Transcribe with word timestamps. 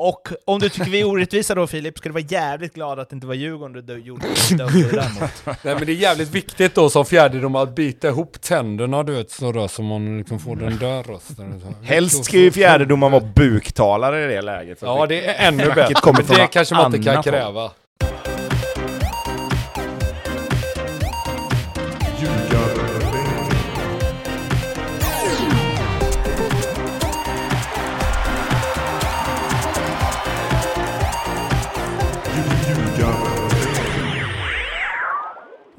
Och 0.00 0.28
om 0.44 0.58
du 0.58 0.68
tycker 0.68 0.90
vi 0.90 1.00
är 1.00 1.04
orättvisa 1.06 1.54
då 1.54 1.66
Filip, 1.66 1.98
ska 1.98 2.08
du 2.08 2.12
vara 2.12 2.24
jävligt 2.28 2.74
glad 2.74 2.98
att 2.98 3.10
det 3.10 3.14
inte 3.14 3.26
var 3.26 3.34
Djurgården 3.34 3.86
du 3.86 3.98
gjorde 3.98 4.26
det 4.50 4.56
där 4.56 5.20
mot. 5.20 5.64
Nej 5.64 5.74
men 5.74 5.86
det 5.86 5.92
är 5.92 5.96
jävligt 5.96 6.30
viktigt 6.30 6.74
då 6.74 6.90
som 6.90 7.04
fjärdedom 7.04 7.54
att 7.54 7.74
bita 7.74 8.08
ihop 8.08 8.40
tänderna 8.40 9.02
du 9.02 9.12
vet 9.12 9.30
så 9.30 9.68
så 9.68 9.82
man 9.82 10.18
liksom 10.18 10.38
får 10.38 10.56
den 10.56 10.78
där 10.78 11.02
rösten. 11.02 11.62
Helst 11.82 12.24
ska 12.24 12.36
ju 12.36 12.50
fjärdedomaren 12.50 13.12
vara 13.12 13.24
buktalare 13.34 14.24
i 14.24 14.34
det 14.34 14.42
läget. 14.42 14.78
Ja 14.82 15.06
det 15.06 15.26
är 15.26 15.48
ännu 15.48 15.64
bättre. 15.66 16.22
Det 16.36 16.46
kanske 16.46 16.74
man 16.74 16.94
inte 16.94 17.12
kan 17.12 17.22
kräva. 17.22 17.70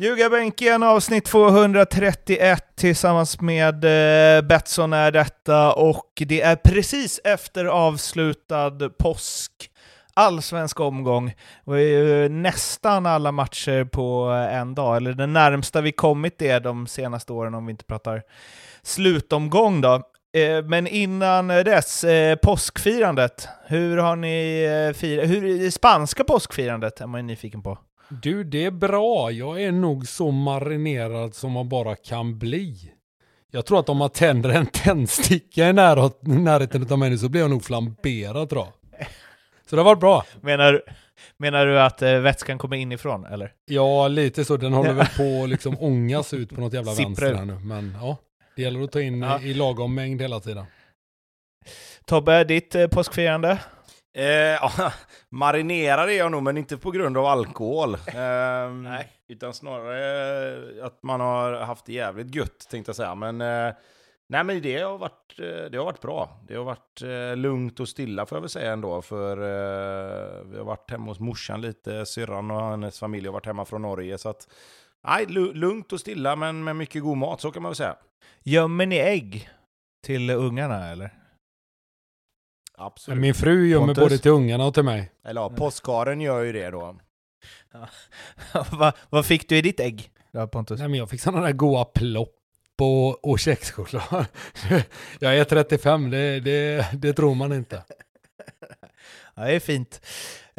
Ljugarbänken 0.02 0.84
avsnitt 0.84 1.26
231 1.26 2.64
tillsammans 2.76 3.42
med 3.42 3.84
eh, 3.84 4.42
Betsson 4.42 4.94
är 4.94 5.12
detta 5.12 5.74
och 5.74 6.24
det 6.28 6.42
är 6.42 6.56
precis 6.56 7.20
efter 7.24 7.66
avslutad 7.66 8.90
påsk 9.00 9.52
allsvensk 10.14 10.80
omgång. 10.80 11.28
Det 11.66 11.72
var 11.72 11.78
ju 11.78 12.30
nästan 12.30 13.06
alla 13.06 13.32
matcher 13.32 13.84
på 13.84 14.24
en 14.52 14.76
dag, 14.76 14.98
eller 14.98 15.14
det 15.14 15.28
närmsta 15.28 15.82
vi 15.82 15.92
kommit 15.92 16.40
det 16.40 16.60
de 16.60 16.88
senaste 16.88 17.34
åren 17.34 17.54
om 17.54 17.66
vi 17.66 17.72
inte 17.72 17.86
pratar 17.86 18.24
slutomgång 18.82 19.82
då. 19.82 19.94
Eh, 20.38 20.64
men 20.66 20.88
innan 20.88 21.48
dess, 21.48 22.04
eh, 22.04 22.36
påskfirandet. 22.36 23.48
Hur 23.66 23.98
har 23.98 24.16
ni 24.16 24.64
eh, 24.64 24.98
firat? 24.98 25.30
Hur 25.30 25.66
är 25.66 25.70
spanska 25.70 26.24
påskfirandet? 26.24 27.02
är 27.02 27.08
man 27.08 27.20
ju 27.20 27.28
nyfiken 27.28 27.64
på. 27.64 27.78
Du, 28.10 28.44
det 28.44 28.66
är 28.66 28.72
bra. 28.72 29.32
Jag 29.32 29.64
är 29.64 29.72
nog 29.72 30.08
så 30.08 30.32
marinerad 30.32 31.36
som 31.36 31.52
man 31.52 31.70
bara 31.70 31.96
kan 31.96 32.40
bli. 32.40 32.92
Jag 33.52 33.66
tror 33.66 33.80
att 33.80 33.90
om 33.90 33.98
man 33.98 34.10
tänder 34.10 34.50
en 34.50 34.66
tändsticka 34.66 35.70
i 35.70 35.74
närhet- 35.74 36.20
närheten 36.22 36.92
av 36.92 37.00
mig 37.00 37.10
nu 37.10 37.18
så 37.18 37.30
blir 37.30 37.42
jag 37.42 37.50
nog 37.50 37.64
flamberad 37.64 38.50
tror 38.50 38.66
jag. 38.66 39.08
Så 39.70 39.76
det 39.76 39.82
har 39.82 39.86
varit 39.86 40.00
bra. 40.00 40.24
Menar, 40.42 40.82
menar 41.38 41.66
du 41.66 41.80
att 41.82 42.02
eh, 42.02 42.20
vätskan 42.20 42.58
kommer 42.58 42.78
inifrån, 42.78 43.26
eller? 43.26 43.54
Ja, 43.66 44.08
lite 44.08 44.46
så. 44.46 44.58
Den 44.58 44.74
håller 44.74 44.94
väl 44.94 45.08
på 45.18 45.44
att 45.44 45.50
liksom 45.50 45.76
ångas 45.80 46.34
ut 46.34 46.50
på 46.50 46.62
något 46.62 46.74
jävla 46.74 46.92
Sipprar 46.92 47.08
vänster 47.10 47.34
här 47.36 47.46
nu. 47.46 47.54
Men 47.60 47.98
ja, 48.02 48.18
det 48.56 48.62
gäller 48.62 48.82
att 48.84 48.92
ta 48.92 49.02
in 49.02 49.22
Ja. 49.22 49.42
i 49.42 49.54
lagom 49.54 49.96
mängd 49.96 50.22
hela 50.22 50.40
tiden. 50.40 50.66
Tobbe, 52.06 52.44
ditt 52.44 52.76
eh, 52.76 52.88
påskfirande? 52.88 53.60
Eh, 54.14 54.24
ja, 54.62 54.94
marinerad 55.30 56.10
är 56.10 56.14
jag 56.14 56.32
nog, 56.32 56.44
men 56.44 56.58
inte 56.58 56.78
på 56.78 56.92
grund 56.92 57.18
av 57.18 57.26
alkohol. 57.26 57.96
Ehm, 58.16 58.84
Nej. 58.84 59.08
Utan 59.28 59.54
snarare 59.54 60.86
att 60.86 61.04
man 61.04 61.20
har 61.20 61.54
haft 61.54 61.86
det 61.86 61.94
jävligt 61.94 62.36
gött, 62.36 62.68
tänkte 62.72 62.90
jag 62.90 62.96
säga. 62.96 63.16
Men, 63.16 63.42
eh, 63.42 63.74
nej, 64.30 64.44
men 64.44 64.62
det, 64.62 64.82
har 64.82 64.98
varit, 64.98 65.40
eh, 65.40 65.70
det 65.72 65.78
har 65.78 65.86
varit 65.86 66.02
bra. 66.02 66.40
Det 66.48 66.56
har 66.56 66.64
varit 66.64 67.02
eh, 67.02 67.36
lugnt 67.38 67.80
och 67.80 67.90
stilla, 67.90 68.26
får 68.26 68.36
jag 68.36 68.42
väl 68.42 68.50
säga 68.50 68.72
ändå. 68.74 69.02
För 69.02 69.38
eh, 69.38 70.44
vi 70.46 70.58
har 70.58 70.66
varit 70.66 70.92
hemma 70.92 71.06
hos 71.06 71.20
morsan 71.20 71.62
lite, 71.62 72.06
syrran 72.06 72.52
och 72.52 72.62
hennes 72.70 73.00
familj 73.00 73.28
har 73.28 73.34
varit 73.34 73.46
hemma 73.46 73.66
från 73.66 73.82
Norge. 73.82 74.18
Så 74.18 74.30
att, 74.30 74.48
nej, 75.08 75.26
lu- 75.26 75.54
lugnt 75.54 75.94
och 75.94 76.00
stilla, 76.00 76.36
men 76.36 76.64
med 76.64 76.76
mycket 76.76 77.02
god 77.04 77.18
mat, 77.18 77.42
så 77.42 77.52
kan 77.52 77.62
man 77.64 77.70
väl 77.70 77.76
säga. 77.76 77.96
Gömmer 78.44 78.86
ni 78.86 78.98
ägg 78.98 79.50
till 80.06 80.30
ungarna, 80.30 80.92
eller? 80.92 81.12
Absolut. 82.82 83.20
Min 83.20 83.34
fru 83.34 83.68
gömmer 83.68 83.88
Pontus? 83.88 84.04
både 84.04 84.18
till 84.18 84.32
ungarna 84.32 84.66
och 84.66 84.74
till 84.74 84.84
mig. 84.84 85.12
Eller 85.26 85.42
ja, 85.42 85.50
påskharen 85.50 86.22
gör 86.22 86.44
ju 86.44 86.52
det 86.52 86.70
då. 86.70 87.00
Va, 88.72 88.94
vad 89.10 89.26
fick 89.26 89.50
du 89.50 89.58
i 89.58 89.62
ditt 89.62 89.80
ägg? 89.80 90.12
Ja, 90.32 90.48
Pontus. 90.48 90.80
Nej, 90.80 90.88
men 90.90 91.00
jag 91.00 91.10
fick 91.10 91.22
sådana 91.22 91.46
där 91.46 91.54
goa 91.54 91.86
plopp 91.86 92.36
och, 92.82 93.30
och 93.30 93.40
kexchoklad. 93.40 94.26
jag 95.20 95.38
är 95.38 95.44
35, 95.44 96.10
det, 96.10 96.40
det, 96.40 96.88
det 96.94 97.14
tror 97.14 97.36
man 97.36 97.54
inte. 97.54 97.84
Ja, 99.36 99.46
det 99.46 99.52
är 99.56 99.60
fint. 99.60 100.02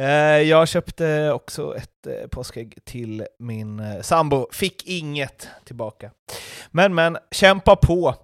Eh, 0.00 0.42
jag 0.42 0.68
köpte 0.68 1.32
också 1.32 1.76
ett 1.76 2.06
eh, 2.06 2.28
påskägg 2.28 2.78
till 2.84 3.26
min 3.38 3.80
eh, 3.80 4.00
sambo. 4.00 4.46
Fick 4.52 4.86
inget 4.86 5.48
tillbaka. 5.64 6.10
Men, 6.70 6.94
men, 6.94 7.18
kämpa 7.30 7.76
på. 7.76 8.14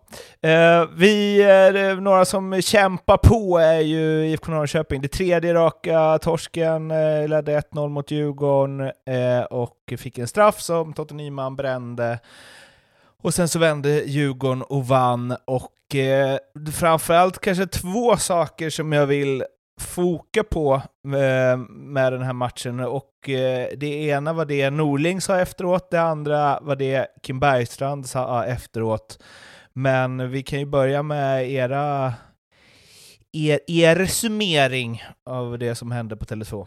Vi, 0.96 1.42
är 1.42 2.00
några 2.00 2.24
som 2.24 2.62
kämpar 2.62 3.16
på 3.16 3.58
är 3.58 3.80
ju 3.80 4.26
IFK 4.26 4.52
Norrköping. 4.52 5.00
Det 5.00 5.08
tredje 5.08 5.54
raka 5.54 6.18
torsken 6.18 6.88
ledde 7.28 7.60
1-0 7.60 7.88
mot 7.88 8.10
Djurgården 8.10 8.92
och 9.50 9.92
fick 9.98 10.18
en 10.18 10.28
straff 10.28 10.60
som 10.60 10.92
Totte 10.92 11.14
Nyman 11.14 11.56
brände. 11.56 12.18
Och 13.22 13.34
sen 13.34 13.48
så 13.48 13.58
vände 13.58 13.88
Djurgården 13.88 14.62
och 14.62 14.86
vann. 14.86 15.36
Och 15.44 15.94
eh, 15.94 16.38
framförallt 16.72 17.38
kanske 17.38 17.66
två 17.66 18.16
saker 18.16 18.70
som 18.70 18.92
jag 18.92 19.06
vill 19.06 19.44
foka 19.80 20.44
på 20.44 20.74
eh, 21.04 21.56
med 21.68 22.12
den 22.12 22.22
här 22.22 22.32
matchen. 22.32 22.80
Och 22.80 23.28
eh, 23.28 23.68
det 23.76 23.86
ena 23.86 24.32
var 24.32 24.44
det 24.44 24.70
Norling 24.70 25.20
sa 25.20 25.40
efteråt, 25.40 25.90
det 25.90 26.00
andra 26.00 26.60
var 26.60 26.76
det 26.76 27.06
Kim 27.22 27.40
Bergstrand 27.40 28.08
sa 28.08 28.44
efteråt. 28.44 29.18
Men 29.72 30.30
vi 30.30 30.42
kan 30.42 30.58
ju 30.58 30.66
börja 30.66 31.02
med 31.02 31.50
era 31.50 32.14
er, 33.32 33.60
er 33.66 34.06
summering 34.06 35.02
av 35.26 35.58
det 35.58 35.74
som 35.74 35.90
hände 35.90 36.16
på 36.16 36.24
Tele2. 36.24 36.66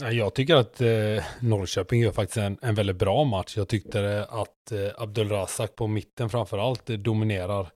Nej, 0.00 0.16
Jag 0.16 0.34
tycker 0.34 0.54
att 0.54 0.80
eh, 0.80 1.24
Norrköping 1.40 2.00
gör 2.00 2.12
faktiskt 2.12 2.36
en, 2.36 2.58
en 2.62 2.74
väldigt 2.74 2.96
bra 2.96 3.24
match. 3.24 3.56
Jag 3.56 3.68
tyckte 3.68 4.26
att 4.30 4.72
eh, 4.72 5.02
Abdulrazak 5.02 5.76
på 5.76 5.86
mitten 5.86 6.30
framför 6.30 6.58
allt 6.58 6.90
eh, 6.90 6.96
dominerar. 6.96 7.68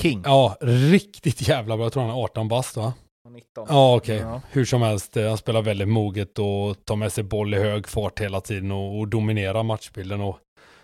King. 0.00 0.22
Ja, 0.24 0.56
riktigt 0.60 1.48
jävla 1.48 1.76
bra. 1.76 1.84
Jag 1.86 1.92
tror 1.92 2.02
han 2.02 2.10
är 2.18 2.22
18 2.24 2.48
bast 2.48 2.76
va? 2.76 2.92
19. 3.30 3.66
Ja, 3.68 3.96
okej. 3.96 4.16
Ja. 4.16 4.42
Hur 4.50 4.64
som 4.64 4.82
helst, 4.82 5.16
eh, 5.16 5.28
han 5.28 5.38
spelar 5.38 5.62
väldigt 5.62 5.88
moget 5.88 6.38
och 6.38 6.84
tar 6.84 6.96
med 6.96 7.12
sig 7.12 7.24
boll 7.24 7.54
i 7.54 7.58
hög 7.58 7.88
fart 7.88 8.20
hela 8.20 8.40
tiden 8.40 8.70
och, 8.72 8.98
och 8.98 9.08
dominerar 9.08 9.62
matchbilden. 9.62 10.20
Och 10.20 10.38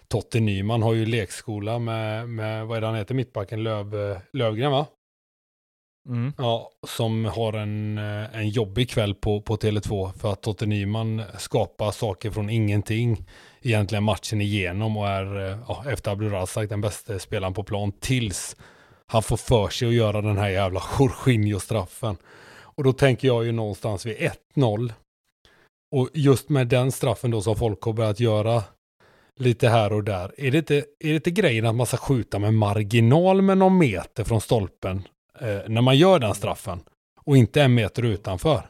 Totte 0.08 0.40
Nyman 0.40 0.82
har 0.82 0.92
ju 0.92 1.06
lekskola 1.06 1.78
med, 1.78 2.28
med 2.28 2.66
vad 2.66 2.76
är 2.76 2.80
det 2.80 2.86
han 2.86 2.96
heter, 2.96 3.14
mittbacken 3.14 3.62
Löv, 3.62 3.94
eh, 3.94 4.18
Lövgren 4.32 4.72
va? 4.72 4.86
Mm. 6.08 6.32
Ja, 6.38 6.70
som 6.86 7.24
har 7.24 7.52
en, 7.52 7.98
eh, 7.98 8.36
en 8.36 8.48
jobbig 8.48 8.90
kväll 8.90 9.14
på, 9.14 9.40
på 9.40 9.56
Tele2 9.56 10.12
för 10.12 10.32
att 10.32 10.42
Totte 10.42 10.66
Nyman 10.66 11.22
skapar 11.38 11.90
saker 11.90 12.30
från 12.30 12.50
ingenting 12.50 13.24
egentligen 13.62 14.04
matchen 14.04 14.40
igenom 14.40 14.96
och 14.96 15.08
är 15.08 15.58
ja, 15.68 15.84
efter 15.88 16.10
Abdulrazak 16.10 16.68
den 16.68 16.80
bästa 16.80 17.18
spelaren 17.18 17.54
på 17.54 17.64
plan 17.64 17.92
tills 18.00 18.56
han 19.06 19.22
får 19.22 19.36
för 19.36 19.68
sig 19.68 19.88
att 19.88 19.94
göra 19.94 20.22
den 20.22 20.38
här 20.38 20.48
jävla 20.48 20.82
Jorginho-straffen. 20.98 22.16
Och 22.52 22.84
då 22.84 22.92
tänker 22.92 23.28
jag 23.28 23.44
ju 23.44 23.52
någonstans 23.52 24.06
vid 24.06 24.30
1-0 24.56 24.92
och 25.94 26.08
just 26.14 26.48
med 26.48 26.68
den 26.68 26.92
straffen 26.92 27.30
då 27.30 27.42
som 27.42 27.56
folk 27.56 27.82
har 27.82 27.92
börjat 27.92 28.20
göra 28.20 28.62
lite 29.36 29.68
här 29.68 29.92
och 29.92 30.04
där. 30.04 30.40
Är 30.40 30.50
det 30.50 30.58
inte, 30.58 30.76
är 30.76 31.08
det 31.08 31.14
inte 31.14 31.30
grejen 31.30 31.66
att 31.66 31.74
man 31.74 31.86
ska 31.86 31.96
skjuta 31.96 32.38
med 32.38 32.54
marginal 32.54 33.42
med 33.42 33.58
någon 33.58 33.78
meter 33.78 34.24
från 34.24 34.40
stolpen 34.40 35.08
eh, 35.40 35.60
när 35.68 35.80
man 35.80 35.96
gör 35.96 36.18
den 36.18 36.34
straffen 36.34 36.80
och 37.24 37.36
inte 37.36 37.62
en 37.62 37.74
meter 37.74 38.02
utanför? 38.02 38.66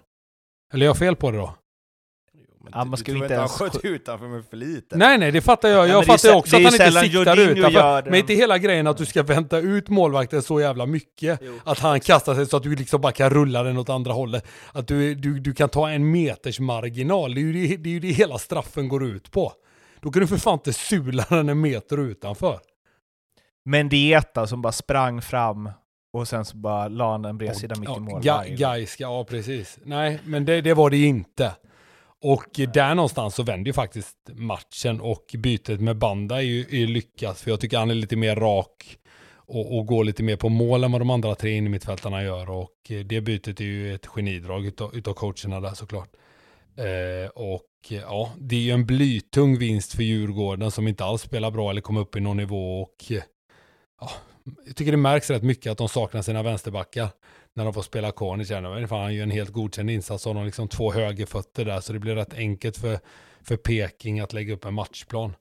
Eller 0.74 0.86
är 0.86 0.88
jag 0.88 0.98
fel 0.98 1.16
på 1.16 1.30
det 1.30 1.38
då? 1.38 1.54
Men 2.62 2.72
Ja, 2.74 2.84
man 2.84 2.96
ska 2.96 3.12
du 3.12 3.18
tror 3.18 3.24
inte 3.24 3.34
han 3.34 3.40
ens 3.40 3.52
sköt 3.58 3.72
skj- 3.72 3.86
utanför 3.86 4.26
med 4.28 4.44
för 4.50 4.56
lite? 4.56 4.96
Nej, 4.96 5.18
nej, 5.18 5.32
det 5.32 5.40
fattar 5.40 5.68
jag. 5.68 5.78
Ja, 5.78 5.86
Jag 5.88 5.96
men 5.96 6.06
fattar 6.06 6.28
ju 6.28 6.34
också 6.34 6.56
att 6.56 6.62
han 6.62 6.72
inte 6.72 6.90
siktar 6.92 7.04
Jorginho 7.04 7.50
utanför. 7.58 8.02
den. 8.02 8.10
Men 8.10 8.20
inte 8.20 8.34
hela 8.34 8.58
grejen 8.58 8.86
att 8.86 8.96
du 8.96 9.06
ska 9.06 9.22
vänta 9.22 9.58
ut 9.58 9.88
målvakten 9.88 10.42
så 10.42 10.60
jävla 10.60 10.86
mycket. 10.86 11.38
Jo. 11.42 11.52
Att 11.64 11.78
han 11.78 12.00
kastar 12.00 12.34
sig 12.34 12.46
så 12.46 12.56
att 12.56 12.62
du 12.62 12.76
liksom 12.76 13.00
bara 13.00 13.12
kan 13.12 13.30
rulla 13.30 13.62
den 13.62 13.78
åt 13.78 13.88
andra 13.88 14.12
hållet. 14.12 14.46
Att 14.72 14.86
du, 14.88 15.14
du, 15.14 15.40
du 15.40 15.52
kan 15.54 15.68
ta 15.68 15.90
en 15.90 16.10
meters 16.10 16.60
marginal. 16.60 17.34
Det 17.34 17.40
är, 17.40 17.42
ju 17.42 17.52
det, 17.68 17.76
det 17.76 17.88
är 17.88 17.92
ju 17.92 18.00
det 18.00 18.08
hela 18.12 18.38
straffen 18.38 18.88
går 18.88 19.04
ut 19.04 19.30
på. 19.30 19.52
Då 20.00 20.10
kan 20.10 20.20
du 20.20 20.26
för 20.26 20.36
fan 20.36 20.54
inte 20.54 20.72
sula 20.72 21.24
den 21.28 21.48
en 21.48 21.60
meter 21.60 21.98
utanför. 22.00 22.58
Mendieta 23.64 24.46
som 24.46 24.62
bara 24.62 24.72
sprang 24.72 25.22
fram 25.22 25.70
och 26.12 26.28
sen 26.28 26.44
så 26.44 26.56
bara 26.56 26.88
la 26.88 27.10
han 27.12 27.24
en 27.24 27.38
bredsida 27.38 27.74
mitt 27.80 27.88
i 27.96 28.00
mål. 28.00 28.22
Gång. 28.22 28.56
Gaiska, 28.56 29.02
ja 29.04 29.24
precis. 29.24 29.78
Nej, 29.84 30.18
men 30.24 30.44
det, 30.44 30.60
det 30.60 30.74
var 30.74 30.90
det 30.90 30.96
inte. 31.04 31.52
Och 32.22 32.60
där 32.74 32.94
någonstans 32.94 33.34
så 33.34 33.42
vänder 33.42 33.68
ju 33.68 33.72
faktiskt 33.72 34.16
matchen 34.34 35.00
och 35.00 35.34
bytet 35.38 35.80
med 35.80 35.98
Banda 35.98 36.36
är 36.36 36.46
ju, 36.46 36.60
är 36.82 36.86
lyckat. 36.86 37.40
För 37.40 37.50
jag 37.50 37.60
tycker 37.60 37.78
han 37.78 37.90
är 37.90 37.94
lite 37.94 38.16
mer 38.16 38.36
rak 38.36 38.98
och, 39.34 39.78
och 39.78 39.86
går 39.86 40.04
lite 40.04 40.22
mer 40.22 40.36
på 40.36 40.48
mål 40.48 40.84
än 40.84 40.92
vad 40.92 41.00
de 41.00 41.10
andra 41.10 41.34
tre 41.34 41.50
innermittfältarna 41.50 42.22
gör. 42.22 42.50
Och 42.50 42.90
eh, 42.90 43.00
det 43.00 43.20
bytet 43.20 43.60
är 43.60 43.64
ju 43.64 43.94
ett 43.94 44.06
genidrag 44.06 44.66
utav, 44.66 44.96
utav 44.96 45.14
coacherna 45.14 45.60
där 45.60 45.74
såklart. 45.74 46.08
Eh, 46.76 47.30
och 47.34 47.90
eh, 47.90 47.96
ja, 47.96 48.32
det 48.38 48.56
är 48.56 48.60
ju 48.60 48.70
en 48.70 48.86
blytung 48.86 49.58
vinst 49.58 49.94
för 49.94 50.02
Djurgården 50.02 50.70
som 50.70 50.88
inte 50.88 51.04
alls 51.04 51.22
spelar 51.22 51.50
bra 51.50 51.70
eller 51.70 51.80
kommer 51.80 52.00
upp 52.00 52.16
i 52.16 52.20
någon 52.20 52.36
nivå. 52.36 52.82
Och 52.82 53.12
eh, 53.12 53.22
ja, 54.00 54.10
jag 54.66 54.76
tycker 54.76 54.92
det 54.92 54.98
märks 54.98 55.30
rätt 55.30 55.42
mycket 55.42 55.72
att 55.72 55.78
de 55.78 55.88
saknar 55.88 56.22
sina 56.22 56.42
vänsterbackar 56.42 57.08
när 57.56 57.64
de 57.64 57.74
får 57.74 57.82
spela. 57.82 58.12
Fan, 58.12 59.00
han 59.00 59.14
gör 59.14 59.22
en 59.22 59.30
helt 59.30 59.50
godkänd 59.50 59.90
insats. 59.90 60.26
Och 60.26 60.34
de 60.34 60.38
har 60.38 60.44
liksom 60.44 60.68
två 60.68 60.92
högerfötter 60.92 61.64
där, 61.64 61.80
så 61.80 61.92
det 61.92 61.98
blir 61.98 62.14
rätt 62.14 62.34
enkelt 62.34 62.76
för, 62.76 62.98
för 63.42 63.56
Peking 63.56 64.20
att 64.20 64.32
lägga 64.32 64.54
upp 64.54 64.64
en 64.64 64.74
matchplan. 64.74 65.34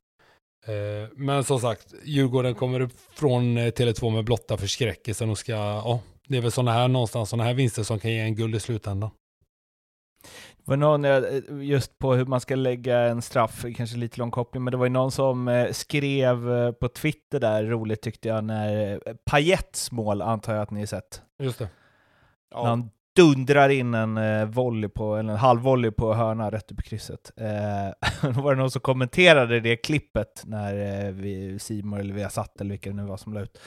Eh, 0.65 1.09
men 1.15 1.43
som 1.43 1.59
sagt, 1.59 1.93
Djurgården 2.03 2.55
kommer 2.55 2.79
upp 2.79 2.93
från 3.13 3.57
eh, 3.57 3.71
Tele2 3.71 4.09
med 4.09 4.25
blotta 4.25 4.57
förskräckelsen 4.57 5.29
och 5.29 5.37
ska, 5.37 5.51
ja, 5.51 5.99
det 6.27 6.37
är 6.37 6.41
väl 6.41 6.51
sådana 6.51 6.71
här 6.71 6.87
någonstans, 6.87 7.29
sådana 7.29 7.43
här 7.43 7.53
vinster 7.53 7.83
som 7.83 7.99
kan 7.99 8.11
ge 8.11 8.19
en 8.19 8.35
guld 8.35 8.55
i 8.55 8.59
slutändan. 8.59 9.09
Det 10.57 10.63
var 10.69 10.77
någon, 10.77 11.05
eh, 11.05 11.21
just 11.61 11.97
på 11.97 12.13
hur 12.13 12.25
man 12.25 12.41
ska 12.41 12.55
lägga 12.55 12.99
en 12.99 13.21
straff, 13.21 13.65
kanske 13.75 13.97
lite 13.97 14.19
lång 14.19 14.31
koppling, 14.31 14.63
men 14.63 14.71
det 14.71 14.77
var 14.77 14.85
ju 14.85 14.91
någon 14.91 15.11
som 15.11 15.67
skrev 15.71 16.71
på 16.71 16.87
Twitter 16.87 17.39
där, 17.39 17.63
roligt 17.63 18.01
tyckte 18.01 18.27
jag, 18.27 18.43
när 18.43 18.99
Pajets 19.25 19.91
mål 19.91 20.21
antar 20.21 20.53
jag 20.53 20.61
att 20.61 20.71
ni 20.71 20.79
har 20.79 20.87
sett. 20.87 21.21
Just 21.43 21.59
det. 21.59 21.69
Ja. 22.51 22.65
Han 22.65 22.89
dundrar 23.15 23.69
in 23.69 23.93
en 23.93 24.17
eh, 24.17 24.45
volley 24.45 24.89
på, 24.89 25.15
eller 25.15 25.33
en 25.33 25.39
halvvolley 25.39 25.91
på 25.91 26.13
hörna 26.13 26.51
rätt 26.51 26.71
upp 26.71 26.79
i 26.79 26.83
krysset. 26.83 27.31
Eh, 27.37 28.29
då 28.33 28.41
var 28.41 28.55
det 28.55 28.61
någon 28.61 28.71
som 28.71 28.81
kommenterade 28.81 29.59
det 29.59 29.75
klippet 29.75 30.43
när 30.45 31.05
eh, 31.05 31.11
vi, 31.11 31.59
Simon 31.59 31.99
eller 31.99 32.13
vi 32.13 32.23
har 32.23 32.29
satt 32.29 32.61
eller 32.61 32.71
vilka 32.71 32.89
det 32.89 32.95
nu 32.95 33.03
var 33.03 33.17
som 33.17 33.33
la 33.33 33.41
ut. 33.41 33.57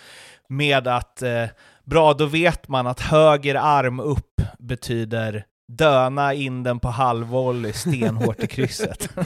Med 0.48 0.88
att 0.88 1.22
eh, 1.22 1.46
bra, 1.84 2.14
då 2.14 2.26
vet 2.26 2.68
man 2.68 2.86
att 2.86 3.00
höger 3.00 3.54
arm 3.54 4.00
upp 4.00 4.40
betyder 4.58 5.44
döna 5.68 6.34
in 6.34 6.62
den 6.62 6.80
på 6.80 6.88
halvvolley 6.88 7.72
stenhårt 7.72 8.42
i 8.42 8.46
krysset. 8.46 9.08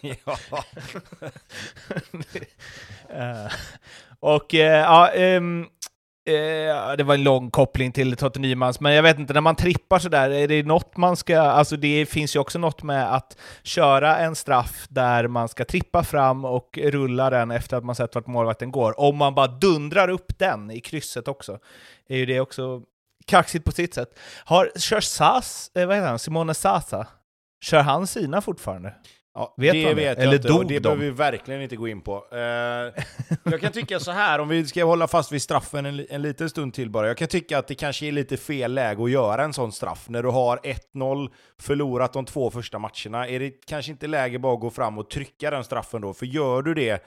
ja. 0.00 0.36
uh, 3.10 3.52
och 4.20 4.54
uh, 4.54 4.60
ja, 4.60 5.10
um, 5.16 5.66
Eh, 6.26 6.96
det 6.96 7.04
var 7.04 7.14
en 7.14 7.22
lång 7.22 7.50
koppling 7.50 7.92
till 7.92 8.16
Totte 8.16 8.38
Nymans, 8.38 8.80
men 8.80 8.92
jag 8.92 9.02
vet 9.02 9.18
inte, 9.18 9.32
när 9.34 9.40
man 9.40 9.56
trippar 9.56 9.98
sådär, 9.98 10.30
är 10.30 10.48
det 10.48 10.62
något 10.62 10.96
man 10.96 11.16
ska... 11.16 11.40
Alltså 11.40 11.76
det 11.76 12.06
finns 12.06 12.36
ju 12.36 12.40
också 12.40 12.58
något 12.58 12.82
med 12.82 13.14
att 13.14 13.36
köra 13.62 14.16
en 14.16 14.34
straff 14.34 14.86
där 14.88 15.28
man 15.28 15.48
ska 15.48 15.64
trippa 15.64 16.04
fram 16.04 16.44
och 16.44 16.78
rulla 16.82 17.30
den 17.30 17.50
efter 17.50 17.76
att 17.76 17.84
man 17.84 17.94
sett 17.94 18.14
vart 18.14 18.26
målvakten 18.26 18.70
går. 18.70 19.00
Om 19.00 19.16
man 19.16 19.34
bara 19.34 19.46
dundrar 19.46 20.08
upp 20.08 20.38
den 20.38 20.70
i 20.70 20.80
krysset 20.80 21.28
också, 21.28 21.58
är 22.08 22.16
ju 22.16 22.26
det 22.26 22.40
också 22.40 22.82
kaxigt 23.26 23.64
på 23.64 23.72
sitt 23.72 23.94
sätt. 23.94 24.18
Har, 24.44 24.70
kör 24.76 25.00
Sas, 25.00 25.70
eh, 25.74 25.86
vad 25.86 25.96
heter 25.96 26.08
han, 26.08 26.18
Simone 26.18 26.54
Sasa, 26.54 27.06
kör 27.64 27.80
han 27.80 28.06
sina 28.06 28.40
fortfarande? 28.40 28.94
Ja, 29.34 29.54
vet 29.56 29.72
det 29.72 29.94
vet 29.94 30.18
jag 30.18 30.26
Eller 30.26 30.36
inte, 30.36 30.52
och 30.52 30.66
det 30.66 30.74
de? 30.74 30.80
behöver 30.80 31.04
vi 31.04 31.10
verkligen 31.10 31.62
inte 31.62 31.76
gå 31.76 31.88
in 31.88 32.00
på. 32.00 32.26
Uh, 32.32 32.38
jag 33.44 33.60
kan 33.60 33.72
tycka 33.72 34.00
så 34.00 34.10
här, 34.10 34.38
om 34.38 34.48
vi 34.48 34.66
ska 34.66 34.84
hålla 34.84 35.08
fast 35.08 35.32
vid 35.32 35.42
straffen 35.42 35.86
en, 35.86 36.06
en 36.10 36.22
liten 36.22 36.50
stund 36.50 36.74
till 36.74 36.90
bara. 36.90 37.06
Jag 37.06 37.16
kan 37.16 37.28
tycka 37.28 37.58
att 37.58 37.66
det 37.68 37.74
kanske 37.74 38.06
är 38.06 38.12
lite 38.12 38.36
fel 38.36 38.74
läge 38.74 39.04
att 39.04 39.10
göra 39.10 39.44
en 39.44 39.52
sån 39.52 39.72
straff. 39.72 40.08
När 40.08 40.22
du 40.22 40.28
har 40.28 40.56
1-0, 40.94 41.30
förlorat 41.60 42.12
de 42.12 42.24
två 42.24 42.50
första 42.50 42.78
matcherna, 42.78 43.28
är 43.28 43.40
det 43.40 43.50
kanske 43.50 43.92
inte 43.92 44.06
läge 44.06 44.38
bara 44.38 44.54
att 44.54 44.60
gå 44.60 44.70
fram 44.70 44.98
och 44.98 45.10
trycka 45.10 45.50
den 45.50 45.64
straffen 45.64 46.00
då? 46.00 46.14
För 46.14 46.26
gör 46.26 46.62
du 46.62 46.74
det 46.74 47.04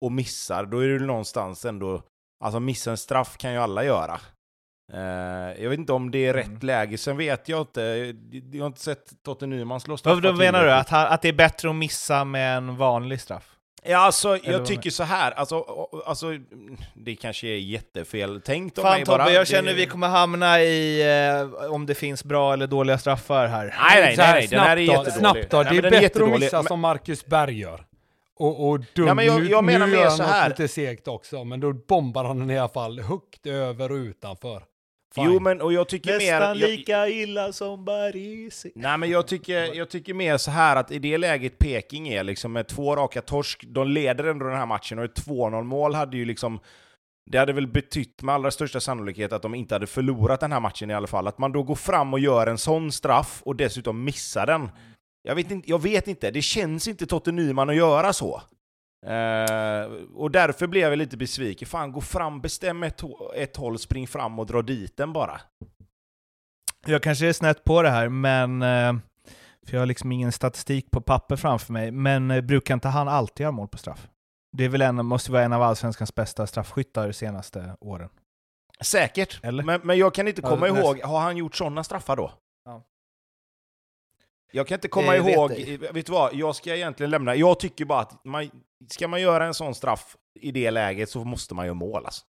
och 0.00 0.12
missar, 0.12 0.64
då 0.64 0.78
är 0.78 0.88
det 0.88 1.06
någonstans 1.06 1.64
ändå... 1.64 2.02
Alltså 2.44 2.60
missa 2.60 2.90
en 2.90 2.96
straff 2.96 3.36
kan 3.36 3.52
ju 3.52 3.58
alla 3.58 3.84
göra. 3.84 4.20
Uh, 4.94 5.62
jag 5.62 5.70
vet 5.70 5.78
inte 5.78 5.92
om 5.92 6.10
det 6.10 6.26
är 6.26 6.34
rätt 6.34 6.46
mm. 6.46 6.58
läge, 6.62 6.98
sen 6.98 7.16
vet 7.16 7.48
jag 7.48 7.60
inte. 7.60 8.14
Jag 8.52 8.62
har 8.62 8.66
inte 8.66 8.80
sett 8.80 9.22
Totte 9.24 9.46
Nyman 9.46 9.80
slå 9.80 9.96
straffar 9.96 10.20
Vad 10.20 10.38
menar 10.38 10.64
du? 10.64 10.72
Att, 10.72 10.92
att 10.92 11.22
det 11.22 11.28
är 11.28 11.32
bättre 11.32 11.70
att 11.70 11.76
missa 11.76 12.24
med 12.24 12.56
en 12.56 12.76
vanlig 12.76 13.20
straff? 13.20 13.56
Ja, 13.82 13.98
alltså, 13.98 14.38
jag 14.42 14.66
tycker 14.66 14.90
så 14.90 15.02
här, 15.02 15.30
alltså, 15.30 15.64
alltså, 16.06 16.26
det 16.94 17.14
kanske 17.14 17.46
är 17.46 17.58
jättefel 17.58 18.40
tänkt 18.40 18.78
av 18.78 18.84
mig 18.84 19.04
Tobbe, 19.04 19.18
bara. 19.18 19.32
jag 19.32 19.46
känner 19.46 19.74
vi 19.74 19.86
kommer 19.86 20.08
hamna 20.08 20.60
i 20.60 21.02
eh, 21.02 21.72
om 21.72 21.86
det 21.86 21.94
finns 21.94 22.24
bra 22.24 22.52
eller 22.52 22.66
dåliga 22.66 22.98
straffar 22.98 23.46
här. 23.46 23.64
Nej, 23.64 24.02
nej, 24.02 24.14
nej, 24.16 24.32
nej 24.32 24.46
den 24.46 24.60
här 24.60 24.76
är 24.76 24.80
jättedålig. 24.80 25.12
Snabbt 25.12 25.50
då, 25.50 25.62
det 25.62 25.68
är, 25.68 25.84
är 25.84 25.90
bättre 25.90 26.24
att 26.24 26.40
missa 26.40 26.62
som 26.62 26.80
Marcus 26.80 27.26
Berg 27.26 27.58
gör. 27.58 27.84
Och, 28.36 28.68
och 28.68 28.80
dum, 28.94 29.06
ja, 29.06 29.14
men 29.14 29.26
jag, 29.26 29.44
jag 29.44 29.64
nu, 29.64 29.72
menar 29.72 29.86
nu 29.86 29.92
gör 29.92 30.08
han 30.08 30.16
så 30.16 30.22
här. 30.22 30.48
lite 30.48 30.68
segt 30.68 31.08
också, 31.08 31.44
men 31.44 31.60
då 31.60 31.72
bombar 31.72 32.24
han 32.24 32.38
den 32.38 32.50
i 32.50 32.58
alla 32.58 32.68
fall 32.68 33.00
högt 33.00 33.46
över 33.46 33.92
och 33.92 33.96
utanför. 33.96 34.62
Fine. 35.14 35.24
Jo, 35.24 35.40
men 35.40 35.60
och 35.60 35.72
jag 35.72 35.88
tycker 35.88 36.18
Nästan 36.18 36.58
mer... 36.58 36.66
lika 36.68 37.08
illa 37.08 37.52
som 37.52 37.84
Barisi. 37.84 38.72
Nej, 38.74 38.98
men 38.98 39.10
jag 39.10 39.26
tycker, 39.26 39.74
jag 39.74 39.90
tycker 39.90 40.14
mer 40.14 40.36
så 40.36 40.50
här 40.50 40.76
att 40.76 40.90
i 40.90 40.98
det 40.98 41.18
läget 41.18 41.58
Peking 41.58 42.08
är, 42.08 42.24
liksom 42.24 42.52
med 42.52 42.68
två 42.68 42.96
raka 42.96 43.22
torsk, 43.22 43.64
de 43.68 43.88
leder 43.88 44.24
ändå 44.24 44.46
den 44.46 44.56
här 44.56 44.66
matchen 44.66 44.98
och 44.98 45.04
ett 45.04 45.26
2-0 45.26 45.62
mål 45.62 45.94
hade 45.94 46.16
ju 46.16 46.24
liksom... 46.24 46.60
Det 47.30 47.38
hade 47.38 47.52
väl 47.52 47.66
betytt 47.66 48.22
med 48.22 48.34
allra 48.34 48.50
största 48.50 48.80
sannolikhet 48.80 49.32
att 49.32 49.42
de 49.42 49.54
inte 49.54 49.74
hade 49.74 49.86
förlorat 49.86 50.40
den 50.40 50.52
här 50.52 50.60
matchen 50.60 50.90
i 50.90 50.94
alla 50.94 51.06
fall. 51.06 51.26
Att 51.26 51.38
man 51.38 51.52
då 51.52 51.62
går 51.62 51.74
fram 51.74 52.12
och 52.12 52.20
gör 52.20 52.46
en 52.46 52.58
sån 52.58 52.92
straff 52.92 53.42
och 53.44 53.56
dessutom 53.56 54.04
missar 54.04 54.46
den. 54.46 54.70
Jag 55.22 55.34
vet 55.34 55.50
inte, 55.50 55.70
jag 55.70 55.82
vet 55.82 56.08
inte. 56.08 56.30
det 56.30 56.42
känns 56.42 56.88
inte 56.88 57.06
Totte 57.06 57.32
Nyman 57.32 57.70
att 57.70 57.76
göra 57.76 58.12
så. 58.12 58.42
Uh, 59.06 59.92
och 60.14 60.30
därför 60.30 60.66
blev 60.66 60.90
jag 60.90 60.96
lite 60.98 61.16
besviken. 61.16 61.68
Fan, 61.68 61.92
gå 61.92 62.00
fram, 62.00 62.40
bestäm 62.40 62.82
ett, 62.82 63.02
ett 63.34 63.56
håll, 63.56 63.78
spring 63.78 64.06
fram 64.06 64.38
och 64.38 64.46
dra 64.46 64.62
dit 64.62 64.96
den 64.96 65.12
bara. 65.12 65.40
Jag 66.86 67.02
kanske 67.02 67.26
är 67.26 67.32
snett 67.32 67.64
på 67.64 67.82
det 67.82 67.90
här, 67.90 68.08
men... 68.08 68.62
Uh, 68.62 69.00
för 69.66 69.76
jag 69.76 69.80
har 69.80 69.86
liksom 69.86 70.12
ingen 70.12 70.32
statistik 70.32 70.90
på 70.90 71.00
papper 71.00 71.36
framför 71.36 71.72
mig. 71.72 71.90
Men 71.90 72.30
uh, 72.30 72.40
brukar 72.40 72.74
inte 72.74 72.88
han 72.88 73.08
alltid 73.08 73.44
göra 73.44 73.52
mål 73.52 73.68
på 73.68 73.78
straff? 73.78 74.08
Det 74.56 74.64
är 74.64 74.68
väl 74.68 74.82
en, 74.82 75.06
måste 75.06 75.32
vara 75.32 75.42
en 75.42 75.52
av 75.52 75.62
allsvenskans 75.62 76.14
bästa 76.14 76.46
straffskyttar 76.46 77.06
de 77.06 77.12
senaste 77.12 77.76
åren. 77.80 78.08
Säkert? 78.80 79.42
Men, 79.42 79.80
men 79.84 79.98
jag 79.98 80.14
kan 80.14 80.28
inte 80.28 80.42
komma 80.42 80.68
ja, 80.68 80.78
ihåg, 80.78 81.00
har 81.00 81.20
han 81.20 81.36
gjort 81.36 81.56
sådana 81.56 81.84
straffar 81.84 82.16
då? 82.16 82.32
Ja. 82.64 82.82
Jag 84.50 84.66
kan 84.66 84.74
inte 84.74 84.88
komma 84.88 85.16
eh, 85.16 85.26
ihåg, 85.26 85.50
vet, 85.50 85.94
vet 85.94 86.06
du 86.06 86.12
vad, 86.12 86.34
jag 86.34 86.56
ska 86.56 86.74
egentligen 86.74 87.10
lämna, 87.10 87.34
jag 87.34 87.60
tycker 87.60 87.84
bara 87.84 88.00
att 88.00 88.24
man, 88.24 88.50
ska 88.88 89.08
man 89.08 89.20
göra 89.20 89.46
en 89.46 89.54
sån 89.54 89.74
straff 89.74 90.16
i 90.40 90.52
det 90.52 90.70
läget 90.70 91.10
så 91.10 91.24
måste 91.24 91.54
man 91.54 91.66
göra 91.66 91.74
mål 91.74 92.06
alltså. 92.06 92.24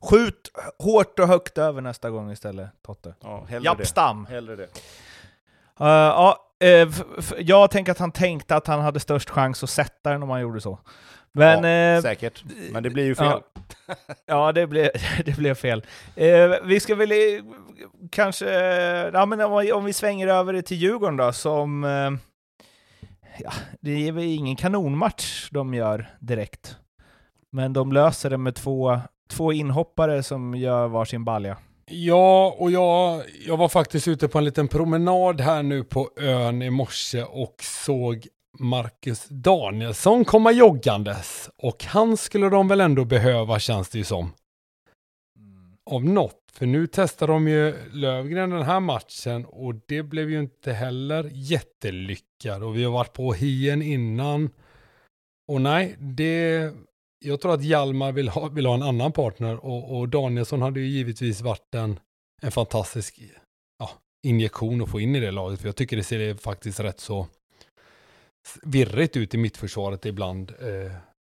Skjut 0.00 0.50
hårt 0.78 1.18
och 1.18 1.28
högt 1.28 1.58
över 1.58 1.80
nästa 1.80 2.10
gång 2.10 2.30
istället, 2.30 2.68
Totte. 2.82 3.14
Ja, 3.20 3.46
Jappstam! 3.62 4.26
Hellre 4.26 4.56
det. 4.56 4.62
Uh, 5.80 5.86
ja, 5.86 6.38
uh, 6.64 6.94
jag 7.38 7.70
tänker 7.70 7.92
att 7.92 7.98
han 7.98 8.12
tänkte 8.12 8.56
att 8.56 8.66
han 8.66 8.80
hade 8.80 9.00
störst 9.00 9.30
chans 9.30 9.62
att 9.62 9.70
sätta 9.70 10.10
den 10.10 10.22
om 10.22 10.30
han 10.30 10.40
gjorde 10.40 10.60
så. 10.60 10.78
Men, 11.36 11.64
ja, 11.64 11.96
uh, 11.96 12.02
säkert. 12.02 12.44
Men 12.70 12.82
det 12.82 12.90
blir 12.90 13.04
ju 13.04 13.14
fel. 13.14 13.40
ja, 14.26 14.52
det 14.52 14.66
blev, 14.66 14.90
det 15.24 15.36
blev 15.36 15.54
fel. 15.54 15.84
vi 16.64 16.80
ska 16.80 16.94
väl 16.94 17.10
kanske... 18.10 18.50
Ja, 19.12 19.26
men 19.26 19.40
om, 19.40 19.70
om 19.74 19.84
vi 19.84 19.92
svänger 19.92 20.28
över 20.28 20.52
det 20.52 20.62
till 20.62 20.76
Djurgården 20.76 21.16
då, 21.16 21.32
som 21.32 21.84
ja, 23.38 23.52
det 23.80 24.08
är 24.08 24.12
väl 24.12 24.24
ingen 24.24 24.56
kanonmatch 24.56 25.48
de 25.50 25.74
gör 25.74 26.10
direkt. 26.20 26.76
Men 27.50 27.72
de 27.72 27.92
löser 27.92 28.30
det 28.30 28.38
med 28.38 28.54
två, 28.54 29.00
två 29.30 29.52
inhoppare 29.52 30.22
som 30.22 30.54
gör 30.54 30.88
varsin 30.88 31.24
balja. 31.24 31.56
Ja, 31.90 32.56
och 32.58 32.70
jag, 32.70 33.22
jag 33.46 33.56
var 33.56 33.68
faktiskt 33.68 34.08
ute 34.08 34.28
på 34.28 34.38
en 34.38 34.44
liten 34.44 34.68
promenad 34.68 35.40
här 35.40 35.62
nu 35.62 35.84
på 35.84 36.10
ön 36.16 36.62
i 36.62 36.70
morse 36.70 37.22
och 37.22 37.54
såg 37.60 38.26
Marcus 38.58 39.26
Danielsson 39.28 40.24
komma 40.24 40.52
joggandes. 40.52 41.50
Och 41.56 41.84
han 41.84 42.16
skulle 42.16 42.48
de 42.48 42.68
väl 42.68 42.80
ändå 42.80 43.04
behöva 43.04 43.58
känns 43.58 43.88
det 43.88 43.98
ju 43.98 44.04
som. 44.04 44.32
Mm. 45.38 45.76
Av 45.90 46.04
något. 46.04 46.46
För 46.52 46.66
nu 46.66 46.86
testar 46.86 47.26
de 47.26 47.48
ju 47.48 47.90
Lövgren 47.92 48.50
den 48.50 48.62
här 48.62 48.80
matchen 48.80 49.44
och 49.44 49.74
det 49.86 50.02
blev 50.02 50.30
ju 50.30 50.40
inte 50.40 50.72
heller 50.72 51.30
jättelyckad. 51.32 52.62
Och 52.62 52.76
vi 52.76 52.84
har 52.84 52.92
varit 52.92 53.12
på 53.12 53.32
Hien 53.32 53.82
innan. 53.82 54.50
Och 55.48 55.60
nej, 55.60 55.96
det... 55.98 56.72
Jag 57.24 57.40
tror 57.40 57.54
att 57.54 57.64
Hjalmar 57.64 58.12
vill 58.12 58.28
ha, 58.28 58.48
vill 58.48 58.66
ha 58.66 58.74
en 58.74 58.82
annan 58.82 59.12
partner 59.12 59.64
och, 59.64 59.98
och 59.98 60.08
Danielsson 60.08 60.62
hade 60.62 60.80
ju 60.80 60.86
givetvis 60.86 61.40
varit 61.40 61.74
en, 61.74 62.00
en 62.42 62.52
fantastisk 62.52 63.20
ja, 63.78 63.90
injektion 64.26 64.82
att 64.82 64.90
få 64.90 65.00
in 65.00 65.16
i 65.16 65.20
det 65.20 65.30
laget. 65.30 65.60
För 65.60 65.68
jag 65.68 65.76
tycker 65.76 65.96
det 65.96 66.04
ser 66.04 66.34
faktiskt 66.34 66.80
rätt 66.80 67.00
så 67.00 67.26
virrigt 68.62 69.16
ut 69.16 69.34
i 69.34 69.38
mittförsvaret 69.38 70.06
ibland. 70.06 70.50
Eh, 70.50 70.92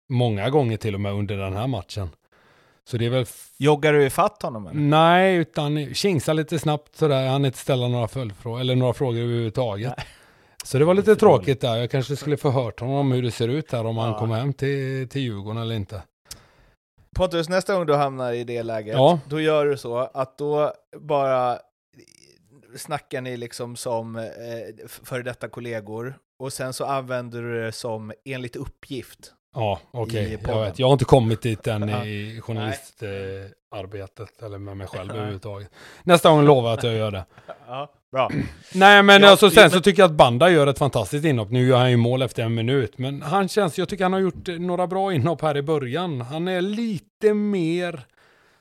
många 0.08 0.50
gånger 0.50 0.76
till 0.76 0.94
och 0.94 1.00
med 1.00 1.12
under 1.12 1.36
den 1.36 1.56
här 1.56 1.66
matchen. 1.66 2.08
Så 2.84 2.96
det 2.96 3.06
är 3.06 3.10
väl... 3.10 3.26
Joggar 3.58 3.92
du 3.92 4.06
ifatt 4.06 4.42
honom 4.42 4.66
eller? 4.66 4.80
Nej, 4.80 5.36
utan 5.36 5.94
kingsar 5.94 6.34
lite 6.34 6.58
snabbt 6.58 6.96
sådär. 6.96 7.28
Han 7.28 7.44
inte 7.44 7.58
ställa 7.58 7.88
några 7.88 8.08
följdfrågor, 8.08 8.60
eller 8.60 8.76
några 8.76 8.92
frågor 8.92 9.20
överhuvudtaget. 9.20 9.92
Nej. 9.96 10.06
Så 10.64 10.78
det 10.78 10.84
var 10.84 10.94
lite 10.94 11.16
tråkigt 11.16 11.60
där. 11.60 11.76
Jag 11.76 11.90
kanske 11.90 12.16
skulle 12.16 12.36
få 12.36 12.50
hört 12.50 12.80
honom 12.80 12.94
om 12.94 13.12
hur 13.12 13.22
det 13.22 13.30
ser 13.30 13.48
ut 13.48 13.72
här, 13.72 13.86
om 13.86 13.96
ja. 13.96 14.02
han 14.02 14.14
kommer 14.14 14.36
hem 14.36 14.52
till, 14.52 15.08
till 15.08 15.22
Djurgården 15.22 15.62
eller 15.62 15.74
inte. 15.74 16.02
Pontus, 17.16 17.48
nästa 17.48 17.74
gång 17.74 17.86
du 17.86 17.94
hamnar 17.94 18.32
i 18.32 18.44
det 18.44 18.62
läget, 18.62 18.94
ja. 18.94 19.20
då 19.26 19.40
gör 19.40 19.66
du 19.66 19.76
så 19.76 19.98
att 19.98 20.38
då 20.38 20.72
bara 21.00 21.58
snackar 22.76 23.20
ni 23.20 23.36
liksom 23.36 23.76
som 23.76 24.16
eh, 24.16 24.86
före 24.86 25.22
detta 25.22 25.48
kollegor 25.48 26.18
och 26.38 26.52
sen 26.52 26.72
så 26.72 26.84
använder 26.84 27.42
du 27.42 27.62
det 27.64 27.72
som 27.72 28.12
enligt 28.24 28.56
uppgift. 28.56 29.32
Ja, 29.54 29.80
okej. 29.90 30.32
Jag 30.32 30.42
podden. 30.42 30.60
vet. 30.62 30.78
Jag 30.78 30.86
har 30.86 30.92
inte 30.92 31.04
kommit 31.04 31.42
dit 31.42 31.66
än 31.66 31.88
i 32.06 32.40
journalistarbetet 32.42 34.42
eller 34.42 34.58
med 34.58 34.76
mig 34.76 34.86
själv 34.86 35.10
överhuvudtaget. 35.10 35.70
Nästa 36.02 36.30
gång 36.30 36.44
lovar 36.44 36.70
jag 36.70 36.78
att 36.78 36.84
jag 36.84 36.94
gör 36.94 37.10
det. 37.10 37.24
Ja, 37.68 37.92
bra. 38.12 38.30
Nej, 38.74 39.02
men 39.02 39.22
Ja, 39.22 39.28
alltså, 39.30 39.50
sen 39.50 39.62
men- 39.62 39.70
så 39.70 39.80
tycker 39.80 40.02
jag 40.02 40.10
att 40.10 40.16
Banda 40.16 40.50
gör 40.50 40.66
ett 40.66 40.78
fantastiskt 40.78 41.24
inhopp. 41.24 41.50
Nu 41.50 41.66
gör 41.68 41.78
han 41.78 41.90
ju 41.90 41.96
mål 41.96 42.22
efter 42.22 42.42
en 42.42 42.54
minut, 42.54 42.98
men 42.98 43.22
han 43.22 43.48
känns, 43.48 43.78
jag 43.78 43.88
tycker 43.88 44.04
han 44.04 44.12
har 44.12 44.20
gjort 44.20 44.48
några 44.58 44.86
bra 44.86 45.12
inhopp 45.12 45.42
här 45.42 45.56
i 45.56 45.62
början. 45.62 46.20
Han 46.20 46.48
är 46.48 46.60
lite 46.60 47.34
mer, 47.34 48.06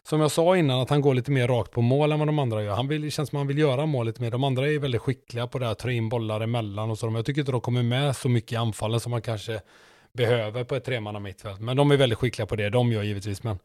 som 0.09 0.21
jag 0.21 0.31
sa 0.31 0.57
innan, 0.57 0.81
att 0.81 0.89
han 0.89 1.01
går 1.01 1.13
lite 1.13 1.31
mer 1.31 1.47
rakt 1.47 1.71
på 1.71 1.81
mål 1.81 2.11
än 2.11 2.19
vad 2.19 2.27
de 2.27 2.39
andra 2.39 2.63
gör. 2.63 2.75
Han 2.75 2.87
vill, 2.87 3.01
det 3.01 3.11
känns 3.11 3.29
som 3.29 3.37
att 3.37 3.39
han 3.39 3.47
vill 3.47 3.57
göra 3.57 3.85
mål 3.85 4.05
lite 4.05 4.21
mer. 4.21 4.31
De 4.31 4.43
andra 4.43 4.67
är 4.67 4.79
väldigt 4.79 5.01
skickliga 5.01 5.47
på 5.47 5.59
det 5.59 5.65
här, 5.65 5.73
ta 5.73 5.91
in 5.91 6.09
bollar 6.09 6.41
emellan 6.41 6.89
och 6.89 6.97
så. 6.97 7.11
Jag 7.11 7.25
tycker 7.25 7.41
inte 7.41 7.51
de 7.51 7.61
kommer 7.61 7.83
med 7.83 8.15
så 8.15 8.29
mycket 8.29 8.51
i 8.51 8.55
anfallen 8.55 8.99
som 8.99 9.11
man 9.11 9.21
kanske 9.21 9.61
behöver 10.13 10.63
på 10.63 10.75
ett 10.75 10.83
tremanna 10.83 11.19
mittfält. 11.19 11.59
Men 11.59 11.77
de 11.77 11.91
är 11.91 11.97
väldigt 11.97 12.19
skickliga 12.19 12.45
på 12.45 12.55
det, 12.55 12.69
de 12.69 12.91
gör 12.91 13.03
givetvis. 13.03 13.43
Men 13.43 13.59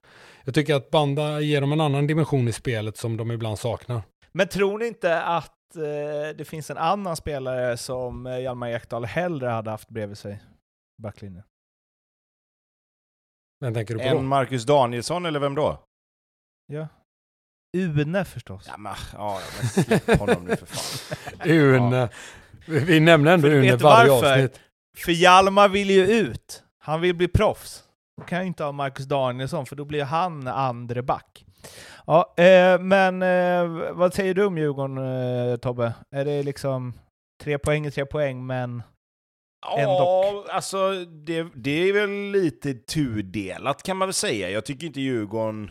jag 0.45 0.55
tycker 0.55 0.75
att 0.75 0.91
Banda 0.91 1.41
ger 1.41 1.61
dem 1.61 1.73
en 1.73 1.81
annan 1.81 2.07
dimension 2.07 2.49
i 2.49 2.53
spelet 2.53 2.97
som 2.97 3.17
de 3.17 3.31
ibland 3.31 3.59
saknar. 3.59 4.03
Men 4.33 4.49
tror 4.49 4.79
ni 4.79 4.87
inte 4.87 5.23
att 5.23 5.77
eh, 5.77 6.37
det 6.37 6.49
finns 6.49 6.71
en 6.71 6.79
annan 6.79 7.17
spelare 7.17 7.77
som 7.77 8.27
eh, 8.27 8.39
Hjalmar 8.39 8.69
Ekdal 8.69 9.05
hellre 9.05 9.49
hade 9.49 9.71
haft 9.71 9.89
bredvid 9.89 10.19
sig? 10.19 10.43
Backlinjen. 11.03 11.43
Vem 13.61 13.75
tänker 13.75 13.95
du 13.95 14.01
på 14.01 14.09
då? 14.09 14.19
En 14.19 14.27
Marcus 14.27 14.65
Danielsson, 14.65 15.27
eller 15.27 15.41
vem 15.41 15.55
då? 15.55 15.79
Ja. 16.73 16.89
Une 17.77 18.25
förstås. 18.25 18.65
Ja, 18.69 18.77
men, 18.77 18.95
ja, 19.13 19.41
men 19.59 19.85
släpp 19.85 20.19
honom 20.19 20.45
nu 20.45 20.57
för 20.57 20.67
fan. 20.67 21.19
Une. 21.51 22.09
Vi 22.67 22.79
vi 22.79 23.01
nämner 23.01 23.33
ändå 23.33 23.49
För 23.49 23.55
Une 23.55 23.77
varje 23.77 24.11
varför? 24.11 24.33
avsnitt. 24.33 24.61
För 24.97 25.13
Hjalmar 25.13 25.69
vill 25.69 25.91
ju 25.91 26.07
ut. 26.07 26.63
Han 26.79 27.01
vill 27.01 27.15
bli 27.15 27.29
proffs. 27.29 27.85
Då 28.21 28.25
kan 28.27 28.39
jag 28.39 28.47
inte 28.47 28.65
ha 28.65 28.73
Marcus 28.73 29.07
Danielsson, 29.07 29.67
för 29.67 29.77
då 29.77 29.85
blir 29.85 30.05
han 30.05 30.47
andre 30.49 31.03
back. 31.03 31.45
Ja, 32.07 32.35
eh, 32.37 32.79
men 32.81 33.23
eh, 33.23 33.93
vad 33.93 34.15
säger 34.15 34.35
du 34.35 34.45
om 34.45 34.59
Djurgården, 34.59 34.99
eh, 34.99 35.57
Tobbe? 35.57 35.93
Är 36.11 36.25
det 36.25 36.43
liksom 36.43 36.95
tre 37.43 37.59
poäng 37.59 37.87
är 37.87 37.91
tre 37.91 38.07
poäng, 38.07 38.47
men... 38.47 38.83
Ja, 39.67 40.45
alltså 40.51 41.05
det, 41.05 41.47
det 41.55 41.89
är 41.89 41.93
väl 41.93 42.11
lite 42.11 42.75
tudelat 42.75 43.83
kan 43.83 43.97
man 43.97 44.09
väl 44.09 44.15
säga. 44.15 44.51
Jag 44.51 44.65
tycker 44.65 44.87
inte 44.87 45.01
Djurgården, 45.01 45.71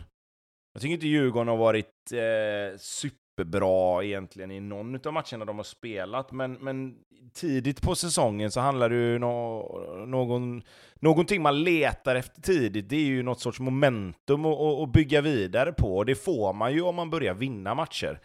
jag 0.72 0.82
tycker 0.82 0.94
inte 0.94 1.06
Djurgården 1.06 1.48
har 1.48 1.56
varit 1.56 2.12
eh, 2.12 2.78
superbra 2.78 4.04
egentligen 4.04 4.50
i 4.50 4.60
någon 4.60 5.06
av 5.06 5.12
matcherna 5.12 5.44
de 5.44 5.56
har 5.56 5.64
spelat, 5.64 6.32
men, 6.32 6.52
men 6.52 6.94
tidigt 7.34 7.82
på 7.82 7.94
säsongen 7.94 8.50
så 8.50 8.60
handlar 8.60 8.88
det 8.88 8.96
ju 8.96 9.18
no, 9.18 10.06
någon, 10.06 10.62
någonting 10.94 11.42
man 11.42 11.64
letar 11.64 12.14
efter 12.14 12.42
tidigt, 12.42 12.88
det 12.88 12.96
är 12.96 13.00
ju 13.04 13.22
något 13.22 13.40
sorts 13.40 13.60
momentum 13.60 14.46
att- 14.46 14.92
bygga 14.92 15.20
vidare 15.20 15.72
på, 15.72 15.96
och 15.96 16.06
det 16.06 16.14
får 16.14 16.52
man 16.52 16.72
ju 16.72 16.82
om 16.82 16.94
man 16.94 17.10
börjar 17.10 17.34
vinna 17.34 17.74
matcher. 17.74 18.20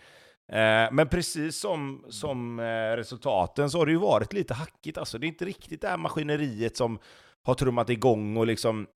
Eh, 0.51 0.91
Men 0.91 1.07
precis 1.09 1.59
som, 1.59 2.05
som 2.09 2.59
eh, 2.59 2.95
resultaten 2.95 3.69
så 3.69 3.77
har 3.77 3.85
det 3.85 3.91
ju 3.91 3.97
varit 3.97 4.33
lite 4.33 4.53
hackigt. 4.53 4.97
Alltså, 4.97 5.17
det 5.17 5.25
är 5.25 5.27
inte 5.27 5.45
riktigt 5.45 5.81
det 5.81 5.87
här 5.87 5.97
maskineriet 5.97 6.77
som 6.77 6.99
har 7.43 7.53
trummat 7.53 7.89
igång 7.89 8.37
och 8.37 8.47
liksom 8.47 8.87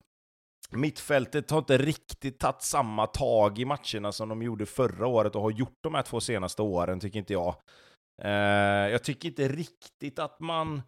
mittfältet 0.71 1.51
har 1.51 1.57
inte 1.57 1.77
riktigt 1.77 2.39
tagit 2.39 2.61
samma 2.61 3.07
tag 3.07 3.59
i 3.59 3.65
matcherna 3.65 4.11
som 4.11 4.29
de 4.29 4.41
gjorde 4.41 4.65
förra 4.65 5.07
året 5.07 5.35
och 5.35 5.41
har 5.41 5.51
gjort 5.51 5.77
de 5.83 5.93
här 5.95 6.01
två 6.01 6.19
senaste 6.19 6.61
åren, 6.61 6.99
tycker 6.99 7.19
inte 7.19 7.33
jag. 7.33 7.55
Eh, 8.23 8.31
Jag 8.91 9.03
tycker 9.03 9.29
inte 9.29 9.47
riktigt 9.47 10.19
att 10.19 10.39
man 10.39 10.81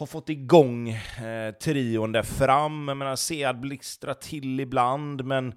har 0.00 0.06
fått 0.06 0.28
igång 0.28 0.88
eh, 0.90 1.54
trion 1.62 2.12
där 2.12 2.22
fram. 2.22 2.88
Jag 2.88 2.96
menar, 2.96 3.16
Sead 3.16 3.60
blixtrar 3.60 4.14
till 4.14 4.60
ibland, 4.60 5.24
men 5.24 5.54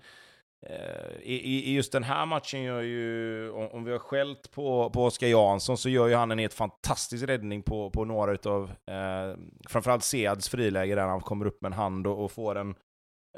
Eh, 0.70 1.16
I, 1.22 1.34
i- 1.70 1.74
just 1.76 1.92
den 1.92 2.04
här 2.04 2.26
matchen 2.26 2.64
gör 2.64 2.82
ju, 2.82 3.50
om, 3.52 3.68
om 3.72 3.84
vi 3.84 3.92
har 3.92 4.00
skällt 4.00 4.52
på, 4.52 4.90
på 4.90 5.06
Oskar 5.06 5.28
Jansson, 5.28 5.78
så 5.78 5.90
gör 5.90 6.08
ju 6.08 6.16
han 6.16 6.32
en 6.32 6.40
helt 6.40 6.54
fantastisk 6.54 7.28
räddning 7.28 7.64
på, 7.64 7.90
på 7.90 8.06
några 8.06 8.32
utav, 8.34 8.64
eh, 8.92 9.38
framförallt 9.70 10.04
Seads 10.04 10.50
friläge 10.50 10.96
där 10.96 11.08
han 11.08 11.22
kommer 11.22 11.46
upp 11.46 11.62
med 11.62 11.70
en 11.70 11.78
hand 11.78 12.08
och, 12.08 12.24
och 12.24 12.32
får, 12.32 12.56
en, 12.56 12.76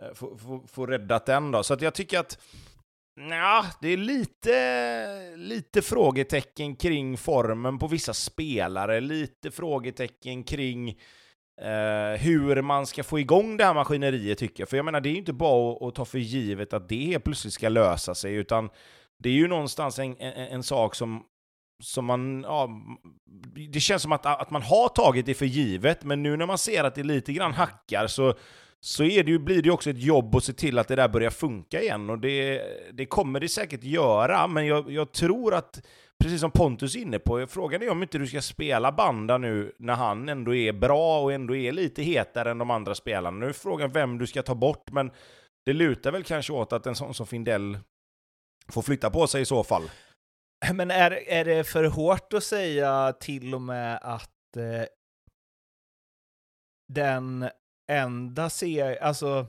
Eh, 0.02 0.14
få, 0.14 0.62
få, 0.68 0.86
räddat 0.86 1.26
den 1.26 1.52
då. 1.52 1.64
Så 1.64 1.74
att 1.74 1.82
jag 1.82 1.94
tycker 1.94 2.20
att 2.20 2.40
Ja, 3.30 3.66
det 3.82 3.88
är 3.88 3.98
lite, 3.98 5.36
lite 5.36 5.82
frågetecken 5.82 6.76
kring 6.76 7.18
formen 7.18 7.80
på 7.80 7.88
vissa 7.88 8.14
spelare, 8.14 9.00
lite 9.00 9.52
frågetecken 9.52 10.44
kring 10.44 10.90
eh, 11.62 12.20
hur 12.20 12.62
man 12.62 12.86
ska 12.86 13.04
få 13.04 13.20
igång 13.20 13.58
det 13.58 13.66
här 13.66 13.74
maskineriet 13.74 14.38
tycker 14.38 14.62
jag. 14.62 14.70
För 14.70 14.78
jag 14.78 14.86
menar, 14.86 15.02
det 15.02 15.10
är 15.10 15.12
ju 15.12 15.18
inte 15.18 15.34
bara 15.34 15.76
att, 15.76 15.82
att 15.82 15.96
ta 15.96 16.06
för 16.06 16.18
givet 16.18 16.74
att 16.74 16.90
det 16.90 17.06
helt 17.06 17.24
plötsligt 17.24 17.54
ska 17.54 17.70
lösa 17.70 18.16
sig, 18.16 18.34
utan 18.34 18.70
det 19.24 19.30
är 19.30 19.34
ju 19.34 19.48
någonstans 19.48 20.00
en, 20.00 20.18
en, 20.18 20.34
en 20.34 20.64
sak 20.64 20.96
som, 20.96 21.24
som 21.84 22.06
man... 22.06 22.44
Ja, 22.44 22.70
det 23.70 23.80
känns 23.80 24.02
som 24.02 24.12
att, 24.12 24.26
att 24.26 24.50
man 24.50 24.62
har 24.62 24.90
tagit 24.90 25.26
det 25.26 25.34
för 25.34 25.46
givet, 25.46 26.04
men 26.04 26.24
nu 26.24 26.38
när 26.38 26.46
man 26.46 26.58
ser 26.58 26.84
att 26.84 26.96
det 26.96 27.04
lite 27.04 27.34
grann 27.34 27.54
hackar 27.54 28.08
så, 28.08 28.34
så 28.86 29.04
är 29.04 29.24
det 29.24 29.32
ju, 29.32 29.40
blir 29.40 29.62
det 29.62 29.66
ju 29.66 29.72
också 29.72 29.90
ett 29.90 30.04
jobb 30.04 30.36
att 30.36 30.44
se 30.44 30.54
till 30.54 30.80
att 30.80 30.88
det 30.88 30.96
där 30.96 31.08
börjar 31.08 31.30
funka 31.30 31.82
igen. 31.82 32.10
Och 32.10 32.20
det, 32.20 32.64
det 32.94 33.06
kommer 33.06 33.40
det 33.40 33.50
säkert 33.50 33.84
göra, 33.84 34.48
men 34.48 34.66
jag, 34.66 34.92
jag 34.92 35.12
tror 35.12 35.54
att 35.54 35.86
precis 36.24 36.42
som 36.42 36.52
Pontus 36.52 36.96
är 36.96 37.00
inne 37.00 37.20
på, 37.20 37.48
frågan 37.48 37.82
är 37.82 37.90
om 37.90 38.04
inte 38.04 38.18
du 38.18 38.28
ska 38.28 38.42
spela 38.42 38.92
Banda 38.92 39.38
nu 39.38 39.76
när 39.80 39.94
han 39.94 40.30
ändå 40.30 40.56
är 40.56 40.74
bra 40.74 41.22
och 41.22 41.34
ändå 41.34 41.56
är 41.56 41.72
lite 41.72 42.04
hetare 42.04 42.52
än 42.52 42.58
de 42.58 42.72
andra 42.72 42.96
spelarna. 42.96 43.38
Nu 43.38 43.46
är 43.46 43.54
frågan 43.54 43.92
vem 43.92 44.18
du 44.18 44.28
ska 44.28 44.42
ta 44.42 44.56
bort, 44.56 44.92
men 44.92 45.12
det 45.66 45.74
lutar 45.74 46.12
väl 46.12 46.24
kanske 46.24 46.54
åt 46.54 46.74
att 46.74 46.88
en 46.88 46.96
sån 46.96 47.14
som 47.14 47.28
Findell 47.28 47.80
får 48.72 48.82
flytta 48.82 49.10
på 49.10 49.28
sig 49.28 49.42
i 49.42 49.46
så 49.46 49.64
fall. 49.64 49.84
Men 50.74 50.92
är, 50.92 51.30
är 51.30 51.46
det 51.46 51.64
för 51.64 51.84
hårt 51.84 52.34
att 52.34 52.44
säga 52.44 53.14
till 53.20 53.56
och 53.56 53.62
med 53.62 54.00
att 54.02 54.58
eh, 54.58 54.86
den 56.94 57.50
enda 57.92 58.50
ser, 58.50 59.04
alltså, 59.04 59.48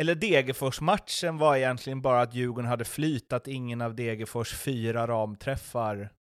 eller 0.00 0.14
Degerfors-matchen 0.14 1.38
var 1.38 1.56
egentligen 1.56 2.02
bara 2.02 2.20
att 2.20 2.34
Djurgården 2.34 2.68
hade 2.68 2.84
flyt, 2.84 3.32
att 3.32 3.48
ingen 3.48 3.80
av 3.80 3.94
Degerfors 3.94 4.54
fyra 4.54 5.06
ramträffar 5.06 6.12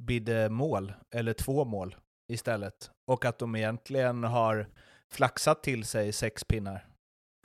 bidde 0.00 0.48
mål, 0.48 0.92
eller 1.14 1.32
två 1.32 1.64
mål 1.64 1.96
istället. 2.32 2.90
Och 3.06 3.24
att 3.24 3.38
de 3.38 3.56
egentligen 3.56 4.24
har 4.24 4.68
flaxat 5.12 5.62
till 5.62 5.84
sig 5.84 6.12
sex 6.12 6.44
pinnar. 6.44 6.86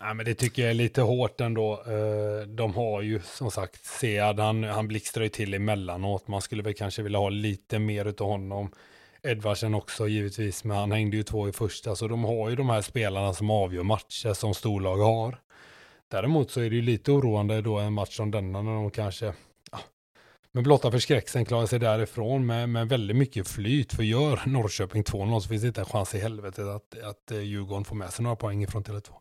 Nej, 0.01 0.13
men 0.13 0.25
det 0.25 0.33
tycker 0.33 0.61
jag 0.61 0.69
är 0.71 0.75
lite 0.75 1.01
hårt 1.01 1.41
ändå. 1.41 1.73
Eh, 1.73 2.47
de 2.47 2.75
har 2.75 3.01
ju 3.01 3.19
som 3.19 3.51
sagt 3.51 3.85
Sead, 3.85 4.39
han, 4.39 4.63
han 4.63 4.87
blixtrar 4.87 5.23
ju 5.23 5.29
till 5.29 5.53
emellanåt. 5.53 6.27
Man 6.27 6.41
skulle 6.41 6.63
väl 6.63 6.73
kanske 6.73 7.01
vilja 7.01 7.19
ha 7.19 7.29
lite 7.29 7.79
mer 7.79 8.05
av 8.05 8.27
honom. 8.27 8.71
Edvardsen 9.27 9.73
också 9.73 10.07
givetvis, 10.07 10.63
men 10.63 10.77
han 10.77 10.91
hängde 10.91 11.17
ju 11.17 11.23
två 11.23 11.49
i 11.49 11.51
första, 11.51 11.95
så 11.95 12.07
de 12.07 12.23
har 12.23 12.49
ju 12.49 12.55
de 12.55 12.69
här 12.69 12.81
spelarna 12.81 13.33
som 13.33 13.49
avgör 13.49 13.83
matcher 13.83 14.33
som 14.33 14.53
storlag 14.53 14.97
har. 14.97 15.41
Däremot 16.11 16.51
så 16.51 16.61
är 16.61 16.69
det 16.69 16.75
ju 16.75 16.81
lite 16.81 17.11
oroande 17.11 17.61
då 17.61 17.77
en 17.79 17.93
match 17.93 18.15
som 18.15 18.31
denna 18.31 18.61
när 18.61 18.71
de 18.71 18.91
kanske 18.91 19.33
ja, 19.71 19.79
med 20.51 20.63
blotta 20.63 20.91
förskräcksen 20.91 21.45
klarar 21.45 21.65
sig 21.65 21.79
därifrån 21.79 22.45
med, 22.45 22.69
med 22.69 22.89
väldigt 22.89 23.17
mycket 23.17 23.47
flyt. 23.47 23.93
För 23.93 24.03
gör 24.03 24.41
Norrköping 24.45 25.03
2-0 25.03 25.39
så 25.39 25.49
finns 25.49 25.61
det 25.61 25.67
inte 25.67 25.81
en 25.81 25.85
chans 25.85 26.15
i 26.15 26.19
helvetet 26.19 26.65
att, 26.65 26.99
att 27.03 27.31
eh, 27.31 27.39
Djurgården 27.39 27.85
får 27.85 27.95
med 27.95 28.13
sig 28.13 28.23
några 28.23 28.35
poäng 28.35 28.67
från 28.67 28.83
Tele2. 28.83 29.11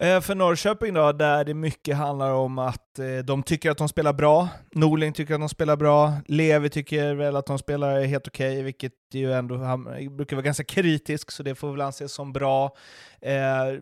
Eh, 0.00 0.20
för 0.20 0.34
Norrköping 0.34 0.94
då, 0.94 1.12
där 1.12 1.44
det 1.44 1.54
mycket 1.54 1.96
handlar 1.96 2.32
om 2.32 2.58
att 2.58 2.98
eh, 2.98 3.18
de 3.24 3.42
tycker 3.42 3.70
att 3.70 3.78
de 3.78 3.88
spelar 3.88 4.12
bra, 4.12 4.48
Norling 4.70 5.12
tycker 5.12 5.34
att 5.34 5.40
de 5.40 5.48
spelar 5.48 5.76
bra, 5.76 6.12
Levi 6.26 6.70
tycker 6.70 7.14
väl 7.14 7.36
att 7.36 7.46
de 7.46 7.58
spelar 7.58 8.04
helt 8.04 8.28
okej, 8.28 8.62
vilket 8.62 8.92
ju 9.12 9.32
ändå 9.32 9.56
han 9.56 9.86
eh, 9.86 10.10
brukar 10.10 10.36
vara 10.36 10.44
ganska 10.44 10.64
kritisk, 10.64 11.30
så 11.30 11.42
det 11.42 11.54
får 11.54 11.70
väl 11.70 11.80
anses 11.80 12.12
som 12.12 12.32
bra. 12.32 12.76
Eh, 13.20 13.80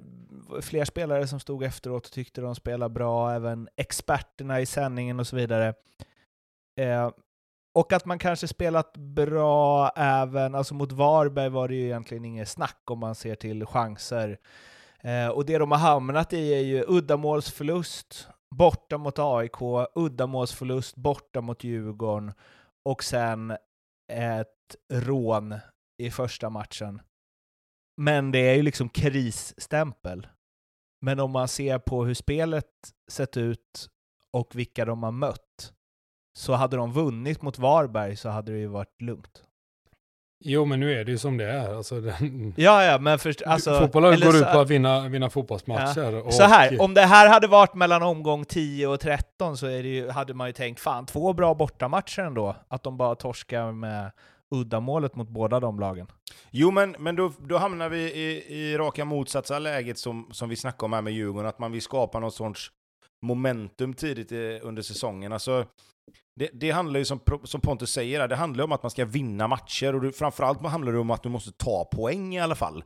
fler 0.60 0.84
spelare 0.84 1.26
som 1.26 1.40
stod 1.40 1.62
efteråt 1.62 2.06
och 2.06 2.12
tyckte 2.12 2.40
de 2.40 2.54
spelar 2.54 2.88
bra, 2.88 3.32
även 3.32 3.68
experterna 3.76 4.60
i 4.60 4.66
sändningen 4.66 5.20
och 5.20 5.26
så 5.26 5.36
vidare. 5.36 5.74
Eh, 6.78 7.10
och 7.74 7.92
att 7.92 8.04
man 8.04 8.18
kanske 8.18 8.48
spelat 8.48 8.96
bra 8.96 9.88
även, 9.96 10.54
alltså 10.54 10.74
mot 10.74 10.92
Varberg 10.92 11.48
var 11.48 11.68
det 11.68 11.74
ju 11.74 11.84
egentligen 11.84 12.24
inget 12.24 12.48
snack 12.48 12.80
om 12.84 12.98
man 12.98 13.14
ser 13.14 13.34
till 13.34 13.66
chanser. 13.66 14.38
Eh, 15.02 15.28
och 15.28 15.46
det 15.46 15.58
de 15.58 15.70
har 15.70 15.78
hamnat 15.78 16.32
i 16.32 16.54
är 16.54 16.60
ju 16.60 16.84
uddamålsförlust 16.88 18.28
borta 18.54 18.98
mot 18.98 19.18
AIK, 19.18 19.60
uddamålsförlust 19.94 20.96
borta 20.96 21.40
mot 21.40 21.64
Djurgården 21.64 22.32
och 22.84 23.04
sen 23.04 23.56
ett 24.12 24.76
rån 24.92 25.54
i 25.98 26.10
första 26.10 26.50
matchen. 26.50 27.02
Men 27.96 28.32
det 28.32 28.38
är 28.38 28.54
ju 28.54 28.62
liksom 28.62 28.88
krisstämpel. 28.88 30.26
Men 31.00 31.20
om 31.20 31.30
man 31.30 31.48
ser 31.48 31.78
på 31.78 32.04
hur 32.04 32.14
spelet 32.14 32.66
sett 33.10 33.36
ut 33.36 33.88
och 34.32 34.54
vilka 34.54 34.84
de 34.84 35.02
har 35.02 35.12
mött, 35.12 35.72
så 36.38 36.52
hade 36.52 36.76
de 36.76 36.92
vunnit 36.92 37.42
mot 37.42 37.58
Varberg 37.58 38.16
så 38.16 38.28
hade 38.28 38.52
det 38.52 38.58
ju 38.58 38.66
varit 38.66 39.02
lugnt. 39.02 39.44
Jo, 40.44 40.64
men 40.64 40.80
nu 40.80 41.00
är 41.00 41.04
det 41.04 41.10
ju 41.10 41.18
som 41.18 41.36
det 41.36 41.44
är. 41.44 41.74
Alltså, 41.74 42.00
den, 42.00 42.54
Ja, 42.56 42.84
ja, 42.84 42.98
men 42.98 43.18
först, 43.18 43.42
alltså... 43.42 43.78
fotbollen 43.80 44.20
går 44.20 44.32
så- 44.32 44.38
ut 44.38 44.52
på 44.52 44.58
att 44.58 44.70
vinna, 44.70 45.08
vinna 45.08 45.30
fotbollsmatcher. 45.30 46.26
Och, 46.26 46.34
Så 46.34 46.42
här, 46.42 46.80
om 46.82 46.94
det 46.94 47.00
här 47.00 47.28
hade 47.28 47.46
varit 47.46 47.74
mellan 47.74 48.02
omgång 48.02 48.44
10 48.44 48.86
och 48.86 49.00
13 49.00 49.56
så 49.56 49.66
är 49.66 49.82
det 49.82 49.88
ju, 49.88 50.08
hade 50.10 50.34
man 50.34 50.46
ju 50.46 50.52
tänkt 50.52 50.80
fan, 50.80 51.06
två 51.06 51.32
bra 51.32 51.54
bortamatcher 51.54 52.22
ändå. 52.22 52.56
Att 52.68 52.82
de 52.82 52.96
bara 52.96 53.14
torskar 53.14 53.72
med 53.72 54.10
uddamålet 54.50 55.16
mot 55.16 55.28
båda 55.28 55.60
de 55.60 55.80
lagen. 55.80 56.06
Jo, 56.50 56.70
men, 56.70 56.96
men 56.98 57.16
då, 57.16 57.32
då 57.38 57.56
hamnar 57.56 57.88
vi 57.88 57.98
i, 58.00 58.44
i 58.54 58.76
raka 58.78 59.04
motsatsa 59.04 59.58
läget 59.58 59.98
som, 59.98 60.28
som 60.32 60.48
vi 60.48 60.56
snackade 60.56 60.84
om 60.84 60.92
här 60.92 61.02
med 61.02 61.12
Djurgården, 61.12 61.48
att 61.48 61.58
man 61.58 61.72
vill 61.72 61.82
skapa 61.82 62.20
någon 62.20 62.32
sorts 62.32 62.70
momentum 63.22 63.94
tidigt 63.94 64.32
i, 64.32 64.60
under 64.62 64.82
säsongen. 64.82 65.32
Alltså, 65.32 65.64
det, 66.40 66.50
det 66.52 66.70
handlar 66.70 66.98
ju 66.98 67.04
som, 67.04 67.20
som 67.44 67.60
Pontus 67.60 67.92
säger, 67.92 68.28
det 68.28 68.36
handlar 68.36 68.64
om 68.64 68.72
att 68.72 68.82
man 68.82 68.90
ska 68.90 69.04
vinna 69.04 69.48
matcher, 69.48 69.94
och 69.94 70.00
det, 70.00 70.12
framförallt 70.12 70.62
handlar 70.62 70.92
det 70.92 70.98
om 70.98 71.10
att 71.10 71.22
du 71.22 71.28
måste 71.28 71.52
ta 71.52 71.84
poäng 71.84 72.34
i 72.34 72.40
alla 72.40 72.54
fall. 72.54 72.84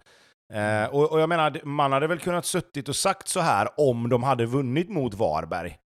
Eh, 0.53 0.95
och, 0.95 1.13
och 1.13 1.21
jag 1.21 1.29
menar, 1.29 1.61
man 1.65 1.93
hade 1.93 2.07
väl 2.07 2.19
kunnat 2.19 2.47
suttit 2.47 2.89
och 2.89 2.97
sagt 2.97 3.29
så 3.29 3.41
här 3.41 3.69
om 3.77 4.09
de 4.09 4.23
hade 4.23 4.47
vunnit 4.47 4.89
mot 4.89 5.15
Varberg. 5.15 5.77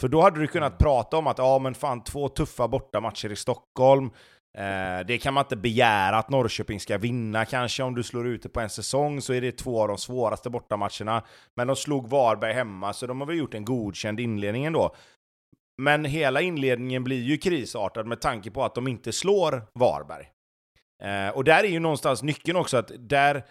För 0.00 0.08
då 0.08 0.22
hade 0.22 0.40
du 0.40 0.46
kunnat 0.46 0.78
prata 0.78 1.16
om 1.16 1.26
att 1.26 1.38
ja 1.38 1.58
men 1.58 1.74
fan, 1.74 2.04
två 2.04 2.28
tuffa 2.28 2.68
bortamatcher 2.68 3.32
i 3.32 3.36
Stockholm, 3.36 4.10
Eh, 4.58 5.06
det 5.06 5.18
kan 5.18 5.34
man 5.34 5.44
inte 5.44 5.56
begära 5.56 6.18
att 6.18 6.30
Norrköping 6.30 6.80
ska 6.80 6.98
vinna 6.98 7.44
kanske 7.44 7.82
om 7.82 7.94
du 7.94 8.02
slår 8.02 8.26
ut 8.26 8.42
det 8.42 8.48
på 8.48 8.60
en 8.60 8.70
säsong 8.70 9.20
så 9.20 9.32
är 9.32 9.40
det 9.40 9.52
två 9.52 9.82
av 9.82 9.88
de 9.88 9.98
svåraste 9.98 10.50
bortamatcherna. 10.50 11.22
Men 11.56 11.66
de 11.66 11.76
slog 11.76 12.08
Varberg 12.08 12.52
hemma 12.52 12.92
så 12.92 13.06
de 13.06 13.20
har 13.20 13.26
väl 13.26 13.38
gjort 13.38 13.54
en 13.54 13.64
godkänd 13.64 14.20
inledning 14.20 14.64
ändå. 14.64 14.94
Men 15.82 16.04
hela 16.04 16.40
inledningen 16.40 17.04
blir 17.04 17.22
ju 17.22 17.36
krisartad 17.36 18.06
med 18.06 18.20
tanke 18.20 18.50
på 18.50 18.64
att 18.64 18.74
de 18.74 18.88
inte 18.88 19.12
slår 19.12 19.66
Varberg. 19.74 20.28
Eh, 21.02 21.36
och 21.36 21.44
där 21.44 21.64
är 21.64 21.68
ju 21.68 21.78
någonstans 21.78 22.22
nyckeln 22.22 22.56
också 22.56 22.76
att 22.76 22.92
där, 22.98 23.44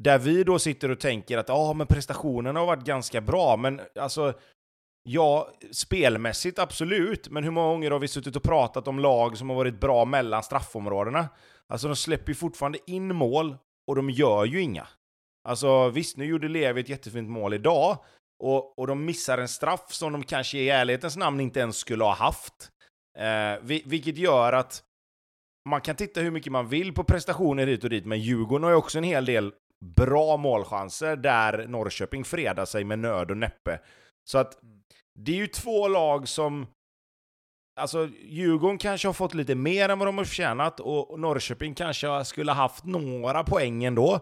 där 0.00 0.18
vi 0.18 0.44
då 0.44 0.58
sitter 0.58 0.90
och 0.90 1.00
tänker 1.00 1.38
att 1.38 1.48
ja, 1.48 1.72
men 1.72 1.86
prestationerna 1.86 2.60
har 2.60 2.66
varit 2.66 2.84
ganska 2.84 3.20
bra, 3.20 3.56
men 3.56 3.80
alltså 4.00 4.34
Ja, 5.02 5.50
spelmässigt 5.72 6.58
absolut, 6.58 7.30
men 7.30 7.44
hur 7.44 7.50
många 7.50 7.68
gånger 7.68 7.90
har 7.90 7.98
vi 7.98 8.08
suttit 8.08 8.36
och 8.36 8.42
pratat 8.42 8.88
om 8.88 8.98
lag 8.98 9.38
som 9.38 9.50
har 9.50 9.56
varit 9.56 9.80
bra 9.80 10.04
mellan 10.04 10.42
straffområdena? 10.42 11.28
Alltså 11.66 11.88
de 11.88 11.96
släpper 11.96 12.28
ju 12.28 12.34
fortfarande 12.34 12.78
in 12.86 13.14
mål, 13.14 13.56
och 13.86 13.96
de 13.96 14.10
gör 14.10 14.44
ju 14.44 14.60
inga. 14.60 14.88
Alltså 15.48 15.88
visst, 15.88 16.16
nu 16.16 16.24
gjorde 16.24 16.48
Levi 16.48 16.80
ett 16.80 16.88
jättefint 16.88 17.30
mål 17.30 17.54
idag, 17.54 17.98
och, 18.40 18.78
och 18.78 18.86
de 18.86 19.04
missar 19.04 19.38
en 19.38 19.48
straff 19.48 19.92
som 19.92 20.12
de 20.12 20.22
kanske 20.22 20.58
i 20.58 20.68
ärlighetens 20.68 21.16
namn 21.16 21.40
inte 21.40 21.60
ens 21.60 21.76
skulle 21.76 22.04
ha 22.04 22.14
haft. 22.14 22.70
Eh, 23.18 23.82
vilket 23.84 24.16
gör 24.16 24.52
att 24.52 24.82
man 25.68 25.80
kan 25.80 25.96
titta 25.96 26.20
hur 26.20 26.30
mycket 26.30 26.52
man 26.52 26.68
vill 26.68 26.94
på 26.94 27.04
prestationer 27.04 27.66
hit 27.66 27.84
och 27.84 27.90
dit, 27.90 28.06
men 28.06 28.20
Djurgården 28.20 28.64
har 28.64 28.70
ju 28.70 28.76
också 28.76 28.98
en 28.98 29.04
hel 29.04 29.24
del 29.24 29.52
bra 29.96 30.36
målchanser 30.36 31.16
där 31.16 31.66
Norrköping 31.68 32.24
fredar 32.24 32.64
sig 32.64 32.84
med 32.84 32.98
nöd 32.98 33.30
och 33.30 33.36
näppe. 33.36 33.80
Så 34.30 34.38
att 34.38 34.58
det 35.18 35.32
är 35.32 35.36
ju 35.36 35.46
två 35.46 35.88
lag 35.88 36.28
som... 36.28 36.66
Alltså, 37.80 38.08
Djurgården 38.20 38.78
kanske 38.78 39.08
har 39.08 39.12
fått 39.12 39.34
lite 39.34 39.54
mer 39.54 39.88
än 39.88 39.98
vad 39.98 40.08
de 40.08 40.18
har 40.18 40.24
förtjänat 40.24 40.80
och 40.80 41.20
Norrköping 41.20 41.74
kanske 41.74 42.24
skulle 42.24 42.52
ha 42.52 42.62
haft 42.62 42.84
några 42.84 43.44
poäng 43.44 43.84
ändå. 43.84 44.20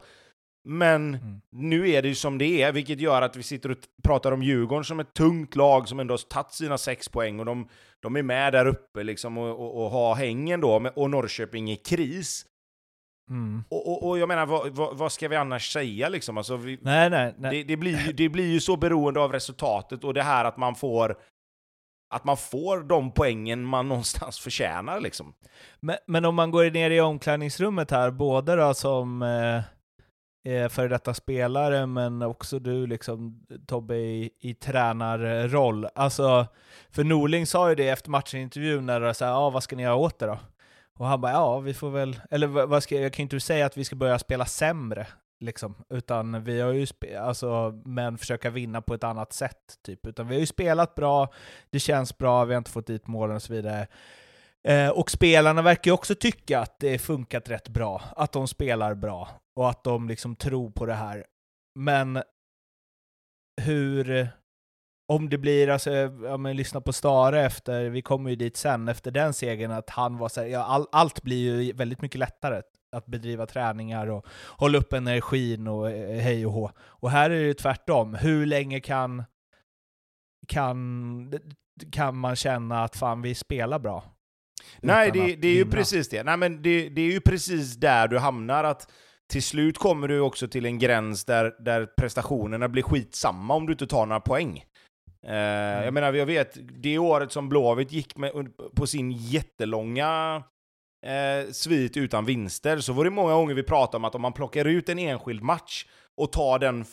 Men 0.71 1.15
Mm. 1.15 1.41
nu 1.53 1.91
är 1.91 2.03
det 2.03 2.09
ju 2.09 2.15
som 2.15 2.39
det 2.39 2.63
är, 2.63 2.73
vilket 2.73 3.01
gör 3.01 3.23
att 3.23 3.37
vi 3.37 3.43
sitter 3.43 3.71
och 3.71 3.77
pratar 4.03 4.33
om 4.33 4.43
Djurgården 4.43 4.85
som 4.85 5.01
ett 5.01 5.15
tungt 5.15 5.57
lag 5.57 5.89
som 5.89 6.01
ändå 6.01 6.13
har 6.13 6.19
tagit 6.29 6.53
sina 6.53 6.79
sex 6.79 7.09
poäng 7.09 7.41
och 7.41 7.47
de, 7.47 7.69
de 8.03 8.17
är 8.17 8.23
med 8.23 8.53
där 8.53 8.67
uppe 8.67 9.03
liksom 9.03 9.39
och, 9.39 9.51
och, 9.61 9.85
och 9.85 9.91
har 9.91 10.15
hängen 10.15 10.61
då, 10.61 10.91
och 10.97 11.11
Norrköping 11.11 11.71
i 11.71 11.77
kris. 11.77 12.45
Mm. 13.31 13.65
Och, 13.69 13.89
och, 13.93 14.09
och 14.09 14.19
jag 14.19 14.29
menar, 14.29 14.47
vad, 14.47 14.69
vad, 14.71 14.97
vad 14.97 15.13
ska 15.13 15.29
vi 15.29 15.37
annars 15.37 15.73
säga 15.73 16.09
liksom? 16.09 16.39
Alltså, 16.39 16.57
vi, 16.57 16.79
Nej, 16.83 17.11
nej, 17.11 17.35
nej. 17.39 17.51
det, 17.57 17.63
det, 17.65 17.77
blir, 17.77 18.07
ju- 18.07 18.13
det 18.13 18.29
blir 18.29 18.47
ju 18.53 18.61
så 18.61 18.77
beroende 18.77 19.21
av 19.21 19.33
resultatet 19.33 20.05
och 20.05 20.15
det 20.15 20.23
här 20.23 20.45
att 20.45 20.57
man 20.57 20.75
får 20.75 21.17
att 22.15 22.25
man 22.25 22.37
får 22.37 22.81
de 22.83 23.11
poängen 23.13 23.65
man 23.65 23.89
någonstans 23.89 24.39
förtjänar 24.39 25.01
liksom. 25.01 25.35
Men, 25.81 25.97
men 26.07 26.25
om 26.25 26.35
man 26.35 26.51
går 26.51 26.71
ner 26.71 26.91
i 26.91 27.01
omklädningsrummet 27.01 27.91
här, 27.91 28.11
både 28.11 28.57
då 28.57 28.75
som 28.75 29.23
eh, 29.23 29.63
eh, 30.45 30.69
före 30.69 30.89
detta 30.89 31.15
spelare, 31.15 31.87
men 31.87 32.23
också 32.23 32.59
du 32.59 32.87
liksom 32.87 33.47
Tobbe 33.67 33.97
i, 33.97 34.31
i 34.41 34.55
tränarroll. 34.55 35.89
Alltså, 35.95 36.47
för 36.91 37.05
Norling 37.05 37.47
sa 37.47 37.69
ju 37.69 37.75
det 37.75 37.89
efter 37.89 38.11
matchen-intervjun 38.11 38.87
när 38.87 39.01
det 39.01 39.15
sa 39.15 39.27
ja 39.27 39.51
vad 39.51 39.63
ska 39.63 39.77
ni 39.77 39.83
göra 39.83 39.95
åt 39.95 40.19
det 40.19 40.27
då? 40.27 40.39
Och 40.99 41.07
han 41.07 41.21
bara 41.21 41.33
ja, 41.33 41.59
vi 41.59 41.75
får 41.75 41.91
väl, 41.91 42.21
eller 42.31 42.47
vad 42.47 42.69
vad 42.69 42.83
ska, 42.83 43.01
jag 43.01 43.13
kan 43.13 43.23
ju 43.23 43.25
inte 43.25 43.41
säga 43.41 43.67
att 43.67 43.77
vi 43.77 43.85
ska 43.85 43.97
börja 43.97 44.19
spela 44.19 44.47
sämre, 44.47 45.07
liksom, 45.41 45.75
utan 45.91 46.45
vi 46.45 46.61
har 46.61 46.73
ju, 46.73 46.87
spe, 46.87 47.21
alltså, 47.21 47.81
men 47.85 48.19
försöka 48.19 48.51
vinna 48.51 48.83
på 48.83 48.95
ett 48.95 49.05
annat 49.05 49.33
sätt, 49.33 49.79
typ. 49.83 50.07
Utan 50.07 50.29
vi 50.29 50.35
har 50.35 50.41
ju 50.41 50.47
spelat 50.47 50.95
bra, 50.95 51.33
det 51.71 51.81
känns 51.81 52.19
bra, 52.19 52.45
vi 52.45 52.55
har 52.55 52.59
inte 52.59 52.71
fått 52.71 52.87
dit 52.87 53.07
målen 53.07 53.37
och 53.37 53.43
så 53.43 53.53
vidare. 53.53 53.87
Eh, 54.65 54.89
och 54.89 55.11
spelarna 55.11 55.63
verkar 55.63 55.91
ju 55.91 55.95
också 55.95 56.15
tycka 56.15 56.61
att 56.61 56.79
det 56.79 56.99
funkat 56.99 57.49
rätt 57.49 57.69
bra, 57.69 58.03
att 58.17 58.33
de 58.33 58.49
spelar 58.49 58.95
bra 58.95 59.29
och 59.59 59.71
att 59.71 59.85
de 59.85 60.09
liksom 60.09 60.37
tror 60.37 60.71
på 60.71 60.87
det 60.87 60.95
här. 60.95 61.27
Men 61.75 62.23
hur, 63.61 64.29
om 65.09 65.29
det 65.29 65.39
blir, 65.39 65.69
alltså, 65.69 65.91
ja, 66.25 66.37
men 66.37 66.57
lyssna 66.57 66.81
på 66.81 66.93
Stare 66.93 67.41
efter, 67.47 67.89
vi 67.89 68.03
kommer 68.03 68.31
ju 68.31 68.37
dit 68.37 68.57
sen, 68.57 68.89
efter 68.89 69.11
den 69.11 69.35
segern, 69.35 69.71
att 69.71 69.91
han 69.91 70.19
var 70.19 70.29
så 70.29 70.41
här, 70.41 70.49
ja, 70.49 70.65
all, 70.65 70.87
allt 70.93 71.23
blir 71.23 71.63
ju 71.63 71.73
väldigt 71.73 72.03
mycket 72.03 72.19
lättare 72.19 72.63
att 72.93 73.07
bedriva 73.07 73.47
träningar 73.47 74.07
och 74.07 74.27
hålla 74.57 74.79
upp 74.79 74.93
energin 74.93 75.69
och 75.69 75.91
eh, 75.91 76.21
hej 76.21 76.47
och 76.47 76.53
hå. 76.53 76.71
Och 76.79 77.11
här 77.11 77.31
är 77.31 77.41
det 77.41 77.47
ju 77.47 77.55
tvärtom, 77.55 78.15
hur 78.15 78.47
länge 78.47 78.81
kan, 78.81 79.25
kan, 80.49 81.33
kan 81.93 82.17
man 82.17 82.37
känna 82.37 82.85
att 82.85 82.97
fan 82.97 83.23
vi 83.23 83.35
spelar 83.35 83.79
bra? 83.79 84.05
Nej, 84.81 85.11
det, 85.11 85.37
det 85.37 85.49
är 85.49 85.55
ju 85.55 85.71
precis 85.71 86.09
det. 86.09 86.23
Nej, 86.23 86.37
men 86.37 86.63
det, 86.63 86.89
det 86.89 87.01
är 87.01 87.13
ju 87.13 87.21
precis 87.21 87.77
där 87.77 88.09
du 88.09 88.19
hamnar. 88.19 88.65
att 88.65 88.91
Till 89.33 89.43
slut 89.43 89.79
kommer 89.79 90.09
du 90.09 90.21
också 90.21 90.49
till 90.49 90.67
en 90.67 90.79
gräns 90.79 91.25
där, 91.25 91.55
där 91.59 91.87
prestationerna 91.87 92.69
blir 92.69 92.83
skitsamma 92.83 93.55
om 93.55 93.67
du 93.67 93.73
inte 93.73 93.87
tar 93.87 94.07
några 94.07 94.21
poäng. 94.21 94.65
Eh, 95.27 95.35
Jag 95.85 95.95
menar, 95.95 96.13
jag 96.13 96.27
vet, 96.27 96.59
det 96.83 96.99
året 96.99 97.33
som 97.33 97.49
Blåvitt 97.49 97.93
gick 97.93 98.17
med, 98.17 98.33
på 98.77 98.87
sin 98.87 99.13
jättelånga 99.13 100.43
eh, 101.07 101.51
svit 101.51 101.97
utan 101.97 102.25
vinster, 102.25 102.79
så 102.79 102.93
var 102.93 103.05
det 103.05 103.11
många 103.11 103.35
gånger 103.35 103.55
vi 103.55 103.63
pratade 103.63 103.97
om 103.97 104.05
att 104.05 104.15
om 104.15 104.23
man 104.23 104.33
plockar 104.33 104.65
ut 104.65 104.89
en 104.89 104.99
enskild 104.99 105.43
match 105.43 105.87
och 106.17 106.33
tar 106.33 106.59
den 106.59 106.85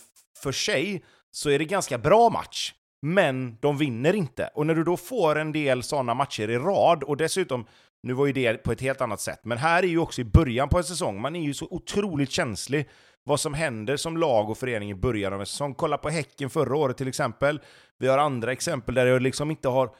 för 0.42 0.52
sig, 0.52 1.04
så 1.30 1.50
är 1.50 1.58
det 1.58 1.64
ganska 1.64 1.98
bra 1.98 2.30
match. 2.30 2.74
Men 3.02 3.56
de 3.60 3.78
vinner 3.78 4.12
inte. 4.14 4.50
Och 4.54 4.66
när 4.66 4.74
du 4.74 4.84
då 4.84 4.96
får 4.96 5.38
en 5.38 5.52
del 5.52 5.82
sådana 5.82 6.14
matcher 6.14 6.50
i 6.50 6.58
rad, 6.58 7.02
och 7.02 7.16
dessutom, 7.16 7.66
nu 8.06 8.12
var 8.12 8.26
ju 8.26 8.32
det 8.32 8.62
på 8.62 8.72
ett 8.72 8.80
helt 8.80 9.00
annat 9.00 9.20
sätt, 9.20 9.40
men 9.42 9.58
här 9.58 9.82
är 9.82 9.86
ju 9.86 9.98
också 9.98 10.20
i 10.20 10.24
början 10.24 10.68
på 10.68 10.78
en 10.78 10.84
säsong, 10.84 11.20
man 11.20 11.36
är 11.36 11.40
ju 11.40 11.54
så 11.54 11.66
otroligt 11.70 12.30
känslig 12.30 12.88
vad 13.24 13.40
som 13.40 13.54
händer 13.54 13.96
som 13.96 14.16
lag 14.16 14.50
och 14.50 14.58
förening 14.58 14.90
i 14.90 14.94
början 14.94 15.32
av 15.32 15.40
en 15.40 15.46
säsong. 15.46 15.74
Kolla 15.74 15.98
på 15.98 16.08
Häcken 16.08 16.50
förra 16.50 16.76
året 16.76 16.96
till 16.96 17.08
exempel. 17.08 17.60
Vi 17.98 18.08
har 18.08 18.18
andra 18.18 18.52
exempel 18.52 18.94
där 18.94 19.06
jag 19.06 19.22
liksom 19.22 19.50
inte 19.50 19.68
har... 19.68 19.90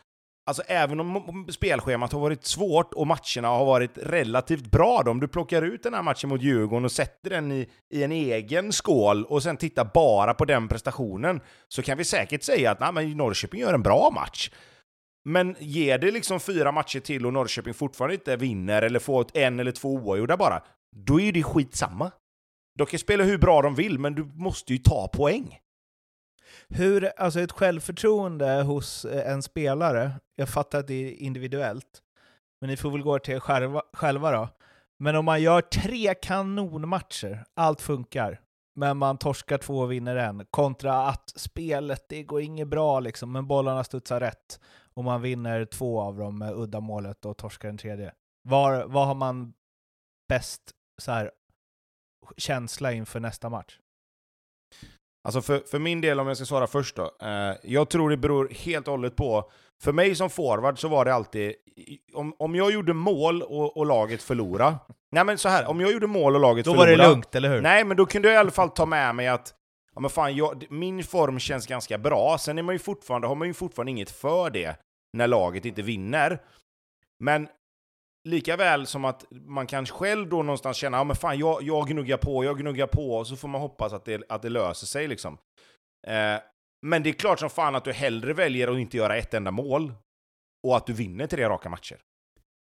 Alltså 0.49 0.63
även 0.67 1.01
om 1.01 1.47
spelschemat 1.51 2.13
har 2.13 2.21
varit 2.21 2.45
svårt 2.45 2.95
och 2.95 3.07
matcherna 3.07 3.49
har 3.49 3.65
varit 3.65 3.99
relativt 4.03 4.67
bra, 4.67 5.03
då, 5.05 5.11
om 5.11 5.21
du 5.21 5.29
plockar 5.29 5.63
ut 5.63 5.83
den 5.83 5.95
här 5.95 6.03
matchen 6.03 6.29
mot 6.29 6.43
Djurgården 6.43 6.85
och 6.85 6.93
sätter 6.93 7.31
den 7.31 7.53
i, 7.53 7.69
i 7.91 8.03
en 8.03 8.13
egen 8.13 8.73
skål 8.73 9.25
och 9.25 9.43
sen 9.43 9.57
tittar 9.57 9.91
bara 9.95 10.35
på 10.35 10.45
den 10.45 10.69
prestationen, 10.69 11.41
så 11.69 11.83
kan 11.83 11.99
vi 11.99 12.05
säkert 12.05 12.43
säga 12.43 12.71
att 12.71 12.81
nej, 12.81 12.93
men 12.93 13.11
Norrköping 13.11 13.61
gör 13.61 13.75
en 13.75 13.83
bra 13.83 14.11
match. 14.15 14.51
Men 15.29 15.57
ger 15.59 15.99
det 15.99 16.11
liksom 16.11 16.41
fyra 16.41 16.73
matcher 16.73 17.01
till 17.01 17.27
och 17.27 17.33
Norrköping 17.33 17.75
fortfarande 17.75 18.15
inte 18.15 18.37
vinner 18.37 18.83
eller 18.83 18.99
får 18.99 19.21
ett 19.21 19.37
en 19.37 19.61
eller 19.61 19.73
två 19.73 19.89
oavgjorda 19.95 20.37
bara, 20.37 20.63
då 20.97 21.21
är 21.21 21.25
ju 21.25 21.33
det 21.33 21.43
skitsamma. 21.43 22.11
De 22.79 22.87
kan 22.87 22.99
spela 22.99 23.25
hur 23.25 23.39
bra 23.39 23.63
de 23.63 23.75
vill, 23.75 23.99
men 23.99 24.15
du 24.15 24.25
måste 24.25 24.73
ju 24.73 24.79
ta 24.79 25.09
poäng. 25.09 25.59
Hur, 26.69 27.13
alltså 27.17 27.41
ett 27.41 27.53
självförtroende 27.53 28.63
hos 28.63 29.05
eh, 29.05 29.33
en 29.33 29.43
spelare, 29.43 30.13
jag 30.37 30.49
fattar 30.49 30.79
att 30.79 30.87
det 30.87 30.95
är 30.95 31.23
individuellt, 31.23 32.03
men 32.61 32.71
ni 32.71 32.77
får 32.77 32.91
väl 32.91 33.03
gå 33.03 33.19
till 33.19 33.35
er 33.35 33.41
själva, 33.41 33.83
själva 33.93 34.31
då. 34.31 34.49
Men 34.99 35.17
om 35.17 35.25
man 35.25 35.43
gör 35.43 35.61
tre 35.61 36.15
kanonmatcher, 36.15 37.45
allt 37.55 37.81
funkar, 37.81 38.41
men 38.77 38.97
man 38.97 39.19
torskar 39.19 39.59
två 39.59 39.79
och 39.79 39.93
vinner 39.93 40.17
en, 40.17 40.47
kontra 40.51 41.07
att 41.07 41.33
spelet, 41.37 42.05
det 42.09 42.23
går 42.23 42.41
inget 42.41 42.69
bra 42.69 43.01
liksom, 43.01 43.33
men 43.33 43.47
bollarna 43.47 43.85
studsar 43.85 44.21
rätt, 44.21 44.61
och 44.97 45.05
man 45.05 45.23
vinner 45.23 45.65
två 45.65 46.01
av 46.01 46.17
dem 46.17 46.39
med 46.39 46.53
uddamålet 46.55 47.25
och 47.25 47.37
torskar 47.37 47.69
en 47.69 47.79
tredje. 47.79 48.13
Var, 48.49 48.85
var 48.85 49.05
har 49.05 49.15
man 49.15 49.53
bäst 50.29 50.63
så 51.03 51.13
här, 51.13 51.31
känsla 52.37 52.93
inför 52.93 53.21
nästa 53.21 53.49
match? 53.49 53.79
Alltså 55.25 55.43
för, 55.43 55.59
för 55.59 55.79
min 55.79 56.01
del, 56.01 56.21
om 56.21 56.27
jag 56.29 56.37
ska 56.37 56.47
svara 56.47 56.67
först 56.67 56.97
då. 56.97 57.11
Eh, 57.23 57.55
jag 57.63 57.89
tror 57.91 58.11
det 58.11 58.17
beror 58.17 58.49
helt 58.49 58.89
och 58.89 58.93
hållet 58.93 59.17
på... 59.17 59.51
För 59.83 59.93
mig 59.93 60.15
som 60.15 60.31
forward 60.31 60.79
så 60.81 60.89
var 60.89 61.05
det 61.05 61.15
alltid... 61.15 61.55
Om, 62.15 62.35
om 62.39 62.55
jag 62.55 62.73
gjorde 62.73 62.93
mål 62.93 63.43
och, 63.43 63.77
och 63.77 63.87
laget 63.87 64.23
förlorade, 64.23 64.77
Nej 65.13 65.25
men 65.25 65.39
så 65.39 65.49
här, 65.49 65.67
om 65.67 65.81
jag 65.81 65.93
gjorde 65.93 66.07
mål 66.07 66.35
och 66.35 66.41
laget 66.41 66.65
Då 66.65 66.75
var 66.75 66.87
det 66.87 66.93
förlorade- 66.93 67.11
lugnt, 67.11 67.35
eller 67.35 67.49
hur? 67.49 67.63
Nej, 67.63 67.85
men 67.85 67.97
då 67.97 68.07
kunde 68.07 68.29
jag 68.29 68.35
i 68.35 68.39
alla 68.39 68.51
fall 68.51 68.71
ta 68.71 68.87
med 68.87 69.15
mig 69.15 69.29
att 69.29 69.55
ja, 69.95 70.01
men 70.01 70.11
fan, 70.11 70.37
jag, 70.37 70.67
min 70.71 71.05
form 71.05 71.39
känns 71.39 71.67
ganska 71.67 71.99
bra. 71.99 72.39
Sen 72.39 72.59
är 72.59 72.63
man 72.63 72.75
ju 72.75 72.79
fortfarande, 72.79 73.27
har 73.27 73.35
man 73.35 73.49
ju 73.49 73.55
fortfarande 73.55 73.91
inget 73.91 74.11
för 74.11 74.51
det 74.51 74.77
när 75.17 75.27
laget 75.27 75.65
inte 75.65 75.83
vinner. 75.83 76.43
Men 77.19 77.49
lika 78.25 78.57
väl 78.57 78.87
som 78.87 79.05
att 79.05 79.25
man 79.31 79.67
kan 79.67 79.87
själv 79.87 80.29
då 80.29 80.43
någonstans 80.43 80.77
känna, 80.77 80.97
ja 80.97 81.05
men 81.05 81.17
fan 81.17 81.39
jag, 81.39 81.63
jag 81.63 81.89
gnuggar 81.89 82.17
på, 82.17 82.45
jag 82.45 82.59
gnuggar 82.59 82.87
på, 82.87 83.17
och 83.17 83.27
så 83.27 83.37
får 83.37 83.49
man 83.49 83.61
hoppas 83.61 83.93
att 83.93 84.05
det, 84.05 84.23
att 84.29 84.43
det 84.43 84.49
löser 84.49 84.87
sig 84.87 85.09
liksom. 85.09 85.39
Eh, 86.07 86.41
men 86.83 87.03
det 87.03 87.11
är 87.11 87.13
klart 87.13 87.41
som 87.41 87.51
fan 87.51 87.75
att 87.75 87.85
du 87.85 87.93
hellre 87.93 88.33
väljer 88.33 88.69
att 88.69 88.79
inte 88.79 88.97
göra 88.97 89.17
ett 89.17 89.35
enda 89.35 89.51
mål, 89.51 89.93
och 90.67 90.77
att 90.77 90.87
du 90.87 90.93
vinner 90.93 91.27
tre 91.27 91.49
raka 91.49 91.69
matcher. 91.69 91.99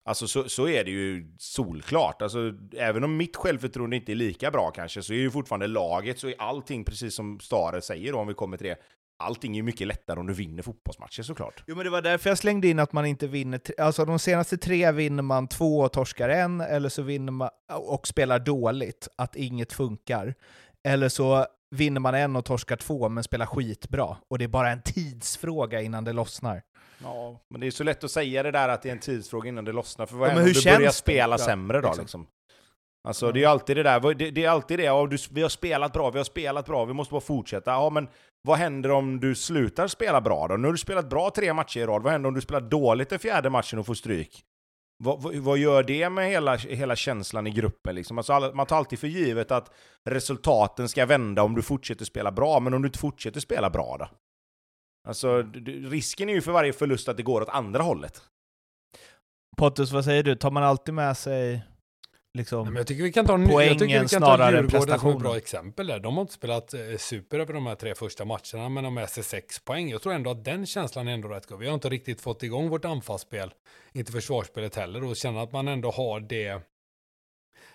Alltså 0.09 0.27
så, 0.27 0.49
så 0.49 0.67
är 0.67 0.83
det 0.83 0.91
ju 0.91 1.35
solklart. 1.37 2.21
Alltså, 2.21 2.53
även 2.77 3.03
om 3.03 3.17
mitt 3.17 3.35
självförtroende 3.35 3.95
inte 3.95 4.11
är 4.11 4.15
lika 4.15 4.51
bra 4.51 4.71
kanske, 4.71 5.01
så 5.01 5.13
är 5.13 5.17
ju 5.17 5.31
fortfarande 5.31 5.67
laget, 5.67 6.19
så 6.19 6.27
är 6.27 6.35
allting 6.37 6.83
precis 6.83 7.15
som 7.15 7.39
Stare 7.39 7.81
säger 7.81 8.11
då, 8.11 8.19
om 8.19 8.27
vi 8.27 8.33
kommer 8.33 8.57
till 8.57 8.67
det, 8.67 8.77
allting 9.23 9.51
är 9.51 9.55
ju 9.55 9.63
mycket 9.63 9.87
lättare 9.87 10.19
om 10.19 10.27
du 10.27 10.33
vinner 10.33 10.63
fotbollsmatcher 10.63 11.23
såklart. 11.23 11.63
Jo 11.67 11.75
men 11.75 11.83
det 11.85 11.89
var 11.89 12.01
därför 12.01 12.29
jag 12.29 12.37
slängde 12.37 12.67
in 12.67 12.79
att 12.79 12.93
man 12.93 13.05
inte 13.05 13.27
vinner, 13.27 13.61
alltså 13.77 14.05
de 14.05 14.19
senaste 14.19 14.57
tre 14.57 14.91
vinner 14.91 15.23
man 15.23 15.47
två 15.47 15.79
och 15.79 15.93
torskar 15.93 16.29
en, 16.29 16.61
eller 16.61 16.89
så 16.89 17.01
vinner 17.01 17.31
man 17.31 17.49
och 17.73 18.07
spelar 18.07 18.39
dåligt, 18.39 19.07
att 19.15 19.35
inget 19.35 19.73
funkar. 19.73 20.35
Eller 20.83 21.09
så 21.09 21.45
vinner 21.71 21.99
man 21.99 22.15
en 22.15 22.35
och 22.35 22.45
torskar 22.45 22.75
två, 22.75 23.09
men 23.09 23.23
spelar 23.23 23.45
skitbra. 23.45 24.17
Och 24.29 24.37
det 24.37 24.43
är 24.43 24.47
bara 24.47 24.71
en 24.71 24.81
tidsfråga 24.81 25.81
innan 25.81 26.03
det 26.03 26.13
lossnar. 26.13 26.61
Ja, 27.03 27.39
men 27.49 27.61
det 27.61 27.67
är 27.67 27.71
så 27.71 27.83
lätt 27.83 28.03
att 28.03 28.11
säga 28.11 28.43
det 28.43 28.51
där 28.51 28.69
att 28.69 28.81
det 28.81 28.89
är 28.89 28.93
en 28.93 28.99
tidsfråga 28.99 29.49
innan 29.49 29.65
det 29.65 29.71
lossnar, 29.71 30.05
för 30.05 30.15
vad 30.15 30.27
Ja, 30.27 30.31
händer 30.31 30.43
men 30.43 30.49
om 30.49 30.55
hur 30.55 30.61
du 30.61 30.77
börjar 30.77 30.89
det 30.89 30.95
spela 30.95 31.37
då, 31.37 31.43
sämre 31.43 31.81
då 31.81 31.87
liksom? 31.87 32.03
liksom? 32.03 32.27
Alltså 33.07 33.31
det 33.31 33.43
är 33.43 33.47
alltid 33.47 33.77
det 33.77 33.83
där, 33.83 34.13
det, 34.13 34.31
det 34.31 34.43
är 34.43 34.49
alltid 34.49 34.79
det, 34.79 34.83
ja, 34.83 35.07
du, 35.07 35.17
vi 35.31 35.41
har 35.41 35.49
spelat 35.49 35.93
bra, 35.93 36.09
vi 36.09 36.19
har 36.19 36.23
spelat 36.23 36.65
bra, 36.65 36.85
vi 36.85 36.93
måste 36.93 37.11
bara 37.11 37.21
fortsätta. 37.21 37.71
Ja 37.71 37.89
men 37.89 38.07
vad 38.41 38.57
händer 38.57 38.91
om 38.91 39.19
du 39.19 39.35
slutar 39.35 39.87
spela 39.87 40.21
bra 40.21 40.47
då? 40.47 40.57
Nu 40.57 40.67
har 40.67 40.71
du 40.71 40.77
spelat 40.77 41.09
bra 41.09 41.29
tre 41.29 41.53
matcher 41.53 41.79
i 41.79 41.85
rad, 41.85 42.03
vad 42.03 42.11
händer 42.11 42.27
om 42.27 42.33
du 42.33 42.41
spelar 42.41 42.61
dåligt 42.61 43.09
den 43.09 43.19
fjärde 43.19 43.49
matchen 43.49 43.79
och 43.79 43.85
får 43.85 43.93
stryk? 43.93 44.43
Vad, 45.03 45.21
vad, 45.21 45.35
vad 45.35 45.57
gör 45.57 45.83
det 45.83 46.09
med 46.09 46.29
hela, 46.29 46.55
hela 46.55 46.95
känslan 46.95 47.47
i 47.47 47.51
gruppen? 47.51 47.95
Liksom? 47.95 48.17
Alltså, 48.17 48.33
alla, 48.33 48.53
man 48.53 48.65
tar 48.65 48.77
alltid 48.77 48.99
för 48.99 49.07
givet 49.07 49.51
att 49.51 49.73
resultaten 50.09 50.89
ska 50.89 51.05
vända 51.05 51.43
om 51.43 51.55
du 51.55 51.61
fortsätter 51.61 52.05
spela 52.05 52.31
bra, 52.31 52.59
men 52.59 52.73
om 52.73 52.81
du 52.81 52.87
inte 52.87 52.99
fortsätter 52.99 53.39
spela 53.39 53.69
bra 53.69 53.97
då? 53.99 54.09
Alltså, 55.07 55.41
risken 55.65 56.29
är 56.29 56.33
ju 56.33 56.41
för 56.41 56.51
varje 56.51 56.73
förlust 56.73 57.09
att 57.09 57.17
det 57.17 57.23
går 57.23 57.41
åt 57.41 57.49
andra 57.49 57.83
hållet. 57.83 58.21
Pontus, 59.57 59.91
vad 59.91 60.05
säger 60.05 60.23
du? 60.23 60.35
Tar 60.35 60.51
man 60.51 60.63
alltid 60.63 60.93
med 60.93 61.17
sig 61.17 61.63
liksom... 62.37 62.63
Nej, 62.63 62.71
men 62.71 62.77
jag 62.77 62.87
tycker 62.87 63.03
vi 63.03 63.11
kan 63.11 63.25
ta, 63.25 63.39
jag 63.39 63.49
Poängen 63.51 63.77
tycker 63.77 63.85
vi 63.85 63.99
kan 63.99 64.09
snarare 64.09 64.57
än 64.57 64.63
Djurgården 64.63 64.69
som 64.69 64.79
ett 64.79 64.87
prestationen. 64.87 65.17
bra 65.17 65.37
exempel 65.37 65.87
där. 65.87 65.99
De 65.99 66.13
har 66.15 66.21
inte 66.21 66.33
spelat 66.33 66.73
eh, 66.73 66.97
super 66.97 67.39
över 67.39 67.53
de 67.53 67.65
här 67.65 67.75
tre 67.75 67.95
första 67.95 68.25
matcherna, 68.25 68.69
men 68.69 68.75
de 68.75 68.83
har 68.83 68.91
med 68.91 69.09
sig 69.09 69.23
sex 69.23 69.59
poäng. 69.59 69.89
Jag 69.89 70.01
tror 70.01 70.13
ändå 70.13 70.31
att 70.31 70.45
den 70.45 70.65
känslan 70.65 71.07
är 71.07 71.13
ändå 71.13 71.27
rätt 71.27 71.47
god. 71.47 71.59
Vi 71.59 71.67
har 71.67 71.73
inte 71.73 71.89
riktigt 71.89 72.21
fått 72.21 72.43
igång 72.43 72.69
vårt 72.69 72.85
anfallsspel, 72.85 73.53
inte 73.91 74.11
försvarsspelet 74.11 74.75
heller, 74.75 75.03
och 75.03 75.15
känna 75.15 75.41
att 75.41 75.51
man 75.51 75.67
ändå 75.67 75.91
har 75.91 76.19
det, 76.19 76.61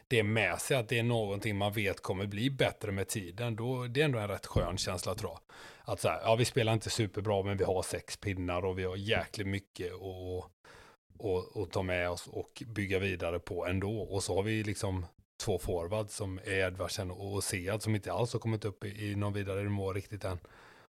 det 0.09 0.23
med 0.23 0.61
sig, 0.61 0.77
att 0.77 0.89
det 0.89 0.99
är 0.99 1.03
någonting 1.03 1.57
man 1.57 1.73
vet 1.73 2.03
kommer 2.03 2.27
bli 2.27 2.51
bättre 2.51 2.93
med 2.93 3.09
tiden. 3.09 3.57
Då, 3.57 3.87
det 3.87 4.01
är 4.01 4.05
ändå 4.05 4.19
en 4.19 4.29
rätt 4.29 4.47
skön 4.47 4.79
känsla 4.79 5.15
tror 5.15 5.31
jag. 5.31 5.41
Att 5.93 6.01
så 6.01 6.09
här, 6.09 6.21
ja 6.23 6.37
vi 6.37 6.45
spelar 6.45 6.73
inte 6.73 6.91
superbra, 6.91 7.43
men 7.43 7.57
vi 7.57 7.65
har 7.65 7.83
sex 7.83 8.17
pinnar 8.17 8.65
och 8.65 8.79
vi 8.79 8.85
har 8.85 8.97
jäkligt 8.97 9.47
mycket 9.47 9.93
och 9.93 10.51
och, 11.19 11.57
och 11.57 11.71
ta 11.71 11.83
med 11.83 12.11
oss 12.11 12.27
och 12.27 12.63
bygga 12.67 12.99
vidare 12.99 13.39
på 13.39 13.67
ändå. 13.67 14.01
Och 14.01 14.23
så 14.23 14.35
har 14.35 14.43
vi 14.43 14.63
liksom 14.63 15.07
två 15.45 15.59
forwards 15.59 16.15
som 16.15 16.39
är 16.45 16.67
Edvardsen 16.67 17.11
och 17.11 17.45
Sead 17.45 17.83
som 17.83 17.95
inte 17.95 18.13
alls 18.13 18.33
har 18.33 18.41
kommit 18.41 18.65
upp 18.65 18.85
i, 18.85 19.11
i 19.11 19.17
någon 19.17 19.33
vidare 19.33 19.63
nivå 19.63 19.93
riktigt 19.93 20.25
än. 20.25 20.39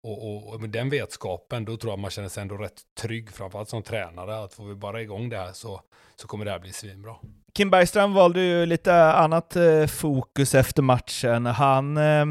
Och, 0.04 0.28
och, 0.28 0.54
och 0.54 0.62
med 0.62 0.70
den 0.70 0.90
vetskapen, 0.90 1.66
då 1.66 1.78
tror 1.78 1.92
jag 1.92 2.00
man 2.00 2.12
känner 2.12 2.30
sig 2.30 2.42
ändå 2.42 2.58
rätt 2.58 2.82
trygg, 3.00 3.32
framförallt 3.32 3.70
som 3.70 3.84
tränare, 3.84 4.44
att 4.44 4.54
får 4.54 4.66
vi 4.66 4.76
bara 4.76 5.02
igång 5.02 5.30
det 5.30 5.38
här 5.38 5.52
så, 5.54 5.82
så 6.16 6.28
kommer 6.28 6.46
det 6.46 6.52
här 6.52 6.60
bli 6.60 6.74
svinbra. 6.74 7.16
Kim 7.54 7.70
Bergström 7.70 8.14
valde 8.14 8.42
ju 8.42 8.66
lite 8.66 9.04
annat 9.04 9.56
eh, 9.56 9.88
fokus 9.88 10.56
efter 10.56 10.82
matchen. 10.82 11.46
Han, 11.46 11.98
eh, 11.98 12.26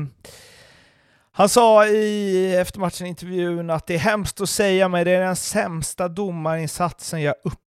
han 1.33 1.49
sa 1.49 1.87
i 1.87 2.57
eftermatchen-intervjun 2.57 3.71
att 3.71 3.87
det 3.87 3.95
är 3.95 3.99
hemskt 3.99 4.41
att 4.41 4.49
säga, 4.49 4.89
men 4.89 5.05
det 5.05 5.11
är 5.11 5.21
den 5.21 5.37
sämsta 5.37 6.09
domarinsatsen 6.09 7.23
jag 7.23 7.35
upplevt 7.45 7.70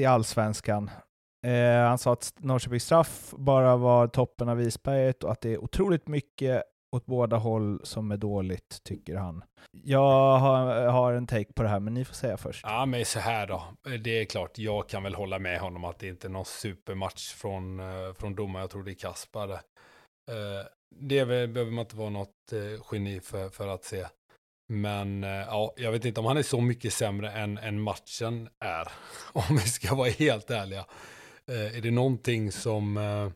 i 0.00 0.04
allsvenskan. 0.04 0.90
Eh, 1.46 1.88
han 1.88 1.98
sa 1.98 2.12
att 2.12 2.32
Norrköpings 2.38 2.84
straff 2.84 3.34
bara 3.36 3.76
var 3.76 4.06
toppen 4.08 4.48
av 4.48 4.60
isberget 4.60 5.24
och 5.24 5.32
att 5.32 5.40
det 5.40 5.52
är 5.52 5.58
otroligt 5.64 6.08
mycket 6.08 6.62
åt 6.96 7.06
båda 7.06 7.36
håll 7.36 7.80
som 7.84 8.10
är 8.10 8.16
dåligt, 8.16 8.80
tycker 8.84 9.16
han. 9.16 9.44
Jag 9.72 10.38
har, 10.38 10.86
har 10.86 11.12
en 11.12 11.26
take 11.26 11.52
på 11.52 11.62
det 11.62 11.68
här, 11.68 11.80
men 11.80 11.94
ni 11.94 12.04
får 12.04 12.14
säga 12.14 12.36
först. 12.36 12.64
Ja, 12.68 12.86
men 12.86 13.04
så 13.04 13.18
här 13.20 13.46
då. 13.46 13.62
Det 14.04 14.20
är 14.20 14.24
klart, 14.24 14.58
jag 14.58 14.88
kan 14.88 15.02
väl 15.02 15.14
hålla 15.14 15.38
med 15.38 15.60
honom 15.60 15.84
att 15.84 15.98
det 15.98 16.08
inte 16.08 16.26
är 16.26 16.30
någon 16.30 16.44
supermatch 16.44 17.32
från, 17.34 17.80
eh, 17.80 18.12
från 18.18 18.34
domaren. 18.34 18.60
Jag 18.62 18.70
tror 18.70 18.82
det 18.82 18.90
är 18.92 18.94
Kaspar. 18.94 19.46
det. 19.48 19.54
Eh, 20.32 20.66
Det 21.00 21.24
väl- 21.24 21.48
behöver 21.48 21.72
man 21.72 21.84
inte 21.84 21.96
vara 21.96 22.10
något 22.10 22.52
eh, 22.52 22.82
geni 22.92 23.20
för, 23.20 23.48
för 23.48 23.68
att 23.68 23.84
se. 23.84 24.06
Men 24.72 25.24
eh, 25.24 25.30
ja, 25.30 25.72
jag 25.76 25.92
vet 25.92 26.04
inte 26.04 26.20
om 26.20 26.26
han 26.26 26.36
är 26.36 26.42
så 26.42 26.60
mycket 26.60 26.92
sämre 26.92 27.30
än, 27.30 27.58
än 27.58 27.80
matchen 27.80 28.48
är. 28.60 28.88
Om 29.32 29.56
vi 29.56 29.60
ska 29.60 29.94
vara 29.94 30.08
helt 30.10 30.50
ärliga. 30.50 30.84
Eh, 31.48 31.76
Är 31.76 31.80
det 31.80 31.90
någonting 31.90 32.52
som, 32.52 32.96
eh, 32.96 33.28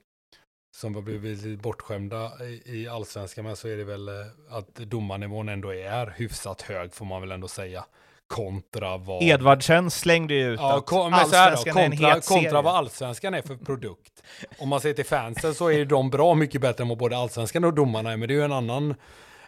som 0.76 0.94
har 0.94 1.02
blivit 1.02 1.42
lite 1.42 1.62
bortskämda 1.62 2.30
i, 2.44 2.62
i 2.64 2.88
allsvenskan 2.88 3.44
med 3.44 3.58
så 3.58 3.68
är 3.68 3.76
det 3.76 3.84
väl 3.84 4.08
eh, 4.08 4.14
att 4.50 4.74
domarnivån 4.74 5.48
ändå 5.48 5.74
är 5.74 6.14
hyfsat 6.16 6.62
hög 6.62 6.94
får 6.94 7.04
man 7.04 7.20
väl 7.20 7.32
ändå 7.32 7.48
säga. 7.48 7.84
Kontra 8.26 8.96
vad... 8.96 9.22
Edvardsen 9.22 9.90
slängde 9.90 10.34
ju 10.34 10.52
ut 10.52 10.60
Ja, 10.60 10.78
att 10.78 10.86
kom, 10.86 11.12
här 11.12 11.30
då, 11.30 11.36
allsvenskan 11.36 11.76
är 11.76 11.84
en 11.84 11.90
kontra, 11.90 12.14
het 12.14 12.24
serie. 12.24 12.42
kontra 12.42 12.62
vad 12.62 12.74
allsvenskan 12.74 13.34
är 13.34 13.42
för 13.42 13.56
produkt. 13.56 14.22
Om 14.58 14.68
man 14.68 14.80
ser 14.80 14.92
till 14.92 15.04
fansen 15.04 15.54
så 15.54 15.70
är 15.70 15.84
de 15.84 16.10
bra 16.10 16.34
mycket 16.34 16.60
bättre 16.60 16.82
än 16.82 16.88
vad 16.88 16.98
både 16.98 17.16
allsvenskan 17.16 17.64
och 17.64 17.74
domarna 17.74 18.12
är, 18.12 18.16
men 18.16 18.28
det 18.28 18.34
är 18.34 18.36
ju 18.36 18.44
en 18.44 18.52
annan, 18.52 18.94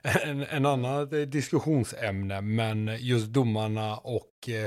en, 0.23 0.42
en 0.42 0.66
annan 0.66 1.09
diskussionsämne. 1.31 2.40
Men 2.40 2.97
just 2.99 3.27
domarna 3.27 3.97
och 3.97 4.49
eh, 4.49 4.64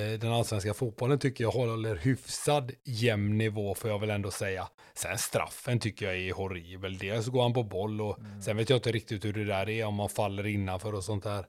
eh, 0.00 0.18
den 0.18 0.32
allsvenska 0.32 0.74
fotbollen 0.74 1.18
tycker 1.18 1.44
jag 1.44 1.50
håller 1.50 1.96
hyfsad 1.96 2.72
jämn 2.84 3.38
nivå 3.38 3.74
får 3.74 3.90
jag 3.90 3.98
väl 3.98 4.10
ändå 4.10 4.30
säga. 4.30 4.68
Sen 4.94 5.18
straffen 5.18 5.80
tycker 5.80 6.06
jag 6.06 6.16
är 6.16 6.32
horribel. 6.32 6.98
Dels 6.98 7.26
går 7.26 7.42
han 7.42 7.52
på 7.52 7.62
boll 7.62 8.00
och 8.00 8.18
sen 8.44 8.56
vet 8.56 8.70
jag 8.70 8.76
inte 8.76 8.92
riktigt 8.92 9.24
hur 9.24 9.32
det 9.32 9.44
där 9.44 9.68
är 9.68 9.84
om 9.84 9.94
man 9.94 10.08
faller 10.08 10.46
innanför 10.46 10.94
och 10.94 11.04
sånt 11.04 11.24
där 11.24 11.44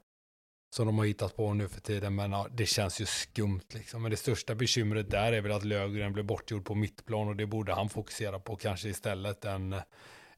som 0.76 0.86
de 0.86 0.98
har 0.98 1.06
hittat 1.06 1.36
på 1.36 1.54
nu 1.54 1.68
för 1.68 1.82
tiden. 1.82 2.16
Men 2.16 2.32
ja, 2.32 2.48
det 2.52 2.66
känns 2.66 3.02
ju 3.02 3.06
skumt 3.06 3.66
liksom. 3.74 4.02
Men 4.02 4.12
det 4.12 4.18
största 4.18 4.56
bekymret 4.56 5.10
där 5.10 5.34
är 5.34 5.42
väl 5.42 5.52
att 5.52 5.66
Löfgren 5.66 6.14
blev 6.14 6.26
bortgjord 6.26 6.66
på 6.66 6.76
mittplan 6.76 7.28
och 7.28 7.36
det 7.36 7.46
borde 7.46 7.74
han 7.74 7.90
fokusera 7.90 8.40
på 8.40 8.56
kanske 8.56 8.90
istället 8.90 9.46
än, 9.46 9.76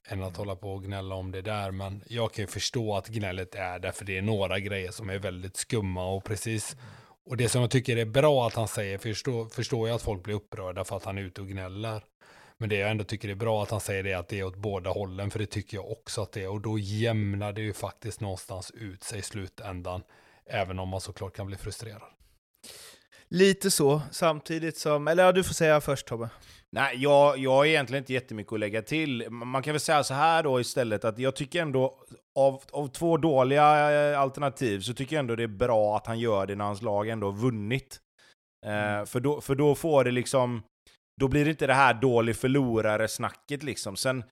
än 0.07 0.23
att 0.23 0.37
hålla 0.37 0.55
på 0.55 0.73
och 0.73 0.83
gnälla 0.83 1.15
om 1.15 1.31
det 1.31 1.41
där. 1.41 1.71
Men 1.71 2.03
jag 2.07 2.33
kan 2.33 2.43
ju 2.43 2.47
förstå 2.47 2.95
att 2.95 3.07
gnället 3.07 3.55
är 3.55 3.79
där 3.79 3.91
för 3.91 4.05
det 4.05 4.17
är 4.17 4.21
några 4.21 4.59
grejer 4.59 4.91
som 4.91 5.09
är 5.09 5.19
väldigt 5.19 5.57
skumma 5.57 6.05
och 6.05 6.23
precis. 6.23 6.75
Och 7.25 7.37
det 7.37 7.49
som 7.49 7.61
jag 7.61 7.71
tycker 7.71 7.97
är 7.97 8.05
bra 8.05 8.47
att 8.47 8.53
han 8.53 8.67
säger, 8.67 8.97
förstår, 8.97 9.45
förstår 9.49 9.87
jag 9.87 9.95
att 9.95 10.01
folk 10.01 10.23
blir 10.23 10.35
upprörda 10.35 10.83
för 10.83 10.97
att 10.97 11.05
han 11.05 11.17
är 11.17 11.21
ute 11.21 11.41
och 11.41 11.47
gnäller. 11.47 12.03
Men 12.57 12.69
det 12.69 12.75
jag 12.75 12.91
ändå 12.91 13.03
tycker 13.03 13.29
är 13.29 13.35
bra 13.35 13.63
att 13.63 13.71
han 13.71 13.81
säger 13.81 14.03
det 14.03 14.11
är 14.11 14.17
att 14.17 14.27
det 14.27 14.39
är 14.39 14.43
åt 14.43 14.55
båda 14.55 14.89
hållen, 14.89 15.31
för 15.31 15.39
det 15.39 15.45
tycker 15.45 15.77
jag 15.77 15.91
också 15.91 16.21
att 16.21 16.31
det 16.31 16.41
är. 16.41 16.49
Och 16.49 16.61
då 16.61 16.79
jämnar 16.79 17.53
det 17.53 17.61
ju 17.61 17.73
faktiskt 17.73 18.21
någonstans 18.21 18.71
ut 18.71 19.03
sig 19.03 19.19
i 19.19 19.21
slutändan, 19.21 20.03
även 20.45 20.79
om 20.79 20.89
man 20.89 21.01
såklart 21.01 21.35
kan 21.35 21.47
bli 21.47 21.55
frustrerad. 21.55 22.01
Lite 23.27 23.71
så, 23.71 24.01
samtidigt 24.11 24.77
som... 24.77 25.07
Eller 25.07 25.23
ja, 25.23 25.31
du 25.31 25.43
får 25.43 25.53
säga 25.53 25.81
först 25.81 26.07
Tobbe. 26.07 26.29
Nej, 26.75 26.97
jag, 26.97 27.37
jag 27.37 27.51
har 27.51 27.65
egentligen 27.65 28.03
inte 28.03 28.13
jättemycket 28.13 28.53
att 28.53 28.59
lägga 28.59 28.81
till. 28.81 29.29
Man 29.29 29.63
kan 29.63 29.73
väl 29.73 29.79
säga 29.79 30.03
så 30.03 30.13
här 30.13 30.43
då 30.43 30.59
istället, 30.59 31.05
att 31.05 31.19
jag 31.19 31.35
tycker 31.35 31.61
ändå 31.61 31.99
av, 32.39 32.61
av 32.71 32.87
två 32.87 33.17
dåliga 33.17 33.91
eh, 34.11 34.19
alternativ 34.19 34.79
så 34.79 34.93
tycker 34.93 35.15
jag 35.15 35.19
ändå 35.19 35.35
det 35.35 35.43
är 35.43 35.47
bra 35.47 35.97
att 35.97 36.07
han 36.07 36.19
gör 36.19 36.47
det 36.47 36.55
när 36.55 36.65
hans 36.65 36.81
lag 36.81 37.09
ändå 37.09 37.27
har 37.27 37.37
vunnit. 37.37 37.99
Eh, 38.65 39.05
för, 39.05 39.19
då, 39.19 39.41
för 39.41 39.55
då 39.55 39.75
får 39.75 40.03
det 40.03 40.11
liksom... 40.11 40.63
Då 41.21 41.27
blir 41.27 41.45
det 41.45 41.51
inte 41.51 41.67
det 41.67 41.73
här 41.73 41.93
dålig 41.93 42.35
förlorare-snacket 42.35 43.63
liksom. 43.63 43.95
Sen, 43.95 44.23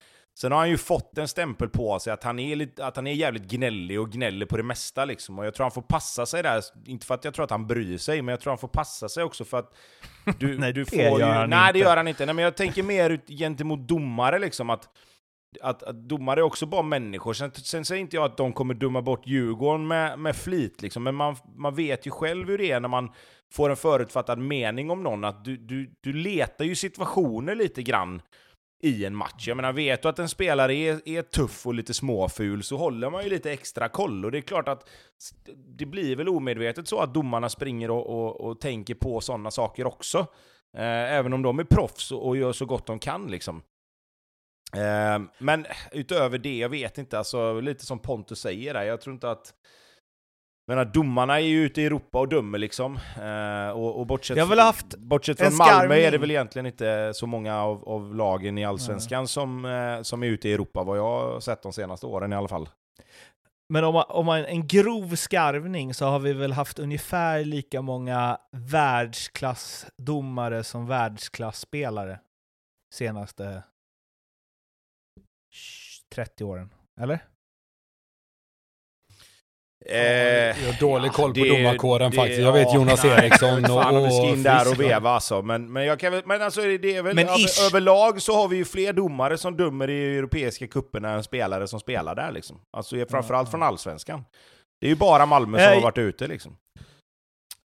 sen 0.41 0.51
har 0.51 0.59
han 0.59 0.69
ju 0.69 0.77
fått 0.77 1.17
en 1.17 1.27
stämpel 1.27 1.69
på 1.69 1.99
sig 1.99 2.13
att 2.13 2.23
han, 2.23 2.39
är 2.39 2.55
lite, 2.55 2.85
att 2.85 2.95
han 2.95 3.07
är 3.07 3.13
jävligt 3.13 3.43
gnällig 3.43 3.99
och 3.99 4.11
gnäller 4.11 4.45
på 4.45 4.57
det 4.57 4.63
mesta 4.63 5.05
liksom. 5.05 5.39
Och 5.39 5.45
jag 5.45 5.53
tror 5.53 5.63
han 5.63 5.71
får 5.71 5.81
passa 5.81 6.25
sig 6.25 6.43
där, 6.43 6.63
inte 6.85 7.05
för 7.05 7.15
att 7.15 7.25
jag 7.25 7.33
tror 7.33 7.43
att 7.43 7.51
han 7.51 7.67
bryr 7.67 7.97
sig, 7.97 8.21
men 8.21 8.33
jag 8.33 8.39
tror 8.39 8.51
han 8.51 8.57
får 8.57 8.67
passa 8.67 9.09
sig 9.09 9.23
också 9.23 9.45
för 9.45 9.59
att 9.59 9.73
du, 10.39 10.57
Nej, 10.59 10.73
du 10.73 10.83
det 10.83 10.89
får 10.89 10.99
gör 10.99 11.17
ju... 11.17 11.23
han 11.23 11.49
Nej, 11.49 11.73
det 11.73 11.79
inte. 11.79 11.89
gör 11.89 11.97
han 11.97 12.07
inte. 12.07 12.25
Nej, 12.25 12.35
men 12.35 12.43
jag 12.43 12.57
tänker 12.57 12.83
mer 12.83 13.09
ut 13.09 13.27
gentemot 13.27 13.87
domare 13.87 14.39
liksom, 14.39 14.69
att 14.69 14.89
att, 15.61 15.83
att 15.83 16.09
domare 16.09 16.39
är 16.39 16.43
också 16.43 16.65
bara 16.65 16.81
människor. 16.81 17.33
Sen, 17.33 17.51
sen 17.51 17.85
säger 17.85 18.01
inte 18.01 18.15
jag 18.15 18.25
att 18.25 18.37
de 18.37 18.53
kommer 18.53 18.73
döma 18.73 19.01
bort 19.01 19.27
Djurgården 19.27 19.87
med, 19.87 20.19
med 20.19 20.35
flit, 20.35 20.81
liksom. 20.81 21.03
men 21.03 21.15
man, 21.15 21.35
man 21.55 21.75
vet 21.75 22.07
ju 22.07 22.11
själv 22.11 22.47
hur 22.47 22.57
det 22.57 22.71
är 22.71 22.79
när 22.79 22.89
man 22.89 23.11
får 23.53 23.69
en 23.69 23.75
förutfattad 23.75 24.39
mening 24.39 24.91
om 24.91 25.03
någon. 25.03 25.23
Att 25.23 25.45
du, 25.45 25.57
du, 25.57 25.93
du 26.01 26.13
letar 26.13 26.65
ju 26.65 26.75
situationer 26.75 27.55
lite 27.55 27.83
grann 27.83 28.21
i 28.81 29.05
en 29.05 29.15
match. 29.15 29.47
Jag 29.47 29.55
menar, 29.55 29.73
vet 29.73 30.01
du 30.01 30.07
att 30.07 30.19
en 30.19 30.29
spelare 30.29 30.75
är, 30.75 31.09
är 31.09 31.21
tuff 31.21 31.67
och 31.67 31.73
lite 31.73 31.93
småful 31.93 32.63
så 32.63 32.77
håller 32.77 33.09
man 33.09 33.23
ju 33.23 33.29
lite 33.29 33.51
extra 33.51 33.89
koll. 33.89 34.25
Och 34.25 34.31
det 34.31 34.37
är 34.37 34.41
klart 34.41 34.67
att 34.67 34.89
det 35.77 35.85
blir 35.85 36.15
väl 36.15 36.29
omedvetet 36.29 36.87
så 36.87 36.99
att 36.99 37.13
domarna 37.13 37.49
springer 37.49 37.91
och, 37.91 38.07
och, 38.07 38.41
och 38.41 38.59
tänker 38.59 38.95
på 38.95 39.21
sådana 39.21 39.51
saker 39.51 39.87
också. 39.87 40.19
Eh, 40.77 41.13
även 41.13 41.33
om 41.33 41.41
de 41.41 41.59
är 41.59 41.63
proffs 41.63 42.11
och, 42.11 42.27
och 42.27 42.37
gör 42.37 42.51
så 42.51 42.65
gott 42.65 42.85
de 42.85 42.99
kan 42.99 43.27
liksom. 43.27 43.61
Eh, 44.75 45.19
men 45.37 45.65
utöver 45.91 46.37
det, 46.37 46.57
jag 46.57 46.69
vet 46.69 46.97
inte, 46.97 47.17
alltså 47.17 47.59
lite 47.59 47.85
som 47.85 47.99
Pontus 47.99 48.39
säger 48.39 48.73
där, 48.73 48.83
jag 48.83 49.01
tror 49.01 49.13
inte 49.13 49.31
att 49.31 49.53
menar, 50.69 50.85
domarna 50.85 51.35
är 51.35 51.45
ju 51.45 51.65
ute 51.65 51.81
i 51.81 51.85
Europa 51.85 52.19
och 52.19 52.27
dömer 52.27 52.57
liksom. 52.57 52.99
Eh, 53.21 53.69
och, 53.69 53.99
och 53.99 54.07
bortsett, 54.07 54.37
Jag 54.37 54.45
väl 54.45 54.59
haft 54.59 54.97
bortsett 54.97 55.39
från 55.39 55.55
Malmö 55.55 55.95
är 55.95 56.11
det 56.11 56.17
väl 56.17 56.31
egentligen 56.31 56.65
inte 56.65 57.11
så 57.13 57.27
många 57.27 57.61
av, 57.61 57.89
av 57.89 58.15
lagen 58.15 58.57
i 58.57 58.65
Allsvenskan 58.65 59.27
som, 59.27 59.65
eh, 59.65 60.01
som 60.01 60.23
är 60.23 60.27
ute 60.27 60.49
i 60.49 60.53
Europa, 60.53 60.83
vad 60.83 60.97
jag 60.97 61.03
har 61.03 61.39
sett 61.39 61.61
de 61.61 61.73
senaste 61.73 62.05
åren 62.05 62.33
i 62.33 62.35
alla 62.35 62.47
fall. 62.47 62.69
Men 63.73 63.83
om 63.83 63.93
man, 63.93 64.03
om 64.09 64.25
man 64.25 64.45
en 64.45 64.67
grov 64.67 65.15
skarvning 65.15 65.93
så 65.93 66.05
har 66.05 66.19
vi 66.19 66.33
väl 66.33 66.53
haft 66.53 66.79
ungefär 66.79 67.45
lika 67.45 67.81
många 67.81 68.37
världsklassdomare 68.51 70.63
som 70.63 70.87
världsklasspelare 70.87 72.19
senaste 72.95 73.63
30 76.15 76.43
åren. 76.43 76.73
Eller? 77.01 77.19
Eh, 79.85 79.97
Jag 79.99 80.53
har 80.55 80.79
dålig 80.79 81.11
koll 81.11 81.33
på 81.33 81.39
det- 81.39 81.49
domarkåren 81.49 82.11
det- 82.11 82.17
faktiskt. 82.17 82.41
Jag 82.41 82.53
vet 82.53 82.73
Jonas 82.73 83.03
nej, 83.03 83.13
Eriksson 83.25 83.63
och, 83.63 83.83
Fan 83.83 83.95
och 83.95 84.11
in 84.11 84.43
där 84.43 84.71
och 84.71 84.79
veva 84.79 85.09
alltså. 85.09 85.41
Men, 85.41 85.73
men, 85.73 85.85
jag 85.85 85.99
kan, 85.99 86.21
men 86.25 86.41
alltså 86.41 86.61
det 86.61 86.95
är 86.95 87.03
väl, 87.03 87.15
Men 87.15 87.27
över, 87.27 87.67
överlag 87.67 88.21
så 88.21 88.35
har 88.35 88.47
vi 88.47 88.57
ju 88.57 88.65
fler 88.65 88.93
domare 88.93 89.37
som 89.37 89.57
dömer 89.57 89.89
i 89.89 90.17
europeiska 90.17 90.67
cuperna 90.67 91.09
än 91.09 91.23
spelare 91.23 91.67
som 91.67 91.79
spelar 91.79 92.15
där 92.15 92.31
liksom. 92.31 92.61
Alltså 92.77 93.05
framförallt 93.09 93.51
från 93.51 93.63
allsvenskan. 93.63 94.23
Det 94.81 94.87
är 94.87 94.89
ju 94.89 94.95
bara 94.95 95.25
Malmö 95.25 95.57
som 95.57 95.67
Eh, 95.67 95.73
har 95.73 95.81
varit 95.81 95.97
ute 95.97 96.27
liksom. 96.27 96.57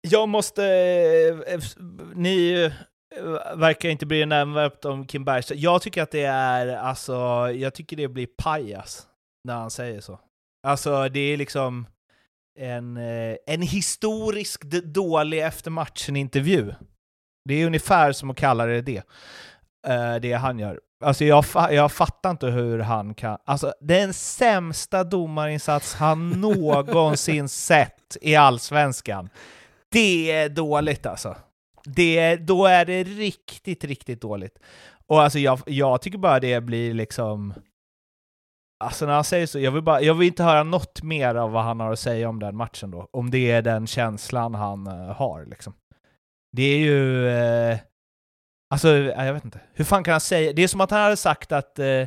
Jag 0.01 0.29
måste... 0.29 0.65
eh, 1.47 1.59
Ni 2.15 2.53
eh, 3.17 3.57
verkar 3.57 3.89
inte 3.89 4.07
bry 4.07 4.21
er 4.21 4.27
nämnvärt 4.27 4.85
om 4.85 5.07
Kim 5.07 5.25
Bergström. 5.25 5.59
Jag 5.59 5.83
tycker 5.83 6.03
att 6.03 6.11
det 6.11 6.25
är, 6.25 6.77
alltså, 6.77 7.13
jag 7.55 7.75
tycker 7.75 7.97
det 7.97 8.09
blir 8.09 8.29
pajas 8.43 9.07
när 9.49 9.55
han 9.55 9.71
säger 9.71 10.01
så. 10.01 10.21
Alltså, 10.67 11.09
det 11.09 11.21
är 11.21 11.37
liksom 11.37 11.87
en, 12.59 12.97
eh, 12.97 13.37
en 13.47 13.63
historiskt 13.63 14.63
dålig 14.85 15.43
efter 15.43 15.71
matchen-intervju. 15.71 16.75
Det 17.45 17.55
är 17.55 17.67
ungefär 17.67 18.13
som 18.13 18.31
att 18.31 18.37
kalla 18.37 18.67
det 18.67 18.83
det, 18.83 19.03
eh, 19.87 20.15
det 20.15 20.33
han 20.33 20.59
gör. 20.59 20.81
Alltså 21.05 21.25
jag, 21.25 21.45
jag 21.55 21.93
fattar 21.93 22.31
inte 22.31 22.47
hur 22.47 22.79
han 22.79 23.15
kan... 23.15 23.39
Alltså 23.45 23.73
den 23.81 24.15
sämsta 24.15 25.05
domarinsats 25.05 25.95
han 25.95 26.31
någonsin 26.41 27.49
sett 27.49 28.17
i 28.21 28.37
Allsvenskan. 28.37 29.29
Det 29.93 30.31
är 30.31 30.49
dåligt 30.49 31.07
alltså. 31.07 31.37
Det, 31.85 32.37
då 32.37 32.67
är 32.67 32.85
det 32.85 33.05
riktigt, 33.05 33.85
riktigt 33.85 34.21
dåligt. 34.21 34.59
Och 35.07 35.23
alltså 35.23 35.39
jag, 35.39 35.61
jag 35.67 36.03
tycker 36.03 36.19
bara 36.19 36.41
det 36.41 36.61
blir 36.61 36.95
liksom... 36.95 37.55
Alltså 38.85 39.07
när 39.07 39.15
han 39.15 39.25
säger 39.25 39.47
så, 39.47 39.59
jag 39.59 39.71
vill, 39.71 39.83
bara, 39.83 40.01
jag 40.01 40.15
vill 40.15 40.29
inte 40.29 40.45
höra 40.45 40.63
något 40.63 41.03
mer 41.03 41.35
av 41.35 41.53
vad 41.53 41.65
han 41.65 41.81
har 41.81 41.93
att 41.93 41.99
säga 41.99 42.29
om 42.29 42.41
den 42.41 42.57
matchen 42.57 42.91
då. 42.91 43.09
Om 43.11 43.31
det 43.31 43.51
är 43.51 43.63
den 43.63 43.87
känslan 43.87 44.55
han 44.55 44.87
eh, 44.87 45.17
har 45.17 45.45
liksom. 45.45 45.75
Det 46.53 46.63
är 46.63 46.79
ju... 46.79 47.29
Eh, 47.29 47.79
alltså, 48.71 48.89
jag 48.89 49.35
vet 49.35 49.45
inte. 49.45 49.61
Hur 49.73 49.85
fan 49.85 50.05
kan 50.05 50.13
han 50.13 50.21
säga? 50.21 50.53
Det 50.53 50.63
är 50.63 50.69
som 50.69 50.81
att 50.81 50.91
han 50.91 51.01
hade 51.01 51.17
sagt 51.17 51.53
att 51.53 51.79
eh, 51.79 52.07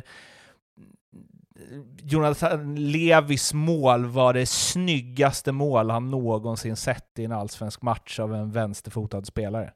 Jonathan 2.02 2.74
Levis 2.74 3.54
mål 3.54 4.06
var 4.06 4.34
det 4.34 4.46
snyggaste 4.46 5.52
mål 5.52 5.90
han 5.90 6.10
någonsin 6.10 6.76
sett 6.76 7.18
i 7.18 7.24
en 7.24 7.32
allsvensk 7.32 7.82
match 7.82 8.18
av 8.18 8.34
en 8.34 8.50
vänsterfotad 8.50 9.24
spelare. 9.24 9.72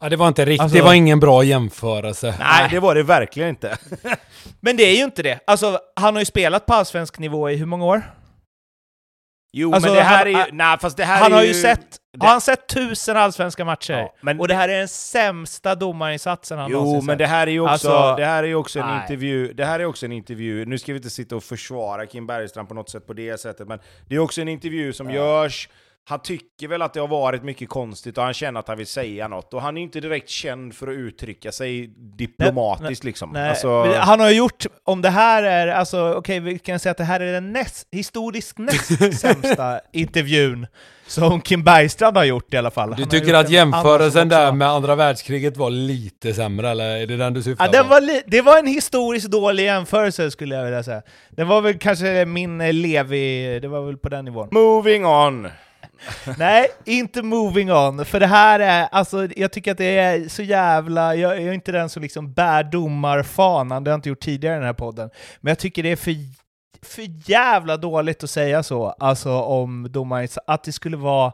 Ja, 0.00 0.08
det 0.08 0.16
var 0.16 0.28
inte 0.28 0.44
riktigt, 0.44 0.60
Alltså- 0.62 0.76
det 0.76 0.82
var 0.84 0.94
ingen 0.94 1.20
bra 1.20 1.42
jämförelse. 1.44 2.34
Nej, 2.38 2.68
det 2.70 2.80
var 2.80 2.94
det 2.94 3.02
verkligen 3.02 3.48
inte. 3.48 3.76
Men 4.60 4.76
det 4.76 4.82
är 4.82 4.96
ju 4.96 5.04
inte 5.04 5.22
det. 5.22 5.40
Alltså, 5.46 5.78
han 5.96 6.14
har 6.14 6.20
ju 6.20 6.24
spelat 6.26 6.66
på 6.66 6.74
allsvensk 6.74 7.18
nivå 7.18 7.50
i 7.50 7.56
hur 7.56 7.66
många 7.66 7.84
år? 7.84 8.02
Jo, 9.52 9.74
Alltså, 9.74 9.88
men 9.88 9.96
det 9.96 10.02
här 10.02 10.16
han- 10.18 10.34
är 10.34 10.46
ju... 10.46 10.52
Nej, 10.52 10.78
fast 10.80 10.96
det 10.96 11.04
här 11.04 11.18
Han 11.22 11.32
är 11.32 11.36
har 11.36 11.42
ju 11.44 11.54
sett, 11.54 11.80
det- 12.12 12.24
har 12.26 12.30
han 12.32 12.40
sett 12.40 12.66
tusen 12.68 13.16
allsvenska 13.16 13.64
matcher? 13.64 13.92
Ja, 13.92 14.14
men, 14.20 14.40
Och 14.40 14.48
det 14.48 14.54
här 14.54 14.68
är 14.68 14.78
den 14.78 14.88
sämsta 14.88 15.74
domarinsatsen 15.74 16.58
han 16.58 16.70
Jo, 16.70 16.78
någonsin 16.78 17.06
men 17.06 17.12
sett. 17.14 17.18
det 17.18 17.26
här 17.26 17.46
är 17.46 17.50
ju 17.50 17.60
också, 17.60 17.72
Alltså, 17.72 18.16
det 18.16 18.24
här 18.26 18.44
är 18.44 18.54
också 18.54 18.80
en 18.80 18.86
nej. 18.86 19.00
intervju, 19.02 19.52
det 19.52 19.64
här 19.64 19.80
är 19.80 19.84
också 19.84 20.06
en 20.06 20.12
intervju, 20.12 20.64
nu 20.66 20.78
ska 20.78 20.92
vi 20.92 20.96
inte 20.96 21.10
sitta 21.10 21.36
och 21.36 21.44
försvara 21.44 22.06
Kim 22.06 22.26
Bergstrand 22.26 22.68
på 22.68 22.74
något 22.74 22.90
sätt 22.90 23.06
på 23.06 23.12
det 23.12 23.40
sättet, 23.40 23.68
men 23.68 23.78
det 24.08 24.14
är 24.14 24.18
också 24.18 24.40
en 24.40 24.48
intervju 24.48 24.92
som 24.92 25.10
Ja. 25.10 25.14
görs, 25.14 25.68
han 26.08 26.22
tycker 26.22 26.68
väl 26.68 26.82
att 26.82 26.94
det 26.94 27.00
har 27.00 27.08
varit 27.08 27.42
mycket 27.42 27.68
konstigt 27.68 28.18
och 28.18 28.24
han 28.24 28.34
känner 28.34 28.60
att 28.60 28.68
han 28.68 28.76
vill 28.78 28.86
säga 28.86 29.28
något, 29.28 29.54
och 29.54 29.62
han 29.62 29.78
är 29.78 29.82
inte 29.82 30.00
direkt 30.00 30.28
känd 30.28 30.74
för 30.74 30.86
att 30.88 30.94
uttrycka 30.94 31.52
sig 31.52 31.86
diplomatiskt 31.96 33.04
liksom. 33.04 33.30
Nej, 33.32 33.50
Alltså, 33.50 33.84
han 33.98 34.20
har 34.20 34.30
gjort, 34.30 34.66
om 34.84 35.02
det 35.02 35.10
här 35.10 35.42
är, 35.42 35.66
alltså 35.68 36.14
okej, 36.14 36.40
vi 36.40 36.58
kan 36.58 36.78
säga 36.78 36.90
att 36.90 36.96
det 36.96 37.04
här 37.04 37.20
är 37.20 37.32
den 37.32 37.52
näst, 37.52 37.88
historiskt 37.92 38.58
näst 38.58 39.20
sämsta 39.20 39.80
intervjun 39.92 40.66
som 41.06 41.40
Kim 41.40 41.62
Bergstrand 41.64 42.16
har 42.16 42.24
gjort 42.24 42.54
i 42.54 42.56
alla 42.56 42.70
fall. 42.70 42.90
Du 42.90 43.02
Han 43.02 43.08
tycker 43.10 43.34
att 43.34 43.46
en 43.46 43.52
jämförelsen 43.52 44.28
där 44.28 44.52
med 44.52 44.68
andra 44.68 44.94
världskriget 44.94 45.56
var 45.56 45.70
lite 45.70 46.34
sämre, 46.34 46.70
eller 46.70 46.96
är 46.96 47.06
det 47.06 47.16
den 47.16 47.34
du 47.34 47.42
syftar 47.42 47.64
Ja, 47.64 47.70
den 47.70 47.82
på? 47.84 47.88
var 47.88 48.20
det 48.26 48.40
var 48.42 48.58
en 48.58 48.66
historiskt 48.66 49.30
dålig 49.30 49.64
jämförelse 49.64 50.30
skulle 50.30 50.54
jag 50.54 50.64
vilja 50.64 50.82
säga. 50.82 51.02
Den 51.30 51.48
var 51.48 51.60
väl 51.60 51.78
kanske 51.78 52.24
min 52.24 52.60
eh, 52.60 52.72
Levi, 52.72 53.58
det 53.60 53.68
var 53.68 53.86
väl 53.86 53.96
på 53.96 54.08
den 54.08 54.24
nivån. 54.24 54.48
moving 54.50 55.06
on! 55.06 55.48
Nej, 56.38 56.68
inte 56.84 57.22
moving 57.22 57.72
on, 57.72 58.04
för 58.04 58.20
det 58.20 58.26
här 58.26 58.60
är, 58.60 58.88
alltså 58.92 59.28
jag 59.36 59.52
tycker 59.52 59.72
att 59.72 59.78
det 59.78 59.98
är 59.98 60.28
så 60.28 60.42
jävla, 60.42 61.14
jag, 61.14 61.36
jag 61.36 61.48
är 61.48 61.52
inte 61.52 61.72
den 61.72 61.88
som 61.88 62.02
liksom 62.02 62.32
bär 62.32 62.64
domarfanan, 62.64 63.84
det 63.84 63.90
har 63.90 63.92
jag 63.92 63.98
inte 63.98 64.08
gjort 64.08 64.20
tidigare 64.20 64.54
i 64.54 64.58
den 64.58 64.66
här 64.66 64.72
podden, 64.72 65.10
men 65.40 65.50
jag 65.50 65.58
tycker 65.58 65.82
det 65.82 65.92
är 65.92 65.96
för, 65.96 66.14
för 66.82 67.30
jävla 67.30 67.76
dåligt 67.76 68.24
att 68.24 68.30
säga 68.30 68.62
så, 68.62 68.86
alltså 68.86 69.32
om 69.32 69.86
domare, 69.92 70.28
att 70.46 70.64
det 70.64 70.72
skulle 70.72 70.96
vara 70.96 71.32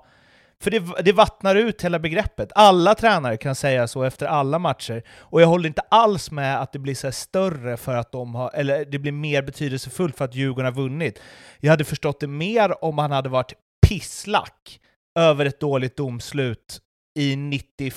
för 0.64 0.70
det, 0.70 0.82
det 1.04 1.12
vattnar 1.12 1.54
ut 1.54 1.84
hela 1.84 1.98
begreppet. 1.98 2.52
Alla 2.54 2.94
tränare 2.94 3.36
kan 3.36 3.54
säga 3.54 3.88
så 3.88 4.02
efter 4.02 4.26
alla 4.26 4.58
matcher. 4.58 5.02
Och 5.18 5.42
jag 5.42 5.46
håller 5.46 5.66
inte 5.66 5.82
alls 5.88 6.30
med 6.30 6.60
att 6.60 6.72
det 6.72 6.78
blir 6.78 6.94
så 6.94 7.06
här 7.06 7.12
större 7.12 7.76
för 7.76 7.96
att 7.96 8.12
de 8.12 8.34
har, 8.34 8.50
eller 8.54 8.84
det 8.84 8.98
blir 8.98 9.12
mer 9.12 9.42
betydelsefullt 9.42 10.16
för 10.16 10.24
att 10.24 10.34
Djurgården 10.34 10.64
har 10.64 10.82
vunnit. 10.82 11.20
Jag 11.60 11.70
hade 11.70 11.84
förstått 11.84 12.20
det 12.20 12.26
mer 12.26 12.84
om 12.84 12.98
han 12.98 13.10
hade 13.10 13.28
varit 13.28 13.52
pisslack 13.84 14.80
över 15.18 15.46
ett 15.46 15.60
dåligt 15.60 15.96
domslut 15.96 16.80
i 17.18 17.36
91 17.36 17.94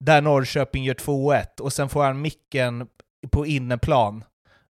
där 0.00 0.20
Norrköping 0.20 0.84
gör 0.84 0.94
2-1 0.94 1.60
och 1.60 1.72
sen 1.72 1.88
får 1.88 2.04
han 2.04 2.20
micken 2.20 2.88
på 3.30 3.46
inneplan. 3.46 4.24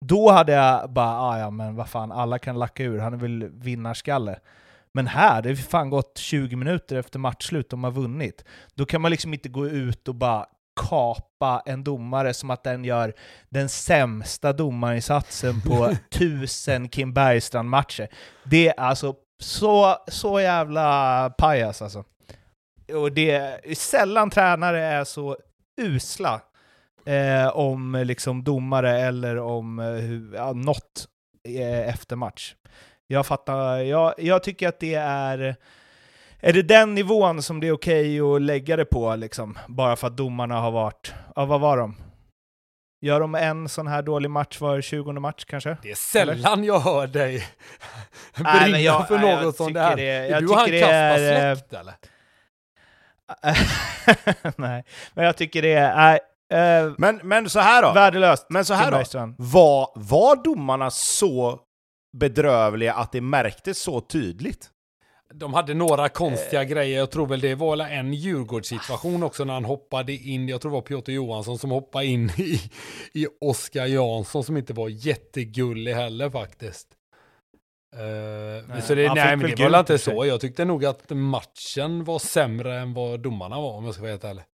Då 0.06 0.30
hade 0.30 0.52
jag 0.52 0.92
bara, 0.92 1.20
ah, 1.20 1.38
ja 1.38 1.50
men 1.50 1.76
vad 1.76 1.88
fan, 1.88 2.12
alla 2.12 2.38
kan 2.38 2.58
lacka 2.58 2.82
ur, 2.82 2.98
han 2.98 3.12
är 3.12 3.18
väl 3.18 3.48
vinnarskalle. 3.52 4.38
Men 4.92 5.06
här, 5.06 5.42
det 5.42 5.48
har 5.48 5.56
fan 5.56 5.90
gått 5.90 6.18
20 6.18 6.56
minuter 6.56 6.96
efter 6.96 7.18
matchslut, 7.18 7.70
de 7.70 7.84
har 7.84 7.90
vunnit. 7.90 8.44
Då 8.74 8.86
kan 8.86 9.00
man 9.00 9.10
liksom 9.10 9.34
inte 9.34 9.48
gå 9.48 9.68
ut 9.68 10.08
och 10.08 10.14
bara 10.14 10.46
kapa 10.80 11.62
en 11.66 11.84
domare 11.84 12.34
som 12.34 12.50
att 12.50 12.64
den 12.64 12.84
gör 12.84 13.14
den 13.48 13.68
sämsta 13.68 14.52
domarinsatsen 14.52 15.60
på 15.60 15.96
tusen 16.10 16.88
Kim 16.88 17.14
Bergstrand-matcher. 17.14 18.08
Det 18.44 18.68
är 18.68 18.80
alltså 18.80 19.14
så, 19.44 19.96
så 20.08 20.40
jävla 20.40 21.30
pajas 21.38 21.82
alltså. 21.82 22.04
Och 22.94 23.12
det 23.12 23.30
är 23.30 23.74
sällan 23.74 24.30
tränare 24.30 24.84
är 24.84 25.04
så 25.04 25.36
usla 25.80 26.40
eh, 27.06 27.56
om 27.56 28.02
liksom 28.06 28.44
domare 28.44 29.00
eller 29.00 29.38
om 29.38 29.78
eh, 29.78 29.86
hur, 29.86 30.34
ja, 30.34 30.52
något 30.52 31.08
eh, 31.48 31.88
efter 31.88 32.16
match. 32.16 32.54
Jag 33.06 33.26
fattar, 33.26 33.78
jag, 33.78 34.14
jag 34.18 34.42
tycker 34.42 34.68
att 34.68 34.80
det 34.80 34.94
är... 34.94 35.56
Är 36.40 36.52
det 36.52 36.62
den 36.62 36.94
nivån 36.94 37.42
som 37.42 37.60
det 37.60 37.68
är 37.68 37.72
okej 37.72 38.20
att 38.20 38.42
lägga 38.42 38.76
det 38.76 38.84
på, 38.84 39.16
liksom? 39.16 39.58
Bara 39.68 39.96
för 39.96 40.06
att 40.06 40.16
domarna 40.16 40.60
har 40.60 40.70
varit... 40.70 41.14
Ja, 41.36 41.44
vad 41.44 41.60
var 41.60 41.76
de? 41.76 41.96
Gör 43.04 43.20
de 43.20 43.34
en 43.34 43.68
sån 43.68 43.86
här 43.86 44.02
dålig 44.02 44.30
match 44.30 44.60
var 44.60 44.80
20 44.80 45.12
match 45.12 45.44
kanske? 45.44 45.76
Det 45.82 45.90
är 45.90 45.94
sällan 45.94 46.64
jag 46.64 46.80
hör 46.80 47.06
dig 47.06 47.46
brinna 48.34 48.80
jag- 48.80 49.08
för 49.08 49.18
nej, 49.18 49.44
något 49.44 49.56
sånt 49.56 49.74
där. 49.74 49.96
det- 49.96 50.02
är 50.02 50.30
jag 50.30 50.42
du 50.42 50.48
och 50.48 50.56
han 50.56 50.70
det 50.70 50.80
Kasper 50.80 50.94
är, 50.94 51.50
eh, 51.50 51.56
släkt 51.56 51.72
eller? 51.72 51.94
Nej, 54.56 54.84
men 55.14 55.24
jag 55.24 55.36
tycker 55.36 55.62
det 55.62 55.72
är 55.72 56.12
äh, 56.84 56.92
Men, 56.98 57.20
men 57.22 57.50
så 57.50 57.60
här 57.60 57.82
då, 57.82 57.92
värdelöst. 57.92 58.46
men 58.48 58.64
så 58.64 58.74
här 58.74 58.90
då. 58.90 59.34
Var, 59.38 59.88
var 59.94 60.44
domarna 60.44 60.90
så 60.90 61.60
bedrövliga 62.16 62.94
att 62.94 63.12
det 63.12 63.20
märktes 63.20 63.78
så 63.78 64.00
tydligt? 64.00 64.70
De 65.32 65.54
hade 65.54 65.74
några 65.74 66.08
konstiga 66.08 66.64
grejer. 66.64 66.98
Jag 66.98 67.10
tror 67.10 67.26
väl 67.26 67.40
det 67.40 67.54
var 67.54 67.78
en 67.78 68.14
Djurgårdssituation 68.14 69.22
också 69.22 69.44
när 69.44 69.54
han 69.54 69.64
hoppade 69.64 70.12
in. 70.12 70.48
Jag 70.48 70.60
tror 70.60 70.70
det 70.70 70.74
var 70.74 70.82
Piotr 70.82 71.10
Johansson 71.10 71.58
som 71.58 71.70
hoppade 71.70 72.06
in 72.06 72.30
i, 72.38 72.60
i 73.12 73.26
Oskar 73.40 73.86
Jansson 73.86 74.44
som 74.44 74.56
inte 74.56 74.72
var 74.72 74.88
jättegullig 74.88 75.94
heller 75.94 76.30
faktiskt. 76.30 76.88
Uh, 77.94 78.68
Nej, 78.68 78.82
så 78.82 78.94
det, 78.94 79.14
nej, 79.14 79.36
men 79.36 79.50
det 79.50 79.62
var 79.62 79.70
väl 79.70 79.80
inte 79.80 79.98
så. 79.98 80.26
Jag 80.26 80.40
tyckte 80.40 80.64
nog 80.64 80.84
att 80.84 81.10
matchen 81.10 82.04
var 82.04 82.18
sämre 82.18 82.78
än 82.78 82.94
vad 82.94 83.20
domarna 83.20 83.60
var 83.60 83.72
om 83.72 83.84
jag 83.84 83.94
ska 83.94 84.02
vara 84.02 84.12
helt 84.12 84.24
ärlig. 84.24 84.44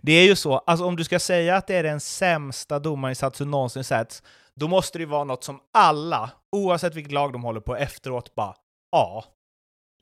Det 0.00 0.12
är 0.12 0.24
ju 0.24 0.36
så, 0.36 0.58
alltså 0.58 0.84
om 0.84 0.96
du 0.96 1.04
ska 1.04 1.18
säga 1.18 1.56
att 1.56 1.66
det 1.66 1.74
är 1.74 1.82
den 1.82 2.00
sämsta 2.00 2.78
domarinsats 2.78 3.38
som 3.38 3.50
någonsin 3.50 3.84
setts, 3.84 4.22
då 4.54 4.68
måste 4.68 4.98
det 4.98 5.02
ju 5.02 5.08
vara 5.08 5.24
något 5.24 5.44
som 5.44 5.60
alla, 5.74 6.30
oavsett 6.52 6.94
vilket 6.94 7.12
lag 7.12 7.32
de 7.32 7.42
håller 7.42 7.60
på, 7.60 7.76
efteråt 7.76 8.34
bara 8.34 8.54
ja, 8.90 9.24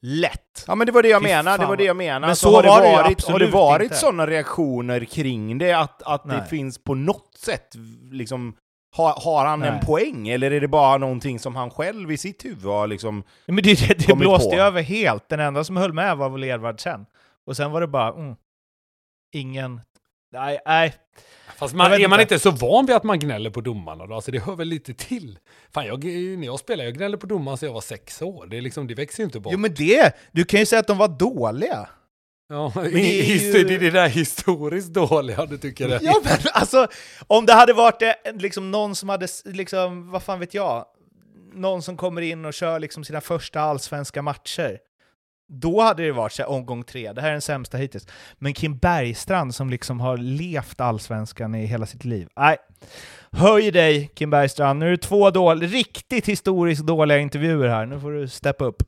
lätt. 0.02 0.64
Ja 0.66 0.74
men 0.74 0.86
det 0.86 0.92
var 0.92 1.02
det 1.02 1.08
jag 1.08 1.22
menade, 1.22 1.62
det 1.62 1.66
var 1.66 1.76
det 1.76 1.84
jag 1.84 1.96
menade. 1.96 2.20
Men 2.20 2.30
Alltså, 2.30 2.50
så 2.50 2.56
har 2.56 2.62
det 2.62 2.68
var 2.68 2.82
det 2.82 2.88
ju 2.88 2.96
varit, 2.96 3.24
Har 3.24 3.38
det 3.38 3.46
varit 3.46 3.96
sådana 3.96 4.26
reaktioner 4.26 5.04
kring 5.04 5.58
det, 5.58 5.72
att, 5.72 6.02
att 6.02 6.28
det 6.28 6.44
finns 6.50 6.84
på 6.84 6.94
något 6.94 7.34
sätt, 7.36 7.74
liksom, 8.12 8.56
har, 8.96 9.20
har 9.24 9.46
han 9.46 9.62
en 9.62 9.74
Nej. 9.74 9.82
poäng? 9.86 10.28
Eller 10.28 10.50
är 10.50 10.60
det 10.60 10.68
bara 10.68 10.98
någonting 10.98 11.38
som 11.38 11.56
han 11.56 11.70
själv 11.70 12.12
i 12.12 12.16
sitt 12.16 12.44
huvud 12.44 12.64
har 12.64 12.86
liksom... 12.86 13.22
Men 13.46 13.56
det, 13.56 13.88
det, 13.88 14.06
det 14.06 14.14
blåste 14.14 14.56
på. 14.56 14.62
över 14.62 14.82
helt. 14.82 15.28
Den 15.28 15.40
enda 15.40 15.64
som 15.64 15.76
höll 15.76 15.92
med 15.92 16.16
var 16.16 16.28
väl 16.30 16.44
Edvardsen. 16.44 17.06
Och 17.46 17.56
sen 17.56 17.70
var 17.70 17.80
det 17.80 17.86
bara, 17.86 18.08
mm, 18.08 18.36
ingen... 19.34 19.80
Nej, 20.32 20.58
nej. 20.66 20.94
Fast 21.58 21.74
man, 21.74 21.92
är 21.92 22.08
man 22.08 22.20
inte. 22.20 22.38
så 22.38 22.50
van 22.50 22.86
vid 22.86 22.96
att 22.96 23.04
man 23.04 23.18
gnäller 23.18 23.50
på 23.50 23.60
domarna 23.60 24.06
då? 24.06 24.14
Alltså 24.14 24.30
det 24.30 24.38
hör 24.38 24.56
väl 24.56 24.68
lite 24.68 24.94
till. 24.94 25.38
Fan, 25.74 25.86
jag, 25.86 26.04
när 26.04 26.44
jag 26.46 26.58
spelade, 26.58 26.84
jag 26.88 26.94
gnällde 26.96 27.18
på 27.18 27.26
domarna 27.26 27.56
sedan 27.56 27.66
jag 27.66 27.74
var 27.74 27.80
sex 27.80 28.22
år. 28.22 28.46
Det, 28.46 28.56
är 28.56 28.60
liksom, 28.60 28.86
det 28.86 28.94
växer 28.94 29.22
ju 29.22 29.24
inte 29.24 29.40
bort. 29.40 29.52
Jo 29.52 29.58
men 29.58 29.74
det, 29.74 30.12
du 30.32 30.44
kan 30.44 30.60
ju 30.60 30.66
säga 30.66 30.80
att 30.80 30.86
de 30.86 30.98
var 30.98 31.08
dåliga. 31.08 31.88
ja, 32.48 32.72
det 32.74 32.80
är 32.80 33.24
ju- 33.24 33.64
det 33.64 33.74
är 33.74 33.78
det 33.78 33.90
där 33.90 34.08
historiskt 34.08 34.88
dåliga, 34.88 35.46
du 35.46 35.58
tycker 35.58 35.88
det? 35.88 35.98
Ja 36.02 36.20
men 36.24 36.38
alltså, 36.52 36.86
om 37.26 37.46
det 37.46 37.52
hade 37.52 37.72
varit 37.72 38.02
eh, 38.02 38.12
liksom 38.34 38.70
någon 38.70 38.94
som 38.94 39.08
hade, 39.08 39.28
liksom, 39.44 40.10
vad 40.10 40.22
fan 40.22 40.40
vet 40.40 40.54
jag, 40.54 40.86
någon 41.54 41.82
som 41.82 41.96
kommer 41.96 42.22
in 42.22 42.44
och 42.44 42.54
kör 42.54 42.78
liksom 42.78 43.04
sina 43.04 43.20
första 43.20 43.60
allsvenska 43.60 44.22
matcher. 44.22 44.78
Då 45.50 45.80
hade 45.80 46.02
det 46.02 46.12
varit 46.12 46.32
så 46.32 46.42
här, 46.42 46.50
omgång 46.50 46.84
tre, 46.84 47.12
det 47.12 47.20
här 47.20 47.28
är 47.28 47.32
den 47.32 47.40
sämsta 47.40 47.76
hittills. 47.76 48.06
Men 48.38 48.54
Kim 48.54 48.78
Bergstrand 48.78 49.54
som 49.54 49.70
liksom 49.70 50.00
har 50.00 50.16
levt 50.16 50.80
allsvenskan 50.80 51.54
i 51.54 51.66
hela 51.66 51.86
sitt 51.86 52.04
liv. 52.04 52.28
Nej, 52.36 52.56
höj 53.32 53.70
dig 53.70 54.10
Kim 54.14 54.30
Bergstrand. 54.30 54.78
Nu 54.78 54.86
är 54.86 54.90
det 54.90 54.96
två 54.96 55.30
dål 55.30 55.62
riktigt 55.62 56.26
historiskt 56.26 56.86
dåliga 56.86 57.18
intervjuer 57.18 57.68
här. 57.68 57.86
Nu 57.86 58.00
får 58.00 58.12
du 58.12 58.28
steppa 58.28 58.64
upp. 58.64 58.82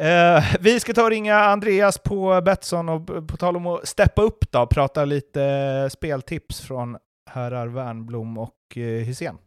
Uh, 0.00 0.56
vi 0.60 0.80
ska 0.80 0.92
ta 0.92 1.02
och 1.02 1.10
ringa 1.10 1.36
Andreas 1.36 1.98
på 1.98 2.40
Betsson 2.40 2.88
och 2.88 3.10
eh, 3.10 3.24
på 3.24 3.36
tal 3.36 3.56
om 3.56 3.66
att 3.66 3.88
steppa 3.88 4.22
upp 4.22 4.52
då, 4.52 4.66
prata 4.66 5.04
lite 5.04 5.42
eh, 5.42 5.88
speltips 5.88 6.60
från 6.60 6.96
herrar 7.30 7.66
Wernblom 7.66 8.38
och 8.38 8.56
uh, 8.76 8.82
Hysén. 8.82 9.38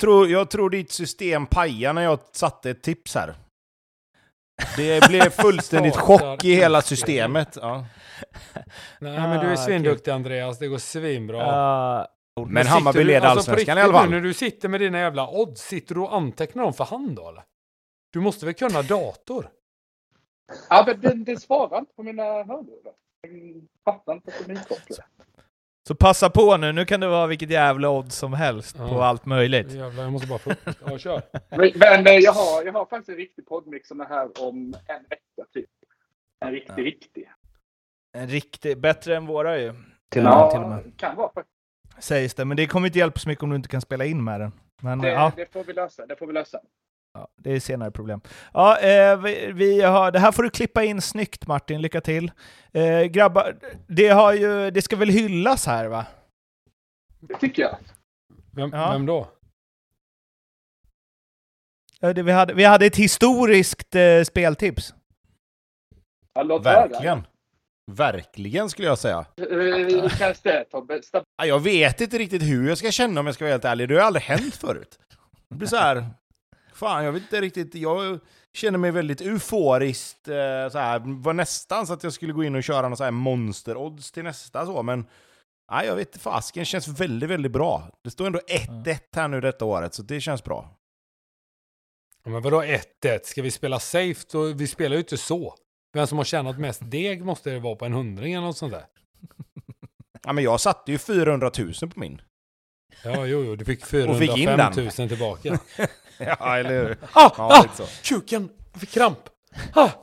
Tror, 0.00 0.28
jag 0.28 0.50
tror 0.50 0.70
ditt 0.70 0.92
system 0.92 1.46
pajade 1.46 1.92
när 1.92 2.02
jag 2.02 2.18
satte 2.32 2.70
ett 2.70 2.82
tips 2.82 3.14
här. 3.14 3.34
Det 4.76 5.08
blev 5.08 5.30
fullständigt 5.30 5.96
chock 5.96 6.44
i 6.44 6.54
hela 6.54 6.82
systemet. 6.82 7.58
Ja. 7.62 7.86
Nej, 9.00 9.12
men 9.20 9.40
du 9.40 9.46
är 9.46 9.52
Ah, 9.52 9.56
svinduktig 9.56 10.10
Andreas, 10.10 10.58
det 10.58 10.68
går 10.68 10.78
svinbra. 10.78 12.00
Uh, 12.00 12.46
Men 12.48 12.66
Hammarby 12.66 13.04
leder 13.04 13.20
alltså, 13.28 13.50
på 13.50 13.52
allsvenskan 13.52 13.78
i 13.78 13.80
alla 13.80 13.92
fall. 13.92 14.10
Nu, 14.10 14.16
när 14.16 14.22
du 14.22 14.34
sitter 14.34 14.68
med 14.68 14.80
dina 14.80 14.98
jävla 14.98 15.28
odds, 15.30 15.62
sitter 15.62 15.94
du 15.94 16.00
och 16.00 16.14
antecknar 16.14 16.62
dem 16.62 16.72
för 16.74 16.84
hand 16.84 17.16
då 17.16 17.28
eller? 17.28 17.42
Du 18.12 18.20
måste 18.20 18.44
väl 18.46 18.54
kunna 18.54 18.82
dator? 18.82 19.50
Ja, 20.70 20.84
men 20.86 21.00
den, 21.00 21.24
den 21.24 21.40
svarar 21.40 21.78
inte 21.78 21.94
på 21.94 22.02
mina 22.02 22.22
hörlurar. 22.22 22.92
Den 23.22 23.68
fattar 23.84 24.12
inte 24.12 24.32
den 24.46 24.50
är 24.56 24.60
inkopplad. 24.60 24.98
Så 25.88 25.94
passa 25.94 26.30
på 26.30 26.56
nu, 26.56 26.72
nu 26.72 26.84
kan 26.84 27.00
det 27.00 27.08
vara 27.08 27.26
vilket 27.26 27.50
jävla 27.50 27.90
odds 27.90 28.16
som 28.16 28.32
helst 28.32 28.76
Ja. 28.78 28.88
på 28.88 29.02
allt 29.02 29.26
möjligt. 29.26 29.72
Jävlar, 29.72 30.02
jag 30.02 30.12
måste 30.12 30.28
bara 30.28 30.38
få 30.38 30.52
Ja, 30.86 30.98
kör. 30.98 31.22
Men, 31.50 32.02
men 32.02 32.20
jag, 32.20 32.32
har, 32.32 32.64
jag 32.64 32.72
har 32.72 32.86
faktiskt 32.86 33.08
en 33.08 33.16
riktig 33.16 33.46
poddmix 33.46 33.88
som 33.88 34.00
är 34.00 34.04
här 34.04 34.42
om 34.42 34.74
en 34.86 35.02
vecka 35.10 35.50
typ. 35.54 35.70
En 36.40 36.50
riktig, 36.52 36.72
Ja. 36.78 36.84
riktig. 36.84 37.30
En 38.12 38.28
riktig, 38.28 38.80
bättre 38.80 39.16
än 39.16 39.26
våra 39.26 39.58
ju. 39.58 39.72
Till, 40.10 40.22
Ja, 40.22 40.50
till 40.50 40.60
och 40.60 40.68
med. 40.68 40.92
kan 40.96 41.16
vara 41.16 41.30
faktiskt. 41.32 42.04
Sägs 42.04 42.34
det, 42.34 42.44
men 42.44 42.56
det 42.56 42.66
kommer 42.66 42.86
inte 42.86 42.98
hjälpa 42.98 43.18
så 43.18 43.28
mycket 43.28 43.42
om 43.42 43.50
du 43.50 43.56
inte 43.56 43.68
kan 43.68 43.80
spela 43.80 44.04
in 44.04 44.24
med 44.24 44.40
den. 44.40 44.52
Men 44.82 44.98
Det, 44.98 45.08
ja, 45.08 45.32
det 45.36 45.52
får 45.52 45.64
vi 45.64 45.72
lösa. 45.72 46.06
Det 46.06 46.16
får 46.16 46.26
vi 46.26 46.32
lösa. 46.32 46.60
Ja, 47.14 47.28
det 47.36 47.52
är 47.52 47.60
senare 47.60 47.90
problem. 47.90 48.20
Ja, 48.52 48.78
eh, 48.78 49.16
vi, 49.22 49.52
vi 49.52 49.82
har, 49.82 50.10
det 50.12 50.18
här 50.18 50.32
får 50.32 50.42
du 50.42 50.50
klippa 50.50 50.84
in 50.84 51.00
snyggt 51.02 51.46
Martin, 51.46 51.80
lycka 51.82 52.00
till. 52.00 52.30
Eh, 52.72 53.02
grabbar, 53.02 53.56
det, 53.86 54.08
har 54.08 54.32
ju, 54.32 54.70
det 54.70 54.82
ska 54.82 54.96
väl 54.96 55.08
hyllas 55.08 55.66
här 55.66 55.86
va? 55.86 56.06
Det 57.20 57.34
tycker 57.34 57.62
jag. 57.62 57.76
Vem, 58.52 58.70
Ja. 58.72 58.92
vem 58.92 59.06
då? 59.06 59.28
Ja, 62.00 62.12
det, 62.12 62.22
vi, 62.22 62.32
hade, 62.32 62.54
vi 62.54 62.64
hade 62.64 62.86
ett 62.86 62.96
historiskt 62.96 63.94
eh, 63.94 64.22
speltips. 64.24 64.94
Ja. 66.34 66.58
Verkligen. 66.58 67.26
Verkligen 67.90 68.70
skulle 68.70 68.88
jag 68.88 68.98
säga. 68.98 69.26
Hur 69.36 70.08
känns 70.08 70.40
det 70.40 70.64
Tobbe? 70.64 71.00
Jag 71.44 71.60
vet 71.60 72.00
inte 72.00 72.18
riktigt 72.18 72.42
hur 72.42 72.68
jag 72.68 72.78
ska 72.78 72.90
känna 72.90 73.20
om 73.20 73.26
jag 73.26 73.34
ska 73.34 73.44
vara 73.44 73.52
helt 73.52 73.64
ärlig. 73.64 73.88
Det 73.88 73.94
har 73.94 74.02
aldrig 74.02 74.22
hänt 74.22 74.54
förut. 74.54 74.98
Det 75.48 75.54
blir 75.54 75.68
så 75.68 75.76
här... 75.76 76.06
Fan, 76.78 77.04
jag 77.04 77.12
vet 77.12 77.22
inte 77.22 77.40
riktigt. 77.40 77.74
Jag 77.74 78.18
känner 78.52 78.78
mig 78.78 78.90
väldigt 78.90 79.20
euforiskt. 79.20 80.28
eh, 80.28 80.68
Så 80.72 80.78
här, 80.78 81.22
var 81.22 81.32
nästan 81.32 81.86
så 81.86 81.92
att 81.92 82.04
jag 82.04 82.12
skulle 82.12 82.32
gå 82.32 82.44
in 82.44 82.54
och 82.54 82.62
köra 82.62 82.88
någon 82.88 82.96
så 82.96 83.04
här 83.04 83.10
monster-odds 83.10 84.12
till 84.12 84.24
nästa 84.24 84.66
så, 84.66 84.82
men... 84.82 85.06
Nej, 85.70 85.86
jag 85.86 85.96
vet 85.96 86.08
inte 86.08 86.18
fasken. 86.18 86.64
känns 86.64 86.88
väldigt, 86.88 87.30
väldigt 87.30 87.52
bra. 87.52 87.90
Det 88.04 88.10
står 88.10 88.26
ändå 88.26 88.38
1-1 88.38 88.98
här 89.12 89.28
nu 89.28 89.40
detta 89.40 89.64
året, 89.64 89.94
så 89.94 90.02
det 90.02 90.20
känns 90.20 90.44
bra. 90.44 90.70
Ja, 92.24 92.30
men 92.30 92.42
vadå 92.42 92.62
1-1? 92.62 92.80
Ska 93.24 93.42
vi 93.42 93.50
spela 93.50 93.80
safe? 93.80 94.24
Då, 94.32 94.42
vi 94.42 94.66
spelar 94.66 94.96
ju 94.96 95.00
inte 95.00 95.16
så. 95.16 95.54
Vem 95.92 96.06
som 96.06 96.18
har 96.18 96.24
tjänat 96.24 96.58
mest 96.58 96.80
deg 96.90 97.24
måste 97.24 97.50
det 97.50 97.58
vara 97.60 97.76
på 97.76 97.84
en 97.84 97.92
hundring 97.92 98.32
eller 98.32 98.46
något 98.46 98.56
sånt 98.56 98.72
där. 98.72 98.86
Ja, 100.22 100.32
men 100.32 100.44
jag 100.44 100.60
satte 100.60 100.92
ju 100.92 100.98
400 100.98 101.50
000 101.58 101.72
på 101.74 102.00
min. 102.00 102.20
Ja, 103.04 103.26
jo, 103.26 103.44
jo, 103.44 103.56
du 103.56 103.64
fick 103.64 103.82
Och 103.82 104.18
fick 104.18 104.36
in 104.36 104.48
405 104.48 104.72
den. 104.74 104.84
000 104.98 105.08
tillbaka. 105.08 105.58
Ja, 106.20 106.58
eller 106.58 106.70
hur? 106.70 106.96
ah, 107.12 107.30
Ja, 107.36 107.66
ah, 107.78 107.86
kuken! 108.04 108.48
Jag 108.72 108.80
fick 108.80 108.90
kramp. 108.90 109.18
Ah. 109.74 109.88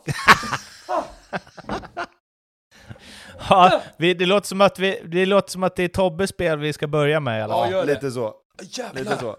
Ja, 3.50 3.82
vi, 3.98 4.14
det, 4.14 4.26
låter 4.26 4.48
som 4.48 4.62
att 4.62 4.80
vi, 4.80 5.02
det 5.06 5.26
låter 5.26 5.52
som 5.52 5.64
att 5.64 5.76
det 5.76 5.84
är 5.84 5.88
Tobbes 5.88 6.30
spel 6.30 6.60
vi 6.60 6.74
ska 6.74 6.88
börja 6.88 7.20
med 7.20 7.40
i 7.40 7.42
alla 7.42 7.54
fall. 7.54 7.72
Ja, 7.72 7.84
lite 7.84 8.12
så. 8.12 8.34
Jävlar. 8.62 9.02
Lite 9.02 9.18
så. 9.18 9.38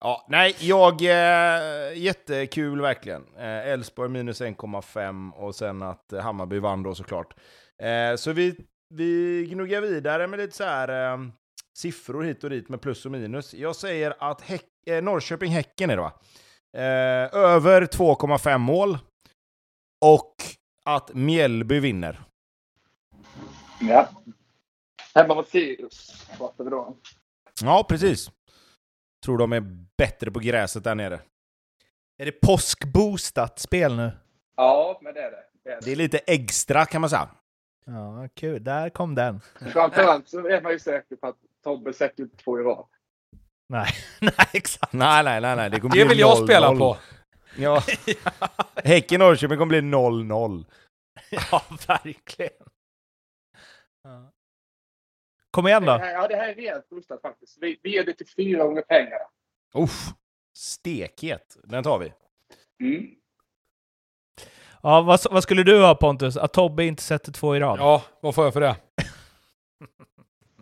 Ja, 0.00 0.26
nej, 0.28 0.56
jag... 0.60 1.02
Eh, 1.02 1.98
jättekul 1.98 2.80
verkligen. 2.80 3.22
Eh, 3.38 3.68
Elfsborg 3.68 4.10
minus 4.10 4.40
1,5 4.40 5.32
och 5.32 5.54
sen 5.54 5.82
att 5.82 6.12
eh, 6.12 6.20
Hammarby 6.20 6.58
vann 6.58 6.82
då 6.82 6.94
såklart. 6.94 7.34
Eh, 7.82 8.16
så 8.16 8.32
vi, 8.32 8.56
vi 8.94 9.44
gnuggar 9.50 9.80
vidare 9.80 10.26
med 10.26 10.38
lite 10.38 10.56
så 10.56 10.64
här 10.64 11.12
eh, 11.12 11.18
siffror 11.76 12.22
hit 12.22 12.44
och 12.44 12.50
dit 12.50 12.68
med 12.68 12.80
plus 12.80 13.04
och 13.06 13.12
minus. 13.12 13.54
Jag 13.54 13.76
säger 13.76 14.14
att 14.30 14.40
Häck, 14.40 14.64
eh, 14.86 15.02
Norrköping-Häcken 15.02 15.90
är 15.90 15.96
det 15.96 16.02
va? 16.02 16.12
Eh, 16.76 17.34
över 17.40 17.86
2,5 17.86 18.58
mål. 18.60 18.98
Och 20.00 20.34
att 20.84 21.14
Mjällby 21.14 21.80
vinner. 21.80 22.20
Ja. 23.80 24.08
Hemma 25.14 25.34
mot 25.34 25.48
Sirius 25.48 26.26
pratar 26.38 26.64
vi 26.64 26.70
då. 26.70 26.96
Ja, 27.62 27.86
precis. 27.88 28.30
Tror 29.24 29.38
de 29.38 29.52
är 29.52 29.60
bättre 29.98 30.30
på 30.30 30.38
gräset 30.40 30.84
där 30.84 30.94
nere. 30.94 31.20
Är 32.18 32.24
det 32.26 32.32
påskboostat 32.32 33.58
spel 33.58 33.96
nu? 33.96 34.12
Ja, 34.56 34.98
men 35.02 35.14
det 35.14 35.20
är 35.20 35.30
det. 35.30 35.44
det, 35.64 35.70
är 35.70 35.74
Det 35.80 35.84
det. 35.84 35.92
är 35.92 35.96
lite 35.96 36.18
extra 36.18 36.86
kan 36.86 37.00
man 37.00 37.10
säga. 37.10 37.28
Ja, 37.86 38.28
kul. 38.34 38.64
Där 38.64 38.90
kom 38.90 39.14
den. 39.14 39.40
Framförallt 39.72 40.28
så 40.28 40.48
är 40.48 40.62
man 40.62 40.72
ju 40.72 40.78
säker 40.78 41.16
på 41.16 41.26
att 41.26 41.36
Tobbe 41.64 41.92
sätter 41.92 42.22
upp 42.22 42.36
två 42.36 42.60
i 42.60 42.62
rad. 42.62 42.86
Nej, 43.68 43.86
nej 44.20 44.32
exakt. 44.52 44.92
Nej, 44.92 45.24
nej, 45.24 45.40
nej, 45.40 45.56
nej. 45.56 45.70
Det, 45.70 45.80
kommer 45.80 45.94
Det 45.96 46.04
bli 46.04 46.08
vill 46.08 46.18
jag 46.18 46.38
0-0. 46.38 46.44
spela 46.44 46.76
på. 46.76 46.96
Ja. 47.58 47.82
Häcken-Norrköping 48.84 49.58
kommer 49.58 49.66
bli 49.66 49.80
0-0. 49.80 50.64
Ja, 51.30 51.62
verkligen. 51.88 52.52
Ja. 54.02 54.32
Kom 55.50 55.66
igen 55.66 55.82
Det 55.82 55.86
då. 55.92 55.98
här, 55.98 56.12
ja, 56.12 56.28
det 56.28 56.36
här 56.36 56.48
är 56.48 56.54
rejält 56.54 56.88
boostat 56.88 57.22
faktiskt. 57.22 57.58
Vi, 57.60 57.80
vi 57.82 57.90
ger 57.92 58.04
det 58.04 58.12
till 58.14 58.26
fyra 58.36 58.64
gånger 58.64 58.82
pengarna. 58.82 59.24
Uff, 59.74 60.08
stekhet. 60.58 61.56
Den 61.64 61.84
tar 61.84 61.98
vi. 61.98 62.12
Mm. 62.86 63.10
Ja, 64.82 65.00
vad, 65.00 65.20
vad 65.30 65.42
skulle 65.42 65.62
du 65.62 65.82
ha 65.82 65.94
Pontus? 65.94 66.36
Att 66.36 66.52
Tobbe 66.52 66.84
inte 66.84 67.02
sätter 67.02 67.32
två 67.32 67.56
i 67.56 67.60
rad? 67.60 67.78
Ja, 67.78 68.02
vad 68.20 68.34
får 68.34 68.44
jag 68.44 68.52
för 68.52 68.60
det? 68.60 68.76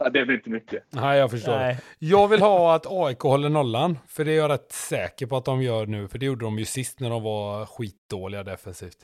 Ja, 0.04 0.10
det 0.10 0.24
blir 0.24 0.36
inte 0.36 0.50
mycket. 0.50 0.84
Nej, 0.90 1.18
jag 1.18 1.30
förstår. 1.30 1.56
Nej. 1.56 1.78
Jag 1.98 2.28
vill 2.28 2.40
ha 2.40 2.74
att 2.74 2.86
AIK 2.86 3.18
håller 3.20 3.48
nollan, 3.48 3.98
för 4.08 4.24
det 4.24 4.32
är 4.32 4.36
jag 4.36 4.50
rätt 4.50 4.72
säker 4.72 5.26
på 5.26 5.36
att 5.36 5.44
de 5.44 5.62
gör 5.62 5.86
nu, 5.86 6.08
för 6.08 6.18
det 6.18 6.26
gjorde 6.26 6.44
de 6.44 6.58
ju 6.58 6.64
sist 6.64 7.00
när 7.00 7.10
de 7.10 7.22
var 7.22 7.66
skitdåliga 7.66 8.42
defensivt. 8.42 8.98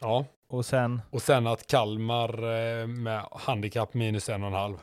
Ja, 0.00 0.24
Och 0.48 0.66
sen, 0.66 1.02
och 1.10 1.22
sen 1.22 1.46
att 1.46 1.66
Kalmar 1.66 2.42
eh, 2.42 2.86
med 2.86 3.28
handikapp 3.32 3.94
minus 3.94 4.28
en 4.28 4.42
och 4.42 4.48
en 4.48 4.54
halv. 4.54 4.76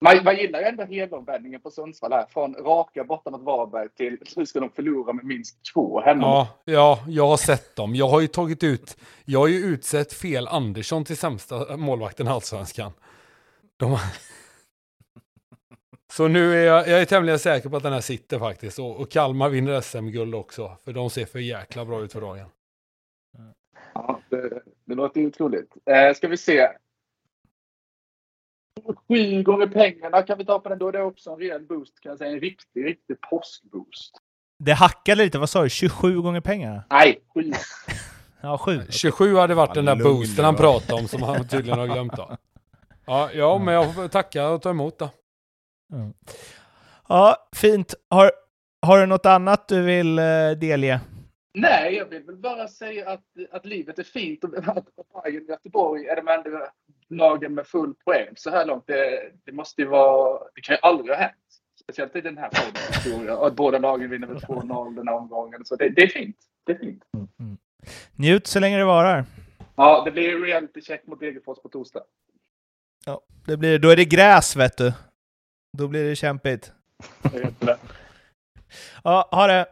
Man, 0.00 0.24
man 0.24 0.36
gillar 0.36 0.60
ju 0.60 0.64
ändå 0.66 0.84
helomvändningen 0.84 1.60
på 1.60 1.70
Sundsvall 1.70 2.12
här. 2.12 2.26
Från 2.26 2.54
raka 2.54 3.04
borta 3.04 3.30
mot 3.30 3.42
Varberg 3.42 3.88
till 3.88 4.18
nu 4.36 4.46
ska 4.46 4.60
de 4.60 4.70
förlora 4.70 5.12
med 5.12 5.24
minst 5.24 5.72
två 5.74 6.00
hemma. 6.00 6.26
Ja, 6.26 6.48
ja, 6.64 6.98
jag 7.08 7.26
har 7.26 7.36
sett 7.36 7.76
dem. 7.76 7.94
Jag 7.94 8.08
har 8.08 8.20
ju 8.20 8.26
tagit 8.26 8.62
ut, 8.62 8.96
jag 9.24 9.38
har 9.38 9.48
ju 9.48 9.56
utsett 9.58 10.12
fel 10.12 10.48
Andersson 10.48 11.04
till 11.04 11.16
sämsta 11.16 11.76
målvakten 11.76 12.26
i 12.26 12.30
Allsvenskan. 12.30 12.92
De. 13.76 13.98
Så 16.12 16.28
nu 16.28 16.54
är 16.54 16.66
jag, 16.66 16.88
jag 16.88 17.00
är 17.00 17.04
tämligen 17.04 17.38
säker 17.38 17.68
på 17.68 17.76
att 17.76 17.82
den 17.82 17.92
här 17.92 18.00
sitter 18.00 18.38
faktiskt. 18.38 18.78
Och, 18.78 19.00
och 19.00 19.10
Kalmar 19.10 19.48
vinner 19.48 19.80
SM-guld 19.80 20.34
också. 20.34 20.76
För 20.84 20.92
de 20.92 21.10
ser 21.10 21.26
för 21.26 21.38
jäkla 21.38 21.84
bra 21.84 22.02
ut 22.02 22.12
för 22.12 22.20
dagen. 22.20 22.46
Ja, 23.94 24.20
det, 24.28 24.62
det 24.84 24.94
låter 24.94 25.20
ju 25.20 25.26
otroligt. 25.26 25.76
Eh, 25.86 26.14
ska 26.14 26.28
vi 26.28 26.36
se. 26.36 26.68
Sju 29.08 29.42
gånger 29.42 29.66
pengarna 29.66 30.22
kan 30.22 30.38
vi 30.38 30.44
ta 30.44 30.58
på 30.58 30.68
den. 30.68 30.78
Då 30.78 30.88
är 30.88 30.92
det 30.92 31.02
också 31.02 31.30
en 31.30 31.38
rejäl 31.38 31.62
boost 31.62 32.00
kan 32.00 32.10
jag 32.10 32.18
säga. 32.18 32.30
En 32.30 32.40
riktig, 32.40 32.84
riktig 32.84 33.20
påskboost. 33.20 34.14
det 34.58 34.72
hackade 34.72 35.24
lite, 35.24 35.38
vad 35.38 35.50
sa 35.50 35.62
du? 35.62 35.70
27 35.70 36.20
gånger 36.20 36.40
pengarna? 36.40 36.84
Nej, 36.90 37.20
sju. 37.34 37.52
Ja, 38.40 38.58
7. 38.58 38.80
27 38.90 39.36
hade 39.36 39.54
varit 39.54 39.74
den 39.74 39.84
där 39.84 39.96
lugn 39.96 40.16
boosten 40.16 40.44
han 40.44 40.56
pratade 40.56 41.02
om 41.02 41.08
som 41.08 41.22
han 41.22 41.48
tydligen 41.48 41.78
har 41.78 41.86
glömt 41.86 42.16
då. 42.16 42.36
Ja, 43.06 43.30
ja, 43.32 43.58
men 43.58 43.74
jag 43.74 43.94
får 43.94 44.08
tacka 44.08 44.48
och 44.48 44.62
ta 44.62 44.70
emot 44.70 44.98
då. 44.98 45.10
Ja, 47.08 47.48
fint. 47.56 47.94
Har, 48.10 48.32
har 48.86 48.98
du 48.98 49.06
något 49.06 49.26
annat 49.26 49.68
du 49.68 49.82
vill 49.82 50.18
eh, 50.18 50.50
delge? 50.60 51.00
Nej, 51.54 51.94
jag 51.94 52.06
vill 52.06 52.22
väl 52.22 52.36
bara 52.36 52.68
säga 52.68 53.10
att, 53.10 53.24
att 53.50 53.66
livet 53.66 53.98
är 53.98 54.02
fint 54.02 54.44
och 54.44 54.58
att 54.58 54.86
Bayern 55.24 55.46
Göteborg 55.48 56.06
är 56.06 56.16
de 56.16 56.28
enda 56.28 56.50
lagen 57.10 57.54
med 57.54 57.66
full 57.66 57.94
poäng 57.94 58.28
så 58.36 58.50
här 58.50 58.66
långt. 58.66 58.86
Det, 58.86 59.32
det 59.44 59.52
måste 59.52 59.82
ju 59.82 59.88
vara, 59.88 60.42
det 60.54 60.60
kan 60.60 60.74
ju 60.74 60.78
aldrig 60.82 61.10
ha 61.10 61.22
hänt. 61.22 61.34
Speciellt 61.82 62.16
i 62.16 62.20
den 62.20 62.38
här 62.38 62.48
poddens 62.48 62.96
historia. 62.96 63.36
Och 63.36 63.46
att 63.46 63.54
båda 63.54 63.78
lagen 63.78 64.10
vinner 64.10 64.26
med 64.26 64.36
2-0 64.36 64.96
den 64.96 65.08
här 65.08 65.14
omgången. 65.14 65.64
Så 65.64 65.76
det, 65.76 65.88
det 65.88 66.02
är 66.02 66.08
fint. 66.08 66.36
Det 66.66 66.72
är 66.72 66.78
fint. 66.78 67.04
Njut 68.16 68.46
så 68.46 68.60
länge 68.60 68.78
det 68.78 68.84
varar. 68.84 69.24
Ja, 69.76 70.02
det 70.04 70.10
blir 70.10 70.40
reality 70.40 70.80
check 70.80 71.06
mot 71.06 71.20
Degerfors 71.20 71.58
på 71.62 71.68
torsdag. 71.68 72.02
Ja, 73.06 73.20
det 73.46 73.56
blir, 73.56 73.78
då 73.78 73.90
är 73.90 73.96
det 73.96 74.04
gräs, 74.04 74.56
vet 74.56 74.76
du. 74.76 74.92
Då 75.78 75.88
blir 75.88 76.04
det 76.04 76.16
kämpigt. 76.16 76.72
Jag 77.22 77.30
vet 77.30 77.60
det. 77.60 77.78
Ja, 79.04 79.28
ha 79.30 79.46
det! 79.46 79.66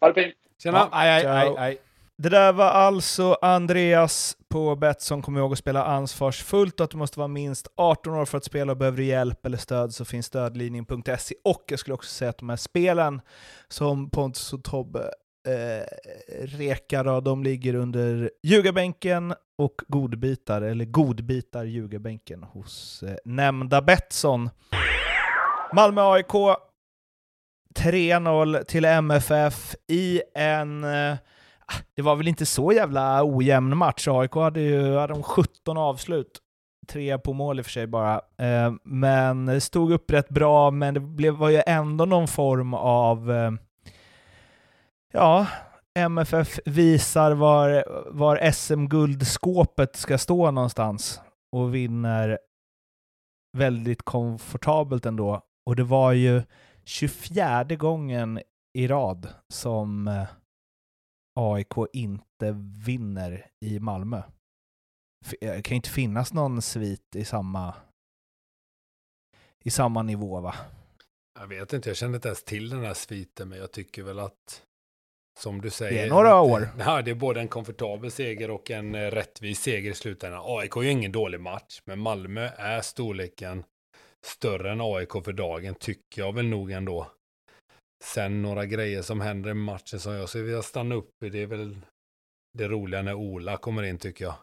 Ha 0.00 0.12
det 0.12 0.22
fint. 0.22 0.34
Tjena! 0.62 0.78
Ja, 0.78 0.88
aj, 0.92 1.10
aj, 1.10 1.26
aj, 1.26 1.54
aj. 1.58 1.78
Det 2.22 2.28
där 2.28 2.52
var 2.52 2.64
alltså 2.70 3.38
Andreas 3.42 4.36
på 4.48 4.76
Betsson. 4.76 5.22
Kom 5.22 5.36
ihåg 5.36 5.52
att 5.52 5.58
spela 5.58 5.84
ansvarsfullt 5.84 6.80
och 6.80 6.84
att 6.84 6.90
du 6.90 6.96
måste 6.96 7.18
vara 7.18 7.28
minst 7.28 7.68
18 7.76 8.14
år 8.14 8.24
för 8.24 8.38
att 8.38 8.44
spela. 8.44 8.72
Och 8.72 8.78
behöver 8.78 8.96
du 8.96 9.04
hjälp 9.04 9.46
eller 9.46 9.58
stöd 9.58 9.94
så 9.94 10.04
finns 10.04 10.26
stödlinjen.se. 10.26 11.34
Och 11.44 11.64
jag 11.68 11.78
skulle 11.78 11.94
också 11.94 12.10
säga 12.10 12.28
att 12.28 12.38
de 12.38 12.48
här 12.48 12.56
spelen 12.56 13.20
som 13.68 14.10
Pontus 14.10 14.52
och 14.52 14.64
Tobbe 14.64 15.10
eh, 15.48 15.86
rekar, 16.46 17.04
av, 17.04 17.22
de 17.22 17.42
ligger 17.42 17.74
under 17.74 18.30
ljugarbänken 18.42 19.34
och 19.58 19.74
godbitar, 19.88 20.62
eller 20.62 20.84
godbitar 20.84 21.64
ljugarbänken 21.64 22.42
hos 22.42 23.02
eh, 23.02 23.16
nämnda 23.24 23.82
Betsson. 23.82 24.50
Malmö 25.72 26.02
AIK 26.02 26.32
3-0 27.74 28.64
till 28.64 28.84
MFF 28.84 29.74
i 29.86 30.22
en... 30.34 30.84
eh, 30.84 31.16
det 31.96 32.02
var 32.02 32.16
väl 32.16 32.28
inte 32.28 32.46
så 32.46 32.72
jävla 32.72 33.20
ojämn 33.24 33.76
match. 33.76 34.08
AIK 34.08 34.34
hade 34.34 34.60
ju 34.60 34.96
hade 34.96 35.12
de 35.12 35.22
17 35.22 35.76
avslut. 35.76 36.38
Tre 36.88 37.18
på 37.18 37.32
mål 37.32 37.58
i 37.58 37.62
och 37.62 37.66
för 37.66 37.72
sig 37.72 37.86
bara. 37.86 38.14
Eh, 38.38 38.72
Men 38.84 39.46
det 39.46 39.60
stod 39.60 39.92
upp 39.92 40.10
rätt 40.10 40.28
bra, 40.28 40.70
men 40.70 40.94
det 40.94 41.00
blev, 41.00 41.34
var 41.34 41.48
ju 41.50 41.62
ändå 41.66 42.04
någon 42.04 42.28
form 42.28 42.74
av... 42.74 43.30
eh, 43.32 43.50
Ja, 45.12 45.46
MFF 45.98 46.58
visar 46.64 47.32
var, 47.32 47.84
var 48.10 48.50
SM-guldskåpet 48.50 49.96
ska 49.96 50.18
stå 50.18 50.50
någonstans 50.50 51.20
och 51.52 51.74
vinner 51.74 52.38
väldigt 53.56 54.02
komfortabelt 54.02 55.06
ändå. 55.06 55.40
Och 55.66 55.76
det 55.76 55.84
var 55.84 56.12
ju 56.12 56.42
24 56.84 57.64
gången 57.64 58.40
i 58.74 58.86
rad 58.88 59.28
som 59.52 60.08
eh, 60.08 60.22
AIK 61.38 61.72
inte 61.92 62.56
vinner 62.86 63.46
i 63.60 63.80
Malmö. 63.80 64.22
Det 65.40 65.62
kan 65.62 65.74
ju 65.74 65.76
inte 65.76 65.90
finnas 65.90 66.32
någon 66.32 66.62
svit 66.62 67.16
i 67.16 67.24
samma, 67.24 67.74
i 69.64 69.70
samma 69.70 70.02
nivå 70.02 70.40
va? 70.40 70.54
Jag 71.40 71.46
vet 71.46 71.72
inte, 71.72 71.88
jag 71.90 71.96
kände 71.96 72.16
inte 72.16 72.28
ens 72.28 72.44
till 72.44 72.68
den 72.68 72.84
här 72.84 72.94
sviten, 72.94 73.48
men 73.48 73.58
jag 73.58 73.72
tycker 73.72 74.02
väl 74.02 74.18
att 74.18 74.62
som 75.38 75.60
du 75.60 75.70
säger. 75.70 75.92
Det 75.92 76.06
är 76.06 76.10
några 76.10 76.40
att, 76.40 76.46
år. 76.46 76.68
Ja, 76.78 77.02
det 77.02 77.10
är 77.10 77.14
både 77.14 77.40
en 77.40 77.48
komfortabel 77.48 78.10
seger 78.10 78.50
och 78.50 78.70
en 78.70 78.94
eh, 78.94 79.10
rättvis 79.10 79.60
seger 79.60 79.90
i 79.90 79.94
slutändan. 79.94 80.42
AIK 80.44 80.76
är 80.76 80.82
ju 80.82 80.90
ingen 80.90 81.12
dålig 81.12 81.40
match, 81.40 81.82
men 81.84 81.98
Malmö 81.98 82.50
är 82.56 82.80
storleken 82.80 83.64
större 84.24 84.72
än 84.72 84.80
AIK 84.80 85.12
för 85.24 85.32
dagen, 85.32 85.74
tycker 85.74 86.22
jag 86.22 86.34
väl 86.34 86.46
nog 86.46 86.70
ändå. 86.70 87.06
Sen 88.04 88.42
några 88.42 88.66
grejer 88.66 89.02
som 89.02 89.20
händer 89.20 89.50
i 89.50 89.54
matchen 89.54 90.00
som 90.00 90.12
jag 90.12 90.28
skulle 90.28 90.44
vilja 90.44 90.62
stanna 90.62 90.94
upp 90.94 91.22
i, 91.24 91.28
det 91.28 91.42
är 91.42 91.46
väl 91.46 91.76
det 92.58 92.68
roliga 92.68 93.02
när 93.02 93.14
Ola 93.14 93.56
kommer 93.56 93.82
in 93.82 93.98
tycker 93.98 94.24
jag. 94.24 94.34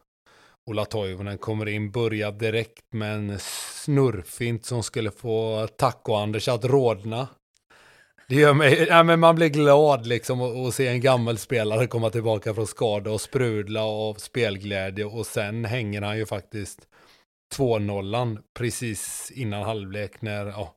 Ola 0.70 0.86
Toivonen 0.86 1.38
kommer 1.38 1.68
in, 1.68 1.92
börjar 1.92 2.32
direkt 2.32 2.94
med 2.94 3.16
en 3.16 3.40
snurrfint 3.40 4.66
som 4.66 4.84
skulle 4.84 5.12
få 5.12 5.68
Taco-Anders 5.78 6.48
att 6.48 6.66
rodna. 6.66 7.28
Det 8.28 8.36
gör 8.36 8.54
mig, 8.54 8.88
nej 8.90 9.04
men 9.04 9.20
man 9.20 9.36
blir 9.36 9.50
glad 9.50 10.08
liksom 10.08 10.42
att 10.42 10.74
se 10.74 10.88
en 10.88 11.02
gammal 11.02 11.38
spelare 11.38 11.88
komma 11.88 12.10
tillbaka 12.10 12.54
från 12.54 12.68
skada 12.68 13.12
och 13.12 13.22
sprudla 13.22 13.84
av 13.84 14.14
spelglädje 14.14 15.06
och 15.06 15.26
sen 15.26 15.66
hänger 15.66 16.02
han 16.02 16.18
ju 16.18 16.26
faktiskt 16.26 16.88
2-0 17.56 18.42
precis 18.60 19.32
innan 19.36 19.64
halvlek 19.64 20.22
när, 20.22 20.46
ja, 20.46 20.76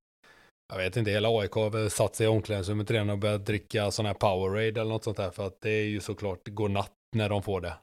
jag 0.69 0.79
vet 0.79 0.97
inte, 0.97 1.11
hela 1.11 1.29
AIK 1.29 1.53
har 1.53 1.71
väl 1.71 1.91
satt 1.91 2.17
sig 2.17 2.25
i 2.25 2.29
omklädningsrummet 2.29 2.91
redan 2.91 3.11
och 3.11 3.19
börjat 3.19 3.47
dricka 3.47 3.91
sån 3.91 4.07
här 4.07 4.15
Powerade 4.15 4.81
eller 4.81 4.85
något 4.85 5.05
sånt 5.05 5.17
där 5.17 5.31
för 5.31 5.47
att 5.47 5.61
det 5.61 5.71
är 5.71 5.85
ju 5.85 6.01
såklart 6.01 6.49
godnatt 6.49 6.93
när 7.17 7.29
de 7.29 7.43
får 7.43 7.61
det. 7.61 7.77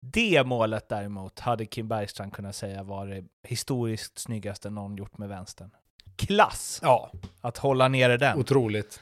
Det 0.00 0.46
målet 0.46 0.88
däremot 0.88 1.38
hade 1.38 1.66
Kim 1.66 1.88
Bergstrand 1.88 2.32
kunnat 2.32 2.56
säga 2.56 2.82
var 2.82 3.06
det 3.06 3.24
historiskt 3.48 4.18
snyggaste 4.18 4.70
någon 4.70 4.96
gjort 4.96 5.18
med 5.18 5.28
vänstern. 5.28 5.70
Klass! 6.16 6.78
Ja, 6.82 7.10
Att 7.40 7.58
hålla 7.58 7.88
nere 7.88 8.16
den. 8.16 8.38
Otroligt. 8.38 9.00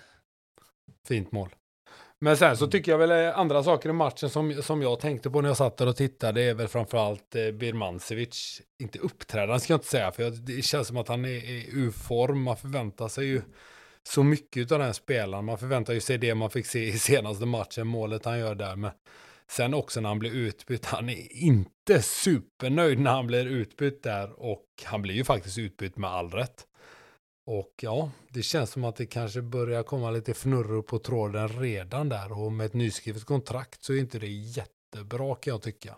Fint 1.08 1.32
mål. 1.32 1.54
Men 2.18 2.36
sen 2.36 2.56
så 2.56 2.66
tycker 2.66 2.92
jag 2.92 2.98
väl 2.98 3.10
eh, 3.10 3.38
andra 3.38 3.62
saker 3.62 3.88
i 3.88 3.92
matchen 3.92 4.30
som, 4.30 4.62
som 4.62 4.82
jag 4.82 5.00
tänkte 5.00 5.30
på 5.30 5.40
när 5.40 5.48
jag 5.48 5.56
satt 5.56 5.76
där 5.76 5.88
och 5.88 5.96
tittade 5.96 6.42
är 6.42 6.54
väl 6.54 6.68
framförallt 6.68 7.34
eh, 7.34 7.50
Birmancevic. 7.50 8.62
Inte 8.78 8.98
uppträdande 8.98 9.60
ska 9.60 9.72
jag 9.72 9.78
inte 9.78 9.88
säga, 9.88 10.12
för 10.12 10.22
jag, 10.22 10.32
det 10.32 10.62
känns 10.62 10.88
som 10.88 10.96
att 10.96 11.08
han 11.08 11.24
är 11.24 11.28
i 11.28 11.68
U-form. 11.72 12.42
Man 12.42 12.56
förväntar 12.56 13.08
sig 13.08 13.26
ju 13.26 13.42
så 14.02 14.22
mycket 14.22 14.72
av 14.72 14.78
den 14.78 14.86
här 14.86 14.92
spelaren. 14.92 15.44
Man 15.44 15.58
förväntar 15.58 15.92
ju 15.92 16.00
sig 16.00 16.18
det 16.18 16.34
man 16.34 16.50
fick 16.50 16.66
se 16.66 16.84
i 16.84 16.98
senaste 16.98 17.46
matchen, 17.46 17.86
målet 17.86 18.24
han 18.24 18.38
gör 18.38 18.54
där. 18.54 18.76
Men 18.76 18.90
sen 19.50 19.74
också 19.74 20.00
när 20.00 20.08
han 20.08 20.18
blir 20.18 20.34
utbytt, 20.34 20.84
han 20.84 21.08
är 21.08 21.32
inte 21.32 22.02
supernöjd 22.02 22.98
när 22.98 23.10
han 23.10 23.26
blir 23.26 23.46
utbytt 23.46 24.02
där 24.02 24.40
och 24.42 24.66
han 24.84 25.02
blir 25.02 25.14
ju 25.14 25.24
faktiskt 25.24 25.58
utbytt 25.58 25.96
med 25.96 26.10
all 26.10 26.30
rätt. 26.30 26.66
Och 27.46 27.74
ja, 27.82 28.10
det 28.28 28.42
känns 28.42 28.70
som 28.70 28.84
att 28.84 28.96
det 28.96 29.06
kanske 29.06 29.42
börjar 29.42 29.82
komma 29.82 30.10
lite 30.10 30.30
fnurror 30.30 30.82
på 30.82 30.98
tråden 30.98 31.48
redan 31.48 32.08
där. 32.08 32.38
Och 32.38 32.52
med 32.52 32.66
ett 32.66 32.74
nyskrivet 32.74 33.24
kontrakt 33.24 33.84
så 33.84 33.92
är 33.92 33.98
inte 33.98 34.18
det 34.18 34.26
jättebra 34.26 35.34
kan 35.34 35.50
jag 35.50 35.62
tycka. 35.62 35.96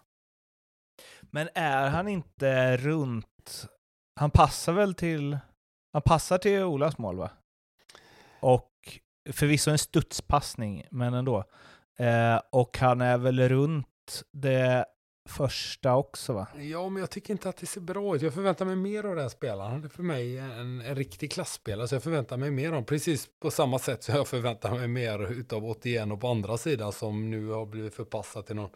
Men 1.21 1.49
är 1.55 1.89
han 1.89 2.09
inte 2.09 2.77
runt... 2.77 3.67
Han 4.21 4.31
passar 4.31 4.73
väl 4.73 4.95
till... 4.95 5.39
Han 5.93 6.03
passar 6.03 6.39
till 6.39 6.63
Olas 6.63 6.99
mål 6.99 7.17
va? 7.17 7.31
Och 8.41 8.73
förvisso 9.33 9.71
en 9.71 9.79
studspassning, 9.79 10.87
men 10.91 11.15
ändå. 11.15 11.45
Eh, 11.99 12.41
och 12.51 12.79
han 12.79 13.01
är 13.01 13.19
väl 13.19 13.49
runt 13.49 14.23
det 14.33 14.87
första 15.29 15.95
också 15.95 16.33
va? 16.33 16.47
Ja, 16.59 16.89
men 16.89 17.01
jag 17.01 17.11
tycker 17.11 17.33
inte 17.33 17.49
att 17.49 17.57
det 17.57 17.67
ser 17.67 17.81
bra 17.81 18.17
ut. 18.17 18.23
Jag 18.23 18.35
förväntar 18.35 18.65
mig 18.65 18.77
mer 18.77 19.05
av 19.05 19.17
den 19.17 19.31
spelaren. 19.31 19.73
Han 19.73 19.85
är 19.85 19.89
för 19.89 20.03
mig 20.03 20.39
en, 20.39 20.81
en 20.81 20.95
riktig 20.95 21.33
klassspelare, 21.33 21.89
så 21.89 21.95
jag 21.95 22.03
förväntar 22.03 22.37
mig 22.37 22.51
mer 22.51 22.73
om. 22.73 22.85
Precis 22.85 23.29
på 23.41 23.51
samma 23.51 23.79
sätt 23.79 24.03
som 24.03 24.15
jag 24.15 24.29
förväntar 24.29 24.71
mig 24.71 24.89
mer 24.89 25.33
utav 25.33 25.65
81 25.65 26.13
och 26.13 26.21
på 26.21 26.29
andra 26.29 26.57
sidan 26.57 26.93
som 26.93 27.31
nu 27.31 27.49
har 27.49 27.67
blivit 27.67 27.95
förpassad 27.95 28.47
till 28.47 28.57
någon 28.57 28.71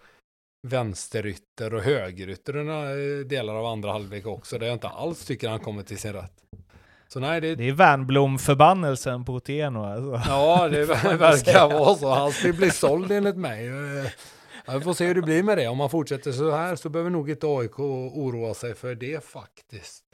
vänsterytter 0.69 1.75
och 1.75 1.83
högerytter 1.83 2.99
i 2.99 3.25
delar 3.25 3.55
av 3.55 3.67
andra 3.67 3.93
halvlek 3.93 4.27
också, 4.27 4.59
där 4.59 4.67
jag 4.67 4.75
inte 4.77 4.89
alls 4.89 5.25
tycker 5.25 5.49
han 5.49 5.61
kommer 5.61 5.83
till 5.83 5.99
sin 5.99 6.13
rätt. 6.13 6.33
Så 7.09 7.21
nej, 7.21 7.41
det... 7.41 7.55
det 7.55 7.69
är 7.69 7.73
Wernbloom-förbannelsen 7.73 9.25
på 9.25 9.33
Oteno 9.33 9.85
alltså. 9.85 10.31
Ja, 10.31 10.69
det 10.69 10.85
verkar 11.17 11.79
vara 11.79 11.95
så. 11.95 12.11
Han 12.11 12.33
ska 12.33 12.53
bli 12.53 12.71
såld 12.71 13.13
enligt 13.13 13.37
mig. 13.37 13.71
Vi 14.69 14.81
får 14.81 14.95
se 14.95 15.07
hur 15.07 15.15
det 15.15 15.23
blir 15.23 15.43
med 15.43 15.59
det. 15.59 15.69
Om 15.69 15.79
man 15.79 15.91
fortsätter 15.91 16.33
så 16.33 16.51
här 16.51 16.77
så 16.77 16.89
behöver 16.89 17.11
nog 17.11 17.31
inte 17.31 17.47
AIK 17.47 17.79
oroa 17.79 18.55
sig 18.55 18.75
för 18.75 18.95
det 18.95 19.25
faktiskt. 19.25 20.05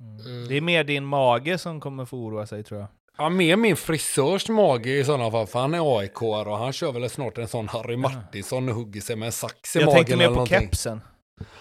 Mm. 0.00 0.48
Det 0.48 0.56
är 0.56 0.60
mer 0.60 0.84
din 0.84 1.04
mage 1.04 1.58
som 1.58 1.80
kommer 1.80 2.04
få 2.04 2.16
oroa 2.16 2.46
sig 2.46 2.64
tror 2.64 2.80
jag. 2.80 2.88
Ja, 3.18 3.28
mer 3.28 3.56
min 3.56 3.76
frisörs 3.76 4.48
mage 4.48 4.90
i 4.90 5.04
sådana 5.04 5.30
fall, 5.30 5.46
för 5.46 5.58
han 5.58 5.74
är 5.74 5.98
aik 5.98 6.22
och 6.22 6.58
han 6.58 6.72
kör 6.72 6.92
väl 6.92 7.10
snart 7.10 7.38
en 7.38 7.48
sån 7.48 7.68
Harry 7.68 7.96
Martinsson 7.96 8.68
och 8.68 8.74
hugger 8.74 9.00
sig 9.00 9.16
med 9.16 9.26
en 9.26 9.32
sax 9.32 9.76
i 9.76 9.78
jag 9.78 9.86
magen. 9.86 9.98
Jag 9.98 10.06
tänkte 10.06 10.28
mer 10.28 10.34
på 10.34 10.46
kepsen. 10.46 11.00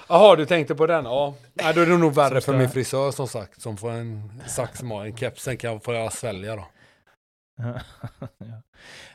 Jaha, 0.10 0.36
du 0.36 0.46
tänkte 0.46 0.76
på 0.76 0.88
den? 0.88 1.06
Ja. 1.06 1.34
Nej, 1.54 1.74
då 1.74 1.82
är 1.82 1.86
det 1.86 1.98
nog 1.98 2.14
värre 2.16 2.42
för 2.42 2.58
min 2.58 2.70
frisör 2.70 3.12
som 3.12 3.28
sagt, 3.28 3.62
som 3.62 3.78
får 3.78 3.92
en 3.92 4.42
sax 4.48 4.82
i 4.82 4.86
magen. 4.86 5.18
Kepsen 5.18 5.58
kan 5.58 5.80
få 5.80 5.94
jag 5.94 6.14
svälja 6.14 6.56
då. 6.56 6.68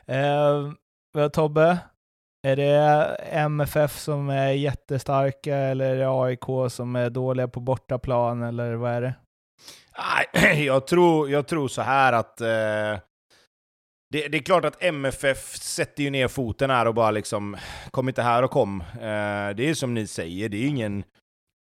ja. 0.05 0.13
eh, 1.21 1.29
Tobbe, 1.29 1.77
är 2.43 2.55
det 2.55 3.15
MFF 3.31 3.99
som 3.99 4.29
är 4.29 4.51
jättestarka 4.51 5.55
eller 5.55 5.95
är 5.95 5.95
det 5.95 6.09
AIK 6.09 6.71
som 6.71 6.95
är 6.95 7.09
dåliga 7.09 7.47
på 7.47 7.59
bortaplan 7.59 8.43
eller 8.43 8.73
vad 8.73 8.91
är 8.91 9.01
det? 9.01 9.13
Jag 10.63 10.87
tror, 10.87 11.29
jag 11.29 11.47
tror 11.47 11.67
så 11.67 11.81
här 11.81 12.13
att 12.13 12.41
eh, 12.41 12.99
det, 14.09 14.27
det, 14.27 14.37
är 14.37 14.43
klart 14.43 14.65
att 14.65 14.83
MFF 14.83 15.55
sätter 15.55 16.03
ju 16.03 16.09
ner 16.09 16.27
foten 16.27 16.69
här 16.69 16.85
och 16.85 16.93
bara 16.93 17.11
liksom 17.11 17.57
kom 17.91 18.09
inte 18.09 18.21
här 18.21 18.43
och 18.43 18.51
kom. 18.51 18.81
Eh, 18.81 19.55
det 19.55 19.69
är 19.69 19.73
som 19.73 19.93
ni 19.93 20.07
säger, 20.07 20.49
det 20.49 20.57
är 20.57 20.67
ingen, 20.67 21.03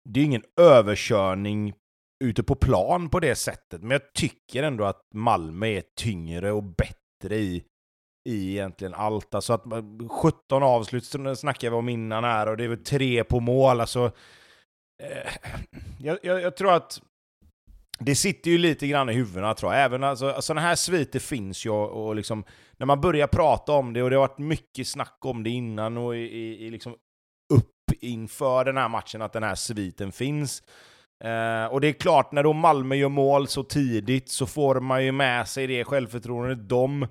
det 0.08 0.20
är 0.20 0.24
ingen 0.24 0.44
överkörning 0.60 1.74
ute 2.24 2.42
på 2.42 2.54
plan 2.54 3.08
på 3.08 3.20
det 3.20 3.34
sättet. 3.34 3.82
Men 3.82 3.90
jag 3.90 4.12
tycker 4.14 4.62
ändå 4.62 4.84
att 4.84 5.00
Malmö 5.14 5.66
är 5.66 5.82
tyngre 5.96 6.52
och 6.52 6.62
bättre 6.62 7.36
i, 7.36 7.64
i 8.24 8.50
egentligen 8.50 8.94
allt. 8.94 9.34
Alltså 9.34 9.52
att 9.52 9.64
17 10.10 10.62
avslut 10.62 11.04
snackar 11.36 11.70
vi 11.70 11.76
om 11.76 11.88
innan 11.88 12.24
här 12.24 12.48
och 12.48 12.56
det 12.56 12.64
är 12.64 12.68
väl 12.68 12.84
tre 12.84 13.24
på 13.24 13.40
mål. 13.40 13.80
Alltså, 13.80 14.12
eh, 15.02 15.32
jag, 15.98 16.18
jag, 16.22 16.42
jag, 16.42 16.56
tror 16.56 16.72
att 16.72 17.02
det 17.98 18.14
sitter 18.14 18.50
ju 18.50 18.58
lite 18.58 18.86
grann 18.86 19.10
i 19.10 19.12
huvudena 19.12 19.54
tror 19.54 19.74
jag. 19.74 19.84
Även 19.84 20.04
alltså, 20.04 20.42
sådana 20.42 20.60
här 20.60 20.74
sviter 20.74 21.18
finns 21.18 21.66
ju 21.66 21.70
och 21.70 22.16
liksom, 22.16 22.44
när 22.76 22.86
man 22.86 23.00
börjar 23.00 23.26
prata 23.26 23.72
om 23.72 23.92
det 23.92 24.02
och 24.02 24.10
det 24.10 24.16
har 24.16 24.28
varit 24.28 24.38
mycket 24.38 24.88
snack 24.88 25.18
om 25.20 25.42
det 25.42 25.50
innan 25.50 25.96
och 25.96 26.16
i, 26.16 26.20
i, 26.20 26.66
i 26.66 26.70
liksom 26.70 26.92
upp 27.54 27.74
inför 28.00 28.64
den 28.64 28.76
här 28.76 28.88
matchen 28.88 29.22
att 29.22 29.32
den 29.32 29.42
här 29.42 29.54
sviten 29.54 30.12
finns. 30.12 30.62
Eh, 31.24 31.72
och 31.72 31.80
det 31.80 31.88
är 31.88 31.92
klart, 31.92 32.32
när 32.32 32.42
då 32.42 32.52
Malmö 32.52 32.94
gör 32.94 33.08
mål 33.08 33.48
så 33.48 33.62
tidigt 33.62 34.28
så 34.28 34.46
får 34.46 34.80
man 34.80 35.04
ju 35.04 35.12
med 35.12 35.48
sig 35.48 35.66
det 35.66 35.84
självförtroendet. 35.84 36.68
De 36.68 37.06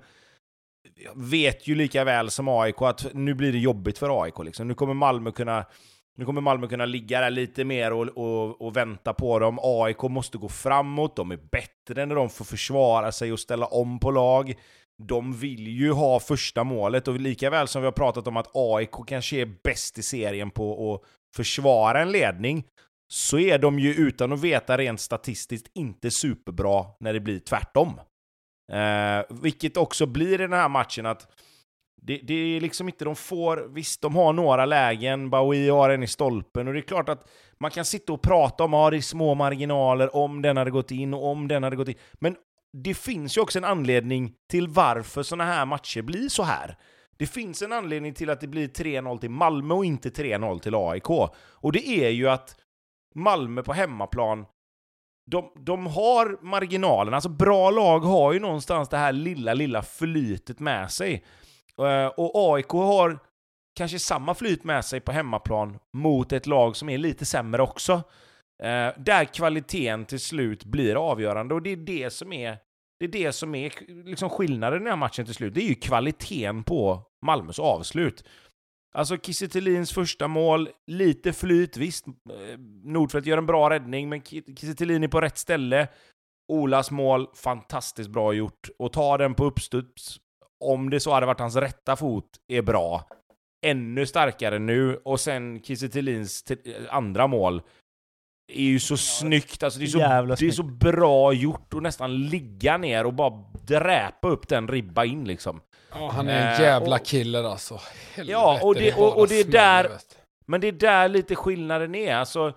vet 1.14 1.66
ju 1.66 1.74
lika 1.74 2.04
väl 2.04 2.30
som 2.30 2.48
AIK 2.48 2.82
att 2.82 3.14
nu 3.14 3.34
blir 3.34 3.52
det 3.52 3.58
jobbigt 3.58 3.98
för 3.98 4.22
AIK. 4.22 4.38
Liksom. 4.44 4.68
Nu 4.68 4.74
kommer 4.74 4.94
Malmö 4.94 5.32
kunna 5.32 5.64
nu 6.18 6.24
kommer 6.24 6.40
Malmö 6.40 6.66
kunna 6.66 6.84
ligga 6.84 7.20
där 7.20 7.30
lite 7.30 7.64
mer 7.64 7.92
och, 7.92 8.08
och, 8.08 8.62
och, 8.62 8.76
vänta 8.76 9.12
på 9.12 9.38
dem. 9.38 9.58
AIK 9.62 10.02
måste 10.02 10.38
gå 10.38 10.48
framåt, 10.48 11.16
de 11.16 11.30
är 11.30 11.38
bättre 11.50 12.06
när 12.06 12.14
de 12.14 12.30
får 12.30 12.44
försvara 12.44 13.12
sig 13.12 13.32
och 13.32 13.40
ställa 13.40 13.66
om 13.66 13.98
på 13.98 14.10
lag. 14.10 14.54
De 15.02 15.32
vill 15.32 15.66
ju 15.66 15.92
ha 15.92 16.20
första 16.20 16.64
målet, 16.64 17.08
och 17.08 17.20
lika 17.20 17.50
väl 17.50 17.68
som 17.68 17.82
vi 17.82 17.86
har 17.86 17.92
pratat 17.92 18.26
om 18.26 18.36
att 18.36 18.50
AIK 18.54 18.90
kanske 19.06 19.36
är 19.36 19.54
bäst 19.64 19.98
i 19.98 20.02
serien 20.02 20.50
på 20.50 20.94
att 20.94 21.08
försvara 21.36 22.02
en 22.02 22.12
ledning, 22.12 22.64
så 23.08 23.38
är 23.38 23.58
de 23.58 23.78
ju 23.78 23.94
utan 23.94 24.32
att 24.32 24.40
veta 24.40 24.78
rent 24.78 25.00
statistiskt 25.00 25.70
inte 25.74 26.10
superbra 26.10 26.84
när 27.00 27.12
det 27.12 27.20
blir 27.20 27.38
tvärtom. 27.38 28.00
Eh, 28.72 29.36
vilket 29.42 29.76
också 29.76 30.06
blir 30.06 30.34
i 30.34 30.36
den 30.36 30.52
här 30.52 30.68
matchen 30.68 31.06
att 31.06 31.26
det, 32.02 32.20
det, 32.22 32.34
är 32.34 32.60
liksom 32.60 32.88
inte 32.88 33.04
de 33.04 33.16
får... 33.16 33.56
Visst, 33.56 34.02
de 34.02 34.16
har 34.16 34.32
några 34.32 34.66
lägen, 34.66 35.30
Bowie 35.30 35.72
har 35.72 35.90
en 35.90 36.02
i 36.02 36.06
stolpen, 36.06 36.68
och 36.68 36.74
det 36.74 36.80
är 36.80 36.82
klart 36.82 37.08
att 37.08 37.28
man 37.58 37.70
kan 37.70 37.84
sitta 37.84 38.12
och 38.12 38.22
prata 38.22 38.64
om 38.64 38.74
att 38.74 38.90
det 38.90 38.96
är 38.96 39.00
små 39.00 39.34
marginaler, 39.34 40.16
om 40.16 40.42
den 40.42 40.56
hade 40.56 40.70
gått 40.70 40.90
in 40.90 41.14
och 41.14 41.26
om 41.26 41.48
den 41.48 41.62
hade 41.62 41.76
gått 41.76 41.88
in. 41.88 41.98
Men 42.12 42.36
det 42.72 42.94
finns 42.94 43.36
ju 43.36 43.40
också 43.40 43.58
en 43.58 43.64
anledning 43.64 44.34
till 44.50 44.68
varför 44.68 45.22
sådana 45.22 45.44
här 45.52 45.66
matcher 45.66 46.02
blir 46.02 46.28
så 46.28 46.42
här. 46.42 46.76
Det 47.16 47.26
finns 47.26 47.62
en 47.62 47.72
anledning 47.72 48.14
till 48.14 48.30
att 48.30 48.40
det 48.40 48.46
blir 48.46 48.68
3-0 48.68 49.18
till 49.18 49.30
Malmö 49.30 49.74
och 49.74 49.84
inte 49.84 50.08
3-0 50.08 50.58
till 50.58 50.74
AIK. 50.74 51.10
Och 51.40 51.72
det 51.72 51.88
är 51.88 52.10
ju 52.10 52.28
att 52.28 52.56
Malmö 53.14 53.62
på 53.62 53.72
hemmaplan 53.72 54.46
de, 55.30 55.52
de 55.56 55.86
har 55.86 56.38
marginalen, 56.42 57.14
alltså 57.14 57.28
bra 57.28 57.70
lag 57.70 58.00
har 58.00 58.32
ju 58.32 58.40
någonstans 58.40 58.88
det 58.88 58.96
här 58.96 59.12
lilla, 59.12 59.54
lilla 59.54 59.82
flytet 59.82 60.60
med 60.60 60.90
sig. 60.90 61.24
Eh, 61.78 62.06
och 62.06 62.54
AIK 62.54 62.68
har 62.68 63.18
kanske 63.76 63.98
samma 63.98 64.34
flyt 64.34 64.64
med 64.64 64.84
sig 64.84 65.00
på 65.00 65.12
hemmaplan 65.12 65.78
mot 65.92 66.32
ett 66.32 66.46
lag 66.46 66.76
som 66.76 66.88
är 66.88 66.98
lite 66.98 67.24
sämre 67.24 67.62
också. 67.62 67.92
Eh, 68.62 68.92
där 68.96 69.24
kvaliteten 69.24 70.04
till 70.04 70.20
slut 70.20 70.64
blir 70.64 71.10
avgörande, 71.10 71.54
och 71.54 71.62
det 71.62 71.70
är 71.70 71.76
det 71.76 72.10
som 72.10 72.32
är, 72.32 72.56
det 72.98 73.04
är, 73.04 73.08
det 73.08 73.32
som 73.32 73.54
är 73.54 73.72
liksom 74.04 74.30
skillnaden 74.30 74.76
i 74.76 74.84
den 74.84 74.90
här 74.90 74.96
matchen 74.96 75.24
till 75.24 75.34
slut. 75.34 75.54
Det 75.54 75.60
är 75.60 75.68
ju 75.68 75.74
kvaliteten 75.74 76.64
på 76.64 77.02
Malmös 77.26 77.58
avslut. 77.58 78.24
Alltså 78.98 79.16
Kiese 79.16 79.48
första 79.94 80.28
mål, 80.28 80.68
lite 80.86 81.32
flyt, 81.32 81.76
visst. 81.76 82.06
Eh, 82.06 82.58
Nordfeldt 82.84 83.26
gör 83.26 83.38
en 83.38 83.46
bra 83.46 83.70
räddning, 83.70 84.08
men 84.08 84.22
Kiese 84.22 84.84
är 84.84 85.08
på 85.08 85.20
rätt 85.20 85.38
ställe. 85.38 85.88
Olas 86.52 86.90
mål, 86.90 87.28
fantastiskt 87.34 88.10
bra 88.10 88.32
gjort. 88.32 88.68
Och 88.78 88.92
ta 88.92 89.18
den 89.18 89.34
på 89.34 89.44
uppstuds 89.44 90.20
om 90.64 90.90
det 90.90 91.00
så 91.00 91.12
hade 91.12 91.26
varit 91.26 91.40
hans 91.40 91.56
rätta 91.56 91.96
fot, 91.96 92.30
är 92.48 92.62
bra. 92.62 93.08
Ännu 93.66 94.06
starkare 94.06 94.58
nu, 94.58 94.96
och 94.96 95.20
sen 95.20 95.62
Kiese 95.62 95.86
eh, 96.50 96.56
andra 96.90 97.26
mål 97.26 97.62
är 98.48 98.62
ju 98.62 98.80
så 98.80 98.96
snyggt, 98.96 99.62
alltså 99.62 99.78
det 99.78 99.84
är 99.84 99.88
så, 99.88 99.98
det 100.38 100.46
är 100.46 100.50
så 100.50 100.62
bra 100.62 101.32
gjort 101.32 101.74
att 101.74 101.82
nästan 101.82 102.26
ligga 102.26 102.76
ner 102.76 103.06
och 103.06 103.14
bara 103.14 103.44
dräpa 103.66 104.28
upp 104.28 104.48
den 104.48 104.68
ribba 104.68 105.04
in 105.04 105.24
liksom. 105.24 105.60
Ja, 105.90 106.10
han 106.10 106.28
är 106.28 106.46
en 106.46 106.54
eh, 106.54 106.60
jävla 106.60 106.96
uh, 106.96 107.02
killer 107.02 107.44
alltså. 107.44 107.80
Helvete, 108.14 108.32
ja, 108.32 108.60
och 108.62 108.74
det, 108.74 108.94
och, 108.94 109.18
och 109.18 109.28
det 109.28 109.40
är 109.40 109.44
där... 109.44 109.90
Men 110.46 110.60
det 110.60 110.68
är 110.68 110.72
där 110.72 111.08
lite 111.08 111.36
skillnaden 111.36 111.94
är, 111.94 112.14
alltså. 112.14 112.52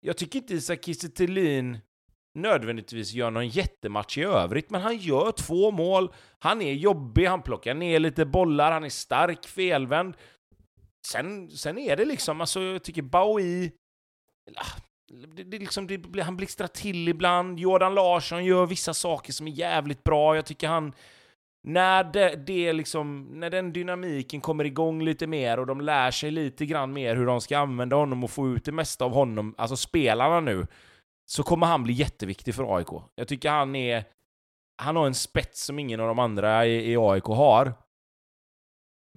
Jag 0.00 0.16
tycker 0.16 0.38
inte 0.38 0.54
Isak 0.54 0.84
Kiese 0.84 1.08
nödvändigtvis 2.34 3.12
gör 3.12 3.30
någon 3.30 3.48
jättematch 3.48 4.18
i 4.18 4.22
övrigt, 4.22 4.70
men 4.70 4.80
han 4.80 4.96
gör 4.96 5.32
två 5.32 5.70
mål, 5.70 6.12
han 6.38 6.62
är 6.62 6.72
jobbig, 6.72 7.26
han 7.26 7.42
plockar 7.42 7.74
ner 7.74 7.98
lite 7.98 8.24
bollar, 8.24 8.72
han 8.72 8.84
är 8.84 8.88
stark, 8.88 9.46
felvänd. 9.46 10.16
Sen, 11.06 11.50
sen 11.50 11.78
är 11.78 11.96
det 11.96 12.04
liksom, 12.04 12.40
alltså 12.40 12.60
jag 12.62 12.84
tycker 12.84 13.02
Baui... 13.02 13.72
Det, 15.12 15.44
det, 15.44 15.58
liksom, 15.58 15.86
det, 15.86 16.22
han 16.22 16.36
blixtrar 16.36 16.66
till 16.66 17.08
ibland, 17.08 17.58
Jordan 17.58 17.94
Larsson 17.94 18.44
gör 18.44 18.66
vissa 18.66 18.94
saker 18.94 19.32
som 19.32 19.48
är 19.48 19.52
jävligt 19.52 20.04
bra, 20.04 20.36
jag 20.36 20.46
tycker 20.46 20.68
han... 20.68 20.92
När, 21.64 22.04
det, 22.04 22.36
det 22.36 22.72
liksom, 22.72 23.28
när 23.32 23.50
den 23.50 23.72
dynamiken 23.72 24.40
kommer 24.40 24.64
igång 24.64 25.02
lite 25.02 25.26
mer 25.26 25.58
och 25.58 25.66
de 25.66 25.80
lär 25.80 26.10
sig 26.10 26.30
lite 26.30 26.66
grann 26.66 26.92
mer 26.92 27.16
hur 27.16 27.26
de 27.26 27.40
ska 27.40 27.58
använda 27.58 27.96
honom 27.96 28.24
och 28.24 28.30
få 28.30 28.48
ut 28.48 28.64
det 28.64 28.72
mesta 28.72 29.04
av 29.04 29.12
honom, 29.12 29.54
alltså 29.58 29.76
spelarna 29.76 30.40
nu, 30.40 30.66
så 31.26 31.42
kommer 31.42 31.66
han 31.66 31.82
bli 31.82 31.92
jätteviktig 31.92 32.54
för 32.54 32.76
AIK. 32.76 32.88
Jag 33.14 33.28
tycker 33.28 33.50
han 33.50 33.76
är... 33.76 34.04
Han 34.82 34.96
har 34.96 35.06
en 35.06 35.14
spets 35.14 35.64
som 35.64 35.78
ingen 35.78 36.00
av 36.00 36.08
de 36.08 36.18
andra 36.18 36.66
i, 36.66 36.92
i 36.92 36.96
AIK 36.96 37.24
har. 37.24 37.74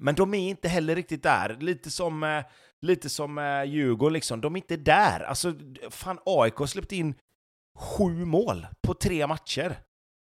Men 0.02 0.16
de 0.16 0.34
är 0.34 0.50
inte 0.50 0.68
heller 0.68 0.96
riktigt 0.96 1.24
där. 1.24 1.58
Lite 1.60 1.92
som, 1.92 2.24
eh, 2.24 2.44
lite 2.82 3.10
som 3.10 3.38
eh, 3.38 3.64
Djurgården 3.64 4.14
liksom. 4.14 4.42
De 4.42 4.56
är 4.56 4.58
inte 4.58 4.78
där. 4.78 5.20
Alltså, 5.20 5.54
fan, 5.90 6.20
AIK 6.26 6.56
har 6.56 6.66
släppt 6.66 6.92
in 6.92 7.16
sju 7.78 8.26
mål 8.26 8.68
på 8.88 8.94
tre 8.94 9.28
matcher. 9.28 9.76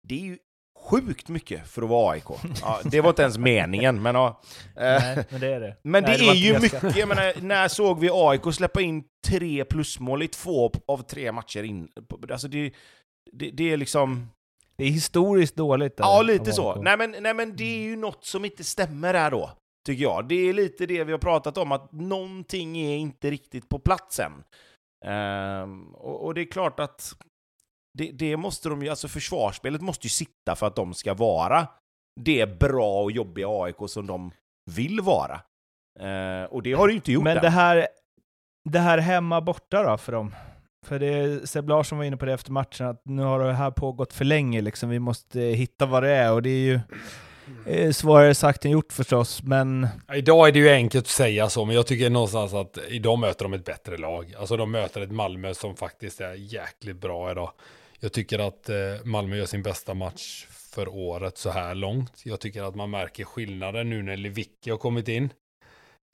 Det 0.08 0.14
är 0.14 0.24
ju 0.24 0.38
sjukt 0.90 1.28
mycket 1.28 1.68
för 1.68 1.82
att 1.82 1.88
vara 1.88 2.12
AIK. 2.12 2.24
Ja, 2.62 2.80
det 2.84 3.00
var 3.00 3.10
inte 3.10 3.22
ens 3.22 3.38
meningen, 3.38 4.02
men 4.02 4.14
ja. 4.14 4.42
Nej, 4.76 5.24
men 5.30 5.40
det 5.40 5.54
är 5.54 5.60
det. 5.60 5.76
Men 5.82 6.02
Nej, 6.02 6.18
det, 6.18 6.24
det 6.24 6.30
är 6.30 6.34
ju 6.34 6.58
mycket. 6.58 6.96
Jag 6.96 7.08
menar, 7.08 7.42
när 7.42 7.68
såg 7.68 8.00
vi 8.00 8.10
AIK 8.12 8.54
släppa 8.54 8.80
in 8.80 9.04
tre 9.26 9.64
plusmål 9.64 10.22
i 10.22 10.28
två 10.28 10.72
av 10.88 11.02
tre 11.02 11.32
matcher 11.32 11.62
in? 11.62 11.88
Alltså 12.30 12.48
det, 12.48 12.72
det, 13.32 13.50
det 13.50 13.72
är 13.72 13.76
liksom... 13.76 14.30
Det 14.76 14.84
är 14.84 14.90
historiskt 14.90 15.56
dåligt. 15.56 15.96
Där, 15.96 16.04
ja, 16.04 16.22
lite 16.22 16.52
så. 16.52 16.82
Nej 16.82 16.96
men, 16.96 17.16
nej 17.20 17.34
men 17.34 17.56
det 17.56 17.64
är 17.64 17.80
ju 17.80 17.96
något 17.96 18.24
som 18.24 18.44
inte 18.44 18.64
stämmer 18.64 19.14
här 19.14 19.30
då, 19.30 19.50
tycker 19.88 20.02
jag. 20.02 20.28
Det 20.28 20.34
är 20.48 20.52
lite 20.52 20.86
det 20.86 21.04
vi 21.04 21.12
har 21.12 21.18
pratat 21.18 21.58
om, 21.58 21.72
att 21.72 21.92
någonting 21.92 22.78
är 22.78 22.96
inte 22.96 23.30
riktigt 23.30 23.68
på 23.68 23.78
plats 23.78 24.20
än. 24.20 24.32
Um, 25.62 25.94
och, 25.94 26.24
och, 26.24 26.34
det 26.34 26.40
är 26.40 26.50
klart 26.50 26.80
att 26.80 27.12
det, 27.98 28.10
det, 28.12 28.36
måste 28.36 28.68
de 28.68 28.82
ju, 28.82 28.88
alltså 28.88 29.08
försvarsspelet 29.08 29.80
måste 29.80 30.06
ju 30.06 30.10
sitta 30.10 30.56
för 30.56 30.66
att 30.66 30.76
de 30.76 30.94
ska 30.94 31.14
vara 31.14 31.66
det 32.20 32.58
bra 32.58 33.02
och 33.02 33.12
jobbiga 33.12 33.46
AIK 33.48 33.76
som 33.86 34.06
de 34.06 34.30
vill 34.70 35.00
vara. 35.00 35.40
Eh, 36.00 36.44
och 36.44 36.62
det 36.62 36.72
har 36.72 36.86
det 36.86 36.92
ju 36.92 36.96
inte 36.96 37.12
gjort 37.12 37.24
Men 37.24 37.36
än. 37.36 37.42
det 37.42 37.50
här, 37.50 37.88
det 38.70 38.78
här 38.78 38.98
hemma 38.98 39.40
borta 39.40 39.82
då 39.82 39.96
för 39.96 40.12
dem? 40.12 40.34
För 40.86 40.98
det, 40.98 41.48
Seb 41.48 41.68
Larsson 41.68 41.98
var 41.98 42.04
inne 42.04 42.16
på 42.16 42.26
det 42.26 42.32
efter 42.32 42.52
matchen, 42.52 42.86
att 42.86 43.02
nu 43.04 43.22
har 43.22 43.44
det 43.44 43.52
här 43.52 43.70
pågått 43.70 44.12
för 44.12 44.24
länge, 44.24 44.60
liksom. 44.60 44.90
vi 44.90 44.98
måste 44.98 45.40
hitta 45.40 45.86
vad 45.86 46.02
det 46.02 46.10
är. 46.10 46.32
Och 46.32 46.42
det 46.42 46.50
är 46.50 46.64
ju 46.66 46.80
eh, 47.66 47.90
svårare 47.90 48.34
sagt 48.34 48.64
än 48.64 48.70
gjort 48.70 48.92
förstås, 48.92 49.42
men 49.42 49.88
Idag 50.14 50.48
är 50.48 50.52
det 50.52 50.58
ju 50.58 50.70
enkelt 50.70 51.04
att 51.04 51.10
säga 51.10 51.48
så, 51.48 51.64
men 51.64 51.74
jag 51.74 51.86
tycker 51.86 52.10
någonstans 52.10 52.54
att 52.54 52.78
idag 52.88 53.18
möter 53.18 53.44
de 53.44 53.52
ett 53.52 53.64
bättre 53.64 53.96
lag. 53.96 54.34
Alltså 54.38 54.56
de 54.56 54.70
möter 54.70 55.00
ett 55.00 55.12
Malmö 55.12 55.54
som 55.54 55.76
faktiskt 55.76 56.20
är 56.20 56.34
jäkligt 56.34 57.00
bra 57.00 57.30
idag. 57.30 57.52
Jag 58.00 58.12
tycker 58.12 58.38
att 58.38 58.68
eh, 58.68 58.76
Malmö 59.04 59.36
gör 59.36 59.46
sin 59.46 59.62
bästa 59.62 59.94
match 59.94 60.46
för 60.50 60.88
året 60.88 61.38
så 61.38 61.50
här 61.50 61.74
långt. 61.74 62.22
Jag 62.24 62.40
tycker 62.40 62.62
att 62.62 62.74
man 62.74 62.90
märker 62.90 63.24
skillnaden 63.24 63.90
nu 63.90 64.02
när 64.02 64.16
Lewicki 64.16 64.70
har 64.70 64.78
kommit 64.78 65.08
in. 65.08 65.30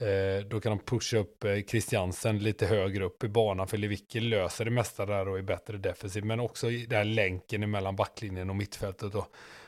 Eh, 0.01 0.45
då 0.47 0.59
kan 0.59 0.77
de 0.77 0.79
pusha 0.79 1.17
upp 1.17 1.43
eh, 1.43 1.61
Christiansen 1.67 2.39
lite 2.39 2.65
högre 2.65 3.03
upp 3.03 3.23
i 3.23 3.27
banan, 3.27 3.67
för 3.67 3.77
Lewicki 3.77 4.19
löser 4.19 4.65
det 4.65 4.71
mesta 4.71 5.05
där 5.05 5.27
och 5.27 5.37
är 5.37 5.41
bättre 5.41 5.77
defensivt, 5.77 6.23
men 6.23 6.39
också 6.39 6.69
den 6.69 6.97
här 6.97 7.03
länken 7.03 7.71
mellan 7.71 7.95
backlinjen 7.95 8.49
och 8.49 8.55
mittfältet. 8.55 9.15
Och 9.15 9.27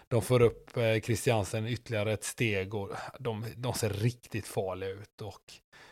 de 0.10 0.22
får 0.22 0.42
upp 0.42 0.78
eh, 0.78 1.00
Christiansen 1.02 1.68
ytterligare 1.68 2.14
ett 2.14 2.24
steg 2.24 2.74
och 2.74 2.90
de, 3.20 3.46
de 3.58 3.74
ser 3.74 3.90
riktigt 3.90 4.48
farliga 4.48 4.90
ut. 4.90 5.22
Och 5.22 5.42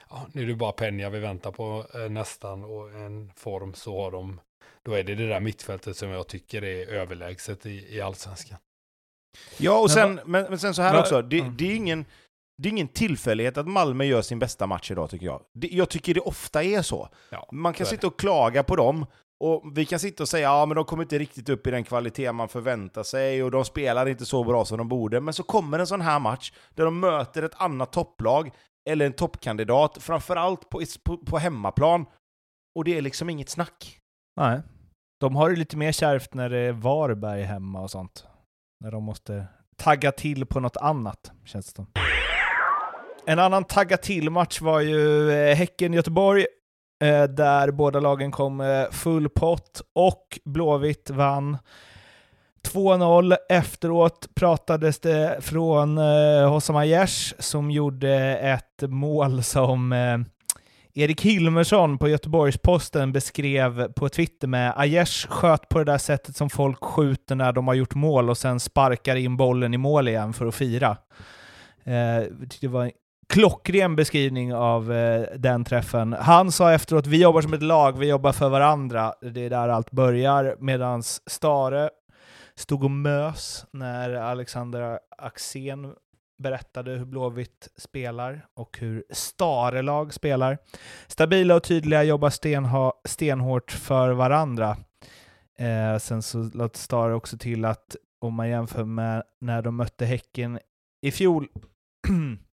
ja, 0.09 0.27
nu 0.33 0.43
är 0.43 0.47
det 0.47 0.55
bara 0.55 0.71
Penja 0.71 1.09
vi 1.09 1.19
väntar 1.19 1.51
på 1.51 1.85
eh, 1.93 2.09
nästan 2.09 2.63
och 2.63 2.91
en 2.91 3.31
form 3.35 3.73
så 3.73 4.01
har 4.03 4.11
de, 4.11 4.39
då 4.83 4.93
är 4.93 5.03
det 5.03 5.15
det 5.15 5.27
där 5.27 5.39
mittfältet 5.39 5.97
som 5.97 6.09
jag 6.09 6.27
tycker 6.27 6.63
är 6.63 6.87
överlägset 6.87 7.65
i, 7.65 7.95
i 7.95 8.01
allsvenskan. 8.01 8.57
Ja, 9.57 9.77
och 9.77 9.81
Men 9.81 9.89
sen, 9.89 10.19
men, 10.25 10.45
men 10.49 10.59
sen 10.59 10.73
så 10.73 10.81
här 10.81 10.93
Va- 10.93 10.99
också. 11.01 11.21
Det, 11.21 11.39
Mm. 11.39 11.57
det, 11.57 11.71
är 11.71 11.75
ingen, 11.75 12.05
det 12.61 12.69
är 12.69 12.71
ingen 12.71 12.87
tillfällighet 12.87 13.57
att 13.57 13.67
Malmö 13.67 14.03
gör 14.03 14.21
sin 14.21 14.39
bästa 14.39 14.67
match 14.67 14.91
idag, 14.91 15.09
tycker 15.09 15.25
jag. 15.25 15.41
Det, 15.53 15.67
jag 15.67 15.89
tycker 15.89 16.13
det 16.13 16.19
ofta 16.21 16.63
är 16.63 16.81
så. 16.81 17.09
Ja, 17.29 17.49
Man 17.51 17.73
kan 17.73 17.85
sitta 17.85 18.07
och 18.07 18.19
klaga 18.19 18.63
på 18.63 18.75
dem, 18.75 19.05
och 19.39 19.77
vi 19.77 19.85
kan 19.85 19.99
sitta 19.99 20.23
och 20.23 20.29
säga 20.29 20.47
ja 20.49 20.65
men 20.65 20.75
de 20.75 20.85
kommer 20.85 21.03
inte 21.03 21.17
riktigt 21.17 21.49
upp 21.49 21.67
i 21.67 21.71
den 21.71 21.83
kvalitet 21.83 22.31
man 22.31 22.49
förväntar 22.49 23.03
sig, 23.03 23.43
och 23.43 23.51
de 23.51 23.65
spelar 23.65 24.07
inte 24.07 24.25
så 24.25 24.43
bra 24.43 24.65
som 24.65 24.77
de 24.77 24.89
borde. 24.89 25.21
Men 25.21 25.33
så 25.33 25.43
kommer 25.43 25.79
en 25.79 25.87
sån 25.87 26.01
här 26.01 26.19
match, 26.19 26.53
där 26.73 26.85
de 26.85 26.99
möter 26.99 27.43
ett 27.43 27.61
annat 27.61 27.91
topplag, 27.91 28.51
eller 28.89 29.05
en 29.05 29.13
toppkandidat, 29.13 29.97
framförallt 29.97 30.69
på, 30.69 30.81
på, 31.03 31.17
på 31.17 31.37
hemmaplan, 31.37 32.05
och 32.75 32.83
det 32.83 32.97
är 32.97 33.01
liksom 33.01 33.29
inget 33.29 33.49
snack. 33.49 33.99
nej. 34.39 34.61
De 35.19 35.35
har 35.35 35.49
det 35.49 35.55
lite 35.55 35.77
mer 35.77 35.91
kärvt 35.91 36.33
när 36.33 36.49
det 36.49 36.57
är 36.57 36.71
Varberg 36.71 37.41
hemma 37.41 37.81
och 37.81 37.91
sånt. 37.91 38.25
När 38.83 38.91
de 38.91 39.03
måste 39.03 39.47
tagga 39.77 40.11
till 40.11 40.45
på 40.45 40.59
något 40.59 40.77
annat, 40.77 41.31
känns 41.45 41.65
det 41.65 41.75
som. 41.75 41.87
En 43.25 43.39
annan 43.39 43.63
tagga 43.63 43.97
till-match 43.97 44.61
var 44.61 44.79
ju 44.79 45.31
eh, 45.31 45.55
Häcken-Göteborg, 45.55 46.45
Eh, 46.99 47.23
där 47.23 47.71
båda 47.71 47.99
lagen 47.99 48.31
kom 48.31 48.61
eh, 48.61 48.83
full 48.91 49.29
pott 49.29 49.81
och 49.93 50.39
Blåvitt 50.45 51.09
vann 51.09 51.57
2-0. 52.73 53.35
Efteråt 53.49 54.27
pratades 54.35 54.99
det 54.99 55.37
från 55.41 55.97
eh, 55.97 56.49
Hossam 56.49 56.75
Aiesh 56.75 57.33
som 57.39 57.71
gjorde 57.71 58.37
ett 58.37 58.89
mål 58.89 59.43
som 59.43 59.93
eh, 59.93 60.17
Erik 60.93 61.21
Hilmersson 61.21 61.97
på 61.97 62.07
Göteborgs-Posten 62.07 63.11
beskrev 63.11 63.93
på 63.93 64.09
Twitter 64.09 64.47
med 64.47 64.73
Aiesh 64.77 65.27
sköt 65.27 65.69
på 65.69 65.79
det 65.79 65.91
där 65.91 65.97
sättet 65.97 66.35
som 66.35 66.49
folk 66.49 66.83
skjuter 66.83 67.35
när 67.35 67.51
de 67.51 67.67
har 67.67 67.75
gjort 67.75 67.95
mål 67.95 68.29
och 68.29 68.37
sen 68.37 68.59
sparkar 68.59 69.15
in 69.15 69.37
bollen 69.37 69.73
i 69.73 69.77
mål 69.77 70.07
igen 70.07 70.33
för 70.33 70.45
att 70.45 70.55
fira. 70.55 70.97
Eh, 71.83 72.23
det 72.61 72.67
var 72.67 72.83
en 72.83 72.91
klockren 73.27 73.95
beskrivning 73.95 74.53
av 74.53 74.91
eh, 74.93 75.27
den 75.37 75.65
träffen. 75.65 76.13
Han 76.13 76.51
sa 76.51 76.71
efteråt, 76.73 77.07
vi 77.07 77.21
jobbar 77.21 77.41
som 77.41 77.53
ett 77.53 77.63
lag, 77.63 77.97
vi 77.97 78.07
jobbar 78.07 78.31
för 78.31 78.49
varandra. 78.49 79.13
Det 79.21 79.41
är 79.41 79.49
där 79.49 79.69
allt 79.69 79.91
börjar. 79.91 80.55
Medan 80.59 81.03
Stare 81.03 81.89
stod 82.55 82.83
och 82.83 82.91
mös 82.91 83.65
när 83.71 84.13
Alexander 84.13 84.99
Axén 85.17 85.93
berättade 86.37 86.91
hur 86.91 87.05
Blåvitt 87.05 87.69
spelar 87.77 88.45
och 88.53 88.77
hur 88.79 89.03
Stare-lag 89.09 90.13
spelar. 90.13 90.57
Stabila 91.07 91.55
och 91.55 91.63
tydliga, 91.63 92.03
jobbar 92.03 92.29
stenha, 92.29 92.93
stenhårt 93.05 93.71
för 93.71 94.11
varandra. 94.11 94.77
Eh, 95.59 95.97
sen 95.99 96.21
så 96.21 96.49
lade 96.53 96.77
Stare 96.77 97.13
också 97.13 97.37
till 97.37 97.65
att 97.65 97.95
om 98.19 98.33
man 98.33 98.49
jämför 98.49 98.83
med 98.83 99.23
när 99.41 99.61
de 99.61 99.75
mötte 99.75 100.05
Häcken 100.05 100.59
i 101.01 101.11
fjol 101.11 101.47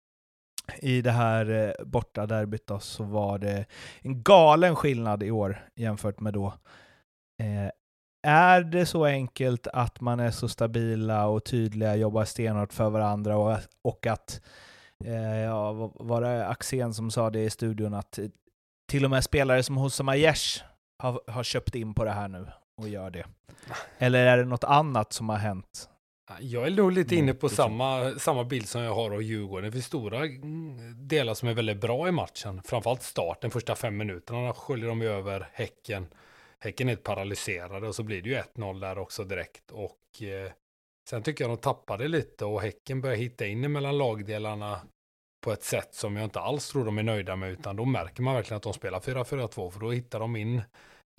i 0.78 1.02
det 1.02 1.10
här 1.10 1.50
eh, 1.50 1.84
borta 1.84 2.26
derbyt 2.26 2.66
då, 2.66 2.78
så 2.78 3.04
var 3.04 3.38
det 3.38 3.64
en 4.00 4.22
galen 4.22 4.76
skillnad 4.76 5.22
i 5.22 5.30
år 5.30 5.68
jämfört 5.74 6.20
med 6.20 6.34
då. 6.34 6.46
Eh, 7.42 7.70
är 8.26 8.60
det 8.60 8.86
så 8.86 9.04
enkelt 9.04 9.66
att 9.66 10.00
man 10.00 10.20
är 10.20 10.30
så 10.30 10.48
stabila 10.48 11.26
och 11.26 11.44
tydliga, 11.44 11.96
jobbar 11.96 12.24
stenhårt 12.24 12.72
för 12.72 12.90
varandra 12.90 13.36
och, 13.36 13.58
och 13.84 14.06
att, 14.06 14.40
eh, 15.04 15.38
ja, 15.38 15.72
var 15.94 16.20
det 16.20 16.46
Axén 16.46 16.94
som 16.94 17.10
sa 17.10 17.30
det 17.30 17.44
i 17.44 17.50
studion, 17.50 17.94
att 17.94 18.18
till 18.88 19.04
och 19.04 19.10
med 19.10 19.24
spelare 19.24 19.62
som 19.62 19.76
Hossam 19.76 20.08
Aiesh 20.08 20.62
har, 20.98 21.20
har 21.26 21.42
köpt 21.42 21.74
in 21.74 21.94
på 21.94 22.04
det 22.04 22.10
här 22.10 22.28
nu 22.28 22.46
och 22.76 22.88
gör 22.88 23.10
det? 23.10 23.24
Eller 23.98 24.26
är 24.26 24.36
det 24.38 24.44
något 24.44 24.64
annat 24.64 25.12
som 25.12 25.28
har 25.28 25.36
hänt? 25.36 25.88
Jag 26.40 26.66
är 26.66 26.70
nog 26.70 26.92
lite 26.92 27.14
Mm, 27.14 27.24
inne 27.24 27.34
på 27.34 27.48
det 27.48 27.54
tror 27.54 27.64
samma, 27.64 28.18
samma 28.18 28.44
bild 28.44 28.68
som 28.68 28.82
jag 28.82 28.94
har 28.94 29.10
av 29.10 29.22
Djurgården. 29.22 29.64
Det 29.64 29.72
finns 29.72 29.86
stora 29.86 30.24
mm, 30.24 31.08
delar 31.08 31.34
som 31.34 31.48
är 31.48 31.54
väldigt 31.54 31.80
bra 31.80 32.08
i 32.08 32.12
matchen. 32.12 32.62
Framförallt 32.64 33.02
starten, 33.02 33.50
första 33.50 33.74
fem 33.74 33.96
minuterna 33.96 34.52
sköljer 34.54 34.88
de 34.88 35.02
över 35.02 35.48
Häcken. 35.52 36.06
Häcken 36.58 36.88
är 36.88 36.96
paralyserade 36.96 37.88
och 37.88 37.94
så 37.94 38.02
blir 38.02 38.22
det 38.22 38.28
ju 38.28 38.36
1-0 38.36 38.80
där 38.80 38.98
också 38.98 39.24
direkt. 39.24 39.70
Och 39.70 40.22
eh, 40.22 40.52
sen 41.08 41.22
tycker 41.22 41.44
jag 41.44 41.50
de 41.50 41.56
tappade 41.56 42.08
lite 42.08 42.44
och 42.44 42.62
Häcken 42.62 43.00
börjar 43.00 43.16
hitta 43.16 43.46
in 43.46 43.72
mellan 43.72 43.98
lagdelarna 43.98 44.80
på 45.44 45.52
ett 45.52 45.64
sätt 45.64 45.94
som 45.94 46.16
jag 46.16 46.24
inte 46.24 46.40
alls 46.40 46.68
tror 46.68 46.84
de 46.84 46.98
är 46.98 47.02
nöjda 47.02 47.36
med. 47.36 47.50
Utan 47.50 47.76
då 47.76 47.84
märker 47.84 48.22
man 48.22 48.34
verkligen 48.34 48.56
att 48.56 48.62
de 48.62 48.72
spelar 48.72 49.00
4-4-2 49.00 49.70
för 49.70 49.80
då 49.80 49.90
hittar 49.90 50.20
de 50.20 50.36
in 50.36 50.62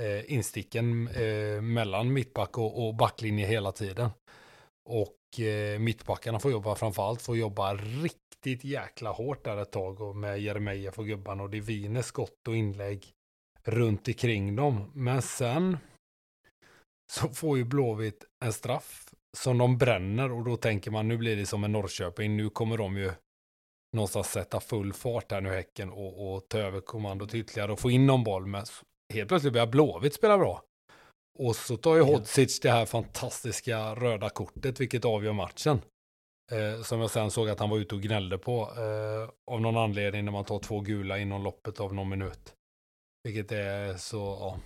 eh, 0.02 0.34
insticken 0.34 1.08
eh, 1.08 1.62
mellan 1.62 2.14
mittback 2.14 2.58
och, 2.58 2.88
och 2.88 2.96
backlinje 2.96 3.46
hela 3.46 3.72
tiden. 3.72 4.10
Och 4.86 5.40
eh, 5.40 5.80
mittbackarna 5.80 6.40
får 6.40 6.52
jobba 6.52 6.76
framförallt, 6.76 7.22
får 7.22 7.38
jobba 7.38 7.76
riktigt 7.76 8.64
jäkla 8.64 9.12
hårt 9.12 9.46
där 9.46 9.58
ett 9.58 9.72
tag 9.72 10.02
och 10.02 10.16
med 10.16 10.42
Jeremejeff 10.42 11.00
och 11.00 11.08
gubbarna 11.08 11.44
och 11.44 11.50
det 11.50 11.60
viner 11.60 12.02
skott 12.02 12.48
och 12.48 12.56
inlägg 12.56 13.06
runt 13.64 14.08
omkring 14.08 14.56
dem. 14.56 14.92
Men 14.94 15.22
sen 15.22 15.78
så 17.12 17.30
får 17.30 17.58
ju 17.58 17.64
Blåvitt 17.64 18.26
en 18.46 18.54
straff 18.54 19.14
som 19.38 19.58
de 19.58 19.78
bränner 19.78 20.32
och 20.32 20.44
då 20.44 20.58
tänker 20.58 20.92
man 20.92 21.08
nu 21.08 21.18
blir 21.18 21.36
det 21.36 21.46
som 21.46 21.64
en 21.64 21.72
Norrköping. 21.72 22.38
Nu 22.38 22.50
kommer 22.50 22.78
de 22.78 22.98
ju 22.98 23.12
någonstans 23.94 24.32
sätta 24.32 24.60
full 24.60 24.94
fart 24.94 25.32
här 25.32 25.42
nu 25.42 25.50
Häcken 25.50 25.90
och, 25.90 26.34
och 26.34 26.50
ta 26.50 26.58
över 26.58 26.82
kommandot 26.82 27.34
ytterligare 27.34 27.72
och 27.72 27.80
få 27.80 27.92
in 27.92 28.06
någon 28.06 28.24
boll. 28.24 28.46
Men 28.46 28.66
helt 29.14 29.28
plötsligt 29.28 29.54
börjar 29.54 29.68
Blåvitt 29.68 30.14
spela 30.14 30.38
bra. 30.38 30.64
Och 31.40 31.56
så 31.56 31.78
tar 31.78 31.96
ju 31.96 32.02
Hodzic 32.02 32.60
det 32.60 32.72
här 32.72 32.86
fantastiska 32.86 33.96
röda 33.96 34.30
kortet, 34.30 34.80
vilket 34.80 35.06
avgör 35.06 35.34
matchen. 35.34 35.82
Eh, 36.52 36.84
som 36.84 37.00
jag 37.00 37.10
sen 37.10 37.32
såg 37.32 37.50
att 37.50 37.60
han 37.60 37.70
var 37.70 37.78
ute 37.78 37.96
och 37.96 38.02
gnällde 38.02 38.38
på. 38.38 38.62
Eh, 38.62 39.54
av 39.54 39.62
någon 39.62 39.78
anledning 39.78 40.26
när 40.26 40.32
man 40.32 40.46
tar 40.46 40.60
två 40.60 40.80
gula 40.80 41.18
inom 41.18 41.44
loppet 41.44 41.80
av 41.80 41.94
någon 41.94 42.10
minut. 42.10 42.54
Vilket 43.24 43.52
är 43.52 43.98
så, 43.98 44.18
ja. 44.18 44.60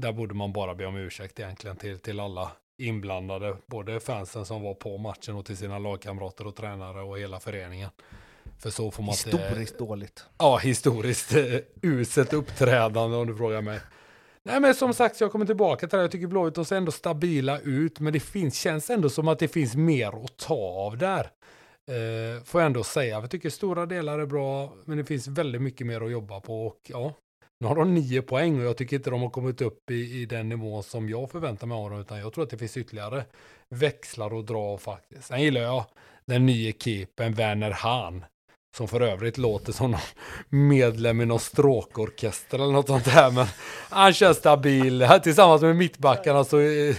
Där 0.00 0.12
borde 0.12 0.34
man 0.34 0.52
bara 0.52 0.74
be 0.74 0.86
om 0.86 0.96
ursäkt 0.96 1.40
egentligen 1.40 1.76
till, 1.76 1.98
till 1.98 2.20
alla 2.20 2.52
inblandade. 2.82 3.56
Både 3.66 4.00
fansen 4.00 4.46
som 4.46 4.62
var 4.62 4.74
på 4.74 4.98
matchen 4.98 5.36
och 5.36 5.46
till 5.46 5.56
sina 5.56 5.78
lagkamrater 5.78 6.46
och 6.46 6.56
tränare 6.56 7.02
och 7.02 7.18
hela 7.18 7.40
föreningen. 7.40 7.90
För 8.58 8.70
så 8.70 8.90
får 8.90 9.02
man 9.02 9.14
inte... 9.26 9.38
Historiskt 9.38 9.78
dåligt. 9.78 10.24
Ja, 10.38 10.56
historiskt 10.56 11.34
eh, 11.34 11.56
uselt 11.82 12.32
uppträdande 12.32 13.16
om 13.16 13.26
du 13.26 13.36
frågar 13.36 13.62
mig. 13.62 13.80
Nej, 14.44 14.60
men 14.60 14.74
som 14.74 14.94
sagt, 14.94 15.20
jag 15.20 15.32
kommer 15.32 15.46
tillbaka 15.46 15.88
till 15.88 15.96
det. 15.96 16.02
Jag 16.02 16.10
tycker 16.10 16.26
Blåvitt 16.26 16.66
ser 16.66 16.76
ändå 16.76 16.92
stabila 16.92 17.58
ut, 17.60 18.00
men 18.00 18.12
det 18.12 18.20
finns, 18.20 18.58
känns 18.58 18.90
ändå 18.90 19.08
som 19.08 19.28
att 19.28 19.38
det 19.38 19.48
finns 19.48 19.74
mer 19.74 20.24
att 20.24 20.36
ta 20.36 20.54
av 20.54 20.98
där. 20.98 21.30
Eh, 21.88 22.42
får 22.44 22.60
jag 22.60 22.66
ändå 22.66 22.84
säga. 22.84 23.20
Jag 23.20 23.30
tycker 23.30 23.50
stora 23.50 23.86
delar 23.86 24.18
är 24.18 24.26
bra, 24.26 24.72
men 24.84 24.98
det 24.98 25.04
finns 25.04 25.28
väldigt 25.28 25.62
mycket 25.62 25.86
mer 25.86 26.00
att 26.00 26.10
jobba 26.10 26.40
på. 26.40 26.66
Och 26.66 26.80
ja, 26.88 27.14
nu 27.60 27.66
har 27.66 27.76
de 27.76 27.94
nio 27.94 28.22
poäng 28.22 28.58
och 28.58 28.64
jag 28.64 28.76
tycker 28.76 28.96
inte 28.96 29.10
de 29.10 29.22
har 29.22 29.30
kommit 29.30 29.60
upp 29.60 29.90
i, 29.90 30.22
i 30.22 30.26
den 30.26 30.48
nivå 30.48 30.82
som 30.82 31.08
jag 31.08 31.30
förväntar 31.30 31.66
mig 31.66 31.76
av 31.76 31.90
dem, 31.90 32.00
utan 32.00 32.18
jag 32.18 32.32
tror 32.32 32.44
att 32.44 32.50
det 32.50 32.58
finns 32.58 32.76
ytterligare 32.76 33.24
växlar 33.68 34.38
att 34.38 34.46
dra 34.46 34.58
av 34.58 34.78
faktiskt. 34.78 35.24
Sen 35.24 35.42
gillar 35.42 35.60
jag 35.60 35.84
den 36.26 36.46
nya 36.46 36.72
keepern 36.72 37.34
Werner 37.34 37.70
Hahn. 37.70 38.24
Som 38.76 38.88
för 38.88 39.00
övrigt 39.00 39.38
låter 39.38 39.72
som 39.72 39.90
någon 39.90 40.00
medlem 40.48 41.20
i 41.20 41.26
någon 41.26 41.40
stråkorkester 41.40 42.58
eller 42.58 42.72
något 42.72 42.86
sånt 42.86 43.04
där. 43.04 43.30
Men 43.30 43.46
han 43.90 44.12
känns 44.12 44.36
stabil. 44.36 45.08
Tillsammans 45.22 45.62
med 45.62 45.76
mittbackarna 45.76 46.44
så 46.44 46.56
är 46.56 46.96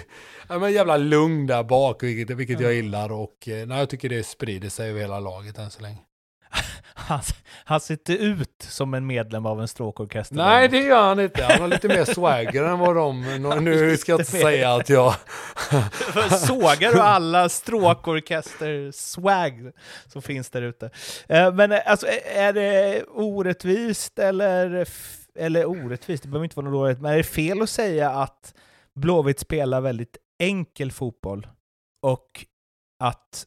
ja, 0.50 0.60
men 0.60 0.74
jävla 0.74 0.98
lugn 0.98 1.48
där 1.48 1.64
bak, 1.64 2.04
vilket, 2.04 2.38
vilket 2.38 2.60
jag 2.60 2.74
gillar. 2.74 3.12
Och 3.12 3.48
eh, 3.48 3.68
nej, 3.68 3.80
jag 3.80 3.90
tycker 3.90 4.10
det 4.10 4.24
sprider 4.24 4.70
sig 4.70 4.90
över 4.90 5.02
hela 5.02 5.20
laget 5.20 5.58
än 5.58 5.72
så 5.72 5.82
länge 5.82 5.98
han, 7.12 7.22
han 7.66 7.80
ser 7.80 7.94
inte 7.94 8.14
ut 8.14 8.66
som 8.70 8.94
en 8.94 9.08
medlem 9.08 9.46
av 9.46 9.62
en 9.62 9.68
stråkorkester. 9.68 10.36
Nej, 10.36 10.68
det 10.68 10.80
gör 10.80 11.08
han 11.08 11.20
inte. 11.20 11.44
Han 11.44 11.62
har 11.62 11.68
lite 11.68 11.88
mer 11.88 12.06
swagger 12.06 12.64
än 12.64 12.80
vad 12.80 12.96
de... 12.96 13.22
Nu 13.62 13.98
ska 13.98 14.12
jag 14.12 14.20
inte 14.20 14.32
säga 14.32 14.74
att 14.74 14.90
jag... 14.90 15.14
Sågar 16.48 16.92
du 16.92 17.00
alla 17.00 17.50
stråkorkester-swag 17.50 19.72
som 20.08 20.22
finns 20.22 20.50
där 20.50 20.62
ute? 20.62 20.90
Eh, 21.28 21.54
Men 21.54 21.72
eh, 21.72 21.80
alltså, 21.86 22.08
är 22.36 22.54
det 22.54 23.04
orättvist 23.04 24.20
eller, 24.20 24.88
eller 25.36 25.66
orättvist, 25.66 26.24
det 26.24 26.30
behöver 26.30 26.46
inte 26.46 26.56
vara 26.56 26.66
något 26.70 26.74
dåligt, 26.74 27.02
men 27.02 27.14
är 27.14 27.18
det 27.18 27.24
fel 27.24 27.62
att 27.62 27.70
säga 27.70 28.10
att 28.10 28.54
Blåvitt 28.96 29.40
spelar 29.40 29.82
väldigt 29.82 30.18
enkel 30.40 30.92
fotboll 30.92 31.48
och 32.02 32.46
att 33.00 33.46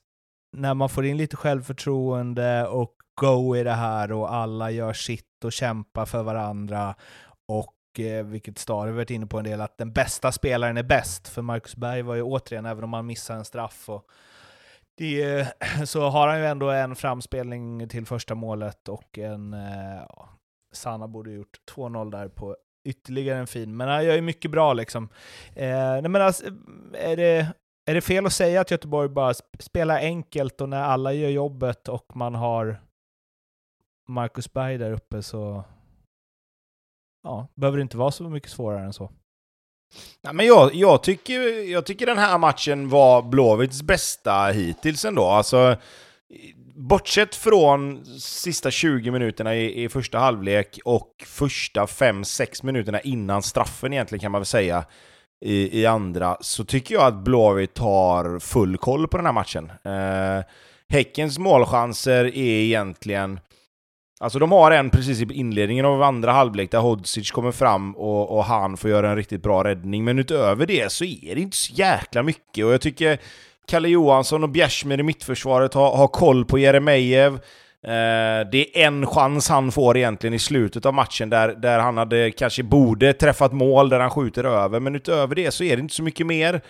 när 0.56 0.74
man 0.74 0.88
får 0.88 1.06
in 1.06 1.16
lite 1.16 1.36
självförtroende 1.36 2.66
och 2.66 2.94
go 3.14 3.56
i 3.56 3.62
det 3.62 3.72
här 3.72 4.12
och 4.12 4.34
alla 4.34 4.70
gör 4.70 4.92
sitt 4.92 5.44
och 5.44 5.52
kämpar 5.52 6.06
för 6.06 6.22
varandra 6.22 6.94
och 7.48 8.00
eh, 8.00 8.24
vilket 8.24 8.58
Stare 8.58 8.92
varit 8.92 9.10
inne 9.10 9.26
på 9.26 9.38
en 9.38 9.44
del, 9.44 9.60
att 9.60 9.78
den 9.78 9.92
bästa 9.92 10.32
spelaren 10.32 10.76
är 10.76 10.82
bäst. 10.82 11.28
För 11.28 11.42
Marcus 11.42 11.76
Berg 11.76 12.02
var 12.02 12.14
ju 12.14 12.22
återigen, 12.22 12.66
även 12.66 12.84
om 12.84 12.92
han 12.92 13.06
missar 13.06 13.34
en 13.34 13.44
straff, 13.44 13.88
och 13.88 14.06
det, 14.96 15.48
så 15.84 16.08
har 16.08 16.28
han 16.28 16.38
ju 16.38 16.46
ändå 16.46 16.70
en 16.70 16.96
framspelning 16.96 17.88
till 17.88 18.06
första 18.06 18.34
målet 18.34 18.88
och 18.88 19.18
en... 19.18 19.54
Eh, 19.54 20.02
ja, 20.08 20.28
Sanna 20.72 21.08
borde 21.08 21.32
gjort 21.32 21.58
2-0 21.76 22.10
där 22.10 22.28
på 22.28 22.56
ytterligare 22.84 23.38
en 23.38 23.46
fin, 23.46 23.76
men 23.76 23.88
han 23.88 24.04
gör 24.04 24.14
ju 24.14 24.20
mycket 24.20 24.50
bra 24.50 24.72
liksom. 24.72 25.08
Eh, 25.54 25.68
nej 25.76 26.08
men 26.08 26.22
alltså, 26.22 26.44
är 26.94 27.16
det, 27.16 27.46
är 27.86 27.94
det 27.94 28.00
fel 28.00 28.26
att 28.26 28.32
säga 28.32 28.60
att 28.60 28.70
Göteborg 28.70 29.08
bara 29.08 29.34
spelar 29.58 29.98
enkelt 29.98 30.60
och 30.60 30.68
när 30.68 30.82
alla 30.82 31.12
gör 31.12 31.28
jobbet 31.28 31.88
och 31.88 32.16
man 32.16 32.34
har 32.34 32.80
Marcus 34.08 34.52
Berg 34.52 34.78
där 34.78 34.92
uppe 34.92 35.22
så 35.22 35.64
ja, 37.22 37.48
behöver 37.54 37.78
det 37.78 37.82
inte 37.82 37.96
vara 37.96 38.10
så 38.10 38.30
mycket 38.30 38.50
svårare 38.50 38.84
än 38.84 38.92
så. 38.92 39.10
Nej, 40.22 40.34
men 40.34 40.46
jag, 40.46 40.74
jag, 40.74 41.02
tycker, 41.02 41.70
jag 41.70 41.86
tycker 41.86 42.06
den 42.06 42.18
här 42.18 42.38
matchen 42.38 42.88
var 42.88 43.22
Blåvitts 43.22 43.82
bästa 43.82 44.46
hittills 44.46 45.04
ändå. 45.04 45.24
Alltså, 45.24 45.76
bortsett 46.74 47.34
från 47.34 48.04
sista 48.20 48.70
20 48.70 49.10
minuterna 49.10 49.56
i, 49.56 49.84
i 49.84 49.88
första 49.88 50.18
halvlek 50.18 50.78
och 50.84 51.24
första 51.26 51.84
5-6 51.84 52.64
minuterna 52.64 53.00
innan 53.00 53.42
straffen 53.42 53.92
egentligen 53.92 54.20
kan 54.20 54.32
man 54.32 54.40
väl 54.40 54.46
säga 54.46 54.84
i, 55.44 55.80
i 55.80 55.86
andra, 55.86 56.36
så 56.40 56.64
tycker 56.64 56.94
jag 56.94 57.04
att 57.04 57.24
Blåvitt 57.24 57.78
har 57.78 58.38
full 58.38 58.76
koll 58.76 59.08
på 59.08 59.16
den 59.16 59.26
här 59.26 59.32
matchen. 59.32 59.72
Eh, 59.84 60.44
Häckens 60.88 61.38
målchanser 61.38 62.24
är 62.24 62.36
egentligen... 62.36 63.40
Alltså 64.24 64.38
de 64.38 64.52
har 64.52 64.70
en 64.70 64.90
precis 64.90 65.22
i 65.22 65.26
inledningen 65.32 65.84
av 65.84 66.02
andra 66.02 66.32
halvlek 66.32 66.70
där 66.70 66.78
Hodzic 66.78 67.30
kommer 67.30 67.52
fram 67.52 67.96
och, 67.96 68.36
och 68.36 68.44
han 68.44 68.76
får 68.76 68.90
göra 68.90 69.10
en 69.10 69.16
riktigt 69.16 69.42
bra 69.42 69.64
räddning. 69.64 70.04
Men 70.04 70.18
utöver 70.18 70.66
det 70.66 70.92
så 70.92 71.04
är 71.04 71.34
det 71.34 71.40
inte 71.40 71.56
så 71.56 71.72
jäkla 71.72 72.22
mycket 72.22 72.64
och 72.64 72.72
jag 72.72 72.80
tycker 72.80 73.18
Kalle 73.68 73.88
Johansson 73.88 74.42
och 74.42 74.48
Bjärsmyr 74.48 75.00
i 75.00 75.02
mittförsvaret 75.02 75.74
har, 75.74 75.96
har 75.96 76.08
koll 76.08 76.44
på 76.44 76.58
Jeremejeff. 76.58 77.32
Eh, 77.32 78.48
det 78.52 78.82
är 78.82 78.86
en 78.86 79.06
chans 79.06 79.48
han 79.48 79.72
får 79.72 79.96
egentligen 79.96 80.34
i 80.34 80.38
slutet 80.38 80.86
av 80.86 80.94
matchen 80.94 81.30
där, 81.30 81.48
där 81.48 81.78
han 81.78 81.96
hade 81.96 82.30
kanske 82.30 82.62
borde 82.62 83.12
träffat 83.12 83.52
mål 83.52 83.88
där 83.88 84.00
han 84.00 84.10
skjuter 84.10 84.44
över, 84.44 84.80
men 84.80 84.94
utöver 84.94 85.34
det 85.34 85.50
så 85.50 85.64
är 85.64 85.76
det 85.76 85.82
inte 85.82 85.94
så 85.94 86.02
mycket 86.02 86.26
mer. 86.26 86.60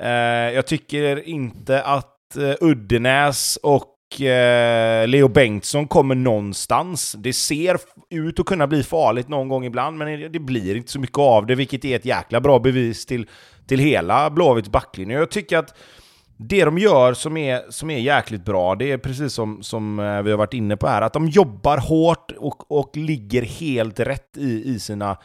Eh, 0.00 0.08
jag 0.54 0.66
tycker 0.66 1.28
inte 1.28 1.82
att 1.82 2.36
eh, 2.36 2.54
Uddenäs 2.60 3.58
och 3.62 3.94
Eh, 4.20 5.06
Leo 5.08 5.28
Bengtsson 5.28 5.88
kommer 5.88 6.14
någonstans. 6.14 7.12
Det 7.18 7.32
ser 7.32 7.76
ut 8.10 8.40
att 8.40 8.46
kunna 8.46 8.66
bli 8.66 8.82
farligt 8.82 9.28
någon 9.28 9.48
gång 9.48 9.64
ibland, 9.64 9.98
men 9.98 10.32
det- 10.32 10.38
blir 10.38 10.76
inte 10.76 10.92
så 10.92 11.00
mycket 11.00 11.18
av 11.18 11.46
det, 11.46 11.54
vilket 11.54 11.84
är 11.84 11.96
ett 11.96 12.04
jäkla 12.04 12.40
bra 12.40 12.58
bevis 12.58 13.06
till, 13.06 13.26
till 13.66 13.78
hela 13.78 14.30
Blåvitts 14.30 14.68
backlinje. 14.70 15.18
Jag 15.18 15.30
tycker 15.30 15.58
att 15.58 15.74
det 16.36 16.64
de 16.64 16.78
gör 16.78 17.14
som 17.14 17.36
är, 17.36 17.62
som 17.70 17.90
är 17.90 17.98
jäkligt 17.98 18.44
bra, 18.44 18.74
det 18.74 18.92
är 18.92 18.98
precis 18.98 19.32
som, 19.32 19.62
som 19.62 19.98
eh, 19.98 20.22
vi 20.22 20.30
har 20.30 20.38
varit 20.38 20.54
inne 20.54 20.76
på 20.76 20.86
här, 20.86 21.02
att 21.02 21.12
de 21.12 21.28
jobbar 21.28 21.78
hårt 21.78 22.32
och, 22.38 22.70
och 22.78 22.96
ligger 22.96 23.42
helt 23.42 24.00
rätt 24.00 24.36
i, 24.36 24.62
i, 24.74 24.78
sina, 24.78 25.16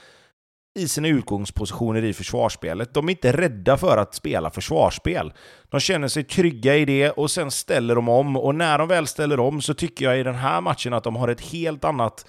i 0.75 0.87
sina 0.87 1.07
utgångspositioner 1.07 2.03
i 2.03 2.13
försvarsspelet. 2.13 2.93
De 2.93 3.07
är 3.07 3.11
inte 3.11 3.31
rädda 3.31 3.77
för 3.77 3.97
att 3.97 4.15
spela 4.15 4.49
försvarsspel. 4.49 5.33
De 5.69 5.79
känner 5.79 6.07
sig 6.07 6.23
trygga 6.23 6.75
i 6.75 6.85
det 6.85 7.09
och 7.11 7.31
sen 7.31 7.51
ställer 7.51 7.95
de 7.95 8.09
om. 8.09 8.37
Och 8.37 8.55
när 8.55 8.77
de 8.77 8.87
väl 8.87 9.07
ställer 9.07 9.39
om 9.39 9.61
så 9.61 9.73
tycker 9.73 10.05
jag 10.05 10.19
i 10.19 10.23
den 10.23 10.35
här 10.35 10.61
matchen 10.61 10.93
att 10.93 11.03
de 11.03 11.15
har 11.15 11.27
ett 11.27 11.41
helt 11.41 11.83
annat 11.83 12.25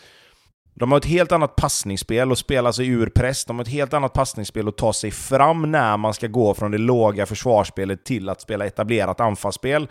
de 0.77 0.93
har 0.93 0.99
ett 0.99 1.05
helt 1.05 1.33
annat 1.33 1.57
passningsspel 1.57 2.31
och 2.31 2.39
spela 2.39 2.73
sig 2.73 2.89
ur 2.89 3.07
press. 3.07 3.45
De 3.45 3.57
har 3.57 3.65
ett 3.65 3.71
helt 3.71 3.95
annat 3.95 4.13
passningsspel 4.13 4.69
och 4.69 4.77
ta 4.77 4.93
sig 4.93 5.11
fram 5.11 5.71
när 5.71 5.97
man 5.97 6.15
ska 6.15 6.27
gå 6.27 6.55
från 6.55 6.71
det 6.71 6.79
låga 6.79 7.27
försvarsspelet 7.27 8.05
till 8.05 8.29
att 8.29 8.41
spela 8.41 8.67
etablerat 8.67 9.21
anfallsspel. 9.21 9.89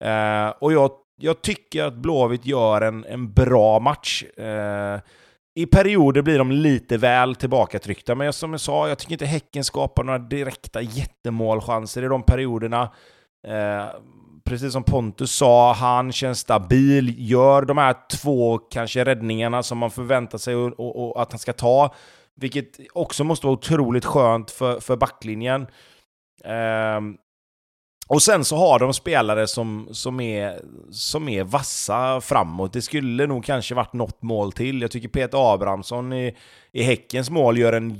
Eh, 0.00 0.48
och 0.58 0.72
jag, 0.72 0.90
jag 1.16 1.42
tycker 1.42 1.84
att 1.84 1.94
Blåvitt 1.94 2.46
gör 2.46 2.80
en, 2.80 3.04
en 3.04 3.32
bra 3.32 3.78
match. 3.78 4.22
Eh, 4.22 5.00
i 5.54 5.66
perioder 5.66 6.22
blir 6.22 6.38
de 6.38 6.52
lite 6.52 6.96
väl 6.96 7.34
tillbakatryckta, 7.34 8.14
men 8.14 8.32
som 8.32 8.50
jag 8.50 8.60
sa, 8.60 8.88
jag 8.88 8.98
tycker 8.98 9.12
inte 9.12 9.26
Häcken 9.26 9.64
skapar 9.64 10.04
några 10.04 10.18
direkta 10.18 10.82
jättemålchanser 10.82 12.02
i 12.02 12.06
de 12.06 12.22
perioderna. 12.22 12.82
Eh, 13.48 13.86
precis 14.44 14.72
som 14.72 14.82
Pontus 14.84 15.32
sa, 15.32 15.72
han 15.72 16.12
känns 16.12 16.38
stabil, 16.38 17.30
gör 17.30 17.62
de 17.62 17.78
här 17.78 17.96
två 18.10 18.58
kanske 18.58 19.04
räddningarna 19.04 19.62
som 19.62 19.78
man 19.78 19.90
förväntar 19.90 20.38
sig 20.38 20.54
och, 20.54 20.80
och, 20.80 21.10
och 21.10 21.22
att 21.22 21.32
han 21.32 21.38
ska 21.38 21.52
ta. 21.52 21.94
Vilket 22.34 22.80
också 22.92 23.24
måste 23.24 23.46
vara 23.46 23.54
otroligt 23.54 24.04
skönt 24.04 24.50
för, 24.50 24.80
för 24.80 24.96
backlinjen. 24.96 25.66
Eh, 26.44 27.00
och 28.12 28.22
sen 28.22 28.44
så 28.44 28.56
har 28.56 28.78
de 28.78 28.94
spelare 28.94 29.46
som, 29.46 29.88
som, 29.92 30.20
är, 30.20 30.60
som 30.90 31.28
är 31.28 31.44
vassa 31.44 32.20
framåt. 32.20 32.72
Det 32.72 32.82
skulle 32.82 33.26
nog 33.26 33.44
kanske 33.44 33.74
varit 33.74 33.92
något 33.92 34.22
mål 34.22 34.52
till. 34.52 34.82
Jag 34.82 34.90
tycker 34.90 35.08
Peter 35.08 35.54
Abrahamsson 35.54 36.12
i, 36.12 36.36
i 36.72 36.82
Häckens 36.82 37.30
mål 37.30 37.58
gör 37.58 37.72
en 37.72 37.98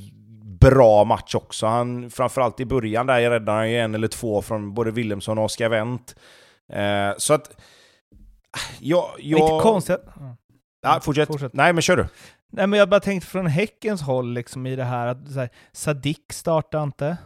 bra 0.61 1.05
match 1.05 1.35
också. 1.35 1.67
Han, 1.67 2.11
framförallt 2.11 2.61
i 2.61 2.65
början 2.65 3.07
där 3.07 3.31
räddar 3.31 3.55
han 3.55 3.71
ju 3.71 3.79
en 3.79 3.95
eller 3.95 4.09
två 4.09 4.43
från 4.43 4.75
både 4.75 4.91
Willemsson 4.91 5.39
och 5.39 5.45
Oskar 5.45 5.69
Wendt. 5.69 6.17
Eh, 6.73 7.11
så 7.17 7.35
att... 7.35 7.61
Jag, 8.81 9.11
jag, 9.19 9.41
Lite 9.41 9.63
konstigt. 9.63 10.01
Ja, 10.83 11.01
fortsätt. 11.03 11.27
Fortsätt. 11.29 11.53
Nej, 11.53 11.73
men 11.73 11.83
kör 11.83 11.97
du. 11.97 12.07
Nej, 12.53 12.67
men 12.67 12.79
jag 12.79 12.89
bara 12.89 13.01
tänkte 13.01 13.31
från 13.31 13.47
Häckens 13.47 14.03
håll 14.03 14.33
liksom 14.33 14.67
i 14.67 14.77
det 14.77 14.85
här 14.85 15.07
att 15.07 15.33
så 15.33 15.41
här, 15.41 15.51
Sadik 15.73 16.33
startade 16.33 16.83
inte, 16.83 17.17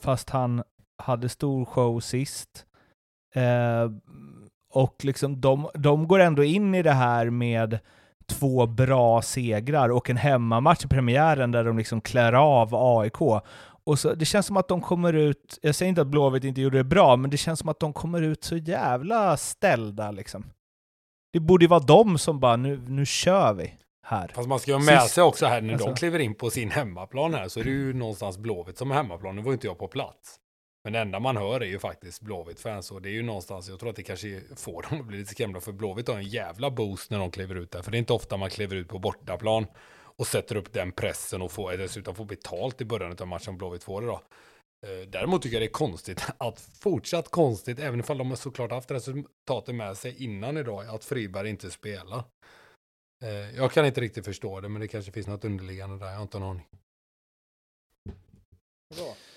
fast 0.00 0.30
han 0.30 0.62
hade 0.98 1.28
stor 1.28 1.64
show 1.64 2.00
sist. 2.00 2.66
Eh, 3.34 3.90
och 4.72 5.04
liksom 5.04 5.40
de, 5.40 5.68
de 5.74 6.08
går 6.08 6.18
ändå 6.18 6.44
in 6.44 6.74
i 6.74 6.82
det 6.82 6.92
här 6.92 7.30
med 7.30 7.78
två 8.26 8.66
bra 8.66 9.22
segrar 9.22 9.88
och 9.88 10.10
en 10.10 10.16
hemmamatch 10.16 10.84
i 10.84 10.88
premiären 10.88 11.52
där 11.52 11.64
de 11.64 11.78
liksom 11.78 12.00
klär 12.00 12.32
av 12.32 12.74
AIK. 12.74 13.20
Och 13.84 13.98
så, 13.98 14.14
det 14.14 14.24
känns 14.24 14.46
som 14.46 14.56
att 14.56 14.68
de 14.68 14.80
kommer 14.80 15.12
ut, 15.12 15.58
jag 15.62 15.74
säger 15.74 15.88
inte 15.88 16.00
att 16.00 16.06
Blåvitt 16.06 16.44
inte 16.44 16.60
gjorde 16.60 16.76
det 16.78 16.84
bra, 16.84 17.16
men 17.16 17.30
det 17.30 17.36
känns 17.36 17.60
som 17.60 17.68
att 17.68 17.80
de 17.80 17.92
kommer 17.92 18.22
ut 18.22 18.44
så 18.44 18.56
jävla 18.56 19.36
ställda 19.36 20.10
liksom. 20.10 20.44
Det 21.32 21.40
borde 21.40 21.64
ju 21.64 21.68
vara 21.68 21.80
de 21.80 22.18
som 22.18 22.40
bara, 22.40 22.56
nu, 22.56 22.84
nu 22.88 23.06
kör 23.06 23.52
vi 23.54 23.74
här. 24.06 24.28
Fast 24.34 24.48
man 24.48 24.58
ska 24.58 24.70
ju 24.70 24.76
ha 24.76 24.84
med 24.84 25.02
Sist- 25.02 25.14
sig 25.14 25.24
också 25.24 25.46
här 25.46 25.60
när 25.60 25.72
Alltså. 25.72 25.88
de 25.88 25.94
kliver 25.96 26.18
in 26.18 26.34
på 26.34 26.50
sin 26.50 26.70
hemmaplan 26.70 27.34
här 27.34 27.48
så 27.48 27.60
är 27.60 27.64
det 27.64 27.70
ju 27.70 27.92
någonstans 27.94 28.38
Blåvitt 28.38 28.78
som 28.78 28.90
är 28.90 28.94
hemmaplan. 28.94 29.36
Nu 29.36 29.42
var 29.42 29.52
inte 29.52 29.66
jag 29.66 29.78
på 29.78 29.88
plats. 29.88 30.36
Men 30.86 30.92
det 30.92 30.98
enda 30.98 31.20
man 31.20 31.36
hör 31.36 31.60
är 31.60 31.66
ju 31.66 31.78
faktiskt 31.78 32.22
Blåvitt-fans 32.22 32.90
och 32.90 33.02
det 33.02 33.08
är 33.08 33.12
ju 33.12 33.22
någonstans, 33.22 33.68
jag 33.68 33.80
tror 33.80 33.90
att 33.90 33.96
det 33.96 34.02
kanske 34.02 34.42
får 34.56 34.82
dem 34.82 35.00
att 35.00 35.06
bli 35.06 35.18
lite 35.18 35.30
skrämda 35.30 35.60
för 35.60 35.72
Blåvitt 35.72 36.08
har 36.08 36.16
en 36.16 36.28
jävla 36.28 36.70
boost 36.70 37.10
när 37.10 37.18
de 37.18 37.30
kliver 37.30 37.54
ut 37.54 37.70
där. 37.70 37.82
För 37.82 37.90
det 37.90 37.96
är 37.96 37.98
inte 37.98 38.12
ofta 38.12 38.36
man 38.36 38.50
kliver 38.50 38.76
ut 38.76 38.88
på 38.88 38.98
bortaplan 38.98 39.66
och 40.16 40.26
sätter 40.26 40.56
upp 40.56 40.72
den 40.72 40.92
pressen 40.92 41.42
och 41.42 41.52
får, 41.52 41.72
dessutom 41.72 42.14
får 42.14 42.24
betalt 42.24 42.80
i 42.80 42.84
början 42.84 43.16
av 43.20 43.26
matchen 43.26 43.58
Blåvitt 43.58 43.84
får 43.84 44.02
idag. 44.02 44.20
då. 44.82 44.88
Eh, 44.88 45.08
däremot 45.08 45.42
tycker 45.42 45.56
jag 45.56 45.62
det 45.62 45.66
är 45.66 45.70
konstigt, 45.70 46.26
att 46.38 46.60
fortsatt 46.60 47.30
konstigt, 47.30 47.78
även 47.78 48.00
ifall 48.00 48.18
de 48.18 48.28
har 48.28 48.36
såklart 48.36 48.70
haft 48.70 48.90
resultatet 48.90 49.74
med 49.74 49.96
sig 49.96 50.24
innan 50.24 50.56
idag, 50.56 50.86
att 50.86 51.04
Friberg 51.04 51.48
inte 51.48 51.70
spelar. 51.70 52.24
Eh, 53.24 53.56
jag 53.56 53.72
kan 53.72 53.86
inte 53.86 54.00
riktigt 54.00 54.24
förstå 54.24 54.60
det, 54.60 54.68
men 54.68 54.80
det 54.80 54.88
kanske 54.88 55.12
finns 55.12 55.26
något 55.26 55.44
underliggande 55.44 55.98
där, 55.98 56.06
jag 56.06 56.14
har 56.14 56.22
inte 56.22 56.38
en 56.38 56.42
aning. 56.42 56.66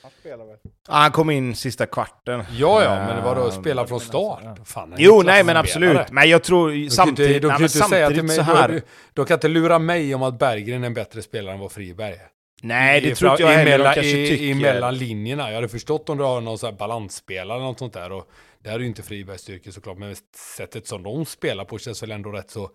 Han 0.09 0.19
spelar 0.19 0.45
väl? 0.45 0.57
Han 0.87 1.11
kom 1.11 1.29
in 1.29 1.55
sista 1.55 1.85
kvarten. 1.85 2.43
Ja, 2.57 2.83
ja, 2.83 2.95
men 2.95 3.23
vadå, 3.23 3.45
Ehm, 3.45 3.51
spela 3.51 3.87
från 3.87 3.99
start? 3.99 4.43
Fan, 4.65 4.93
Jo, 4.97 5.21
nej 5.25 5.43
men 5.43 5.57
absolut. 5.57 6.11
Men 6.11 6.29
jag 6.29 6.43
tror 6.43 6.89
samtidigt... 6.89 7.35
inte, 7.35 7.47
kan 7.47 7.61
inte 7.61 7.69
säga 7.69 8.07
till 8.07 8.17
samtidigt 8.17 8.25
mig, 8.25 8.35
så 8.35 8.41
här... 8.41 8.81
de 9.13 9.25
kan 9.25 9.35
inte 9.35 9.47
lura 9.47 9.79
mig 9.79 10.15
om 10.15 10.23
att 10.23 10.39
Berggren 10.39 10.83
är 10.83 10.87
en 10.87 10.93
bättre 10.93 11.21
spelare 11.21 11.53
än 11.53 11.59
vad 11.59 11.71
Friberg 11.71 12.13
är. 12.13 12.27
Nej, 12.61 13.01
det 13.01 13.09
I- 13.09 13.15
tror 13.15 13.31
inte 13.31 13.43
jag 13.43 13.49
heller. 13.49 13.77
De 13.77 13.83
kanske 13.83 14.01
tycker... 14.01 14.43
i 14.43 14.53
mellan 14.53 14.97
linjerna. 14.97 15.47
Jag 15.47 15.55
hade 15.55 15.69
förstått 15.69 16.09
om 16.09 16.17
du 16.17 16.23
har 16.23 16.41
någon 16.41 16.57
sån 16.57 16.69
här 16.69 16.77
balansspelare 16.77 17.57
eller 17.57 17.65
något 17.65 17.79
sånt 17.79 17.93
där. 17.93 18.11
Och 18.11 18.29
det 18.63 18.69
här 18.69 18.75
är 18.75 18.79
ju 18.79 18.87
inte 18.87 19.03
Fribergs 19.03 19.41
styrka 19.41 19.71
såklart, 19.71 19.97
men 19.97 20.15
sättet 20.57 20.87
som 20.87 21.03
de 21.03 21.25
spelar 21.25 21.65
på 21.65 21.77
känns 21.77 22.03
väl 22.03 22.11
ändå 22.11 22.29
rätt 22.31 22.49
så 22.51 22.69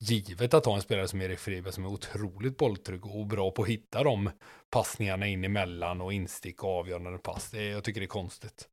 givet 0.00 0.54
att 0.54 0.66
ha 0.66 0.74
en 0.74 0.82
spelare 0.82 1.08
som 1.08 1.20
Erik 1.20 1.38
Friberg 1.38 1.72
som 1.72 1.84
är 1.84 1.88
otroligt 1.88 2.56
bolltrygg 2.56 3.06
och 3.06 3.26
bra 3.26 3.50
på 3.50 3.62
att 3.62 3.68
hitta 3.68 4.02
de 4.02 4.30
passningarna 4.70 5.26
in 5.26 5.44
emellan 5.44 6.00
och 6.00 6.12
instick 6.12 6.64
och 6.64 6.78
avgörande 6.78 7.18
pass. 7.18 7.50
Det, 7.50 7.64
jag 7.64 7.84
tycker 7.84 8.00
det 8.00 8.04
är 8.04 8.08
konstigt. 8.08 8.66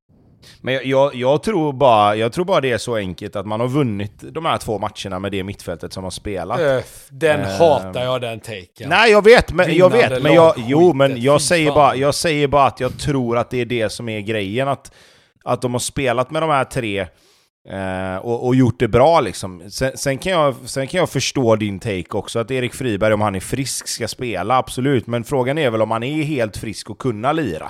Men 0.61 0.73
jag, 0.73 0.85
jag, 0.85 1.15
jag, 1.15 1.43
tror 1.43 1.73
bara, 1.73 2.15
jag 2.15 2.33
tror 2.33 2.45
bara 2.45 2.61
det 2.61 2.71
är 2.71 2.77
så 2.77 2.95
enkelt 2.95 3.35
att 3.35 3.47
man 3.47 3.59
har 3.59 3.67
vunnit 3.67 4.11
de 4.21 4.45
här 4.45 4.57
två 4.57 4.79
matcherna 4.79 5.19
med 5.19 5.31
det 5.31 5.43
mittfältet 5.43 5.93
som 5.93 6.03
har 6.03 6.11
spelat. 6.11 6.59
Öff, 6.59 7.07
den 7.09 7.39
Eh, 7.39 7.57
hatar 7.57 8.03
jag, 8.03 8.21
den 8.21 8.39
taken. 8.39 8.89
Nej, 8.89 9.11
jag 9.11 9.23
vet, 9.23 9.53
men 9.53 9.75
jag 9.75 9.89
Vinnande 9.89 10.15
vet, 10.15 10.23
men 10.23 10.33
jag, 10.33 10.53
jo, 10.57 10.93
men 10.93 11.21
jag 11.21 11.41
säger, 11.41 11.71
bara, 11.71 11.95
jag 11.95 12.15
säger 12.15 12.47
bara 12.47 12.65
att 12.65 12.79
jag 12.79 12.99
tror 12.99 13.37
att 13.37 13.49
det 13.49 13.57
är 13.57 13.65
det 13.65 13.89
som 13.89 14.09
är 14.09 14.19
grejen, 14.19 14.67
att, 14.67 14.91
att 15.43 15.61
de 15.61 15.73
har 15.73 15.79
spelat 15.79 16.31
med 16.31 16.41
de 16.41 16.49
här 16.49 16.63
tre 16.63 17.07
eh, 17.69 18.15
och, 18.15 18.47
och 18.47 18.55
gjort 18.55 18.79
det 18.79 18.87
bra 18.87 19.21
liksom. 19.21 19.69
Sen, 19.69 19.97
sen, 19.97 20.17
kan 20.17 20.31
jag, 20.31 20.55
sen 20.65 20.87
kan 20.87 20.99
jag 20.99 21.09
förstå 21.09 21.55
din 21.55 21.79
take 21.79 22.17
också, 22.17 22.39
att 22.39 22.51
Erik 22.51 22.73
Friberg, 22.73 23.13
om 23.13 23.21
han 23.21 23.35
är 23.35 23.39
frisk, 23.39 23.87
ska 23.87 24.07
spela, 24.07 24.57
absolut. 24.57 25.07
Men 25.07 25.23
frågan 25.23 25.57
är 25.57 25.69
väl 25.69 25.81
om 25.81 25.91
han 25.91 26.03
är 26.03 26.23
helt 26.23 26.57
frisk 26.57 26.89
och 26.89 26.99
kunna 26.99 27.31
lira. 27.31 27.65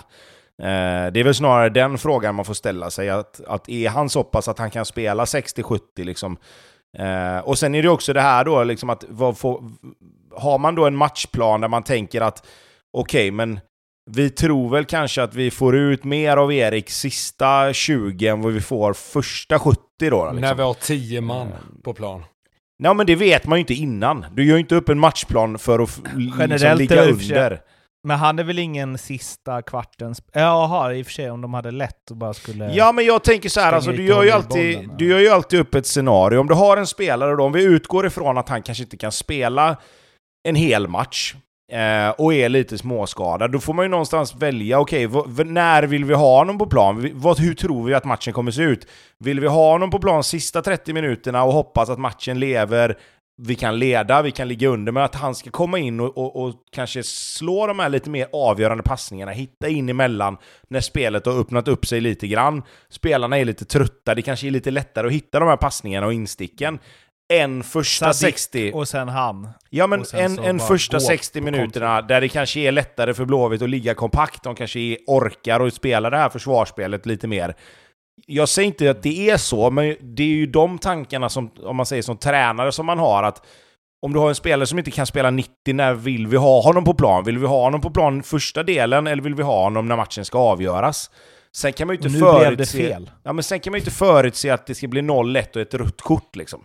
Eh, 0.61 1.11
det 1.11 1.19
är 1.19 1.23
väl 1.23 1.35
snarare 1.35 1.69
den 1.69 1.97
frågan 1.97 2.35
man 2.35 2.45
får 2.45 2.53
ställa 2.53 2.89
sig, 2.89 3.09
att, 3.09 3.41
att 3.47 3.69
är 3.69 3.89
han 3.89 4.09
så 4.09 4.23
pass 4.23 4.47
att 4.47 4.59
han 4.59 4.71
kan 4.71 4.85
spela 4.85 5.25
60-70 5.25 5.79
liksom? 5.95 6.37
Eh, 6.97 7.39
och 7.39 7.57
sen 7.57 7.75
är 7.75 7.83
det 7.83 7.89
också 7.89 8.13
det 8.13 8.21
här 8.21 8.45
då, 8.45 8.63
liksom 8.63 8.89
att 8.89 9.05
vad 9.09 9.37
får, 9.37 9.63
har 10.35 10.57
man 10.57 10.75
då 10.75 10.85
en 10.85 10.95
matchplan 10.95 11.61
där 11.61 11.67
man 11.67 11.83
tänker 11.83 12.21
att 12.21 12.45
okej, 12.93 13.31
men 13.31 13.59
vi 14.09 14.29
tror 14.29 14.69
väl 14.69 14.85
kanske 14.85 15.23
att 15.23 15.35
vi 15.35 15.51
får 15.51 15.75
ut 15.75 16.03
mer 16.03 16.37
av 16.37 16.53
Erik 16.53 16.89
sista 16.89 17.73
20 17.73 18.27
än 18.27 18.41
vad 18.41 18.53
vi 18.53 18.61
får 18.61 18.93
första 18.93 19.59
70 19.59 19.79
då. 19.99 20.25
Liksom. 20.25 20.41
När 20.41 20.55
vi 20.55 20.61
har 20.61 20.73
tio 20.73 21.21
man 21.21 21.47
på 21.83 21.93
plan. 21.93 22.23
Nej 22.79 22.95
men 22.95 23.05
det 23.05 23.15
vet 23.15 23.47
man 23.47 23.57
ju 23.57 23.59
inte 23.59 23.73
innan. 23.73 24.25
Du 24.33 24.43
gör 24.45 24.55
ju 24.55 24.59
inte 24.59 24.75
upp 24.75 24.89
en 24.89 24.99
matchplan 24.99 25.59
för 25.59 25.79
att 25.79 26.01
liksom 26.15 26.39
Generellt 26.39 26.79
ligga 26.79 26.95
för 26.95 27.03
sig- 27.03 27.35
under. 27.37 27.61
Men 28.03 28.17
han 28.17 28.39
är 28.39 28.43
väl 28.43 28.59
ingen 28.59 28.97
sista 28.97 29.61
kvartens... 29.61 30.21
Jaha, 30.33 30.93
i 30.93 31.01
och 31.01 31.05
för 31.05 31.13
sig 31.13 31.31
om 31.31 31.41
de 31.41 31.53
hade 31.53 31.71
lätt 31.71 32.11
och 32.11 32.17
bara 32.17 32.33
skulle... 32.33 32.73
Ja, 32.73 32.91
men 32.91 33.05
jag 33.05 33.23
tänker 33.23 33.49
så 33.49 33.59
här, 33.59 33.73
alltså, 33.73 33.91
du, 33.91 34.05
gör 34.05 34.23
ju 34.23 34.31
alltid, 34.31 34.77
bollen, 34.77 34.97
du 34.97 35.07
gör 35.07 35.19
ju 35.19 35.29
alltid 35.29 35.59
upp 35.59 35.75
ett 35.75 35.85
scenario. 35.87 36.39
Om 36.39 36.47
du 36.47 36.53
har 36.53 36.77
en 36.77 36.87
spelare 36.87 37.35
då, 37.35 37.43
om 37.43 37.51
vi 37.51 37.63
utgår 37.63 38.05
ifrån 38.07 38.37
att 38.37 38.49
han 38.49 38.61
kanske 38.61 38.83
inte 38.83 38.97
kan 38.97 39.11
spela 39.11 39.77
en 40.47 40.55
hel 40.55 40.87
match 40.87 41.35
eh, 41.71 42.09
och 42.09 42.33
är 42.33 42.49
lite 42.49 42.77
småskadad, 42.77 43.51
då 43.51 43.59
får 43.59 43.73
man 43.73 43.85
ju 43.85 43.89
någonstans 43.89 44.35
välja, 44.35 44.79
okej, 44.79 45.07
okay, 45.07 45.45
när 45.45 45.83
vill 45.83 46.05
vi 46.05 46.13
ha 46.13 46.37
honom 46.37 46.57
på 46.57 46.67
plan? 46.67 47.09
Vad, 47.13 47.39
hur 47.39 47.53
tror 47.53 47.85
vi 47.85 47.93
att 47.93 48.05
matchen 48.05 48.33
kommer 48.33 48.51
se 48.51 48.61
ut? 48.61 48.87
Vill 49.19 49.39
vi 49.39 49.47
ha 49.47 49.71
honom 49.71 49.91
på 49.91 49.99
plan 49.99 50.23
sista 50.23 50.61
30 50.61 50.93
minuterna 50.93 51.43
och 51.43 51.53
hoppas 51.53 51.89
att 51.89 51.99
matchen 51.99 52.39
lever 52.39 52.97
vi 53.41 53.55
kan 53.55 53.79
leda, 53.79 54.21
vi 54.21 54.31
kan 54.31 54.47
ligga 54.47 54.67
under, 54.67 54.91
men 54.91 55.03
att 55.03 55.15
han 55.15 55.35
ska 55.35 55.51
komma 55.51 55.79
in 55.79 55.99
och, 55.99 56.17
och, 56.17 56.43
och 56.43 56.53
kanske 56.71 57.03
slå 57.03 57.67
de 57.67 57.79
här 57.79 57.89
lite 57.89 58.09
mer 58.09 58.27
avgörande 58.33 58.83
passningarna, 58.83 59.31
hitta 59.31 59.67
in 59.67 59.89
emellan 59.89 60.37
när 60.67 60.81
spelet 60.81 61.25
har 61.25 61.39
öppnat 61.39 61.67
upp 61.67 61.85
sig 61.85 62.01
lite 62.01 62.27
grann. 62.27 62.63
Spelarna 62.89 63.37
är 63.37 63.45
lite 63.45 63.65
trötta, 63.65 64.15
det 64.15 64.21
kanske 64.21 64.47
är 64.47 64.51
lite 64.51 64.71
lättare 64.71 65.07
att 65.07 65.13
hitta 65.13 65.39
de 65.39 65.49
här 65.49 65.57
passningarna 65.57 66.07
och 66.07 66.13
insticken 66.13 66.79
än 67.33 67.63
första 67.63 68.13
Sadik 68.13 68.37
60... 68.37 68.71
och 68.73 68.87
sen 68.87 69.09
han. 69.09 69.49
Ja, 69.69 69.87
men 69.87 70.03
en, 70.13 70.39
en 70.39 70.59
första 70.59 70.97
gå 70.97 71.01
60 71.01 71.39
på 71.39 71.45
minuterna 71.45 72.01
där 72.01 72.21
det 72.21 72.29
kanske 72.29 72.59
är 72.59 72.71
lättare 72.71 73.13
för 73.13 73.25
Blåvitt 73.25 73.61
att 73.61 73.69
ligga 73.69 73.93
kompakt, 73.93 74.43
de 74.43 74.55
kanske 74.55 74.79
är, 74.79 74.97
orkar 75.07 75.59
och 75.59 75.73
spela 75.73 76.09
det 76.09 76.17
här 76.17 76.29
försvarsspelet 76.29 77.05
lite 77.05 77.27
mer. 77.27 77.55
Jag 78.25 78.49
säger 78.49 78.67
inte 78.67 78.91
att 78.91 79.03
det 79.03 79.29
är 79.29 79.37
så, 79.37 79.71
men 79.71 79.95
det 80.01 80.23
är 80.23 80.27
ju 80.27 80.45
de 80.45 80.77
tankarna 80.77 81.29
som, 81.29 81.51
om 81.63 81.75
man 81.75 81.85
säger 81.85 82.03
som 82.03 82.17
tränare, 82.17 82.71
som 82.71 82.85
man 82.85 82.99
har 82.99 83.23
att 83.23 83.45
om 84.01 84.13
du 84.13 84.19
har 84.19 84.29
en 84.29 84.35
spelare 84.35 84.67
som 84.67 84.79
inte 84.79 84.91
kan 84.91 85.05
spela 85.05 85.31
90, 85.31 85.51
när 85.73 85.93
vill 85.93 86.27
vi 86.27 86.37
ha 86.37 86.61
honom 86.61 86.85
på 86.85 86.93
plan? 86.93 87.23
Vill 87.23 87.37
vi 87.37 87.45
ha 87.45 87.63
honom 87.63 87.81
på 87.81 87.89
plan 87.89 88.23
första 88.23 88.63
delen, 88.63 89.07
eller 89.07 89.23
vill 89.23 89.35
vi 89.35 89.43
ha 89.43 89.63
honom 89.63 89.87
när 89.87 89.95
matchen 89.95 90.25
ska 90.25 90.39
avgöras? 90.39 91.09
Sen 91.55 91.73
kan 91.73 91.87
man 91.87 91.95
ju 91.95 92.07
inte 92.07 92.19
förutse... 92.19 92.77
fel. 92.77 93.11
Ja, 93.23 93.33
men 93.33 93.43
sen 93.43 93.59
kan 93.59 93.71
man 93.71 93.77
ju 93.77 93.81
inte 93.81 93.91
förutse 93.91 94.49
att 94.49 94.65
det 94.65 94.75
ska 94.75 94.87
bli 94.87 95.01
0-1 95.01 95.55
och 95.55 95.61
ett 95.61 95.73
rött 95.73 96.01
kort 96.01 96.35
liksom. 96.35 96.63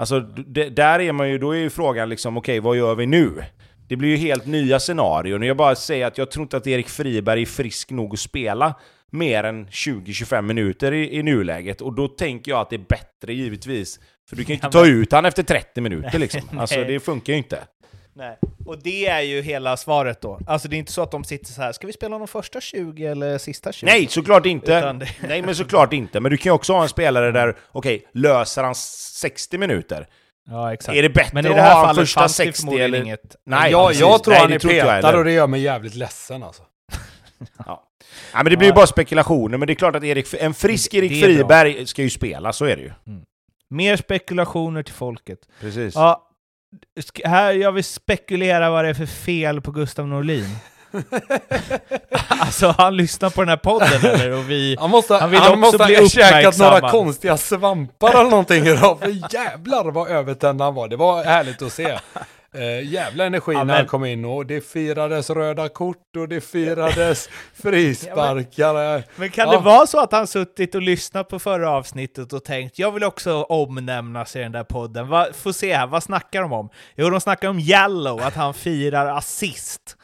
Alltså, 0.00 0.20
det, 0.20 0.68
där 0.68 1.00
är 1.00 1.12
man 1.12 1.30
ju, 1.30 1.38
då 1.38 1.50
är 1.50 1.58
ju 1.58 1.70
frågan 1.70 2.08
liksom, 2.08 2.36
okej, 2.36 2.60
vad 2.60 2.76
gör 2.76 2.94
vi 2.94 3.06
nu? 3.06 3.44
Det 3.88 3.96
blir 3.96 4.08
ju 4.08 4.16
helt 4.16 4.46
nya 4.46 4.80
scenarion. 4.80 5.42
Jag 5.42 5.56
bara 5.56 5.74
säger 5.74 6.06
att 6.06 6.18
jag 6.18 6.30
tror 6.30 6.42
inte 6.42 6.56
att 6.56 6.66
Erik 6.66 6.88
Friberg 6.88 7.42
är 7.42 7.46
frisk 7.46 7.90
nog 7.90 8.12
att 8.12 8.20
spela 8.20 8.74
mer 9.10 9.44
än 9.44 9.66
20-25 9.66 10.42
minuter 10.42 10.92
i, 10.92 11.18
i 11.18 11.22
nuläget. 11.22 11.80
Och 11.80 11.92
då 11.92 12.08
tänker 12.08 12.50
jag 12.50 12.60
att 12.60 12.70
det 12.70 12.76
är 12.76 12.84
bättre 12.88 13.34
givetvis. 13.34 14.00
För 14.28 14.36
du 14.36 14.44
kan 14.44 14.48
ju 14.48 14.54
inte 14.54 14.66
Ja, 14.66 14.70
ta 14.70 14.86
ut 14.86 15.12
han 15.12 15.24
efter 15.24 15.42
30 15.42 15.80
minuter 15.80 16.18
liksom. 16.18 16.40
Alltså 16.58 16.84
det 16.84 17.00
funkar 17.00 17.32
ju 17.32 17.36
inte. 17.38 17.58
Nej. 18.14 18.38
Och 18.66 18.82
det 18.82 19.06
är 19.06 19.20
ju 19.20 19.40
hela 19.42 19.76
svaret 19.76 20.20
då. 20.20 20.40
Alltså 20.46 20.68
det 20.68 20.76
är 20.76 20.78
inte 20.78 20.92
så 20.92 21.02
att 21.02 21.10
de 21.10 21.24
sitter 21.24 21.52
så 21.52 21.62
här, 21.62 21.72
ska 21.72 21.86
vi 21.86 21.92
spela 21.92 22.18
de 22.18 22.28
första 22.28 22.60
20 22.60 23.06
eller 23.06 23.38
sista 23.38 23.72
20? 23.72 23.86
Nej, 23.86 24.06
såklart 24.08 24.46
inte. 24.46 24.92
Det- 24.92 25.08
Nej, 25.28 25.42
men 25.42 25.54
såklart 25.54 25.92
inte. 25.92 26.20
Men 26.20 26.30
du 26.30 26.36
kan 26.36 26.50
ju 26.50 26.54
också 26.54 26.72
ha 26.72 26.82
en 26.82 26.88
spelare 26.88 27.32
där, 27.32 27.56
okej, 27.72 28.06
löser 28.14 28.64
han 28.64 28.74
60 28.74 29.58
minuter? 29.58 30.06
Ja, 30.50 30.72
exakt. 30.72 30.98
Är 30.98 31.02
det 31.02 31.08
bättre 31.08 31.30
Men 31.34 31.46
i 31.46 31.48
att 31.48 31.54
det 31.54 31.60
ha 31.62 31.68
här 31.68 31.74
han 31.76 31.84
fallet 31.86 32.00
första 32.02 32.20
fanns 32.20 32.36
det 32.36 32.44
60 32.44 32.60
förmodligen 32.60 32.94
eller- 32.94 33.04
inget... 33.04 33.36
Nej, 33.46 33.70
jag, 33.70 33.88
precis. 33.88 34.00
jag 34.00 34.24
tror 34.24 34.32
Nej, 34.32 34.40
han 34.40 34.50
det 34.50 34.56
är 34.56 34.58
petad 35.00 35.18
och 35.18 35.24
det 35.24 35.32
gör 35.32 35.46
mig 35.46 35.60
jävligt 35.60 35.94
ledsen 35.94 36.42
alltså. 36.42 36.62
Ja. 37.66 37.88
ja, 38.32 38.42
men 38.42 38.44
det 38.44 38.56
blir 38.56 38.68
ju 38.68 38.72
Ja. 38.72 38.74
bara 38.74 38.86
spekulationer. 38.86 39.58
Men 39.58 39.66
det 39.66 39.72
är 39.72 39.74
klart 39.74 39.96
att 39.96 40.04
Erik, 40.04 40.34
en 40.40 40.54
frisk 40.54 40.94
Erik 40.94 41.10
bra. 41.10 41.20
Friberg 41.20 41.86
ska 41.86 42.02
ju 42.02 42.10
spela, 42.10 42.52
så 42.52 42.64
är 42.64 42.76
det 42.76 42.82
ju. 42.82 42.90
Mer 43.70 43.96
spekulationer 43.96 44.82
till 44.82 44.94
folket. 44.94 45.38
Precis. 45.60 45.94
Ja, 45.94 46.29
här 47.24 47.52
jag 47.52 47.72
vill 47.72 47.84
spekulera 47.84 48.70
vad 48.70 48.84
det 48.84 48.88
är 48.88 48.94
för 48.94 49.06
fel 49.06 49.60
på 49.60 49.70
Gustav 49.70 50.08
Norlin. 50.08 50.56
alltså 52.28 52.74
han 52.78 52.96
lyssnar 52.96 53.30
på 53.30 53.40
den 53.40 53.48
här 53.48 53.56
podden 53.56 54.04
eller? 54.04 54.30
Och 54.30 54.50
vi... 54.50 54.76
Han 54.80 54.90
måste, 54.90 55.14
Han 55.14 55.20
han 55.20 55.30
vill 55.30 55.40
också 55.40 55.56
måste 55.56 55.84
bli 55.84 55.96
ha 55.96 56.08
käkat 56.08 56.58
några 56.58 56.90
konstiga 56.90 57.36
svampar 57.36 58.10
eller 58.10 58.30
någonting 58.30 58.66
idag. 58.66 58.98
För 59.00 59.34
jävlar 59.34 59.84
vad 59.90 60.08
övertänd 60.08 60.60
han 60.60 60.74
var. 60.74 60.88
Det 60.88 60.96
var 60.96 61.24
härligt 61.24 61.62
att 61.62 61.72
se. 61.72 61.98
Uh, 62.58 62.82
jävla 62.92 63.24
energi 63.24 63.52
Ja, 63.52 63.58
när 63.58 63.64
men- 63.64 63.76
han 63.76 63.86
kom 63.86 64.04
in 64.04 64.24
och 64.24 64.46
det 64.46 64.60
firades 64.60 65.30
röda 65.30 65.68
kort 65.68 66.16
och 66.16 66.28
det 66.28 66.40
firades 66.40 67.28
frisparkar. 67.54 69.04
Men 69.20 69.30
kan 69.30 69.46
Ja. 69.48 69.52
det 69.58 69.64
vara 69.64 69.86
så 69.86 70.00
att 70.00 70.12
han 70.12 70.26
suttit 70.26 70.74
och 70.74 70.82
lyssnat 70.82 71.28
på 71.28 71.38
förra 71.38 71.70
avsnittet 71.70 72.32
och 72.32 72.44
tänkt 72.44 72.78
jag 72.78 72.92
vill 72.92 73.04
också 73.04 73.42
omnämnas 73.42 74.36
i 74.36 74.38
den 74.38 74.52
där 74.52 74.64
podden. 74.64 75.08
Va, 75.08 75.26
får 75.34 75.52
se 75.52 75.74
här, 75.76 75.86
vad 75.86 76.02
snackar 76.02 76.42
de 76.42 76.52
om? 76.52 76.68
Jo, 76.96 77.10
de 77.10 77.20
snackar 77.20 77.48
om 77.48 77.60
Jallow, 77.60 78.20
att 78.22 78.34
han 78.34 78.54
firar 78.54 79.06
assist. 79.16 79.96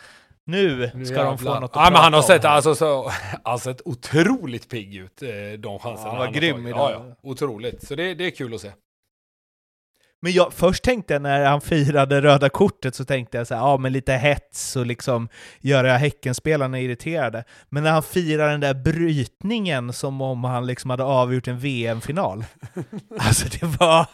Nu 0.48 0.90
ska 1.04 1.24
de 1.24 1.38
få 1.38 1.44
Jävlar. 1.44 1.60
något 1.60 1.70
att 1.70 1.76
ja, 1.76 1.82
men 1.82 1.90
prata 1.92 2.02
han 2.02 2.12
har 2.12 2.20
om 2.20 2.26
sett, 2.26 2.44
alltså, 2.44 2.74
så, 2.74 3.10
han 3.44 3.58
sett 3.58 3.80
otroligt 3.84 4.68
pigg 4.70 4.94
ut, 4.96 5.22
eh, 5.22 5.28
de 5.58 5.78
chanserna 5.78 6.06
Ja, 6.06 6.08
han 6.08 6.18
var 6.18 6.24
han 6.24 6.32
grym 6.32 6.66
idag. 6.66 6.90
Ja, 6.92 7.04
ja, 7.08 7.16
otroligt. 7.30 7.86
Så 7.86 7.94
det, 7.94 8.14
det 8.14 8.26
är 8.26 8.30
kul 8.30 8.54
att 8.54 8.60
se. 8.60 8.70
Men 10.26 10.32
jag, 10.32 10.52
först 10.52 10.84
tänkte 10.84 11.12
jag 11.12 11.22
när 11.22 11.44
han 11.44 11.60
firade 11.60 12.20
röda 12.20 12.48
kortet 12.48 12.94
så 12.94 13.04
tänkte 13.04 13.38
jag 13.38 13.46
så 13.46 13.54
här, 13.54 13.60
ja 13.60 13.76
men 13.76 13.92
lite 13.92 14.12
hets 14.12 14.76
och 14.76 14.86
liksom 14.86 15.28
göra 15.60 15.96
Häckenspelarna 15.96 16.80
irriterade. 16.80 17.44
Men 17.68 17.82
när 17.82 17.90
han 17.90 18.02
firar 18.02 18.50
den 18.50 18.60
där 18.60 18.74
brytningen 18.74 19.92
som 19.92 20.20
om 20.20 20.44
han 20.44 20.66
liksom 20.66 20.90
hade 20.90 21.04
avgjort 21.04 21.48
en 21.48 21.58
VM-final. 21.58 22.44
alltså 23.18 23.48
det 23.60 23.66
var... 23.80 24.06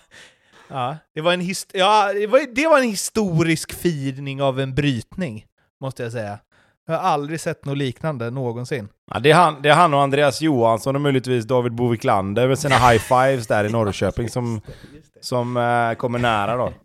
Ja, 0.68 0.96
det 1.14 1.20
var, 1.20 1.32
en 1.32 1.40
his, 1.40 1.66
ja 1.72 2.12
det, 2.12 2.26
var, 2.26 2.54
det 2.54 2.66
var 2.66 2.78
en 2.78 2.90
historisk 2.90 3.72
firning 3.72 4.42
av 4.42 4.60
en 4.60 4.74
brytning, 4.74 5.46
måste 5.80 6.02
jag 6.02 6.12
säga. 6.12 6.38
Jag 6.86 6.94
har 6.94 7.00
aldrig 7.00 7.40
sett 7.40 7.64
något 7.64 7.78
liknande 7.78 8.30
någonsin. 8.30 8.88
Ja, 9.10 9.18
det, 9.18 9.30
är 9.30 9.34
han, 9.34 9.62
det 9.62 9.68
är 9.68 9.74
han 9.74 9.94
och 9.94 10.02
Andreas 10.02 10.40
Johansson 10.40 10.94
och 10.94 11.00
möjligtvis 11.00 11.44
David 11.44 11.72
Boviklander 11.72 12.48
med 12.48 12.58
sina 12.58 12.74
high 12.74 13.02
fives 13.02 13.46
där 13.46 13.64
i 13.64 13.68
Norrköping 13.68 14.28
som, 14.28 14.60
som 15.22 15.56
eh, 15.56 15.94
kommer 15.98 16.18
nära 16.18 16.56
då. 16.56 16.72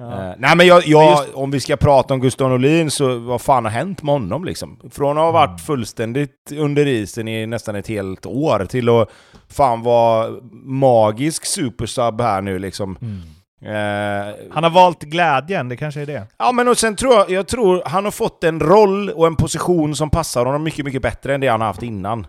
Ja. 0.00 0.12
Eh, 0.28 0.34
nej 0.38 0.56
men 0.56 0.66
jag, 0.66 0.86
jag, 0.86 1.00
Men 1.00 1.10
just- 1.24 1.34
om 1.34 1.50
vi 1.50 1.60
ska 1.60 1.76
prata 1.76 2.14
om 2.14 2.20
Gustav 2.20 2.50
Norlin 2.50 2.90
så 2.90 3.18
vad 3.18 3.40
fan 3.40 3.64
har 3.64 3.72
hänt 3.72 4.02
med 4.02 4.12
honom 4.12 4.44
liksom? 4.44 4.80
Från 4.90 5.18
att 5.18 5.24
ha 5.24 5.30
varit 5.30 5.60
fullständigt 5.60 6.52
under 6.52 6.86
isen 6.86 7.28
i 7.28 7.46
nästan 7.46 7.74
ett 7.76 7.88
helt 7.88 8.26
år 8.26 8.64
till 8.64 8.88
att 8.88 9.08
fan 9.48 9.82
vara 9.82 10.30
magisk 10.64 11.46
supersub 11.46 12.20
här 12.20 12.40
nu 12.42 12.58
liksom. 12.58 12.98
Eh, 13.62 14.34
Han 14.50 14.64
har 14.64 14.70
valt 14.70 15.02
glädjen, 15.02 15.68
det 15.68 15.76
kanske 15.76 16.00
är 16.00 16.06
det. 16.06 16.26
Ja, 16.38 16.52
men 16.52 16.68
och 16.68 16.78
sen 16.78 16.96
tror 16.96 17.14
jag, 17.14 17.30
jag 17.30 17.48
tror 17.48 17.82
han 17.86 18.04
har 18.04 18.10
fått 18.12 18.44
en 18.44 18.60
roll 18.60 19.10
och 19.10 19.26
en 19.26 19.36
position 19.36 19.96
som 19.96 20.10
passar 20.10 20.44
honom 20.46 20.62
mycket, 20.62 20.84
mycket 20.84 21.02
bättre 21.02 21.34
än 21.34 21.40
det 21.40 21.48
han 21.48 21.60
har 21.60 21.68
haft 21.68 21.82
innan. 21.82 22.26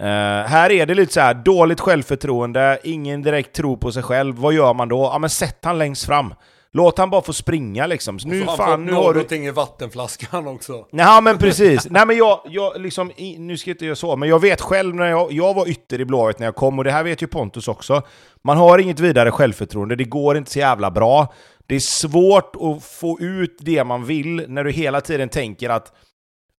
Eh, 0.00 0.48
här 0.48 0.70
är 0.70 0.86
det 0.86 0.94
lite 0.94 1.12
så 1.12 1.20
här 1.20 1.34
dåligt 1.34 1.80
självförtroende, 1.80 2.78
ingen 2.84 3.22
direkt 3.22 3.52
tro 3.56 3.76
på 3.76 3.92
sig 3.92 4.02
själv. 4.02 4.36
Vad 4.36 4.54
gör 4.54 4.74
man 4.74 4.88
då? 4.88 5.10
Ja, 5.12 5.18
men 5.18 5.30
sätt 5.30 5.58
han 5.62 5.78
längst 5.78 6.06
fram. 6.06 6.34
Låt 6.72 6.98
han 6.98 7.10
bara 7.10 7.22
få 7.22 7.32
springa 7.32 7.86
liksom. 7.86 8.18
Så 8.18 8.28
nu 8.28 8.40
Så 8.44 8.48
han 8.48 8.56
fan, 8.56 8.84
nu 8.84 8.92
har 8.92 9.02
du... 9.02 9.12
någonting 9.12 9.46
i 9.46 9.50
vattenflaskan 9.50 10.46
också. 10.48 10.86
Nej 10.92 11.22
men 11.22 11.38
precis. 11.38 11.86
Nej 11.90 12.06
men 12.06 12.16
jag, 12.16 12.40
jag 12.44 12.80
liksom, 12.80 13.12
nu 13.38 13.56
ska 13.56 13.70
jag 13.70 13.74
inte 13.74 13.84
göra 13.84 13.96
så, 13.96 14.16
men 14.16 14.28
jag 14.28 14.40
vet 14.40 14.60
själv 14.60 14.94
när 14.94 15.06
jag, 15.06 15.32
jag 15.32 15.54
var 15.54 15.68
ytter 15.68 16.00
i 16.00 16.04
Blåvitt 16.04 16.38
när 16.38 16.46
jag 16.46 16.54
kom, 16.54 16.78
och 16.78 16.84
det 16.84 16.90
här 16.90 17.04
vet 17.04 17.22
ju 17.22 17.26
Pontus 17.26 17.68
också. 17.68 18.02
Man 18.44 18.56
har 18.56 18.78
inget 18.78 19.00
vidare 19.00 19.30
självförtroende, 19.30 19.96
det 19.96 20.04
går 20.04 20.36
inte 20.36 20.50
så 20.50 20.58
jävla 20.58 20.90
bra. 20.90 21.34
Det 21.66 21.74
är 21.74 21.80
svårt 21.80 22.56
att 22.56 22.84
få 22.84 23.20
ut 23.20 23.56
det 23.60 23.84
man 23.84 24.04
vill 24.04 24.44
när 24.48 24.64
du 24.64 24.70
hela 24.70 25.00
tiden 25.00 25.28
tänker 25.28 25.70
att 25.70 25.92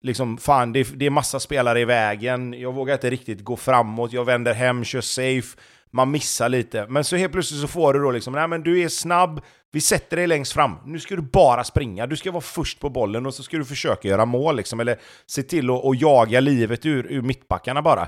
liksom, 0.03 0.37
fan, 0.37 0.73
det 0.73 0.79
är, 0.79 0.87
det 0.95 1.05
är 1.05 1.09
massa 1.09 1.39
spelare 1.39 1.79
i 1.79 1.85
vägen, 1.85 2.53
jag 2.53 2.73
vågar 2.73 2.93
inte 2.93 3.09
riktigt 3.09 3.43
gå 3.43 3.55
framåt, 3.55 4.13
jag 4.13 4.25
vänder 4.25 4.53
hem, 4.53 4.83
kör 4.83 5.01
safe, 5.01 5.57
man 5.91 6.11
missar 6.11 6.49
lite. 6.49 6.85
Men 6.89 7.03
så 7.03 7.15
helt 7.15 7.33
plötsligt 7.33 7.61
så 7.61 7.67
får 7.67 7.93
du 7.93 7.99
då 7.99 8.11
liksom, 8.11 8.33
nej 8.33 8.47
men 8.47 8.63
du 8.63 8.81
är 8.81 8.89
snabb, 8.89 9.41
vi 9.71 9.81
sätter 9.81 10.17
dig 10.17 10.27
längst 10.27 10.53
fram, 10.53 10.75
nu 10.85 10.99
ska 10.99 11.15
du 11.15 11.21
bara 11.21 11.63
springa, 11.63 12.07
du 12.07 12.15
ska 12.15 12.31
vara 12.31 12.41
först 12.41 12.79
på 12.79 12.89
bollen 12.89 13.25
och 13.25 13.33
så 13.33 13.43
ska 13.43 13.57
du 13.57 13.65
försöka 13.65 14.07
göra 14.07 14.25
mål 14.25 14.55
liksom, 14.55 14.79
eller 14.79 14.99
se 15.25 15.43
till 15.43 15.69
att, 15.69 15.85
att 15.85 16.01
jaga 16.01 16.39
livet 16.39 16.85
ur, 16.85 17.11
ur 17.11 17.21
mittbackarna 17.21 17.81
bara. 17.81 18.07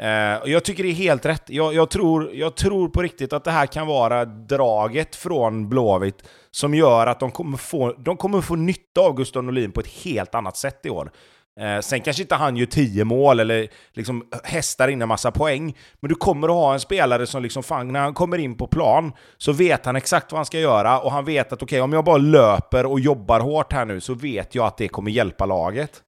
Eh, 0.00 0.42
och 0.42 0.48
jag 0.48 0.64
tycker 0.64 0.82
det 0.82 0.88
är 0.88 0.94
helt 0.94 1.26
rätt. 1.26 1.42
Jag, 1.46 1.74
jag, 1.74 1.90
tror, 1.90 2.34
jag 2.34 2.56
tror 2.56 2.88
på 2.88 3.02
riktigt 3.02 3.32
att 3.32 3.44
det 3.44 3.50
här 3.50 3.66
kan 3.66 3.86
vara 3.86 4.24
draget 4.24 5.16
från 5.16 5.68
Blåvitt 5.68 6.22
som 6.50 6.74
gör 6.74 7.06
att 7.06 7.20
de 7.20 7.30
kommer 7.30 7.56
få, 7.56 7.92
de 7.92 8.16
kommer 8.16 8.40
få 8.40 8.56
nytta 8.56 9.00
av 9.00 9.16
Gustav 9.16 9.44
Norlin 9.44 9.72
på 9.72 9.80
ett 9.80 10.04
helt 10.04 10.34
annat 10.34 10.56
sätt 10.56 10.80
i 10.84 10.90
år. 10.90 11.10
Eh, 11.60 11.80
sen 11.80 12.00
kanske 12.00 12.22
inte 12.22 12.34
han 12.34 12.56
gör 12.56 12.66
10 12.66 13.04
mål 13.04 13.40
eller 13.40 13.68
liksom 13.92 14.24
hästar 14.44 14.88
in 14.88 15.02
en 15.02 15.08
massa 15.08 15.30
poäng, 15.30 15.76
men 16.00 16.08
du 16.08 16.14
kommer 16.14 16.48
att 16.48 16.54
ha 16.54 16.74
en 16.74 16.80
spelare 16.80 17.26
som 17.26 17.42
liksom 17.42 17.62
fan, 17.62 17.88
när 17.88 18.00
han 18.00 18.14
kommer 18.14 18.38
in 18.38 18.56
på 18.56 18.66
plan 18.66 19.12
så 19.38 19.52
vet 19.52 19.86
han 19.86 19.96
exakt 19.96 20.32
vad 20.32 20.38
han 20.38 20.46
ska 20.46 20.58
göra 20.58 21.00
och 21.00 21.12
han 21.12 21.24
vet 21.24 21.52
att 21.52 21.62
okej, 21.62 21.76
okay, 21.76 21.80
om 21.80 21.92
jag 21.92 22.04
bara 22.04 22.16
löper 22.16 22.86
och 22.86 23.00
jobbar 23.00 23.40
hårt 23.40 23.72
här 23.72 23.84
nu 23.84 24.00
så 24.00 24.14
vet 24.14 24.54
jag 24.54 24.66
att 24.66 24.76
det 24.76 24.88
kommer 24.88 25.10
hjälpa 25.10 25.46
laget. 25.46 26.02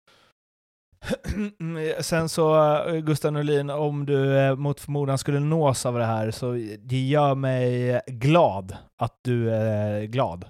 Sen 2.00 2.28
så, 2.28 2.74
eh, 2.88 2.94
Gustav 2.96 3.32
Norlin, 3.32 3.70
om 3.70 4.06
du 4.06 4.38
eh, 4.38 4.56
mot 4.56 4.80
förmodan 4.80 5.18
skulle 5.18 5.40
nås 5.40 5.86
av 5.86 5.98
det 5.98 6.04
här, 6.04 6.30
så 6.30 6.52
det 6.78 7.08
gör 7.08 7.34
mig 7.34 8.00
glad 8.06 8.76
att 8.98 9.18
du 9.22 9.50
är 9.54 10.04
glad. 10.04 10.44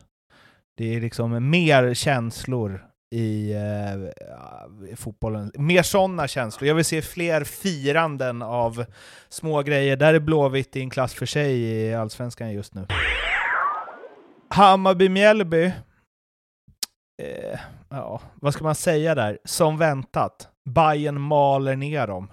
Det 0.77 0.95
är 0.97 1.01
liksom 1.01 1.51
mer 1.51 1.95
känslor 1.95 2.85
i 3.15 3.53
eh, 3.53 4.97
fotbollen. 4.97 5.53
Mer 5.55 5.83
sådana 5.83 6.29
känslor. 6.29 6.69
Jag 6.69 6.75
vill 6.75 6.85
se 6.85 7.03
fler 7.03 7.45
firanden 7.45 8.43
av 8.43 8.85
små 9.29 9.63
grejer. 9.63 9.97
Där 9.97 10.15
är 10.15 10.21
Blåvitt 10.21 10.77
i 10.77 10.81
en 10.81 10.91
klass 10.91 11.15
för 11.15 11.27
sig 11.27 11.61
i 11.61 11.95
Allsvenskan 11.95 12.53
just 12.53 12.75
nu. 12.75 12.87
Hammarby-Mjällby. 14.55 15.73
Eh, 17.23 17.61
ja, 17.91 18.21
vad 18.35 18.55
ska 18.55 18.65
man 18.65 18.75
säga 18.75 19.15
där? 19.15 19.39
Som 19.45 19.79
väntat. 19.79 20.49
Bayern 20.71 21.21
maler 21.21 21.77
ner 21.77 22.07
dem. 22.07 22.31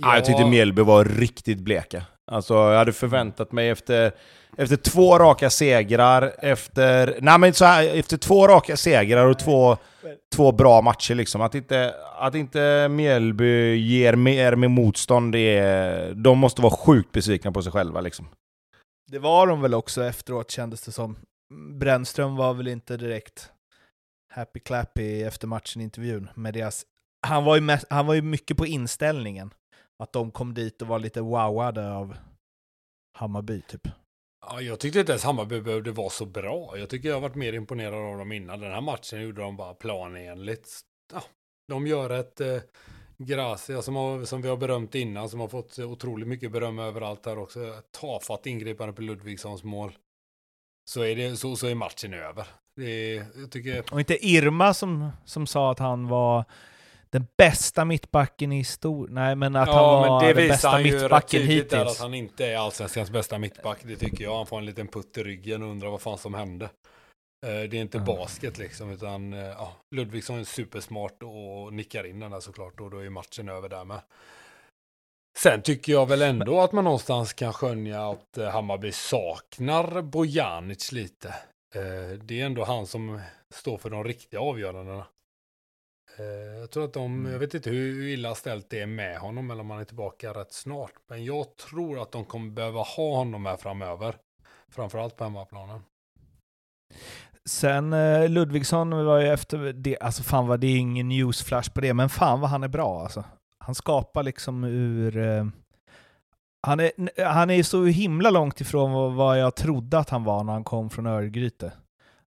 Ja, 0.00 0.14
jag 0.14 0.24
tyckte 0.24 0.44
Mjällby 0.44 0.82
var 0.82 1.04
riktigt 1.04 1.58
bleka. 1.58 2.02
Alltså, 2.30 2.54
jag 2.54 2.78
hade 2.78 2.92
förväntat 2.92 3.52
mig 3.52 3.68
efter, 3.68 4.12
efter 4.56 4.76
två 4.76 5.18
raka 5.18 5.50
segrar, 5.50 6.32
efter, 6.38 7.18
nej 7.20 7.38
men 7.38 7.54
så 7.54 7.64
här, 7.64 7.98
efter 7.98 8.16
två 8.16 8.48
raka 8.48 8.76
segrar 8.76 9.26
och 9.26 9.38
två, 9.38 9.76
två 10.34 10.52
bra 10.52 10.82
matcher 10.82 11.14
liksom, 11.14 11.40
att 11.40 11.54
inte, 11.54 11.94
att 12.18 12.34
inte 12.34 12.88
Mjällby 12.88 13.74
ger 13.74 14.14
mer 14.14 14.56
med 14.56 14.70
motstånd, 14.70 15.32
det 15.32 15.58
är, 15.58 16.14
de 16.14 16.38
måste 16.38 16.62
vara 16.62 16.76
sjukt 16.76 17.12
besvikna 17.12 17.52
på 17.52 17.62
sig 17.62 17.72
själva 17.72 18.00
liksom. 18.00 18.28
Det 19.10 19.18
var 19.18 19.46
de 19.46 19.60
väl 19.60 19.74
också 19.74 20.04
efteråt 20.04 20.50
kändes 20.50 20.82
det 20.82 20.92
som. 20.92 21.16
Brännström 21.80 22.36
var 22.36 22.54
väl 22.54 22.68
inte 22.68 22.96
direkt 22.96 23.50
happy 24.28 24.60
clappy 24.60 25.22
efter 25.22 25.46
matchen-intervjun 25.46 26.28
med 26.34 26.54
deras... 26.54 26.86
Han 27.26 27.44
var, 27.44 27.54
ju 27.54 27.60
mest, 27.60 27.86
han 27.90 28.06
var 28.06 28.14
ju 28.14 28.22
mycket 28.22 28.56
på 28.56 28.66
inställningen. 28.66 29.54
Att 29.98 30.12
de 30.12 30.30
kom 30.30 30.54
dit 30.54 30.82
och 30.82 30.88
var 30.88 30.98
lite 30.98 31.20
wowade 31.20 31.92
av 31.92 32.16
Hammarby, 33.18 33.62
typ. 33.62 33.88
Ja, 34.46 34.60
jag 34.60 34.80
tyckte 34.80 35.00
inte 35.00 35.12
ens 35.12 35.24
Hammarby 35.24 35.60
behövde 35.60 35.92
vara 35.92 36.10
så 36.10 36.26
bra. 36.26 36.78
Jag 36.78 36.88
tycker 36.90 37.08
jag 37.08 37.16
har 37.16 37.20
varit 37.20 37.34
mer 37.34 37.52
imponerad 37.52 38.12
av 38.12 38.18
dem 38.18 38.32
innan. 38.32 38.60
Den 38.60 38.72
här 38.72 38.80
matchen 38.80 39.22
gjorde 39.22 39.40
de 39.40 39.56
bara 39.56 39.74
planenligt. 39.74 40.80
Ja, 41.12 41.22
de 41.68 41.86
gör 41.86 42.10
ett 42.10 42.40
eh, 42.40 42.60
Gracia 43.18 43.82
som, 43.82 43.96
har, 43.96 44.24
som 44.24 44.42
vi 44.42 44.48
har 44.48 44.56
berömt 44.56 44.94
innan, 44.94 45.28
som 45.28 45.40
har 45.40 45.48
fått 45.48 45.78
otroligt 45.78 46.28
mycket 46.28 46.52
beröm 46.52 46.78
överallt 46.78 47.26
här 47.26 47.38
också. 47.38 47.82
Tafatt 47.90 48.46
ingripande 48.46 48.92
på 48.92 49.02
Ludvigssons 49.02 49.64
mål. 49.64 49.98
Så 50.90 51.02
är, 51.02 51.16
det, 51.16 51.36
så, 51.36 51.56
så 51.56 51.66
är 51.66 51.74
matchen 51.74 52.14
över. 52.14 52.46
Det 52.78 53.16
är, 53.16 53.26
jag 53.40 53.50
tycker... 53.50 53.84
Och 53.92 53.98
inte 53.98 54.26
Irma 54.26 54.74
som, 54.74 55.10
som 55.24 55.46
sa 55.46 55.70
att 55.70 55.78
han 55.78 56.08
var 56.08 56.44
den 57.10 57.26
bästa 57.36 57.84
mittbacken 57.84 58.52
i 58.52 58.56
historien. 58.58 59.14
Nej, 59.14 59.36
men 59.36 59.56
att 59.56 59.68
ja, 59.68 59.74
han 59.74 60.08
var 60.08 60.24
den 60.24 60.48
bästa 60.48 60.78
mittbacken 60.78 61.42
hittills. 61.42 61.70
Där 61.70 61.86
att 61.86 61.98
han 61.98 62.14
inte 62.14 62.46
är 62.46 62.56
allsvenskans 62.56 63.10
bästa 63.10 63.38
mittback, 63.38 63.78
det 63.82 63.96
tycker 63.96 64.24
jag. 64.24 64.36
Han 64.36 64.46
får 64.46 64.58
en 64.58 64.66
liten 64.66 64.88
putt 64.88 65.18
i 65.18 65.22
ryggen 65.22 65.62
och 65.62 65.68
undrar 65.68 65.88
vad 65.88 66.00
fan 66.00 66.18
som 66.18 66.34
hände. 66.34 66.64
Eh, 66.64 67.50
det 67.70 67.76
är 67.76 67.80
inte 67.80 67.98
mm. 67.98 68.06
basket 68.06 68.58
liksom, 68.58 68.90
utan 68.90 69.32
eh, 69.32 69.40
ja, 69.40 69.72
Ludvigsson 69.94 70.38
är 70.38 70.44
supersmart 70.44 71.22
och 71.22 71.72
nickar 71.72 72.06
in 72.06 72.20
den 72.20 72.30
där 72.30 72.40
såklart 72.40 72.80
och 72.80 72.90
då 72.90 72.98
är 72.98 73.10
matchen 73.10 73.48
över 73.48 73.68
där 73.68 73.84
med. 73.84 74.00
Sen 75.38 75.62
tycker 75.62 75.92
jag 75.92 76.06
väl 76.06 76.22
ändå 76.22 76.60
att 76.60 76.72
man 76.72 76.84
någonstans 76.84 77.32
kan 77.32 77.52
skönja 77.52 78.10
att 78.10 78.38
eh, 78.38 78.48
Hammarby 78.48 78.92
saknar 78.92 80.02
Bojanic 80.02 80.92
lite. 80.92 81.34
Det 82.20 82.40
är 82.40 82.46
ändå 82.46 82.64
han 82.64 82.86
som 82.86 83.20
står 83.50 83.78
för 83.78 83.90
de 83.90 84.04
riktiga 84.04 84.40
avgörandena. 84.40 85.06
Eh, 86.18 86.60
jag 86.60 86.70
tror 86.70 86.84
att 86.84 86.92
de, 86.92 87.14
mm. 87.14 87.32
jag 87.32 87.38
vet 87.38 87.54
inte 87.54 87.70
hur 87.70 88.08
illa 88.08 88.34
ställt 88.34 88.70
det 88.70 88.80
är 88.80 88.86
med 88.86 89.18
honom 89.18 89.50
eller 89.50 89.60
om 89.60 89.70
han 89.70 89.80
är 89.80 89.84
tillbaka 89.84 90.32
rätt 90.32 90.52
snart. 90.52 90.92
Men 91.08 91.24
jag 91.24 91.56
tror 91.56 92.02
att 92.02 92.12
de 92.12 92.24
kommer 92.24 92.50
behöva 92.50 92.80
ha 92.80 93.16
honom 93.16 93.46
här 93.46 93.56
framöver. 93.56 94.14
Framförallt 94.68 95.16
på 95.16 95.24
hemmaplanen. 95.24 95.80
Sen 97.44 97.92
eh, 97.92 98.28
Ludvigsson 98.28 99.04
var 99.04 99.18
ju 99.18 99.28
efter 99.28 99.72
det, 99.72 99.98
alltså 99.98 100.22
fan 100.22 100.46
vad 100.46 100.60
det 100.60 100.66
är 100.66 100.78
ingen 100.78 101.08
newsflash 101.08 101.72
på 101.74 101.80
det, 101.80 101.94
men 101.94 102.08
fan 102.08 102.40
vad 102.40 102.50
han 102.50 102.64
är 102.64 102.68
bra 102.68 103.02
alltså. 103.02 103.24
Han 103.58 103.74
skapar 103.74 104.22
liksom 104.22 104.64
ur... 104.64 105.16
Han, 106.62 106.80
är, 106.80 107.24
han 107.24 107.50
är 107.50 107.62
så 107.62 107.84
himla 107.84 108.30
långt 108.30 108.60
ifrån 108.60 109.16
vad 109.16 109.38
jag 109.38 109.54
trodde 109.54 109.98
att 109.98 110.10
han 110.10 110.24
var 110.24 110.44
när 110.44 110.52
han 110.52 110.64
kom 110.64 110.90
från 110.90 111.06
Örgryte. 111.06 111.72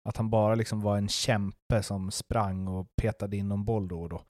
Att 0.05 0.17
han 0.17 0.31
bara 0.31 0.55
liksom 0.55 0.81
var 0.81 0.97
en 0.97 1.09
kämpe 1.09 1.83
som 1.83 2.11
sprang 2.11 2.69
och 2.69 2.87
petade 2.97 3.37
in 3.37 3.49
någon 3.49 3.65
boll 3.65 3.89
då 3.89 4.01
och 4.01 4.09
då. 4.09 4.23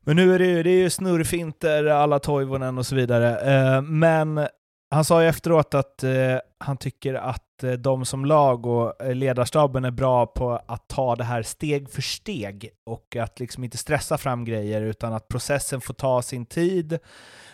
Men 0.00 0.16
nu 0.16 0.34
är 0.34 0.38
det 0.38 0.46
ju, 0.46 0.62
det 0.62 0.70
är 0.70 0.78
ju 0.78 0.90
snurrfinter, 0.90 1.84
alla 1.84 2.18
Toivonen 2.18 2.78
och 2.78 2.86
så 2.86 2.94
vidare. 2.94 3.40
Eh, 3.40 3.82
men 3.82 4.46
han 4.90 5.04
sa 5.04 5.22
ju 5.22 5.28
efteråt 5.28 5.74
att 5.74 6.02
eh, 6.02 6.38
han 6.58 6.76
tycker 6.76 7.14
att 7.14 7.62
eh, 7.62 7.72
de 7.72 8.04
som 8.04 8.24
lag 8.24 8.66
och 8.66 9.02
eh, 9.02 9.14
ledarstaben 9.14 9.84
är 9.84 9.90
bra 9.90 10.26
på 10.26 10.60
att 10.66 10.88
ta 10.88 11.16
det 11.16 11.24
här 11.24 11.42
steg 11.42 11.90
för 11.90 12.02
steg 12.02 12.70
och 12.84 13.16
att 13.16 13.40
liksom 13.40 13.64
inte 13.64 13.78
stressa 13.78 14.18
fram 14.18 14.44
grejer 14.44 14.82
utan 14.82 15.12
att 15.12 15.28
processen 15.28 15.80
får 15.80 15.94
ta 15.94 16.22
sin 16.22 16.46
tid. 16.46 16.98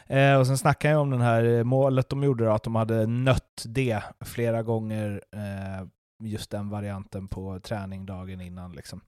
Eh, 0.07 0.35
och 0.35 0.47
sen 0.47 0.59
snackade 0.59 0.95
jag 0.95 1.03
om 1.03 1.11
det 1.11 1.25
här 1.25 1.45
eh, 1.45 1.65
målet 1.65 2.09
de 2.09 2.25
gjorde, 2.25 2.45
då, 2.45 2.51
att 2.51 2.63
de 2.63 2.75
hade 2.75 3.07
nött 3.07 3.63
det 3.65 4.03
flera 4.25 4.63
gånger 4.63 5.23
just 6.25 6.51
den 6.51 6.69
varianten 6.69 7.29
på 7.29 7.61
träning 7.61 8.07
dagen 8.07 8.41
innan. 8.41 8.73
Liksom. 8.73 9.01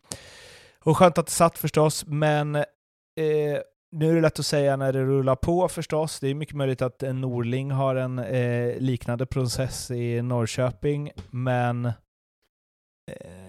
Och 0.85 0.97
skönt 0.97 1.19
att 1.19 1.27
det 1.27 1.33
satt 1.33 1.59
förstås, 1.59 2.05
men 2.07 2.57
eh, 2.57 3.59
nu 3.95 4.11
är 4.11 4.15
det 4.15 4.21
lätt 4.21 4.39
att 4.39 4.47
säga 4.47 4.77
när 4.77 4.93
det 4.93 5.05
rullar 5.05 5.37
på 5.37 5.69
förstås. 5.69 6.21
Det 6.21 6.29
är 6.29 6.35
mycket 6.35 6.57
möjligt 6.57 6.83
att 6.83 7.01
Norling 7.01 7.71
har 7.71 7.97
en 7.97 8.19
eh, 8.19 8.77
liknande 8.79 9.27
process 9.27 9.91
i 9.91 10.23
Norrköping, 10.23 11.11
men 11.31 11.87
eh, 11.87 11.93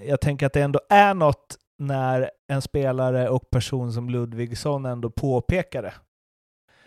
jag 0.07 0.21
tänker 0.21 0.45
att 0.45 0.53
det 0.53 0.61
ändå 0.61 0.79
är 0.89 1.13
något 1.13 1.57
när 1.77 2.31
en 2.47 2.61
spelare 2.61 3.29
och 3.29 3.49
person 3.49 3.93
som 3.93 4.09
Ludvigsson 4.09 4.85
ändå 4.85 5.09
påpekar 5.09 5.81
det. 5.81 5.93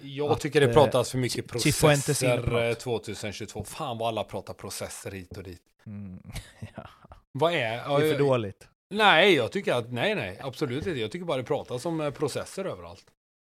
Jag 0.01 0.31
att, 0.31 0.41
tycker 0.41 0.61
det 0.61 0.73
pratas 0.73 1.11
för 1.11 1.19
mycket 1.19 1.49
processer 1.49 2.75
2022. 2.75 3.65
Fan 3.65 3.99
vad 3.99 4.09
alla 4.09 4.25
pratar 4.25 4.55
processer 4.55 5.11
hit 5.11 5.37
och 5.37 5.43
dit. 5.43 5.63
Mm, 5.87 6.23
ja. 6.77 6.87
Vad 7.33 7.53
är... 7.53 7.99
Det 8.01 8.09
är 8.09 8.13
för 8.13 8.19
dåligt. 8.19 8.69
Nej, 8.91 9.35
jag 9.35 9.53
tycker 9.53 9.75
att 9.75 9.93
nej, 9.93 10.15
nej, 10.15 10.39
absolut 10.43 10.87
inte. 10.87 11.01
Jag 11.01 11.13
tycker 11.13 11.27
bara 11.27 11.37
det 11.37 11.45
pratas 11.45 11.87
om 11.87 12.01
eh, 12.01 12.11
processer 12.11 12.65
överallt. 12.65 13.05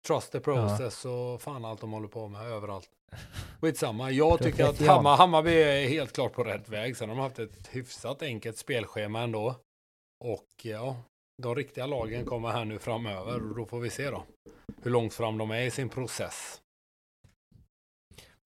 Trust 0.07 0.33
the 0.33 0.41
process 0.41 1.05
ja. 1.05 1.11
och 1.11 1.43
fan 1.43 1.65
allt 1.65 1.81
de 1.81 1.93
håller 1.93 2.09
på 2.09 2.29
med 2.29 2.47
överallt. 2.47 2.89
Skitsamma. 3.61 4.11
Jag 4.11 4.39
tycker 4.39 4.65
att 4.65 4.87
Hammar, 4.87 5.17
Hammarby 5.17 5.63
är 5.63 5.89
helt 5.89 6.13
klart 6.13 6.33
på 6.33 6.45
rätt 6.45 6.69
väg. 6.69 6.97
Sen 6.97 7.09
har 7.09 7.17
de 7.17 7.23
haft 7.23 7.39
ett 7.39 7.69
hyfsat 7.71 8.23
enkelt 8.23 8.59
spelschema 8.59 9.21
ändå. 9.21 9.55
Och 10.25 10.49
ja, 10.63 10.97
de 11.43 11.55
riktiga 11.55 11.87
lagen 11.87 12.25
kommer 12.25 12.49
här 12.49 12.65
nu 12.65 12.79
framöver 12.79 13.51
och 13.51 13.57
då 13.57 13.67
får 13.67 13.81
vi 13.81 13.91
se 13.91 14.11
då 14.11 14.25
hur 14.83 14.91
långt 14.91 15.15
fram 15.15 15.39
de 15.39 15.51
är 15.51 15.61
i 15.61 15.71
sin 15.71 15.89
process. 15.89 16.61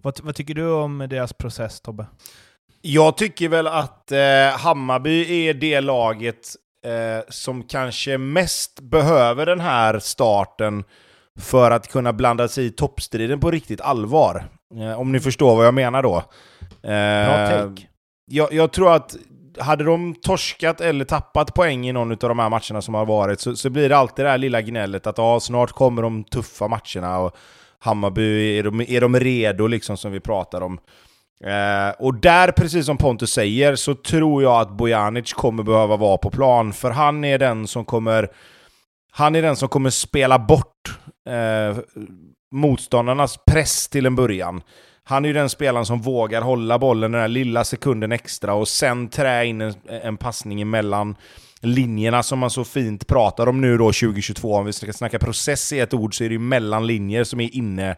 Vad, 0.03 0.21
vad 0.21 0.35
tycker 0.35 0.55
du 0.55 0.71
om 0.71 0.99
deras 0.99 1.33
process, 1.33 1.81
Tobbe? 1.81 2.07
Jag 2.81 3.17
tycker 3.17 3.49
väl 3.49 3.67
att 3.67 4.13
eh, 4.13 4.49
Hammarby 4.59 5.47
är 5.49 5.55
det 5.55 5.81
laget 5.81 6.49
eh, 6.87 7.25
som 7.29 7.63
kanske 7.63 8.19
mest 8.19 8.81
behöver 8.81 9.47
den 9.47 9.61
här 9.61 9.99
starten 9.99 10.85
för 11.39 11.71
att 11.71 11.89
kunna 11.89 12.13
blanda 12.13 12.49
sig 12.49 12.67
i 12.67 12.71
toppstriden 12.71 13.41
på 13.41 13.51
riktigt 13.51 13.81
allvar. 13.81 14.45
Eh, 14.75 15.01
om 15.01 15.13
ni 15.13 15.21
förstår 15.21 15.57
vad 15.57 15.67
jag 15.67 15.75
menar 15.75 16.03
då. 16.03 16.23
Bra 16.83 17.47
take. 17.49 17.87
Jag, 18.31 18.53
jag 18.53 18.73
tror 18.73 18.93
att 18.95 19.17
hade 19.61 19.85
de 19.85 20.15
torskat 20.15 20.81
eller 20.81 21.05
tappat 21.05 21.55
poäng 21.55 21.89
i 21.89 21.93
någon 21.93 22.11
av 22.11 22.17
de 22.19 22.39
här 22.39 22.49
matcherna 22.49 22.83
som 22.83 22.95
har 22.95 23.07
varit 23.07 23.41
så, 23.41 23.57
så 23.57 23.71
blir 23.71 23.89
det 23.89 23.97
alltid 23.97 24.25
det 24.25 24.31
här 24.31 24.39
lilla 24.39 24.61
gnället 24.61 25.07
att 25.07 25.19
ja, 25.19 25.41
snart 25.41 25.73
kommer 25.73 26.03
de 26.03 26.25
tuffa 26.25 26.69
matcherna 26.69 27.19
och 27.19 27.37
Hammarby, 27.79 28.59
är 28.59 28.63
de, 28.63 28.81
är 28.81 29.01
de 29.01 29.21
redo 29.21 29.67
liksom 29.67 29.97
som 29.97 30.13
vi 30.13 30.21
pratar 30.21 30.61
om? 30.61 30.79
Eh, 31.45 31.91
och 31.99 32.15
där, 32.15 32.53
precis 32.53 32.87
som 32.87 32.97
Pontus 32.97 33.33
säger, 33.33 33.77
så 33.77 33.95
tror 33.95 34.43
jag 34.43 34.61
att 34.61 34.71
Bojanic 34.71 35.33
kommer 35.33 35.63
behöva 35.63 35.97
vara 35.97 36.19
på 36.19 36.31
plan, 36.31 36.73
för 36.73 36.91
han 36.91 37.25
är 37.25 37.39
den 37.39 37.67
som 37.67 37.85
kommer 37.85 38.29
han 39.11 39.35
är 39.35 39.43
den 39.43 39.57
som 39.57 39.69
kommer 39.69 39.91
spela 39.91 40.39
bort 40.39 40.78
eh, 41.29 41.77
motståndarnas 42.53 43.39
press 43.47 43.89
till 43.89 44.07
en 44.07 44.17
början. 44.17 44.63
Han 45.05 45.25
är 45.25 45.29
ju 45.29 45.35
den 45.35 45.51
spelaren 45.51 45.87
som 45.87 46.01
vågar 46.01 46.43
hålla 46.43 46.79
bollen 46.79 47.13
den 47.13 47.21
där 47.21 47.29
lilla 47.29 47.65
sekunden 47.65 48.13
extra 48.13 48.55
och 48.55 48.69
sen 48.69 49.09
trä 49.09 49.47
in 49.47 49.61
en, 49.61 49.75
en 49.89 50.17
passning 50.17 50.61
emellan 50.61 51.17
linjerna 51.61 52.23
som 52.23 52.39
man 52.39 52.51
så 52.51 52.65
fint 52.65 53.07
pratar 53.07 53.47
om 53.47 53.61
nu 53.61 53.79
då 53.79 53.85
2022. 53.85 54.55
Om 54.55 54.67
vi 54.67 54.73
ska 54.73 54.93
snacka 54.93 55.19
process 55.19 55.73
i 55.73 55.81
ett 55.81 55.95
ord 55.95 56.17
så 56.17 56.25
är 56.25 56.29
det 56.29 56.33
ju 56.33 56.39
mellan 56.39 56.87
linjer 56.87 57.25
som 57.25 57.41
är 57.41 57.55
inne 57.55 57.97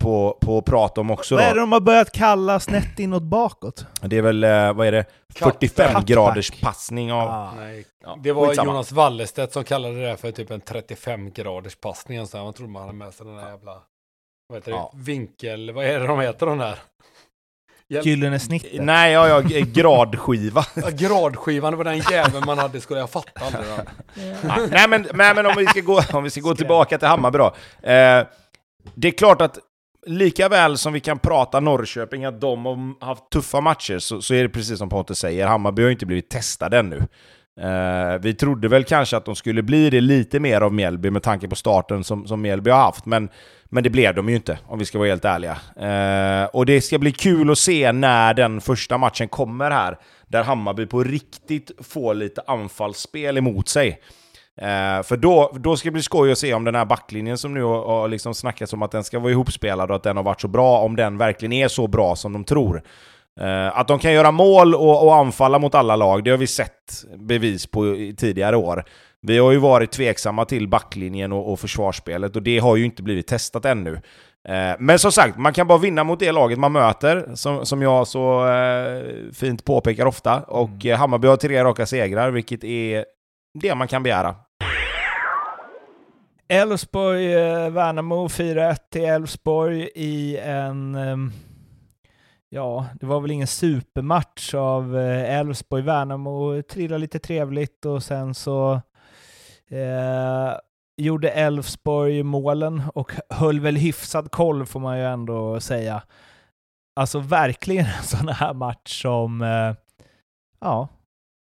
på, 0.00 0.38
på 0.40 0.58
att 0.58 0.64
prata 0.64 1.00
om 1.00 1.10
också. 1.10 1.34
Vad 1.34 1.44
är 1.44 1.48
Då. 1.48 1.54
det 1.54 1.60
de 1.60 1.72
har 1.72 1.80
börjat 1.80 2.12
kalla 2.12 2.60
snett 2.60 2.98
inåt 2.98 3.22
bakåt? 3.22 3.86
Det 4.00 4.16
är 4.16 4.22
väl, 4.22 4.44
eh, 4.44 4.72
vad 4.72 4.86
är 4.86 4.92
det, 4.92 5.04
45 5.34 5.86
Cutback. 5.86 6.06
graders 6.06 6.50
passning 6.60 7.12
av... 7.12 7.28
Ah. 7.28 7.52
Nej. 7.56 7.86
Ja, 8.04 8.18
Det 8.22 8.32
var 8.32 8.46
skitsamma. 8.48 8.72
Jonas 8.72 8.92
Wallestedt 8.92 9.52
som 9.52 9.64
kallade 9.64 10.06
det 10.08 10.16
för 10.16 10.32
typ 10.32 10.50
en 10.50 10.60
35 10.60 11.30
graders 11.30 11.76
passning. 11.76 12.26
Så 12.26 12.36
man 12.36 12.52
trodde 12.52 12.72
man 12.72 12.82
hade 12.82 12.94
med 12.94 13.14
sig 13.14 13.26
den 13.26 13.36
där 13.36 13.50
jävla 13.50 13.76
vad 14.48 14.58
heter 14.58 14.70
det? 14.70 14.76
Ja. 14.76 14.92
vinkel, 14.94 15.70
vad 15.72 15.84
är 15.84 16.00
det 16.00 16.06
de 16.06 16.20
heter 16.20 16.46
de 16.46 16.58
där? 16.58 16.78
Gyllene 17.88 18.38
snittet. 18.38 18.84
Nej, 18.84 19.12
ja, 19.12 19.28
ja, 19.28 19.60
gradskiva. 19.64 20.64
Ja, 20.74 20.88
gradskivan, 20.90 21.72
det 21.72 21.76
var 21.76 21.84
den 21.84 21.98
jäveln 21.98 22.46
man 22.46 22.58
hade, 22.58 22.80
skulle 22.80 23.00
jag 23.00 23.10
fatta 23.10 23.40
aldrig. 23.44 23.64
nej, 24.70 24.88
men, 24.88 25.06
nej 25.14 25.34
men 25.34 25.46
om 25.46 25.52
vi 25.56 25.66
ska 25.66 25.80
gå, 25.80 26.00
om 26.12 26.24
vi 26.24 26.30
ska 26.30 26.40
gå 26.40 26.54
tillbaka 26.54 26.98
till 26.98 27.08
Hammarby 27.08 27.38
då. 27.38 27.46
Eh, 27.90 28.26
det 28.94 29.08
är 29.08 29.12
klart 29.12 29.40
att 29.40 29.58
lika 30.06 30.48
väl 30.48 30.78
som 30.78 30.92
vi 30.92 31.00
kan 31.00 31.18
prata 31.18 31.60
Norrköping, 31.60 32.24
att 32.24 32.40
de 32.40 32.66
har 32.66 33.06
haft 33.06 33.30
tuffa 33.30 33.60
matcher, 33.60 33.98
så, 33.98 34.22
så 34.22 34.34
är 34.34 34.42
det 34.42 34.48
precis 34.48 34.78
som 34.78 34.88
Pontus 34.88 35.18
säger, 35.18 35.46
Hammarby 35.46 35.82
har 35.82 35.88
ju 35.88 35.92
inte 35.92 36.06
blivit 36.06 36.30
testade 36.30 36.78
ännu. 36.78 37.06
Uh, 37.60 38.20
vi 38.22 38.34
trodde 38.34 38.68
väl 38.68 38.84
kanske 38.84 39.16
att 39.16 39.24
de 39.24 39.36
skulle 39.36 39.62
bli 39.62 39.90
det 39.90 40.00
lite 40.00 40.40
mer 40.40 40.60
av 40.60 40.74
Mjällby 40.74 41.10
med 41.10 41.22
tanke 41.22 41.48
på 41.48 41.56
starten 41.56 42.04
som, 42.04 42.26
som 42.26 42.42
Mjällby 42.42 42.70
har 42.70 42.78
haft, 42.78 43.06
men, 43.06 43.28
men 43.64 43.82
det 43.82 43.90
blev 43.90 44.14
de 44.14 44.28
ju 44.28 44.36
inte, 44.36 44.58
om 44.66 44.78
vi 44.78 44.84
ska 44.84 44.98
vara 44.98 45.08
helt 45.08 45.24
ärliga. 45.24 45.56
Uh, 46.42 46.48
och 46.52 46.66
det 46.66 46.80
ska 46.80 46.98
bli 46.98 47.12
kul 47.12 47.50
att 47.50 47.58
se 47.58 47.92
när 47.92 48.34
den 48.34 48.60
första 48.60 48.98
matchen 48.98 49.28
kommer 49.28 49.70
här, 49.70 49.98
där 50.28 50.42
Hammarby 50.42 50.86
på 50.86 51.02
riktigt 51.02 51.70
får 51.78 52.14
lite 52.14 52.42
anfallsspel 52.46 53.38
emot 53.38 53.68
sig. 53.68 54.00
Eh, 54.60 55.02
för 55.02 55.16
då, 55.16 55.52
då 55.54 55.76
ska 55.76 55.86
det 55.86 55.92
bli 55.92 56.02
skoj 56.02 56.32
att 56.32 56.38
se 56.38 56.54
om 56.54 56.64
den 56.64 56.74
här 56.74 56.84
backlinjen 56.84 57.38
som 57.38 57.54
nu 57.54 57.62
har, 57.62 57.86
har 57.86 58.08
liksom 58.08 58.34
snackats 58.34 58.72
om 58.72 58.82
att 58.82 58.90
den 58.90 59.04
ska 59.04 59.18
vara 59.18 59.32
ihopspelad 59.32 59.90
och 59.90 59.96
att 59.96 60.02
den 60.02 60.16
har 60.16 60.24
varit 60.24 60.40
så 60.40 60.48
bra, 60.48 60.78
om 60.78 60.96
den 60.96 61.18
verkligen 61.18 61.52
är 61.52 61.68
så 61.68 61.86
bra 61.86 62.16
som 62.16 62.32
de 62.32 62.44
tror. 62.44 62.82
Eh, 63.40 63.78
att 63.78 63.88
de 63.88 63.98
kan 63.98 64.12
göra 64.12 64.30
mål 64.30 64.74
och, 64.74 65.06
och 65.06 65.14
anfalla 65.14 65.58
mot 65.58 65.74
alla 65.74 65.96
lag, 65.96 66.24
det 66.24 66.30
har 66.30 66.38
vi 66.38 66.46
sett 66.46 67.04
bevis 67.16 67.66
på 67.66 67.86
i 67.86 68.14
tidigare 68.14 68.56
år. 68.56 68.84
Vi 69.22 69.38
har 69.38 69.52
ju 69.52 69.58
varit 69.58 69.90
tveksamma 69.90 70.44
till 70.44 70.68
backlinjen 70.68 71.32
och, 71.32 71.52
och 71.52 71.60
försvarsspelet 71.60 72.36
och 72.36 72.42
det 72.42 72.58
har 72.58 72.76
ju 72.76 72.84
inte 72.84 73.02
blivit 73.02 73.26
testat 73.26 73.64
ännu. 73.64 74.00
Eh, 74.48 74.76
Men 74.78 74.98
som 74.98 75.12
sagt, 75.12 75.38
man 75.38 75.52
kan 75.52 75.66
bara 75.66 75.78
vinna 75.78 76.04
mot 76.04 76.18
det 76.20 76.32
laget 76.32 76.58
man 76.58 76.72
möter, 76.72 77.30
som, 77.34 77.66
som 77.66 77.82
jag 77.82 78.06
så 78.06 78.48
eh, 78.48 79.02
fint 79.32 79.64
påpekar 79.64 80.06
ofta. 80.06 80.40
Och 80.40 80.86
eh, 80.86 80.98
Hammarby 80.98 81.28
har 81.28 81.36
tre 81.36 81.64
raka 81.64 81.86
segrar, 81.86 82.30
vilket 82.30 82.64
är 82.64 83.04
det 83.60 83.74
man 83.74 83.88
kan 83.88 84.02
begära. 84.02 84.34
Elfsborg, 86.52 87.34
eh, 87.34 87.70
Värnamo 87.70 88.28
4-1 88.28 88.76
till 88.90 89.04
Elfsborg 89.04 89.90
i 89.94 90.38
en... 90.38 90.94
Ehm, 90.94 91.32
ja, 92.48 92.86
det 93.00 93.06
var 93.06 93.20
väl 93.20 93.30
ingen 93.30 93.46
supermatch 93.46 94.54
av 94.54 94.98
eh, 94.98 95.38
Elfsborg. 95.38 95.82
Värnamo 95.82 96.62
trillade 96.62 96.98
lite 96.98 97.18
trevligt 97.18 97.86
och 97.86 98.02
sen 98.02 98.34
så 98.34 98.80
eh, 99.68 100.52
gjorde 100.96 101.30
Elfsborg 101.30 102.22
målen 102.22 102.82
och 102.94 103.12
höll 103.28 103.60
väl 103.60 103.76
hyfsad 103.76 104.30
koll 104.30 104.66
får 104.66 104.80
man 104.80 104.98
ju 104.98 105.04
ändå 105.04 105.60
säga. 105.60 106.02
Alltså 107.00 107.18
verkligen 107.18 107.86
en 107.86 108.02
sån 108.02 108.28
här 108.28 108.54
match 108.54 109.02
som, 109.02 109.42
eh, 109.42 109.74
ja, 110.60 110.88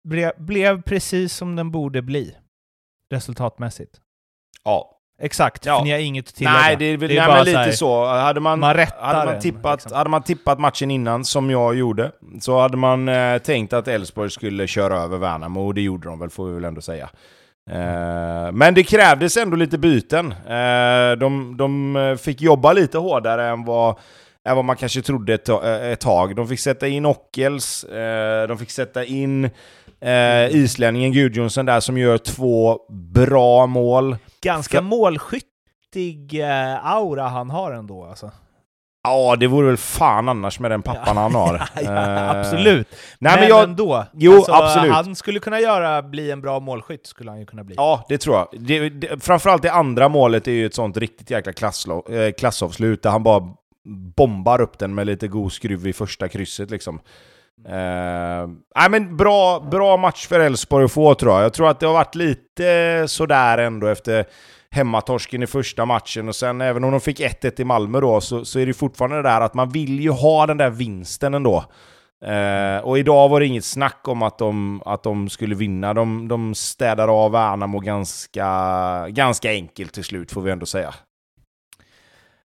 ble, 0.08 0.32
blev 0.38 0.82
precis 0.82 1.34
som 1.36 1.56
den 1.56 1.70
borde 1.70 2.02
bli 2.02 2.36
resultatmässigt. 3.14 4.00
Ja. 4.64 4.97
Exakt, 5.22 5.66
Ja. 5.66 5.78
för 5.78 5.84
ni 5.84 5.90
har 5.92 5.98
inget 5.98 6.28
att 6.28 6.34
tillägga. 6.34 6.56
Nej, 6.56 6.76
det 6.76 6.84
är, 6.84 6.96
väl, 6.96 7.08
Det 7.08 7.14
är 7.16 7.18
nej 7.20 7.28
bara 7.28 7.38
så 7.38 7.44
lite 7.44 7.58
här- 7.58 7.72
så. 7.72 8.04
Hade 8.06 8.40
man, 8.40 8.60
man 8.60 8.76
hade, 9.00 9.32
man 9.32 9.40
tippat, 9.40 9.80
liksom. 9.80 9.96
hade 9.98 10.10
man 10.10 10.22
tippat 10.22 10.58
matchen 10.60 10.90
innan, 10.90 11.24
som 11.24 11.50
jag 11.50 11.74
gjorde, 11.74 12.12
så 12.40 12.60
hade 12.60 12.76
man 12.76 13.08
eh, 13.08 13.38
tänkt 13.38 13.72
att 13.72 13.88
Elfsborg 13.88 14.30
skulle 14.30 14.66
köra 14.66 14.96
över 14.98 15.18
Värnamo, 15.18 15.66
och 15.66 15.74
det 15.74 15.80
gjorde 15.80 16.08
de 16.08 16.18
väl, 16.18 16.30
får 16.30 16.46
vi 16.46 16.54
väl 16.54 16.64
ändå 16.64 16.80
säga. 16.80 17.08
Eh, 17.70 18.52
men 18.52 18.74
det 18.74 18.82
krävdes 18.82 19.36
ändå 19.36 19.56
lite 19.56 19.78
byten. 19.78 20.32
Eh, 20.32 21.18
de, 21.18 21.56
de 21.56 21.96
eh, 21.96 22.16
fick 22.16 22.40
jobba 22.40 22.72
lite 22.72 22.98
hårdare 22.98 23.48
än 23.48 23.64
vad, 23.64 23.96
än 24.48 24.56
vad 24.56 24.64
man 24.64 24.76
kanske 24.76 25.02
trodde 25.02 25.34
ett, 25.34 25.48
eh, 25.48 25.90
ett 25.92 26.00
tag. 26.00 26.36
De 26.36 26.48
fick 26.48 26.60
sätta 26.60 26.86
in 26.88 27.06
Ockels, 27.06 27.84
eh, 27.84 28.48
de 28.48 28.58
fick 28.58 28.70
sätta 28.70 29.04
in 29.04 29.50
eh, 30.00 30.56
islänningen 30.56 31.12
Gudjonsson 31.12 31.66
där 31.66 31.80
som 31.80 31.98
gör 31.98 32.18
två 32.18 32.78
bra 33.14 33.66
mål. 33.66 34.16
Ganska 34.42 34.78
För- 34.78 34.82
målskyttig 34.84 36.40
eh, 36.40 36.86
aura 36.86 37.28
han 37.28 37.50
har 37.50 37.72
ändå 37.72 38.04
alltså. 38.04 38.30
Ja, 39.04 39.36
det 39.36 39.46
vore 39.46 39.66
väl 39.66 39.76
fan 39.76 40.28
annars 40.28 40.60
med 40.60 40.70
den 40.70 40.82
pappan 40.82 41.16
han 41.16 41.34
har. 41.34 41.68
ja, 41.84 41.90
Eh, 41.92 42.30
absolut. 42.30 42.88
Nej, 43.18 43.32
men, 43.32 43.40
men 43.40 43.48
jag, 43.48 43.64
ändå. 43.64 44.04
Jo, 44.14 44.32
Alltså, 44.36 44.52
absolut. 44.52 44.92
Han 44.92 45.16
skulle 45.16 45.40
kunna 45.40 45.60
göra, 45.60 46.02
bli 46.02 46.30
en 46.30 46.40
bra 46.40 46.60
målskytt, 46.60 47.06
skulle 47.06 47.30
han 47.30 47.40
ju 47.40 47.46
kunna 47.46 47.64
bli. 47.64 47.74
Ja, 47.78 48.04
det 48.08 48.18
tror 48.18 48.36
jag. 48.36 48.48
Det, 48.60 48.88
det, 48.90 49.24
framförallt 49.24 49.62
det 49.62 49.72
andra 49.72 50.08
målet 50.08 50.48
är 50.48 50.52
ju 50.52 50.66
ett 50.66 50.74
sånt 50.74 50.96
riktigt 50.96 51.30
jäkla 51.30 51.52
klasslo, 51.52 52.12
eh, 52.12 52.32
klassavslut 52.32 53.02
där 53.02 53.10
han 53.10 53.22
bara 53.22 53.42
bombar 54.16 54.60
upp 54.60 54.78
den 54.78 54.94
med 54.94 55.06
lite 55.06 55.28
god 55.28 55.52
skruv 55.52 55.86
i 55.86 55.92
första 55.92 56.28
krysset 56.28 56.70
liksom. 56.70 57.00
Eh, 57.66 58.48
nej 58.76 58.90
men 58.90 59.16
bra, 59.16 59.60
bra 59.60 59.96
match 59.96 60.26
för 60.26 60.40
Elfsborg 60.40 60.84
att 60.84 60.92
få 60.92 61.14
tror 61.14 61.32
jag. 61.32 61.44
Jag 61.44 61.52
tror 61.52 61.68
att 61.68 61.80
det 61.80 61.86
har 61.86 61.94
varit 61.94 62.14
lite 62.14 63.04
sådär 63.08 63.58
ändå 63.58 63.86
efter 63.86 64.24
hemmatorsken 64.70 65.42
i 65.42 65.46
första 65.46 65.86
matchen 65.86 66.28
och 66.28 66.36
sen 66.36 66.60
även 66.60 66.84
om 66.84 66.90
de 66.90 67.00
fick 67.00 67.20
1-1 67.20 67.60
i 67.60 67.64
Malmö 67.64 68.00
då 68.00 68.20
så, 68.20 68.44
så 68.44 68.58
är 68.58 68.66
det 68.66 68.74
fortfarande 68.74 69.16
det 69.16 69.22
där 69.22 69.40
att 69.40 69.54
man 69.54 69.68
vill 69.68 70.00
ju 70.00 70.10
ha 70.10 70.46
den 70.46 70.56
där 70.56 70.70
vinsten 70.70 71.34
ändå. 71.34 71.64
Eh, 72.24 72.84
och 72.84 72.98
idag 72.98 73.28
var 73.28 73.40
det 73.40 73.46
inget 73.46 73.64
snack 73.64 74.08
om 74.08 74.22
att 74.22 74.38
de, 74.38 74.82
att 74.84 75.02
de 75.02 75.28
skulle 75.28 75.54
vinna. 75.54 75.94
De, 75.94 76.28
de 76.28 76.54
städade 76.54 77.12
av 77.12 77.32
Värnamo 77.32 77.78
ganska, 77.78 78.48
ganska 79.08 79.50
enkelt 79.50 79.92
till 79.92 80.04
slut 80.04 80.32
får 80.32 80.40
vi 80.40 80.50
ändå 80.50 80.66
säga. 80.66 80.94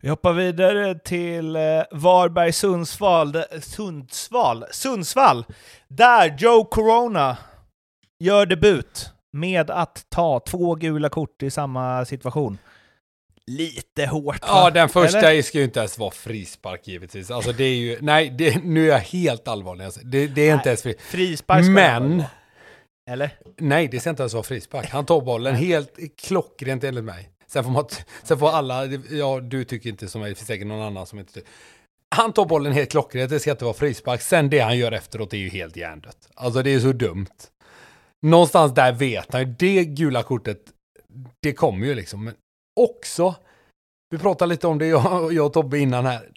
Vi 0.03 0.09
hoppar 0.09 0.33
vidare 0.33 0.99
till 0.99 1.55
eh, 1.55 1.61
Varberg-Sundsvall. 1.91 3.31
där- 3.31 3.59
Sundsvall. 3.61 4.65
Sundsvall! 4.71 5.45
Där 5.87 6.35
Joe 6.39 6.63
Corona 6.65 7.37
gör 8.19 8.45
debut 8.45 9.09
med 9.33 9.71
att 9.71 10.05
ta 10.09 10.39
två 10.39 10.75
gula 10.75 11.09
kort 11.09 11.43
i 11.43 11.49
samma 11.51 12.05
situation. 12.05 12.57
Lite 13.47 14.05
hårt 14.05 14.41
va? 14.41 14.47
Ja, 14.47 14.69
den 14.69 14.89
första 14.89 15.19
Eller? 15.31 15.41
ska 15.41 15.57
ju 15.57 15.63
inte 15.63 15.79
ens 15.79 15.97
vara 15.97 16.11
frispark 16.11 16.87
givetvis. 16.87 17.31
Alltså 17.31 17.51
det 17.51 17.63
är 17.63 17.75
ju, 17.75 17.97
nej, 18.01 18.29
det, 18.29 18.63
nu 18.63 18.83
är 18.85 18.89
jag 18.93 18.99
helt 18.99 19.47
allvarlig. 19.47 19.85
Alltså, 19.85 19.99
det, 20.03 20.27
det 20.27 20.49
är 20.49 20.53
inte 20.53 20.69
ens 20.69 20.81
fri. 20.81 20.95
Frispark 20.99 21.63
ska 21.63 21.71
Men-. 21.71 22.23
Eller? 23.09 23.29
Nej, 23.57 23.87
det 23.87 23.99
ska 23.99 24.09
inte 24.09 24.23
ens 24.23 24.33
vara 24.33 24.43
frispark. 24.43 24.89
Han 24.89 25.05
tar 25.05 25.21
bollen 25.21 25.55
helt 25.55 25.97
klockrent 26.21 26.83
enligt 26.83 27.03
mig. 27.03 27.29
Sen 27.53 27.63
får, 27.63 27.71
man, 27.71 27.85
sen 28.23 28.39
får 28.39 28.49
alla, 28.49 28.85
ja 29.09 29.39
du 29.39 29.65
tycker 29.65 29.89
inte 29.89 30.07
som 30.07 30.21
mig, 30.21 30.29
det 30.29 30.35
finns 30.35 30.47
säkert 30.47 30.67
någon 30.67 30.81
annan 30.81 31.05
som 31.05 31.19
inte 31.19 31.33
tycker. 31.33 31.49
Han 32.15 32.33
tar 32.33 32.45
bollen 32.45 32.73
helt 32.73 32.91
klockrent, 32.91 33.29
det 33.29 33.39
ska 33.39 33.51
inte 33.51 33.65
vara 33.65 33.73
frispark. 33.73 34.21
Sen 34.21 34.49
det 34.49 34.59
han 34.59 34.77
gör 34.77 34.91
efteråt 34.91 35.33
är 35.33 35.37
ju 35.37 35.49
helt 35.49 35.77
hjärndött. 35.77 36.29
Alltså 36.35 36.63
det 36.63 36.73
är 36.73 36.79
så 36.79 36.91
dumt. 36.91 37.27
Någonstans 38.21 38.73
där 38.73 38.91
vet 38.91 39.33
han 39.33 39.41
ju, 39.41 39.55
det 39.59 39.85
gula 39.85 40.23
kortet, 40.23 40.57
det 41.39 41.53
kommer 41.53 41.87
ju 41.87 41.95
liksom. 41.95 42.23
Men 42.23 42.33
också, 42.79 43.35
vi 44.09 44.17
pratade 44.17 44.49
lite 44.49 44.67
om 44.67 44.77
det 44.77 44.87
jag, 44.87 45.33
jag 45.33 45.45
och 45.45 45.53
Tobbe 45.53 45.79
innan 45.79 46.05
här. 46.05 46.29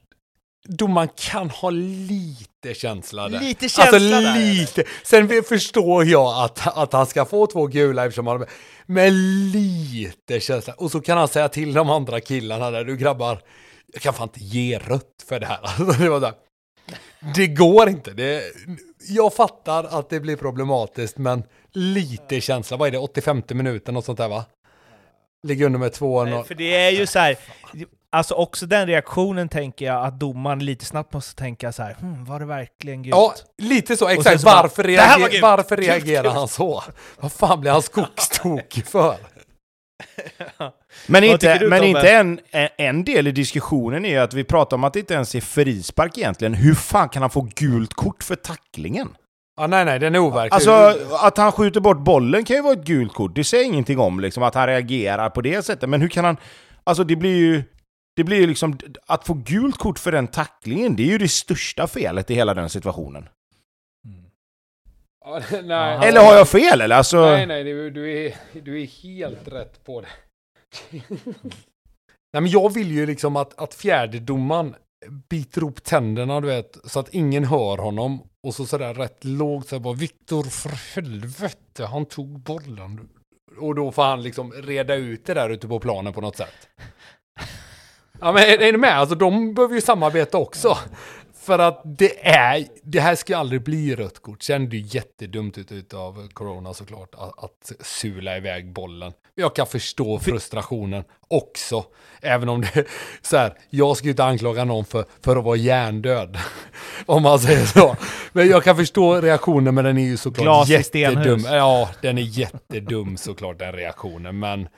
Domaren 0.69 1.09
kan 1.17 1.51
ha 1.51 1.71
lite 1.71 2.75
känsla 2.75 3.29
där. 3.29 3.41
Lite 3.41 3.69
känsla 3.69 3.97
alltså, 3.97 4.11
där, 4.11 4.41
lite. 4.41 4.85
Sen 5.05 5.43
förstår 5.43 6.05
jag 6.05 6.45
att, 6.45 6.77
att 6.77 6.93
han 6.93 7.07
ska 7.07 7.25
få 7.25 7.47
två 7.47 7.67
gula 7.67 8.05
eftersom 8.05 8.27
han... 8.27 8.47
Med 8.87 9.13
lite 9.53 10.41
känsla. 10.41 10.75
Och 10.75 10.91
så 10.91 11.01
kan 11.01 11.19
han 11.19 11.29
säga 11.29 11.49
till 11.49 11.73
de 11.73 11.91
andra 11.91 12.21
killarna 12.21 12.71
där, 12.71 12.85
du 12.85 12.97
grabbar, 12.97 13.43
jag 13.93 14.03
kan 14.03 14.15
fan 14.15 14.29
inte 14.29 14.45
ge 14.45 14.79
rött 14.79 15.25
för 15.29 15.41
det 15.41 15.47
här. 15.47 15.59
Alltså, 15.63 16.03
det 16.03 16.11
var 16.11 16.21
där. 16.21 16.33
Det 17.35 17.47
går 17.47 17.89
inte. 17.89 18.11
Det, 18.11 18.43
jag 19.09 19.35
fattar 19.35 19.85
att 19.85 20.11
det 20.11 20.21
blir 20.21 20.37
problematiskt, 20.37 21.19
men 21.19 21.43
lite 21.73 22.41
känsla. 22.41 22.77
Vad 22.77 22.89
är 22.89 22.93
det, 22.93 22.99
85 22.99 23.43
minuter, 23.49 23.93
något 23.93 24.05
sånt 24.05 24.19
där 24.19 24.29
va? 24.29 24.45
Ligger 25.47 25.67
under 25.67 25.79
med 25.79 25.93
2-0. 25.93 26.45
För 26.45 26.55
det 26.55 26.75
är 26.77 26.91
ju 26.91 27.07
så 27.07 27.19
här, 27.19 27.37
alltså 28.11 28.35
också 28.35 28.67
den 28.67 28.87
reaktionen 28.87 29.49
tänker 29.49 29.85
jag 29.87 30.05
att 30.07 30.21
domaren 30.21 30.59
lite 30.59 30.85
snabbt 30.85 31.13
måste 31.13 31.35
tänka 31.35 31.73
så 31.73 31.83
här, 31.83 31.97
hm, 32.01 32.25
var 32.25 32.41
det 32.41 32.47
verkligen 32.47 33.03
gult? 33.03 33.15
Ja, 33.17 33.35
lite 33.59 33.97
så. 33.97 34.09
Exakt. 34.09 34.41
så 34.41 34.45
bara, 34.45 34.63
varför, 34.63 34.83
"Det 34.83 34.97
här 35.01 35.13
var 35.13 35.19
reager, 35.19 35.33
gult. 35.33 35.43
varför 35.43 35.77
reagerar 35.87 36.23
gult." 36.23 36.35
han 36.35 36.49
så? 36.49 36.83
Vad 37.21 37.33
fan 37.33 37.61
blir 37.61 37.71
han 37.71 37.83
skogstokig 37.83 38.87
för? 38.87 39.17
Men, 41.07 41.25
inte, 41.25 41.59
du, 41.59 41.69
men 41.69 41.85
inte 41.85 42.11
en, 42.11 42.41
en- 42.51 42.69
en 42.77 43.05
del 43.05 43.27
i 43.27 43.33
diskussionen 43.33 44.05
är 44.05 44.09
ju 44.11 44.17
att 44.19 44.35
vi 44.35 44.45
pratar 44.45 44.77
om 44.77 44.85
att 44.85 44.93
det 44.93 44.99
inte 45.01 45.15
ens 45.15 45.35
är 45.35 45.41
frispark 45.41 46.19
egentligen. 46.19 46.55
Hur 46.55 46.75
fan 46.75 47.09
kan 47.09 47.23
han 47.23 47.31
få 47.31 47.49
gult 47.55 47.95
kort 47.95 48.23
för 48.25 48.35
tacklingen? 48.37 49.09
Ja, 49.57 49.67
nej, 49.67 49.85
nej, 49.85 49.99
den 49.99 50.15
är 50.15 50.19
overklig. 50.19 50.55
Alltså, 50.55 50.95
att 51.21 51.37
han 51.37 51.53
skjuter 51.53 51.81
bort 51.81 51.99
bollen 51.99 52.45
kan 52.45 52.57
ju 52.57 52.63
vara 52.63 52.73
ett 52.73 52.85
gult 52.85 53.13
kort. 53.15 53.35
Det 53.35 53.45
säger 53.45 53.65
ingenting 53.65 53.99
om 53.99 54.21
liksom, 54.21 54.43
att 54.43 54.55
han 54.55 54.67
reagerar 54.67 55.31
på 55.31 55.41
det 55.41 55.65
sättet. 55.65 55.89
Men 55.89 56.01
hur 56.01 56.09
kan 56.09 56.25
han... 56.25 56.37
Alltså 56.85 57.05
det 57.05 57.17
blir 57.17 57.37
ju... 57.37 57.63
Det 58.17 58.25
blir 58.25 58.41
ju 58.41 58.47
liksom... 58.47 58.79
Att 59.07 59.27
få 59.27 59.35
gult 59.35 59.77
kort 59.77 59.99
för 59.99 60.13
den 60.13 60.27
tacklingen, 60.27 60.97
det 60.97 61.03
är 61.03 61.07
ju 61.07 61.19
det 61.19 61.29
största 61.29 61.87
felet 61.87 62.31
i 62.31 62.35
hela 62.35 62.55
den 62.55 62.71
situationen. 62.71 63.29
Nej. 65.51 65.95
Ja, 65.95 66.05
Eller 66.05 66.21
har 66.21 66.35
jag 66.35 66.49
fel 66.49 66.81
eller? 66.81 66.97
Alltså... 66.97 67.21
Nej, 67.21 67.47
nej, 67.47 67.65
du, 67.65 67.91
du, 67.91 68.27
är, 68.27 68.35
du 68.53 68.83
är 68.83 68.87
helt 68.87 69.49
rätt 69.49 69.85
på 69.85 70.01
det. 70.01 70.09
nej, 72.33 72.43
men 72.43 72.47
jag 72.47 72.75
vill 72.75 72.91
ju 72.91 73.07
liksom 73.07 73.37
att, 73.37 73.59
att 73.59 73.75
fjärdedomaren 73.75 74.75
biter 75.11 75.61
ihop 75.61 75.85
tänderna, 75.85 76.41
du 76.41 76.47
vet, 76.47 76.79
så 76.85 77.01
att 77.01 77.15
ingen 77.15 77.45
hör 77.45 77.79
honom. 77.79 78.23
Och 78.43 78.55
så 78.55 78.67
sådär 78.67 78.95
rätt 78.95 79.25
lågt, 79.25 79.69
så 79.69 79.75
här 79.75 79.81
bara 79.81 79.95
Viktor, 79.95 80.43
för 80.43 80.95
helvete, 80.95 81.87
han 81.87 82.07
tog 82.07 82.41
bollen. 82.41 83.09
Och 83.61 83.75
då 83.75 83.93
får 83.93 84.03
han 84.03 84.23
liksom 84.23 84.53
reda 84.53 84.95
ut 84.95 85.27
det 85.27 85.35
där 85.35 85.51
ute 85.51 85.69
på 85.69 85.81
planen 85.81 86.13
på 86.13 86.21
något 86.21 86.37
sätt. 86.37 86.69
Ja, 88.21 88.33
men 88.33 88.43
är, 88.43 88.63
är 88.63 88.73
ni 88.73 88.79
med? 88.79 88.99
Alltså 88.99 89.15
de 89.15 89.55
behöver 89.55 89.75
ju 89.75 89.81
samarbeta 89.81 90.39
också. 90.39 90.79
För 91.47 91.59
att 91.59 91.83
det 91.85 92.27
är, 92.27 92.67
det 92.83 93.01
här 93.01 93.15
ska 93.15 93.37
aldrig 93.37 93.63
bli 93.63 93.95
rött 93.95 94.23
kort. 94.23 94.43
Sen 94.43 94.63
är 94.63 94.67
det 94.67 94.77
ju 94.77 94.87
jättedumt 94.87 95.59
ut 95.59 95.73
utav 95.73 96.29
Corona 96.33 96.75
såklart 96.75 97.15
att, 97.15 97.45
att 97.45 97.73
sula 97.81 98.37
iväg 98.37 98.73
bollen. 98.73 99.13
Jag 99.35 99.57
kan 99.57 99.67
förstå 99.67 100.19
frustrationen 100.19 101.05
också. 101.29 101.85
Även 102.21 102.49
om 102.49 102.61
det 102.61 102.77
är 102.77 102.87
så 103.23 103.37
här, 103.37 103.55
jag 103.71 103.97
ska 103.97 104.05
ju 104.05 104.11
inte 104.11 104.25
anklaga 104.25 104.65
någon 104.65 104.85
för, 104.85 105.05
för 105.21 105.37
att 105.37 105.45
vara 105.45 105.57
hjärndöd. 105.57 106.39
Om 107.07 107.23
man 107.23 107.39
säger 107.39 107.67
så. 107.67 107.97
Men 108.33 108.49
jag 108.49 108.65
kan 108.65 108.77
förstå 108.77 109.21
reaktionen, 109.21 109.75
men 109.75 109.85
den 109.85 109.99
är 109.99 110.05
ju 110.05 110.17
såklart 110.17 110.45
Glas 110.45 110.69
jättedum. 110.69 111.41
Ja, 111.45 111.91
den 112.03 112.19
är 112.19 112.23
jättedum 112.23 113.17
såklart 113.17 113.59
den 113.59 113.73
reaktionen. 113.73 114.39
Men 114.39 114.69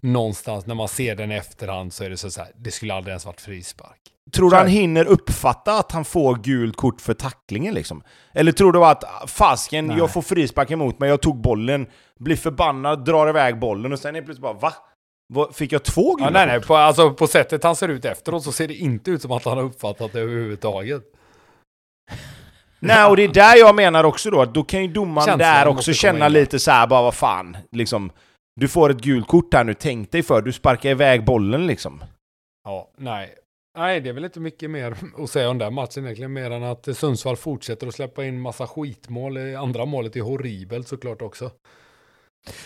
någonstans 0.00 0.66
när 0.66 0.74
man 0.74 0.88
ser 0.88 1.16
den 1.16 1.32
i 1.32 1.34
efterhand 1.34 1.92
så 1.92 2.04
är 2.04 2.10
det 2.10 2.16
så 2.16 2.30
så 2.30 2.40
här, 2.40 2.50
det 2.56 2.70
skulle 2.70 2.94
aldrig 2.94 3.12
ens 3.12 3.26
varit 3.26 3.40
frispark. 3.40 4.13
Tror 4.34 4.50
du 4.50 4.56
han 4.56 4.66
hinner 4.66 5.04
uppfatta 5.04 5.72
att 5.78 5.92
han 5.92 6.04
får 6.04 6.34
gult 6.34 6.76
kort 6.76 7.00
för 7.00 7.14
tacklingen 7.14 7.74
liksom? 7.74 8.02
Eller 8.32 8.52
tror 8.52 8.72
du 8.72 8.84
att 8.84 9.04
fasken, 9.26 9.86
Nej. 9.86 9.98
jag 9.98 10.12
får 10.12 10.22
frispark 10.22 10.70
emot 10.70 10.98
mig, 10.98 11.08
jag 11.08 11.22
tog 11.22 11.40
bollen, 11.40 11.86
blir 12.20 12.36
förbannad, 12.36 13.04
drar 13.04 13.28
iväg 13.28 13.58
bollen 13.58 13.92
och 13.92 13.98
sen 13.98 14.16
är 14.16 14.22
plötsligt 14.22 14.42
bara 14.42 14.52
va? 14.52 14.72
Fick 15.52 15.72
jag 15.72 15.82
två 15.82 16.14
gula 16.14 16.26
Ja, 16.26 16.32
nej, 16.32 16.46
nej, 16.46 16.60
på, 16.60 16.76
alltså, 16.76 17.10
på 17.10 17.26
sättet 17.26 17.64
han 17.64 17.76
ser 17.76 17.88
ut 17.88 18.04
efteråt 18.04 18.44
så 18.44 18.52
ser 18.52 18.68
det 18.68 18.74
inte 18.74 19.10
ut 19.10 19.22
som 19.22 19.32
att 19.32 19.44
han 19.44 19.56
har 19.56 19.64
uppfattat 19.64 20.12
det 20.12 20.20
överhuvudtaget. 20.20 21.02
Nej, 22.80 23.04
och 23.04 23.16
det 23.16 23.24
är 23.24 23.28
där 23.28 23.56
jag 23.56 23.74
menar 23.74 24.04
också 24.04 24.30
då, 24.30 24.42
att 24.42 24.54
då 24.54 24.62
kan 24.62 24.82
ju 24.82 24.88
domaren 24.88 25.26
Känslan 25.26 25.38
där 25.38 25.66
också 25.66 25.92
känna 25.92 26.26
in. 26.26 26.32
lite 26.32 26.58
så 26.58 26.70
här, 26.70 26.86
bara 26.86 27.02
vad 27.02 27.14
fan, 27.14 27.56
liksom. 27.72 28.10
Du 28.60 28.68
får 28.68 28.90
ett 28.90 29.00
gult 29.00 29.28
kort 29.28 29.54
här 29.54 29.64
nu, 29.64 29.74
tänk 29.74 30.12
dig 30.12 30.22
för, 30.22 30.42
du 30.42 30.52
sparkar 30.52 30.90
iväg 30.90 31.24
bollen 31.24 31.66
liksom. 31.66 32.04
Ja, 32.64 32.90
nej. 32.98 33.34
Nej, 33.76 34.00
det 34.00 34.08
är 34.08 34.12
väl 34.12 34.24
inte 34.24 34.40
mycket 34.40 34.70
mer 34.70 34.96
att 35.18 35.30
säga 35.30 35.50
om 35.50 35.58
den 35.58 35.74
matchen 35.74 36.04
egentligen, 36.04 36.32
mer 36.32 36.50
än 36.50 36.62
att 36.62 36.96
Sundsvall 36.96 37.36
fortsätter 37.36 37.86
att 37.86 37.94
släppa 37.94 38.24
in 38.24 38.40
massa 38.40 38.66
skitmål. 38.66 39.34
Det 39.34 39.54
Andra 39.54 39.84
målet 39.84 40.16
är 40.16 40.20
horribelt 40.20 40.88
såklart 40.88 41.22
också. 41.22 41.50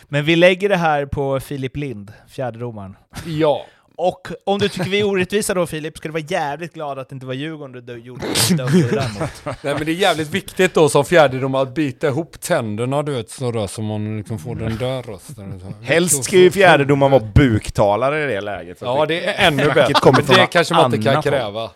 Men 0.05 0.25
vi 0.25 0.37
lägger 0.37 0.69
det 0.69 0.77
här 0.77 1.07
på 1.07 1.41
Filip 1.41 1.77
Lind, 1.77 2.13
fjärdedomaren. 2.29 2.97
Ja, 3.27 3.67
Och 4.01 4.29
om 4.45 4.59
du 4.59 4.69
tycker 4.69 4.91
vi 4.91 5.01
är 5.01 5.07
orättvisa 5.07 5.55
då 5.55 5.67
Filip, 5.67 5.97
ska 5.97 6.09
du 6.09 6.13
vara 6.13 6.25
jävligt 6.29 6.75
glad 6.75 6.99
att 6.99 7.09
det 7.09 7.15
inte 7.15 7.27
var 7.27 7.35
Djurgården 7.35 7.87
du 7.87 7.99
gjorde 7.99 8.27
dömde 8.51 8.83
det 8.83 8.95
där 8.95 9.21
mot. 9.21 9.45
nej, 9.65 9.75
men 9.75 9.85
det 9.85 9.93
är 9.93 9.95
jävligt 9.95 10.31
viktigt 10.31 10.75
då 10.75 10.89
som 10.89 11.05
fjärdedom 11.05 11.55
att 11.55 11.75
bita 11.75 12.07
ihop 12.07 12.41
tänderna, 12.41 13.03
du 13.03 13.13
vet, 13.13 13.31
så 13.31 13.69
så 13.69 13.83
man 13.83 14.17
liksom 14.19 14.39
får 14.39 14.55
den 14.55 14.77
där 14.77 15.03
rösten. 15.03 15.75
Helst 15.83 16.25
ska 16.25 16.37
ju 16.37 16.51
fjärdedomaren 16.51 17.13
vara 17.13 17.25
buktalare 17.35 18.25
i 18.25 18.27
det 18.35 18.41
läget. 18.41 18.79
Ja, 18.81 19.07
det 19.07 19.27
är 19.27 19.47
ännu 19.47 19.65
bättre. 19.65 20.13
Men 20.13 20.25
det 20.27 20.47
kanske 20.47 20.75
man 20.75 20.95
inte 20.95 21.13
kan 21.13 21.23
kräva. 21.23 21.71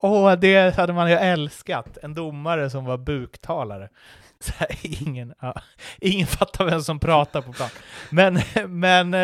Åh, 0.00 0.32
det 0.32 0.76
hade 0.76 0.92
man 0.92 1.10
ju 1.10 1.16
älskat. 1.16 1.98
En 2.02 2.14
domare 2.14 2.70
som 2.70 2.84
var 2.84 2.98
buktalare. 2.98 3.88
Så 4.40 4.52
här, 4.56 4.68
ingen, 4.82 5.34
ja, 5.40 5.54
ingen 6.00 6.26
fattar 6.26 6.64
vem 6.64 6.82
som 6.82 6.98
pratar 6.98 7.40
på 7.40 7.52
plan. 7.52 7.68
Men, 8.10 8.40
men 8.68 9.14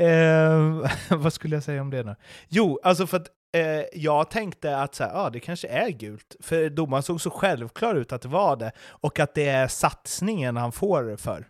ehm, 0.00 0.86
vad 1.22 1.32
skulle 1.32 1.56
jag 1.56 1.62
säga 1.62 1.80
om 1.80 1.90
det 1.90 2.02
nu? 2.02 2.16
Jo, 2.48 2.80
alltså 2.82 3.06
för 3.06 3.16
att 3.16 3.28
eh, 3.56 3.82
jag 4.00 4.30
tänkte 4.30 4.76
att 4.76 4.94
så 4.94 5.04
här, 5.04 5.10
ja, 5.14 5.30
det 5.30 5.40
kanske 5.40 5.68
är 5.68 5.88
gult. 5.90 6.36
För 6.40 6.70
domaren 6.70 7.02
såg 7.02 7.20
så 7.20 7.30
självklar 7.30 7.94
ut 7.94 8.12
att 8.12 8.22
det 8.22 8.28
var 8.28 8.56
det. 8.56 8.72
Och 8.88 9.18
att 9.20 9.34
det 9.34 9.46
är 9.48 9.68
satsningen 9.68 10.56
han 10.56 10.72
får 10.72 11.16
för. 11.16 11.46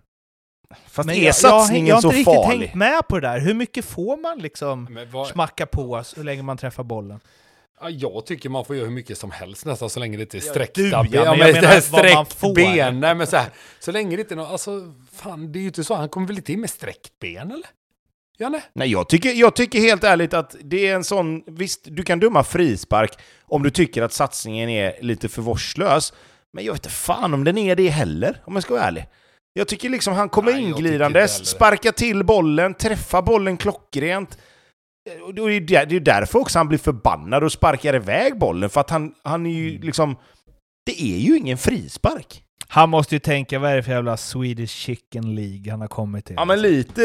Fast 0.86 1.06
Men 1.06 1.16
är 1.16 1.24
jag, 1.27 1.35
satsningen 1.35 1.86
jag, 1.86 1.94
jag 1.94 2.02
så 2.02 2.09
har 2.09 2.14
inte 2.14 2.31
riktigt 2.31 2.44
farlig? 2.44 2.60
tänkt 2.68 2.74
med 2.74 3.09
på 3.09 3.20
det 3.20 3.28
där. 3.28 3.39
Hur 3.40 3.55
mycket 3.55 3.85
får 3.85 4.16
man 4.16 4.39
liksom 4.39 4.85
Men 4.90 5.10
vad, 5.10 5.27
smacka 5.28 5.66
på 5.66 6.05
så 6.05 6.22
länge 6.22 6.43
man 6.43 6.56
träffar 6.56 6.82
bollen? 6.82 7.20
Ja, 7.82 7.90
jag 7.90 8.27
tycker 8.27 8.48
man 8.48 8.64
får 8.64 8.77
göra 8.77 8.86
hur 8.86 8.94
mycket 8.94 9.18
som 9.18 9.31
helst 9.31 9.66
nästan 9.66 9.90
så 9.90 10.01
länge 10.01 10.16
det 10.16 10.22
inte 10.22 10.36
är 10.36 10.43
Ja, 10.47 10.51
sträckta 10.51 10.81
du, 10.81 10.89
ja, 10.90 11.02
ben. 11.02 11.10
men 11.12 11.39
men 11.39 11.39
jag 11.39 11.55
det 11.55 11.60
menar 11.60 11.74
är 11.77 11.90
vad 11.90 12.14
man 12.14 12.24
sträckt 12.27 12.40
får. 12.40 12.55
ben. 12.55 13.01
Nej, 13.01 13.14
men 13.14 13.27
så, 13.27 13.36
här, 13.36 13.48
så 13.81 13.93
länge 13.93 14.16
det 14.16 14.22
inte 14.22 14.35
är 14.35 14.36
något, 14.36 14.51
alltså 14.51 14.93
fan 15.12 15.52
det 15.52 15.59
är 15.59 15.60
ju 15.60 15.66
inte 15.66 15.85
så, 15.85 15.94
han 15.94 16.09
kommer 16.09 16.27
väl 16.27 16.36
inte 16.36 16.52
in 16.52 16.60
med 16.60 16.70
sträckt 16.70 17.18
ben 17.20 17.51
eller? 17.51 17.66
Janne? 18.41 18.62
Nej, 18.73 18.91
jag 18.93 19.09
tycker, 19.09 19.33
jag 19.33 19.57
tycker 19.57 19.79
helt 19.81 20.05
ärligt 20.05 20.35
att 20.35 20.57
det 20.65 20.87
är 20.89 20.95
en 20.95 21.05
sån... 21.05 21.43
Visst, 21.47 21.81
du 21.85 22.03
kan 22.03 22.21
döma 22.21 22.45
frispark 22.45 23.19
om 23.47 23.62
du 23.62 23.71
tycker 23.71 24.03
att 24.03 24.12
satsningen 24.12 24.69
är 24.71 24.93
lite 25.01 25.29
för 25.29 25.43
vårdslös. 25.43 26.12
Men 26.53 26.65
jag 26.65 26.73
vet 26.73 26.81
inte 26.87 26.95
fan 26.97 27.35
om 27.35 27.45
den 27.45 27.59
är 27.59 27.77
det 27.77 27.89
heller, 27.89 28.43
om 28.45 28.55
jag 28.55 28.62
ska 28.62 28.75
vara 28.75 28.85
ärlig. 28.85 29.07
Jag 29.53 29.69
tycker 29.69 29.89
liksom 29.89 30.15
han 30.15 30.29
kommer 30.29 30.53
Nej, 30.53 30.62
inglidandes, 30.62 31.47
sparkar 31.47 31.93
till 31.93 32.25
bollen, 32.25 32.75
träffar 32.75 33.23
bollen 33.23 33.57
klockrent. 33.57 34.39
Och 35.27 35.35
Det 35.35 35.43
är 35.43 35.49
ju 35.49 35.61
där- 35.61 35.87
det 35.87 35.91
är 35.93 35.95
ju 35.95 36.01
därför 36.01 36.39
också 36.39 36.59
han 36.59 36.69
blir 36.69 36.79
förbannad 36.79 37.45
och 37.45 37.53
sparkar 37.53 37.95
iväg 37.95 38.39
bollen, 38.39 38.71
för 38.71 38.81
att 38.81 38.91
han, 38.91 39.15
han 39.25 39.47
är 39.47 39.51
ju 39.51 39.79
liksom... 39.79 40.17
Det 40.86 41.02
är 41.02 41.19
ju 41.19 41.36
ingen 41.39 41.59
frispark. 41.59 42.43
Han 42.69 42.90
måste 42.90 43.15
ju 43.15 43.19
tänka, 43.19 43.59
vad 43.59 43.70
är 43.70 43.77
det 43.77 43.82
för 43.82 43.93
jävla 43.93 44.16
Swedish 44.16 44.70
Chicken 44.70 45.35
League 45.35 45.70
han 45.70 45.81
har 45.81 45.89
kommit 45.89 46.24
till? 46.24 46.35
Ja 46.39 46.44
men 46.44 46.62
lite, 46.62 47.01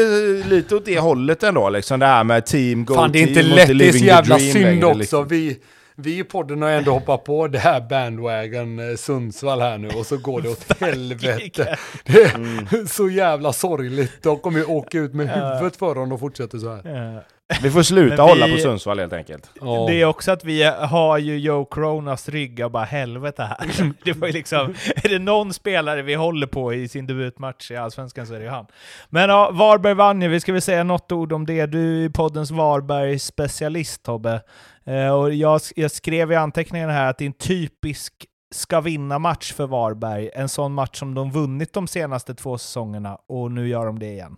lite 0.48 0.76
åt 0.76 0.84
det 0.84 0.98
hållet 0.98 1.42
ändå 1.42 1.68
liksom, 1.70 2.00
det 2.00 2.06
här 2.06 2.24
med 2.24 2.46
team 2.46 2.84
go 2.84 2.94
Fan 2.94 3.12
det 3.12 3.18
är 3.18 3.28
inte 3.28 3.40
och 3.40 3.46
lätt, 3.46 3.78
det 3.78 3.88
är 3.88 3.92
så 3.92 4.04
jävla 4.04 4.38
synd 4.38 4.54
längre, 4.64 4.86
också. 4.86 4.98
liksom. 4.98 5.28
Vi, 5.28 5.58
vi 5.96 6.18
i 6.18 6.24
podden 6.24 6.62
har 6.62 6.70
ändå 6.70 6.90
hoppat 6.92 7.24
på 7.24 7.48
det 7.48 7.58
här 7.58 7.80
bandwagon 7.80 8.90
eh, 8.90 8.96
Sundsvall 8.96 9.60
här 9.60 9.78
nu 9.78 9.88
och 9.88 10.06
så 10.06 10.16
går 10.16 10.40
det 10.40 10.48
åt 10.48 10.80
helvete. 10.80 11.76
Det 12.04 12.22
är 12.22 12.34
Mm. 12.34 12.86
så 12.88 13.08
jävla 13.10 13.52
sorgligt. 13.52 14.22
De 14.22 14.38
kommer 14.38 14.58
ju 14.58 14.64
åka 14.64 14.98
ut 14.98 15.14
med 15.14 15.28
huvudet 15.30 15.76
för 15.76 15.98
om 15.98 16.08
de 16.08 16.18
fortsätter 16.18 16.58
så 16.58 16.74
här. 16.74 17.22
Vi 17.62 17.70
får 17.70 17.82
sluta 17.82 18.16
vi- 18.16 18.30
hålla 18.30 18.48
på 18.48 18.58
Sundsvall 18.58 18.98
helt 18.98 19.12
enkelt. 19.12 19.50
Det 19.88 20.00
är 20.00 20.04
också 20.04 20.32
att 20.32 20.44
vi 20.44 20.62
har 20.62 21.18
ju 21.18 21.38
Joe 21.38 21.64
Coronas 21.64 22.28
rygg 22.28 22.64
och 22.64 22.70
bara 22.70 22.84
helvete 22.84 23.42
här. 23.42 23.92
Det 24.04 24.12
var 24.12 24.26
ju 24.26 24.32
liksom, 24.32 24.74
är 24.96 25.08
det 25.08 25.18
någon 25.18 25.54
spelare 25.54 26.02
vi 26.02 26.14
håller 26.14 26.46
på 26.46 26.74
i 26.74 26.88
sin 26.88 27.06
debutmatch 27.06 27.70
i 27.70 27.76
Allsvenskan 27.76 28.26
så 28.26 28.34
är 28.34 28.38
det 28.38 28.44
ju 28.44 28.50
han. 28.50 28.66
Men 29.08 29.30
ja, 29.30 29.50
Varberg 29.50 29.94
vann 29.94 30.22
ju, 30.22 30.28
vi 30.28 30.40
ska 30.40 30.52
väl 30.52 30.62
säga 30.62 30.84
något 30.84 31.12
ord 31.12 31.32
om 31.32 31.46
det. 31.46 31.66
Du 31.66 32.04
är 32.04 32.08
poddens 32.08 32.50
Varberg-specialist 32.50 34.02
Tobbe. 34.02 34.40
Eh, 34.86 35.08
och 35.08 35.34
jag, 35.34 35.60
jag 35.76 35.90
skrev 35.90 36.32
i 36.32 36.34
anteckningarna 36.34 36.92
här 36.92 37.10
att 37.10 37.18
det 37.18 37.24
är 37.24 37.26
en 37.26 37.32
typisk 37.32 38.12
ska 38.54 38.80
vinna-match 38.80 39.52
för 39.52 39.66
Varberg. 39.66 40.30
En 40.34 40.48
sån 40.48 40.74
match 40.74 40.98
som 40.98 41.14
de 41.14 41.32
vunnit 41.32 41.72
de 41.72 41.86
senaste 41.86 42.34
två 42.34 42.58
säsongerna 42.58 43.18
och 43.28 43.52
nu 43.52 43.68
gör 43.68 43.86
de 43.86 43.98
det 43.98 44.06
igen. 44.06 44.36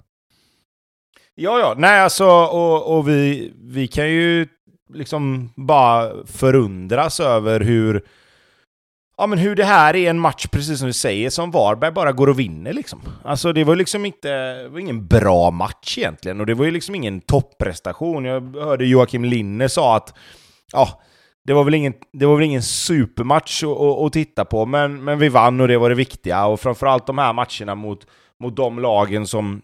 Ja, 1.40 1.58
ja. 1.58 1.74
Nej, 1.76 2.00
alltså, 2.00 2.26
och, 2.26 2.96
och 2.96 3.08
vi, 3.08 3.52
vi 3.56 3.86
kan 3.86 4.10
ju 4.10 4.48
liksom 4.94 5.52
bara 5.56 6.26
förundras 6.26 7.20
över 7.20 7.60
hur... 7.60 8.04
Ja, 9.16 9.26
men 9.26 9.38
hur 9.38 9.56
det 9.56 9.64
här 9.64 9.96
är 9.96 10.10
en 10.10 10.18
match, 10.18 10.46
precis 10.46 10.78
som 10.78 10.86
du 10.86 10.92
säger, 10.92 11.30
som 11.30 11.50
Varberg 11.50 11.92
bara 11.92 12.12
går 12.12 12.28
och 12.28 12.38
vinner 12.38 12.72
liksom. 12.72 13.00
Alltså 13.24 13.52
det 13.52 13.64
var 13.64 13.76
liksom 13.76 14.04
inte... 14.04 14.28
Det 14.62 14.68
var 14.68 14.78
ingen 14.78 15.06
bra 15.06 15.50
match 15.50 15.98
egentligen, 15.98 16.40
och 16.40 16.46
det 16.46 16.54
var 16.54 16.64
ju 16.64 16.70
liksom 16.70 16.94
ingen 16.94 17.20
topprestation. 17.20 18.24
Jag 18.24 18.56
hörde 18.56 18.86
Joakim 18.86 19.24
Linne 19.24 19.68
sa 19.68 19.96
att... 19.96 20.14
Ja, 20.72 21.02
det 21.44 21.52
var 21.52 21.64
väl 21.64 21.74
ingen, 21.74 21.94
det 22.12 22.26
var 22.26 22.36
väl 22.36 22.44
ingen 22.44 22.62
supermatch 22.62 23.62
att, 23.64 23.78
att 23.78 24.12
titta 24.12 24.44
på, 24.44 24.66
men, 24.66 25.04
men 25.04 25.18
vi 25.18 25.28
vann 25.28 25.60
och 25.60 25.68
det 25.68 25.78
var 25.78 25.88
det 25.88 25.94
viktiga. 25.94 26.46
Och 26.46 26.60
framförallt 26.60 27.06
de 27.06 27.18
här 27.18 27.32
matcherna 27.32 27.74
mot, 27.74 28.06
mot 28.42 28.56
de 28.56 28.78
lagen 28.78 29.26
som, 29.26 29.62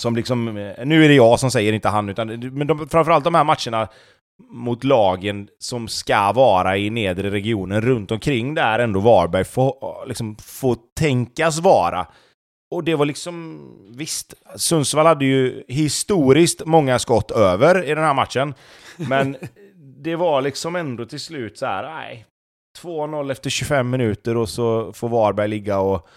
som 0.00 0.16
liksom... 0.16 0.44
Nu 0.84 1.04
är 1.04 1.08
det 1.08 1.14
jag 1.14 1.40
som 1.40 1.50
säger, 1.50 1.72
inte 1.72 1.88
han, 1.88 2.08
utan 2.08 2.28
men 2.28 2.66
de, 2.66 2.88
framförallt 2.88 3.24
de 3.24 3.34
här 3.34 3.44
matcherna 3.44 3.88
mot 4.50 4.84
lagen 4.84 5.48
som 5.58 5.88
ska 5.88 6.32
vara 6.32 6.76
i 6.76 6.90
nedre 6.90 7.30
regionen 7.30 7.80
runt 7.80 8.10
omkring 8.10 8.54
där 8.54 8.78
ändå 8.78 9.00
Varberg 9.00 9.44
får, 9.44 10.06
liksom, 10.06 10.36
får 10.36 10.76
tänkas 10.98 11.58
vara. 11.58 12.06
Och 12.70 12.84
det 12.84 12.94
var 12.94 13.06
liksom, 13.06 13.60
visst, 13.96 14.34
Sundsvall 14.56 15.06
hade 15.06 15.24
ju 15.24 15.64
historiskt 15.68 16.66
många 16.66 16.98
skott 16.98 17.30
över 17.30 17.84
i 17.84 17.94
den 17.94 18.04
här 18.04 18.14
matchen. 18.14 18.54
Men 18.96 19.36
det 20.02 20.16
var 20.16 20.42
liksom 20.42 20.76
ändå 20.76 21.06
till 21.06 21.20
slut 21.20 21.58
så 21.58 21.66
här, 21.66 21.82
nej. 21.82 22.26
2-0 22.78 23.32
efter 23.32 23.50
25 23.50 23.90
minuter 23.90 24.36
och 24.36 24.48
så 24.48 24.92
får 24.92 25.08
Varberg 25.08 25.48
ligga 25.48 25.78
och... 25.78 26.08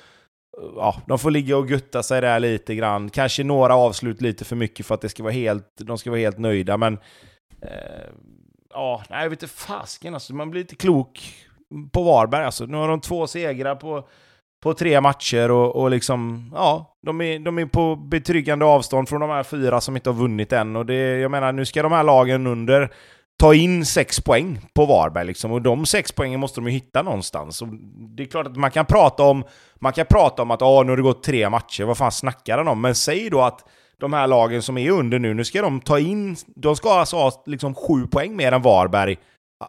Ja, 0.76 1.02
de 1.08 1.20
får 1.20 1.32
ligga 1.32 1.58
och 1.58 1.68
gutta 1.68 2.04
sig 2.04 2.22
där 2.22 2.40
lite 2.40 2.76
grann. 2.76 3.10
Kanske 3.10 3.44
några 3.44 3.76
avslut 3.76 4.22
lite 4.22 4.46
för 4.46 4.56
mycket 4.56 4.86
för 4.86 4.96
att 4.96 5.02
det 5.02 5.10
ska 5.10 5.24
vara 5.24 5.34
helt, 5.34 5.78
de 5.78 5.98
ska 5.98 6.10
vara 6.10 6.20
helt 6.20 6.38
nöjda, 6.38 6.78
men... 6.78 6.94
Eh, 7.62 8.10
ja, 8.70 9.04
nej, 9.10 9.24
jag 9.24 9.30
vet 9.30 9.44
inte 9.44 9.54
fasken 9.54 10.14
alltså. 10.14 10.34
Man 10.36 10.52
blir 10.52 10.62
lite 10.62 10.76
klok 10.76 11.36
på 11.92 12.04
Varberg 12.04 12.46
alltså. 12.46 12.66
Nu 12.66 12.78
har 12.78 12.88
de 12.88 13.02
två 13.02 13.28
segrar 13.28 13.76
på 13.76 14.08
på 14.64 14.74
tre 14.74 15.02
matcher 15.02 15.52
och, 15.52 15.76
och 15.76 15.90
liksom, 15.90 16.52
ja, 16.56 16.98
de 17.02 17.22
är, 17.22 17.40
de 17.40 17.60
är 17.60 17.66
på 17.66 17.96
betryggande 17.96 18.66
avstånd 18.66 19.10
från 19.10 19.22
de 19.22 19.30
här 19.30 19.44
fyra 19.44 19.82
som 19.82 19.96
inte 19.96 20.10
har 20.10 20.18
vunnit 20.18 20.54
än. 20.54 20.76
Och 20.76 20.86
det, 20.86 21.20
jag 21.20 21.32
menar, 21.32 21.52
nu 21.52 21.66
ska 21.66 21.84
de 21.84 21.92
här 21.92 22.04
lagen 22.04 22.48
under 22.48 22.94
ta 23.40 23.54
in 23.54 23.86
sex 23.86 24.20
poäng 24.20 24.60
på 24.76 24.86
Varberg 24.86 25.26
liksom. 25.26 25.52
Och 25.52 25.62
de 25.62 25.86
sex 25.86 26.12
poängen 26.12 26.40
måste 26.40 26.62
de 26.62 26.68
ju 26.68 26.74
hitta 26.74 27.02
någonstans. 27.02 27.62
Och 27.62 27.68
det 28.18 28.24
är 28.24 28.28
klart 28.28 28.48
att 28.48 28.56
man 28.56 28.72
kan 28.72 28.86
prata 28.86 29.24
om, 29.24 29.44
man 29.82 29.94
kan 29.94 30.06
prata 30.06 30.42
om 30.42 30.52
att 30.52 30.62
ah, 30.62 30.84
nu 30.84 30.92
har 30.92 30.98
det 30.98 31.04
gått 31.04 31.24
tre 31.24 31.50
matcher, 31.50 31.84
vad 31.84 31.98
fan 31.98 32.12
snackar 32.12 32.58
han 32.58 32.68
om? 32.68 32.82
Men 32.82 32.96
säg 32.96 33.30
då 33.30 33.42
att 33.42 33.66
de 34.00 34.14
här 34.14 34.28
lagen 34.28 34.62
som 34.62 34.78
är 34.78 34.92
under 34.92 35.20
nu, 35.20 35.34
nu 35.34 35.46
ska 35.46 35.62
de 35.62 35.82
ta 35.82 36.00
in, 36.00 36.36
de 36.56 36.76
ska 36.76 36.94
alltså 36.94 37.16
ha 37.16 37.44
liksom 37.46 37.76
sju 37.76 38.08
poäng 38.08 38.36
mer 38.36 38.52
än 38.52 38.62
Varberg 38.62 39.18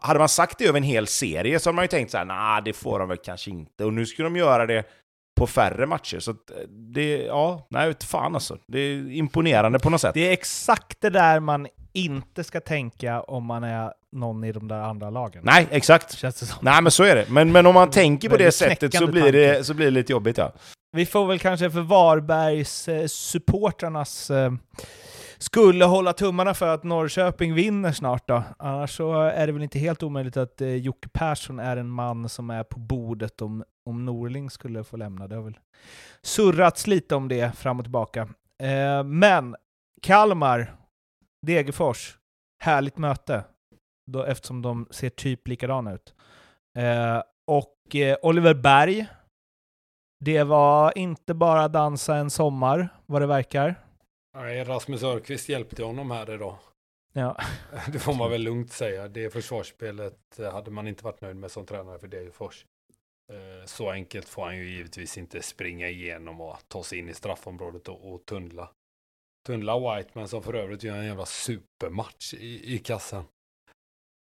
hade 0.01 0.19
man 0.19 0.29
sagt 0.29 0.57
det 0.57 0.65
över 0.65 0.77
en 0.77 0.83
hel 0.83 1.07
serie 1.07 1.59
så 1.59 1.69
hade 1.69 1.75
man 1.75 1.83
ju 1.83 1.87
tänkt 1.87 2.11
så 2.11 2.17
här, 2.17 2.25
nej, 2.25 2.61
det 2.65 2.73
får 2.73 2.99
de 2.99 3.09
väl 3.09 3.17
kanske 3.17 3.51
inte. 3.51 3.85
Och 3.85 3.93
nu 3.93 4.05
ska 4.05 4.23
de 4.23 4.35
göra 4.35 4.65
det 4.65 4.83
på 5.39 5.47
färre 5.47 5.85
matcher. 5.85 6.19
Så 6.19 6.31
eh, 6.31 6.35
det, 6.69 7.17
ja, 7.17 7.67
nej, 7.69 7.93
fan 8.03 8.35
alltså. 8.35 8.57
Det 8.67 8.79
är 8.79 9.11
imponerande 9.11 9.79
på 9.79 9.89
något 9.89 10.01
sätt. 10.01 10.13
Det 10.13 10.27
är 10.27 10.31
exakt 10.31 11.01
det 11.01 11.09
där 11.09 11.39
man 11.39 11.67
inte 11.95 12.43
ska 12.43 12.61
tänka 12.61 13.21
om 13.21 13.45
man 13.45 13.63
är 13.63 13.93
någon 14.11 14.43
i 14.43 14.51
de 14.51 14.67
där 14.67 14.79
andra 14.79 15.09
lagen. 15.09 15.41
Nej, 15.45 15.67
exakt. 15.71 16.17
Känns 16.17 16.39
det 16.39 16.45
som. 16.45 16.57
Nej, 16.61 16.81
men 16.81 16.91
så 16.91 17.03
är 17.03 17.15
det. 17.15 17.25
Men, 17.29 17.51
men 17.51 17.65
om 17.65 17.73
man 17.73 17.91
tänker 17.91 18.29
på 18.29 18.37
det 18.37 18.51
sättet 18.51 18.93
så 18.93 19.07
blir 19.07 19.31
det, 19.31 19.63
så 19.63 19.73
blir 19.73 19.85
det 19.85 19.91
lite 19.91 20.11
jobbigt, 20.11 20.37
ja. 20.37 20.51
Vi 20.91 21.05
får 21.05 21.27
väl 21.27 21.39
kanske 21.39 21.71
för 21.71 21.81
Varbergs 21.81 22.87
eh, 22.87 23.07
supportrarnas 23.07 24.31
eh, 24.31 24.51
skulle 25.37 25.85
hålla 25.85 26.13
tummarna 26.13 26.53
för 26.53 26.67
att 26.67 26.83
Norrköping 26.83 27.53
vinner 27.53 27.91
snart 27.91 28.27
då. 28.27 28.43
Annars 28.59 28.97
så 28.97 29.21
är 29.21 29.47
det 29.47 29.53
väl 29.53 29.63
inte 29.63 29.79
helt 29.79 30.03
omöjligt 30.03 30.37
att 30.37 30.61
eh, 30.61 30.75
Jocke 30.75 31.09
Persson 31.09 31.59
är 31.59 31.77
en 31.77 31.89
man 31.89 32.29
som 32.29 32.49
är 32.49 32.63
på 32.63 32.79
bordet 32.79 33.41
om, 33.41 33.63
om 33.85 34.05
Norling 34.05 34.49
skulle 34.49 34.83
få 34.83 34.97
lämna. 34.97 35.27
Det 35.27 35.35
har 35.35 35.43
väl 35.43 35.59
surrats 36.21 36.87
lite 36.87 37.15
om 37.15 37.27
det 37.27 37.57
fram 37.57 37.79
och 37.79 37.85
tillbaka. 37.85 38.21
Eh, 38.63 39.03
men 39.03 39.55
Kalmar, 40.01 40.75
Degerfors, 41.45 42.17
härligt 42.63 42.97
möte. 42.97 43.43
Då, 44.11 44.23
eftersom 44.23 44.61
de 44.61 44.87
ser 44.91 45.09
typ 45.09 45.47
likadana 45.47 45.93
ut. 45.93 46.13
Eh, 46.77 47.21
och 47.47 47.95
eh, 47.95 48.17
Oliver 48.21 48.53
Berg, 48.53 49.07
det 50.19 50.43
var 50.43 50.97
inte 50.97 51.33
bara 51.33 51.67
dansa 51.67 52.15
en 52.15 52.29
sommar, 52.29 52.89
vad 53.05 53.21
det 53.21 53.27
verkar. 53.27 53.75
Nej, 54.37 54.63
Rasmus 54.63 55.03
Örqvist 55.03 55.49
hjälpte 55.49 55.83
honom 55.83 56.11
här 56.11 56.33
idag. 56.33 56.57
Ja. 57.13 57.37
Det 57.91 57.99
får 57.99 58.13
man 58.13 58.31
väl 58.31 58.41
lugnt 58.41 58.71
säga. 58.71 59.07
Det 59.07 59.29
försvarsspelet 59.29 60.39
hade 60.51 60.71
man 60.71 60.87
inte 60.87 61.03
varit 61.03 61.21
nöjd 61.21 61.35
med 61.35 61.51
som 61.51 61.65
tränare 61.65 61.99
för 61.99 62.07
Degerfors. 62.07 62.65
Eh, 63.33 63.65
så 63.65 63.89
enkelt 63.89 64.29
får 64.29 64.45
han 64.45 64.57
ju 64.57 64.69
givetvis 64.69 65.17
inte 65.17 65.41
springa 65.41 65.89
igenom 65.89 66.41
och 66.41 66.57
ta 66.67 66.83
sig 66.83 66.99
in 66.99 67.09
i 67.09 67.13
straffområdet 67.13 67.87
och, 67.87 68.13
och 68.13 68.25
tunnla. 68.25 68.69
Tunnla 69.45 69.79
Whiteman 69.79 70.27
som 70.27 70.43
för 70.43 70.53
övrigt 70.53 70.83
gör 70.83 70.97
en 70.97 71.05
jävla 71.05 71.25
supermatch 71.25 72.33
i, 72.33 72.75
i 72.75 72.77
kassan. 72.77 73.23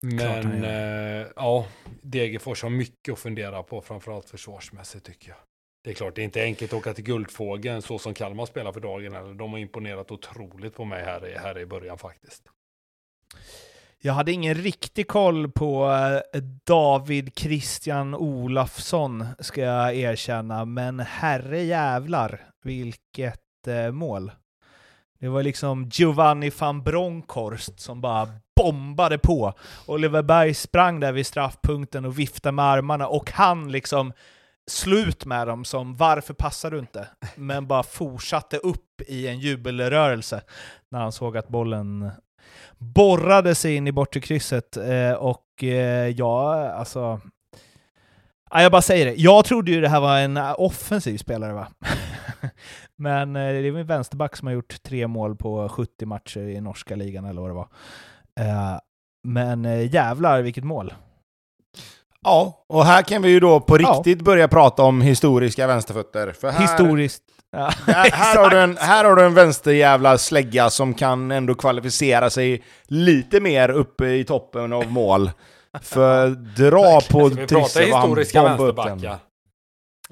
Men 0.02 0.64
eh, 0.64 1.27
ja, 1.35 1.65
Degerfors 2.02 2.64
har 2.64 2.69
mycket 2.69 3.14
att 3.14 3.19
fundera 3.19 3.64
på, 3.64 3.81
framförallt 3.81 4.30
försvarsmässigt 4.30 5.06
tycker 5.06 5.30
jag. 5.30 5.38
Det 5.84 5.89
är 5.89 5.94
klart, 5.94 6.15
det 6.15 6.22
är 6.22 6.23
inte 6.23 6.44
enkelt 6.44 6.73
att 6.73 6.80
åka 6.80 6.94
till 6.94 7.03
Guldfågeln 7.03 7.81
så 7.81 7.99
som 7.99 8.14
Kalmar 8.14 8.45
spelar 8.45 8.72
för 8.72 8.80
dagen. 8.80 9.14
Eller. 9.15 9.34
De 9.34 9.52
har 9.52 9.60
imponerat 9.60 10.11
otroligt 10.11 10.76
på 10.76 10.85
mig 10.85 11.03
här 11.03 11.27
i, 11.27 11.38
här 11.38 11.60
i 11.60 11.65
början 11.65 11.98
faktiskt. 11.98 12.44
Jag 13.99 14.14
hade 14.14 14.31
ingen 14.31 14.56
riktig 14.56 15.07
koll 15.07 15.52
på 15.52 15.91
eh, 16.34 16.41
David 16.65 17.31
Christian 17.35 18.15
Olafsson, 18.15 19.26
ska 19.39 19.61
jag 19.61 19.95
erkänna, 19.95 20.65
men 20.65 20.99
herre 20.99 21.64
jävlar 21.64 22.49
vilket 22.64 23.68
eh, 23.68 23.91
mål. 23.91 24.31
Det 25.19 25.27
var 25.27 25.44
liksom 25.44 25.89
Giovanni 25.94 26.52
van 26.60 26.84
Bronckhorst 26.84 27.80
som 27.80 28.02
bara 28.02 28.27
bombade 28.56 29.18
på. 29.18 29.53
Oliver 29.85 30.22
Berg 30.22 30.53
sprang 30.53 30.99
där 30.99 31.11
vid 31.11 31.27
straffpunkten 31.27 32.06
och 32.06 32.19
viftade 32.19 32.52
med 32.52 32.65
armarna 32.65 33.07
och 33.07 33.31
han 33.31 33.72
liksom 33.72 34.14
slut 34.72 35.26
med 35.26 35.48
dem 35.48 35.65
som 35.65 35.95
“Varför 35.95 36.34
passar 36.34 36.72
du 36.72 36.80
inte?” 36.80 37.07
men 37.35 37.68
bara 37.68 37.84
fortsatte 37.84 38.57
upp 38.57 39.02
i 39.07 39.27
en 39.27 39.39
jubelrörelse 39.39 40.41
när 40.91 40.99
han 40.99 41.11
såg 41.11 41.38
att 41.38 41.48
bollen 41.48 42.11
borrade 42.77 43.56
sig 43.56 43.76
in 43.76 43.88
i 43.88 43.91
bortre 43.91 44.22
krysset. 44.22 44.77
Eh, 44.77 45.11
och 45.11 45.64
eh, 45.64 46.07
ja, 46.07 46.69
alltså... 46.72 47.22
Ja, 48.49 48.61
jag 48.61 48.72
bara 48.72 48.81
säger 48.81 49.06
det. 49.06 49.14
Jag 49.15 49.45
trodde 49.45 49.72
ju 49.72 49.81
det 49.81 49.89
här 49.89 49.99
var 49.99 50.19
en 50.19 50.38
offensiv 50.38 51.18
spelare, 51.18 51.53
va? 51.53 51.68
men 52.98 53.36
eh, 53.36 53.41
det 53.41 53.68
är 53.68 53.78
en 53.78 53.88
vänsterback 53.88 54.36
som 54.36 54.48
har 54.48 54.53
gjort 54.53 54.84
tre 54.84 55.07
mål 55.07 55.36
på 55.36 55.69
70 55.69 56.06
matcher 56.06 56.40
i 56.40 56.61
norska 56.61 56.95
ligan, 56.95 57.26
eller 57.26 57.41
vad 57.41 57.49
det 57.49 57.53
var. 57.53 57.68
Eh, 58.40 58.80
men 59.24 59.65
eh, 59.65 59.94
jävlar 59.94 60.41
vilket 60.41 60.64
mål! 60.64 60.94
Ja, 62.24 62.65
och 62.68 62.86
här 62.86 63.02
kan 63.02 63.22
vi 63.22 63.30
ju 63.30 63.40
då 63.40 63.60
på 63.60 63.78
riktigt 63.78 64.19
ja. 64.19 64.24
börja 64.24 64.48
prata 64.48 64.84
om 64.84 65.02
historiska 65.02 65.68
vänsterfötter. 65.68 66.32
För 66.32 66.52
här, 66.52 66.61
Historiskt. 66.61 67.24
Ja, 67.52 67.72
här, 67.86 68.11
här, 68.11 68.38
har 68.38 68.49
du 68.49 68.60
en, 68.60 68.78
här 68.80 69.06
har 69.06 69.15
du 69.15 69.26
en 69.26 69.34
vänsterjävla 69.34 70.18
slägga 70.18 70.69
som 70.69 70.94
kan 70.94 71.32
ändå 71.32 71.56
kvalificera 71.56 72.30
sig 72.30 72.64
lite 72.88 73.40
mer 73.40 73.69
uppe 73.69 74.06
i 74.06 74.24
toppen 74.24 74.74
av 74.74 74.91
mål. 74.91 75.32
För 75.82 76.30
dra 76.69 77.02
på 77.11 77.30
Trisse 77.30 77.91
och 77.91 77.98
han 77.98 78.60
upp 78.60 78.76
den. 78.76 79.18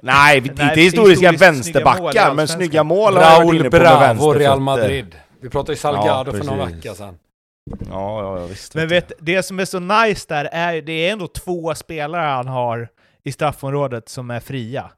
Nej, 0.02 0.38
inte 0.38 0.64
historiska 0.64 1.32
vänsterbackar, 1.32 2.34
men 2.34 2.48
snygga 2.48 2.84
mål 2.84 3.18
har 3.18 3.22
Raul 3.22 3.70
Bravo, 3.70 4.34
Real 4.34 4.60
Madrid. 4.60 5.16
Vi 5.42 5.50
pratade 5.50 5.74
ju 5.74 5.78
Salgado 5.78 6.32
ja, 6.32 6.38
för 6.38 6.46
några 6.46 6.66
veckor 6.66 6.94
sedan. 6.94 7.18
Ja, 7.72 8.22
ja, 8.22 8.40
ja 8.40 8.46
visst. 8.46 8.76
Men 8.76 8.88
vet, 8.88 9.12
det 9.20 9.44
som 9.44 9.60
är 9.60 9.66
så 9.66 9.80
nice 9.80 10.26
där 10.30 10.46
är 10.52 10.82
det 10.82 11.08
är 11.08 11.12
ändå 11.12 11.28
två 11.28 11.76
spelare 11.76 12.26
han 12.26 12.48
har 12.48 12.90
i 13.24 13.32
straffområdet 13.32 14.10
som 14.10 14.32
är 14.32 14.40
fria. 14.40 14.92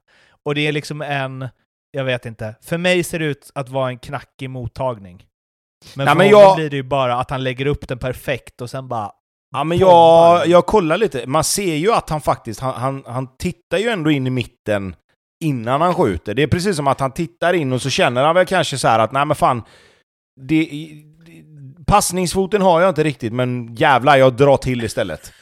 Och 0.44 0.56
det 0.56 0.68
är 0.68 0.72
liksom 0.72 1.02
en, 1.02 1.48
jag 1.92 2.04
vet 2.04 2.26
inte, 2.26 2.56
för 2.62 2.78
mig 2.78 3.04
ser 3.04 3.20
det 3.20 3.26
ut 3.26 3.52
att 3.56 3.70
vara 3.70 3.90
en 3.90 4.00
knackig 4.00 4.50
mottagning. 4.50 5.26
Men 5.96 6.06
Nej, 6.06 6.14
för 6.14 6.18
men 6.18 6.34
honom 6.34 6.42
jag... 6.42 6.56
blir 6.56 6.70
det 6.70 6.76
ju 6.76 6.84
bara 6.84 7.16
att 7.16 7.30
han 7.30 7.44
lägger 7.44 7.66
upp 7.66 7.88
den 7.88 8.00
perfekt 8.00 8.62
och 8.62 8.70
sen 8.70 8.88
bara... 8.88 9.12
Ja 9.58 9.64
men 9.64 9.78
jag, 9.78 10.48
jag 10.48 10.66
kollar 10.66 10.98
lite, 10.98 11.28
man 11.28 11.44
ser 11.44 11.76
ju 11.76 11.92
att 11.92 12.10
han 12.10 12.22
faktiskt, 12.22 12.60
han, 12.60 12.74
han, 12.74 13.04
han 13.06 13.28
tittar 13.38 13.78
ju 13.78 13.90
ändå 13.90 14.12
in 14.12 14.28
i 14.28 14.30
mitten 14.30 14.96
innan 15.44 15.82
han 15.82 15.94
skjuter. 15.94 16.34
Det 16.34 16.44
är 16.44 16.48
precis 16.48 16.76
som 16.76 16.88
att 16.88 17.00
han 17.00 17.12
tittar 17.12 17.54
in 17.54 17.74
och 17.74 17.82
så 17.82 17.90
känner 17.90 18.24
han 18.24 18.36
väl 18.36 18.46
kanske 18.46 18.78
så 18.78 18.88
att 18.88 19.12
nej 19.12 19.26
men 19.26 19.36
fan, 19.36 19.64
det, 20.42 20.70
Passningsfoten 21.88 22.62
har 22.62 22.82
jag 22.82 22.90
inte 22.90 23.04
riktigt, 23.04 23.34
men 23.34 23.76
jävlar, 23.76 24.18
jag 24.18 24.34
drar 24.34 24.58
till 24.58 24.84
istället. 24.84 25.34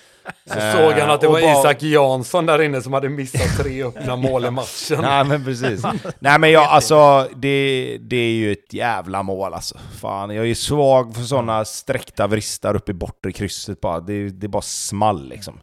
Så 0.46 0.54
såg 0.54 0.94
han 0.94 1.10
att 1.10 1.22
det 1.22 1.28
var 1.28 1.42
bara... 1.42 1.60
Isak 1.60 1.84
Jansson 1.84 2.46
där 2.46 2.62
inne 2.62 2.82
som 2.82 2.94
hade 2.94 3.10
missat 3.10 3.58
tre 3.58 3.84
öppna 3.84 4.16
mål 4.16 4.46
i 4.46 4.52
matchen. 4.52 5.02
Nej 5.02 5.24
men 5.24 5.46
precis. 5.46 5.84
Nej 6.20 6.40
men 6.40 6.52
jag, 6.52 6.64
alltså, 6.64 7.28
det, 7.36 7.98
det 8.02 8.16
är 8.16 8.32
ju 8.32 8.52
ett 8.52 8.74
jävla 8.74 9.24
mål 9.24 9.54
alltså. 9.54 9.78
Fan, 10.02 10.36
jag 10.36 10.50
är 10.50 10.56
svag 10.56 11.16
för 11.16 11.22
sådana 11.22 11.66
sträckta 11.66 12.28
vristar 12.28 12.76
uppe 12.76 12.92
i 12.92 12.94
bortre 12.94 13.32
krysset 13.32 13.82
bara. 13.82 14.00
Det, 14.00 14.30
det 14.30 14.46
är 14.46 14.50
bara 14.50 14.62
small 14.62 15.30
liksom. 15.30 15.60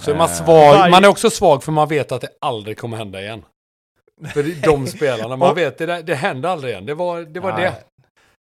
så 0.00 0.10
är 0.10 0.16
man 0.16 0.28
svag, 0.28 0.90
man 0.90 1.04
är 1.04 1.08
också 1.08 1.30
svag 1.30 1.64
för 1.64 1.72
man 1.72 1.88
vet 1.88 2.12
att 2.12 2.20
det 2.20 2.30
aldrig 2.40 2.78
kommer 2.78 2.96
hända 2.96 3.22
igen. 3.22 3.42
För 4.32 4.66
de 4.66 4.86
spelarna, 4.86 5.36
man 5.36 5.54
vet 5.54 5.78
det, 5.78 6.02
det 6.02 6.14
hände 6.14 6.50
aldrig 6.50 6.72
igen. 6.72 6.86
Det 6.86 6.94
var 6.94 7.20
det. 7.20 7.40
Var 7.40 7.60
det. 7.60 7.74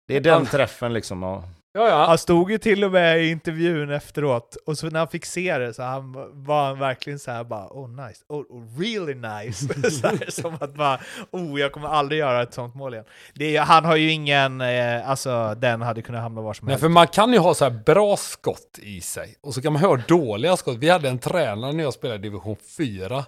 det 0.08 0.16
är 0.16 0.20
den 0.20 0.46
träffen 0.46 0.92
liksom. 0.92 1.22
Och... 1.22 1.42
Ja, 1.74 1.88
ja. 1.88 2.06
Han 2.06 2.18
stod 2.18 2.50
ju 2.50 2.58
till 2.58 2.84
och 2.84 2.92
med 2.92 3.22
i 3.22 3.30
intervjun 3.30 3.90
efteråt, 3.90 4.56
och 4.66 4.78
så 4.78 4.86
när 4.86 4.98
han 4.98 5.08
fick 5.08 5.24
se 5.24 5.58
det 5.58 5.74
så 5.74 5.82
han, 5.82 6.12
var 6.32 6.66
han 6.66 6.78
verkligen 6.78 7.18
så 7.18 7.30
här 7.30 7.44
bara 7.44 7.66
oh 7.70 8.06
nice, 8.06 8.24
oh, 8.28 8.40
oh 8.40 8.80
really 8.80 9.14
nice. 9.14 9.90
så 9.90 10.06
här, 10.06 10.30
som 10.30 10.54
att 10.60 10.74
bara 10.74 11.00
oh 11.30 11.60
jag 11.60 11.72
kommer 11.72 11.88
aldrig 11.88 12.18
göra 12.18 12.42
ett 12.42 12.54
sånt 12.54 12.74
mål 12.74 12.94
igen. 12.94 13.06
Det 13.34 13.56
är, 13.56 13.62
han 13.62 13.84
har 13.84 13.96
ju 13.96 14.10
ingen, 14.10 14.60
eh, 14.60 15.10
alltså 15.10 15.54
den 15.54 15.82
hade 15.82 16.02
kunnat 16.02 16.22
hamna 16.22 16.40
var 16.40 16.54
som 16.54 16.66
Nej, 16.66 16.72
helst. 16.72 16.82
för 16.82 16.88
man 16.88 17.06
kan 17.06 17.32
ju 17.32 17.38
ha 17.38 17.54
så 17.54 17.64
här 17.64 17.82
bra 17.86 18.16
skott 18.16 18.78
i 18.82 19.00
sig. 19.00 19.36
Och 19.40 19.54
så 19.54 19.62
kan 19.62 19.72
man 19.72 19.82
ha 19.82 19.96
dåliga 19.96 20.56
skott. 20.56 20.76
Vi 20.76 20.88
hade 20.88 21.08
en 21.08 21.18
tränare 21.18 21.72
när 21.72 21.84
jag 21.84 21.94
spelade 21.94 22.18
i 22.18 22.22
division 22.22 22.56
4. 22.76 23.24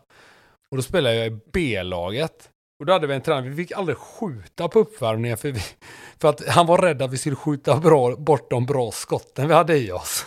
Och 0.71 0.77
då 0.77 0.83
spelade 0.83 1.15
jag 1.17 1.27
i 1.27 1.39
B-laget. 1.53 2.51
Och 2.79 2.87
då 2.87 2.93
hade 2.93 3.07
vi 3.07 3.15
en 3.15 3.21
tränare, 3.21 3.49
vi 3.49 3.57
fick 3.57 3.73
aldrig 3.73 3.99
skjuta 3.99 4.69
på 4.69 4.79
uppvärmningen 4.79 5.39
för, 5.39 5.53
vi, 5.53 5.61
för 6.21 6.29
att 6.29 6.49
han 6.49 6.67
var 6.67 6.79
rädd 6.79 7.03
att 7.03 7.13
vi 7.13 7.19
skulle 7.19 7.37
skjuta 7.37 7.77
bra, 7.77 8.17
bort 8.17 8.51
de 8.51 8.67
bra 8.67 8.91
skotten 8.91 9.49
vi 9.49 9.55
hade 9.55 9.79
i 9.79 9.93
oss. 9.93 10.27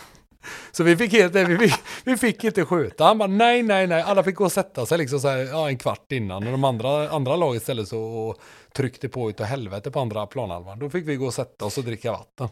Så 0.72 0.84
vi 0.84 0.96
fick, 0.96 1.12
helt, 1.12 1.34
vi, 1.34 1.58
fick, 1.58 1.74
vi 2.04 2.16
fick 2.16 2.44
inte 2.44 2.64
skjuta. 2.64 3.04
Han 3.04 3.18
bara 3.18 3.28
nej, 3.28 3.62
nej, 3.62 3.86
nej. 3.86 4.02
Alla 4.02 4.22
fick 4.22 4.34
gå 4.34 4.44
och 4.44 4.52
sätta 4.52 4.86
sig 4.86 4.98
liksom 4.98 5.20
så 5.20 5.28
här, 5.28 5.38
ja, 5.38 5.68
en 5.68 5.78
kvart 5.78 6.12
innan. 6.12 6.46
Och 6.46 6.52
de 6.52 6.64
andra, 6.64 7.08
andra 7.10 7.36
laget 7.36 7.62
ställde 7.62 7.86
sig 7.86 7.98
och, 7.98 8.28
och 8.28 8.40
tryckte 8.72 9.08
på 9.08 9.30
utav 9.30 9.46
helvete 9.46 9.90
på 9.90 10.00
andra 10.00 10.26
planhalvan. 10.26 10.78
Då 10.78 10.90
fick 10.90 11.08
vi 11.08 11.16
gå 11.16 11.26
och 11.26 11.34
sätta 11.34 11.64
oss 11.64 11.78
och 11.78 11.84
dricka 11.84 12.12
vatten. 12.12 12.48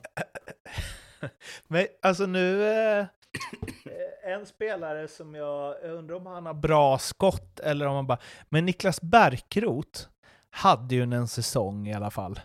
Men 1.68 1.86
alltså 2.02 2.26
nu, 2.26 2.68
eh, 2.68 3.06
en 4.26 4.46
spelare 4.46 5.08
som 5.08 5.34
jag, 5.34 5.74
jag 5.82 5.90
undrar 5.90 6.16
om 6.16 6.26
han 6.26 6.46
har 6.46 6.54
bra 6.54 6.98
skott 6.98 7.60
eller 7.60 7.86
om 7.86 7.94
han 7.96 8.06
bara... 8.06 8.18
Men 8.48 8.64
Niklas 8.66 9.00
Bärkroth 9.00 10.00
hade 10.50 10.94
ju 10.94 11.02
en 11.02 11.28
säsong 11.28 11.88
i 11.88 11.94
alla 11.94 12.10
fall. 12.10 12.40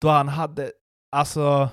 Då 0.00 0.08
han 0.08 0.28
hade, 0.28 0.72
alltså, 1.16 1.68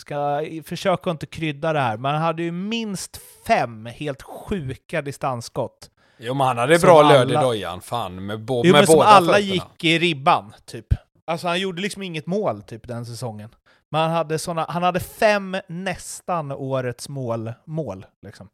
ska 0.00 0.44
försöka 0.64 1.10
inte 1.10 1.26
krydda 1.26 1.72
det 1.72 1.80
här, 1.80 1.96
men 1.96 2.12
han 2.12 2.22
hade 2.22 2.42
ju 2.42 2.52
minst 2.52 3.16
fem 3.46 3.86
helt 3.86 4.22
sjuka 4.22 5.02
distansskott. 5.02 5.90
Jo, 6.18 6.34
men 6.34 6.46
han 6.46 6.58
hade 6.58 6.78
Som 6.78 6.86
bra 6.86 7.02
löd 7.02 7.30
i 7.30 7.36
alla- 7.36 7.46
dojan, 7.46 7.80
fan, 7.80 8.26
med, 8.26 8.40
bo- 8.44 8.62
Jo, 8.64 8.72
med 8.72 8.78
men 8.80 8.86
som 8.86 8.94
båda 8.96 9.08
alla 9.08 9.26
fötterna. 9.32 9.38
gick 9.54 9.84
i 9.84 9.98
ribban, 9.98 10.52
typ. 10.64 10.86
Alltså 11.24 11.48
han 11.48 11.60
gjorde 11.60 11.82
liksom 11.82 12.02
inget 12.02 12.26
mål, 12.26 12.62
typ, 12.62 12.88
den 12.88 13.06
säsongen. 13.06 13.50
Men 13.90 14.00
han 14.00 14.10
hade, 14.10 14.38
såna, 14.38 14.66
han 14.68 14.82
hade 14.82 15.00
fem 15.00 15.56
nästan 15.68 16.52
årets 16.52 17.08
mål, 17.08 17.52
mål 17.64 18.06
liksom. 18.22 18.48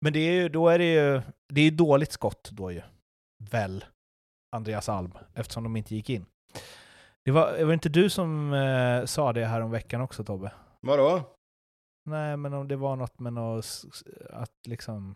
Men 0.00 0.12
det 0.12 0.18
är 0.18 0.32
ju, 0.32 0.48
då 0.48 0.68
är 0.68 0.78
det 0.78 0.92
ju, 0.92 1.22
det 1.48 1.60
är 1.60 1.70
dåligt 1.70 2.12
skott 2.12 2.50
då 2.52 2.72
ju. 2.72 2.82
Väl, 3.50 3.84
Andreas 4.56 4.88
Alm, 4.88 5.12
eftersom 5.34 5.64
de 5.64 5.76
inte 5.76 5.94
gick 5.94 6.10
in. 6.10 6.26
Det 7.24 7.30
var, 7.30 7.52
det 7.52 7.64
var 7.64 7.72
inte 7.72 7.88
du 7.88 8.10
som 8.10 8.52
eh, 8.52 9.04
sa 9.04 9.32
det 9.32 9.46
här 9.46 9.60
om 9.60 9.70
veckan 9.70 10.00
också 10.00 10.24
Tobbe? 10.24 10.52
Vadå? 10.80 11.22
Nej, 12.10 12.36
men 12.36 12.54
om 12.54 12.68
det 12.68 12.76
var 12.76 12.96
något 12.96 13.20
med 13.20 13.32
något, 13.32 13.66
att 14.30 14.66
liksom... 14.66 15.14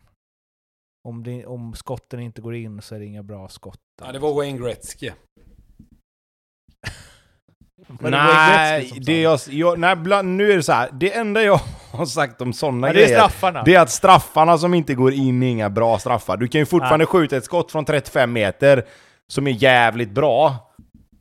Om, 1.08 1.22
det, 1.24 1.46
om 1.46 1.74
skotten 1.74 2.20
inte 2.20 2.40
går 2.40 2.54
in 2.54 2.82
så 2.82 2.94
är 2.94 2.98
det 2.98 3.06
inga 3.06 3.22
bra 3.22 3.48
skott. 3.48 3.80
Ja, 4.02 4.12
det 4.12 4.18
var 4.18 4.34
Wayne 4.34 4.58
Gretzky. 4.58 5.10
Var 7.88 8.10
Nej, 8.10 8.92
det 9.00 9.20
jag, 9.22 9.40
jag, 9.50 9.78
nej 9.78 9.96
bland, 9.96 10.36
nu 10.36 10.52
är 10.52 10.56
det 10.56 10.62
så 10.62 10.72
här. 10.72 10.88
Det 10.92 11.14
enda 11.14 11.42
jag 11.42 11.60
har 11.92 12.06
sagt 12.06 12.40
om 12.40 12.52
sådana 12.52 12.86
Ja, 12.86 12.92
det 12.92 12.98
är 13.02 13.04
grejer, 13.04 13.18
straffarna. 13.18 13.62
det 13.62 13.74
är 13.74 13.80
att 13.80 13.90
straffarna 13.90 14.58
som 14.58 14.74
inte 14.74 14.94
går 14.94 15.12
in 15.12 15.42
är 15.42 15.46
inga 15.50 15.70
bra 15.70 15.98
straffar. 15.98 16.36
Du 16.36 16.48
kan 16.48 16.58
ju 16.58 16.66
fortfarande 16.66 17.06
skjuta 17.06 17.36
ett 17.36 17.44
skott 17.44 17.72
från 17.72 17.84
35 17.84 18.32
meter 18.32 18.84
som 19.28 19.46
är 19.46 19.50
jävligt 19.62 20.10
bra, 20.10 20.64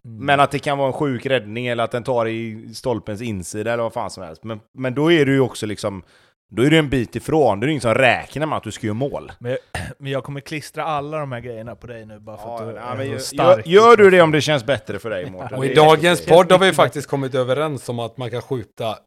Mm. 0.05 0.25
men 0.25 0.39
att 0.39 0.51
det 0.51 0.59
kan 0.59 0.77
vara 0.77 0.87
en 0.87 0.93
sjuk 0.93 1.25
räddning 1.25 1.67
eller 1.67 1.83
att 1.83 1.91
den 1.91 2.03
tar 2.03 2.25
i 2.27 2.69
stolpens 2.73 3.21
insida 3.21 3.73
eller 3.73 3.83
vad 3.83 3.93
fan 3.93 4.09
som 4.09 4.23
helst. 4.23 4.43
Men, 4.43 4.59
men 4.73 4.93
då 4.95 5.11
är 5.11 5.25
du 5.25 5.33
ju 5.33 5.39
också 5.39 5.65
liksom, 5.65 6.03
då 6.49 6.63
är 6.63 6.69
du 6.69 6.77
en 6.77 6.89
bit 6.89 7.15
ifrån. 7.15 7.59
Då 7.59 7.63
är 7.63 7.67
det 7.67 7.71
ingen 7.71 7.81
som 7.81 7.93
räknar 7.93 8.45
med 8.45 8.57
att 8.57 8.63
du 8.63 8.71
ska 8.71 8.87
göra 8.87 8.93
mål. 8.93 9.31
Men, 9.39 9.57
men 9.97 10.11
jag 10.11 10.23
kommer 10.23 10.39
klistra 10.39 10.83
alla 10.83 11.17
de 11.19 11.31
här 11.31 11.39
grejerna 11.39 11.75
på 11.75 11.87
dig 11.87 12.05
nu 12.05 12.19
bara 12.19 12.37
för 12.37 12.55
att 12.55 12.67
du 12.67 12.75
Ja, 12.75 12.81
är 12.81 12.95
men 12.97 13.05
så 13.05 13.11
gör, 13.11 13.19
stark. 13.19 13.67
gör, 13.67 13.81
gör 13.89 13.97
du 13.97 14.09
det 14.09 14.21
om 14.21 14.31
det 14.31 14.41
känns 14.41 14.65
bättre 14.65 14.99
för 14.99 15.09
dig 15.09 15.25
Mårten? 15.31 15.57
Och 15.57 15.65
i 15.65 15.73
dagens 15.73 16.25
podd 16.25 16.51
har 16.51 16.59
vi 16.59 16.73
faktiskt 16.73 17.07
kommit 17.07 17.35
överens 17.35 17.89
om 17.89 17.99
att 17.99 18.17
man 18.17 18.31
kan 18.31 18.41
skjuta 18.41 18.97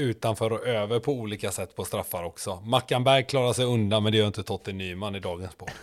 utanför 0.00 0.52
och 0.52 0.66
över 0.66 0.98
på 0.98 1.12
olika 1.12 1.50
sätt 1.50 1.76
på 1.76 1.84
straffar 1.84 2.24
också. 2.24 2.60
Mackan 2.60 3.04
Berg 3.04 3.24
klarar 3.24 3.52
sig 3.52 3.64
undan, 3.64 4.02
men 4.02 4.12
det 4.12 4.18
gör 4.18 4.26
inte 4.26 4.42
Totte 4.42 4.72
Nyman 4.72 5.14
i 5.14 5.20
dagens 5.20 5.54
podd. 5.54 5.70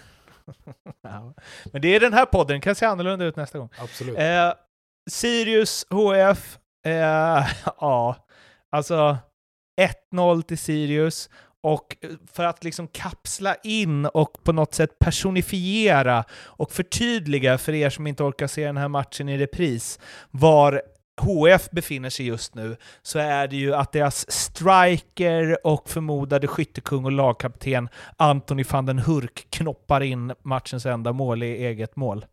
Ja. 1.03 1.33
Men 1.71 1.81
det 1.81 1.95
är 1.95 1.99
den 1.99 2.13
här 2.13 2.25
podden, 2.25 2.47
den 2.53 2.61
kan 2.61 2.75
se 2.75 2.85
annorlunda 2.85 3.25
ut 3.25 3.35
nästa 3.35 3.57
gång. 3.59 3.69
Absolut. 3.81 4.17
Eh, 4.17 4.53
Sirius 5.09 5.85
HF, 5.89 6.57
eh, 6.85 6.91
ja, 7.79 8.15
alltså 8.71 9.17
1-0 10.13 10.41
till 10.41 10.57
Sirius. 10.57 11.29
Och 11.63 11.97
för 12.33 12.43
att 12.43 12.63
liksom 12.63 12.87
kapsla 12.87 13.55
in 13.63 14.05
och 14.05 14.43
på 14.43 14.51
något 14.51 14.73
sätt 14.73 14.99
personifiera 14.99 16.23
och 16.45 16.71
förtydliga 16.71 17.57
för 17.57 17.73
er 17.73 17.89
som 17.89 18.07
inte 18.07 18.23
orkar 18.23 18.47
se 18.47 18.65
den 18.65 18.77
här 18.77 18.87
matchen 18.87 19.29
i 19.29 19.37
repris 19.37 19.99
var 20.31 20.81
HF 21.21 21.69
befinner 21.71 22.09
sig 22.09 22.25
just 22.27 22.55
nu, 22.55 22.77
så 23.01 23.19
är 23.19 23.47
det 23.47 23.55
ju 23.55 23.75
att 23.75 23.91
deras 23.91 24.31
striker 24.31 25.67
och 25.67 25.89
förmodade 25.89 26.47
skyttekung 26.47 27.05
och 27.05 27.11
lagkapten 27.11 27.89
Anthony 28.17 28.63
van 28.71 28.85
den 28.85 28.99
Hurk 28.99 29.47
knoppar 29.49 30.01
in 30.03 30.33
matchens 30.43 30.85
enda 30.85 31.13
mål 31.13 31.43
i 31.43 31.65
eget 31.65 31.95
mål. 31.95 32.25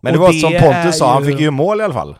Men 0.00 0.12
det 0.12 0.18
Och 0.18 0.24
var 0.24 0.32
som 0.32 0.52
är 0.54 0.60
Pontus 0.60 0.98
sa, 0.98 1.12
han 1.14 1.24
ju- 1.24 1.30
fick 1.30 1.40
ju 1.40 1.50
mål 1.50 1.80
i 1.80 1.84
alla 1.84 1.94
fall. 1.94 2.16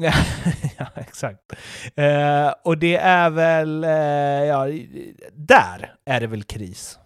Ja, 0.78 0.86
exakt. 0.96 1.52
Eh, 1.96 2.54
och 2.64 2.78
det 2.78 2.96
är 2.96 3.30
väl, 3.30 3.84
eh, 3.84 3.90
ja, 3.90 4.66
där 5.32 5.94
är 6.04 6.20
det 6.20 6.26
väl 6.26 6.42
kris. 6.42 6.98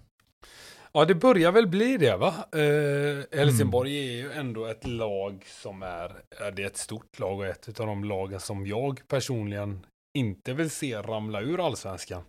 Ja, 0.93 1.05
det 1.05 1.15
börjar 1.15 1.53
väl 1.53 1.67
bli 1.67 1.97
det 1.97 2.17
va? 2.17 2.35
Eh, 2.53 3.39
Helsingborg 3.39 3.99
är 3.99 4.13
ju 4.13 4.33
ändå 4.33 4.67
ett 4.67 4.87
lag 4.87 5.45
som 5.47 5.83
är, 5.83 6.13
ja, 6.41 6.51
det 6.51 6.63
är 6.63 6.67
ett 6.67 6.77
stort 6.77 7.19
lag 7.19 7.39
och 7.39 7.47
ett 7.47 7.81
av 7.81 7.87
de 7.87 8.05
lagen 8.05 8.41
som 8.41 8.67
jag 8.67 9.09
personligen 9.09 9.87
inte 10.19 10.55
vill 10.55 10.71
se 10.71 10.97
ramla 10.97 11.41
ur 11.41 11.67
allsvenskan. 11.67 12.23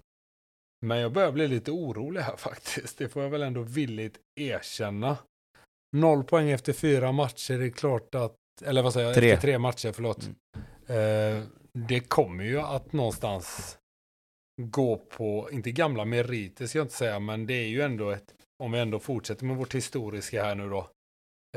Men 0.86 1.00
jag 1.00 1.14
börjar 1.14 1.32
bli 1.32 1.48
lite 1.48 1.72
orolig 1.72 2.22
här 2.22 2.36
faktiskt. 2.38 2.98
Det 2.98 3.10
får 3.10 3.24
jag 3.24 3.30
väl 3.30 3.44
ändå 3.44 3.62
villigt 3.62 4.18
erkänna. 4.40 5.18
Noll 5.98 6.24
poäng 6.24 6.50
efter 6.50 6.74
fyra 6.74 7.12
matcher, 7.12 7.58
det 7.58 7.66
är 7.66 7.70
klart 7.70 8.16
att, 8.16 8.36
eller 8.62 8.82
vad 8.82 8.94
säger 8.94 9.08
jag, 9.08 9.16
Tre. 9.16 9.32
efter 9.32 9.48
tre 9.48 9.60
matcher, 9.60 9.92
förlåt. 9.92 10.30
Eh, 10.88 11.44
det 11.74 12.00
kommer 12.00 12.44
ju 12.44 12.60
att 12.60 12.94
någonstans 12.94 13.78
gå 14.62 14.98
på, 14.98 15.50
inte 15.52 15.72
gamla 15.72 16.06
meriter 16.06 16.68
ska 16.68 16.78
jag 16.78 16.86
inte 16.86 16.96
säga, 16.96 17.20
men 17.20 17.46
det 17.46 17.54
är 17.54 17.68
ju 17.68 17.82
ändå 17.82 18.10
ett, 18.10 18.36
om 18.64 18.72
vi 18.72 18.80
ändå 18.80 19.00
fortsätter 19.00 19.46
med 19.46 19.58
vårt 19.58 19.76
historiska 19.76 20.44
här 20.44 20.56
nu 20.56 20.70
då, 20.70 20.90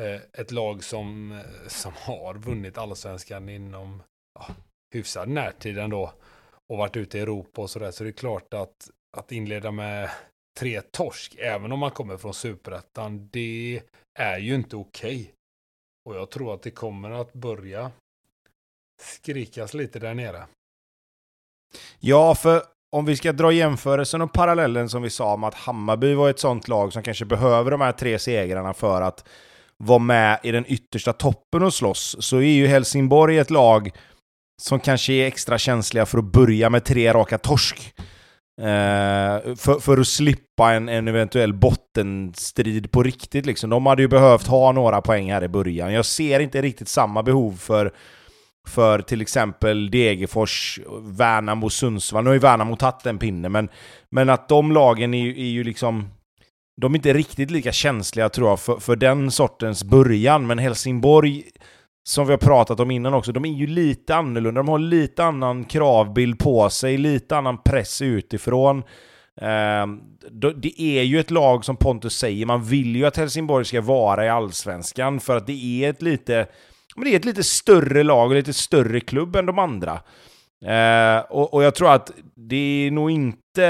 eh, 0.00 0.20
ett 0.32 0.50
lag 0.50 0.84
som, 0.84 1.32
eh, 1.32 1.68
som 1.68 1.92
har 1.96 2.34
vunnit 2.34 2.78
allsvenskan 2.78 3.48
inom 3.48 4.02
ja, 4.38 4.54
hyfsad 4.94 5.28
närtid 5.28 5.78
ändå 5.78 6.12
och 6.68 6.78
varit 6.78 6.96
ute 6.96 7.18
i 7.18 7.20
Europa 7.20 7.62
och 7.62 7.70
sådär, 7.70 7.90
så 7.90 8.04
det 8.04 8.10
är 8.10 8.12
klart 8.12 8.54
att, 8.54 8.90
att 9.16 9.32
inleda 9.32 9.70
med 9.70 10.10
tre 10.58 10.80
torsk, 10.80 11.36
även 11.38 11.72
om 11.72 11.78
man 11.78 11.90
kommer 11.90 12.16
från 12.16 12.34
superettan, 12.34 13.28
det 13.32 13.82
är 14.18 14.38
ju 14.38 14.54
inte 14.54 14.76
okej. 14.76 15.34
Och 16.04 16.16
jag 16.16 16.30
tror 16.30 16.54
att 16.54 16.62
det 16.62 16.70
kommer 16.70 17.10
att 17.10 17.32
börja 17.32 17.90
skrikas 19.02 19.74
lite 19.74 19.98
där 19.98 20.14
nere. 20.14 20.46
Ja, 21.98 22.34
för 22.34 22.62
om 22.92 23.04
vi 23.04 23.16
ska 23.16 23.32
dra 23.32 23.52
jämförelsen 23.52 24.22
och 24.22 24.32
parallellen 24.32 24.88
som 24.88 25.02
vi 25.02 25.10
sa 25.10 25.34
om 25.34 25.44
att 25.44 25.54
Hammarby 25.54 26.14
var 26.14 26.30
ett 26.30 26.38
sånt 26.38 26.68
lag 26.68 26.92
som 26.92 27.02
kanske 27.02 27.24
behöver 27.24 27.70
de 27.70 27.80
här 27.80 27.92
tre 27.92 28.18
segrarna 28.18 28.74
för 28.74 29.02
att 29.02 29.28
vara 29.76 29.98
med 29.98 30.40
i 30.42 30.50
den 30.50 30.64
yttersta 30.68 31.12
toppen 31.12 31.62
och 31.62 31.74
slåss, 31.74 32.16
så 32.20 32.36
är 32.36 32.42
ju 32.42 32.66
Helsingborg 32.66 33.38
ett 33.38 33.50
lag 33.50 33.90
som 34.62 34.80
kanske 34.80 35.12
är 35.12 35.26
extra 35.26 35.58
känsliga 35.58 36.06
för 36.06 36.18
att 36.18 36.24
börja 36.24 36.70
med 36.70 36.84
tre 36.84 37.12
raka 37.12 37.38
torsk. 37.38 37.94
Eh, 38.60 39.54
för, 39.56 39.80
för 39.80 39.98
att 39.98 40.06
slippa 40.06 40.72
en, 40.72 40.88
en 40.88 41.08
eventuell 41.08 41.52
bottenstrid 41.52 42.90
på 42.90 43.02
riktigt. 43.02 43.46
Liksom. 43.46 43.70
De 43.70 43.86
hade 43.86 44.02
ju 44.02 44.08
behövt 44.08 44.46
ha 44.46 44.72
några 44.72 45.00
poäng 45.00 45.32
här 45.32 45.44
i 45.44 45.48
början. 45.48 45.92
Jag 45.92 46.04
ser 46.04 46.40
inte 46.40 46.62
riktigt 46.62 46.88
samma 46.88 47.22
behov 47.22 47.56
för 47.56 47.92
för 48.68 49.02
till 49.02 49.20
exempel 49.20 49.90
Degerfors, 49.90 50.80
Värnamo, 51.02 51.70
Sundsvall. 51.70 52.24
Nu 52.24 52.30
har 52.30 52.34
ju 52.34 52.40
Värnamo 52.40 52.76
tagit 52.76 53.06
en 53.06 53.18
pinne, 53.18 53.48
men, 53.48 53.68
men 54.10 54.30
att 54.30 54.48
de 54.48 54.72
lagen 54.72 55.14
är, 55.14 55.22
ju- 55.22 55.40
är 55.40 55.50
ju 55.50 55.64
liksom... 55.64 56.08
De 56.80 56.92
är 56.94 56.98
inte 56.98 57.12
riktigt 57.12 57.50
lika 57.50 57.72
känsliga 57.72 58.28
tror 58.28 58.48
jag 58.48 58.60
för, 58.60 58.76
för 58.76 58.96
den 58.96 59.30
sortens 59.30 59.84
början, 59.84 60.46
men 60.46 60.58
Helsingborg, 60.58 61.44
som 62.04 62.26
vi 62.26 62.32
har 62.32 62.38
pratat 62.38 62.80
om 62.80 62.90
innan 62.90 63.14
också, 63.14 63.32
de 63.32 63.44
är 63.44 63.48
ju 63.48 63.66
lite 63.66 64.14
annorlunda. 64.14 64.58
De 64.58 64.68
har 64.68 64.78
lite 64.78 65.24
annan 65.24 65.64
kravbild 65.64 66.38
på 66.38 66.70
sig, 66.70 66.98
lite 66.98 67.36
annan 67.36 67.62
press 67.62 68.02
utifrån. 68.02 68.78
Eh, 69.40 69.86
det 70.56 70.80
är 70.80 71.02
ju 71.02 71.20
ett 71.20 71.30
lag 71.30 71.64
som 71.64 71.76
Pontus 71.76 72.18
säger, 72.18 72.46
man 72.46 72.64
vill 72.64 72.96
ju 72.96 73.06
att 73.06 73.16
Helsingborg 73.16 73.64
ska 73.64 73.80
vara 73.80 74.26
i 74.26 74.28
Allsvenskan 74.28 75.20
för 75.20 75.36
att 75.36 75.46
det 75.46 75.84
är 75.84 75.90
ett 75.90 76.02
lite 76.02 76.46
men 76.96 77.04
det 77.04 77.10
är 77.10 77.16
ett 77.16 77.24
lite 77.24 77.42
större 77.42 78.02
lag 78.02 78.30
och 78.30 78.34
lite 78.34 78.52
större 78.52 79.00
klubb 79.00 79.36
än 79.36 79.46
de 79.46 79.58
andra. 79.58 80.00
Eh, 80.64 81.20
och, 81.30 81.54
och 81.54 81.62
jag 81.62 81.74
tror 81.74 81.92
att 81.92 82.10
det 82.34 82.86
är 82.86 82.90
nog 82.90 83.10
inte... 83.10 83.66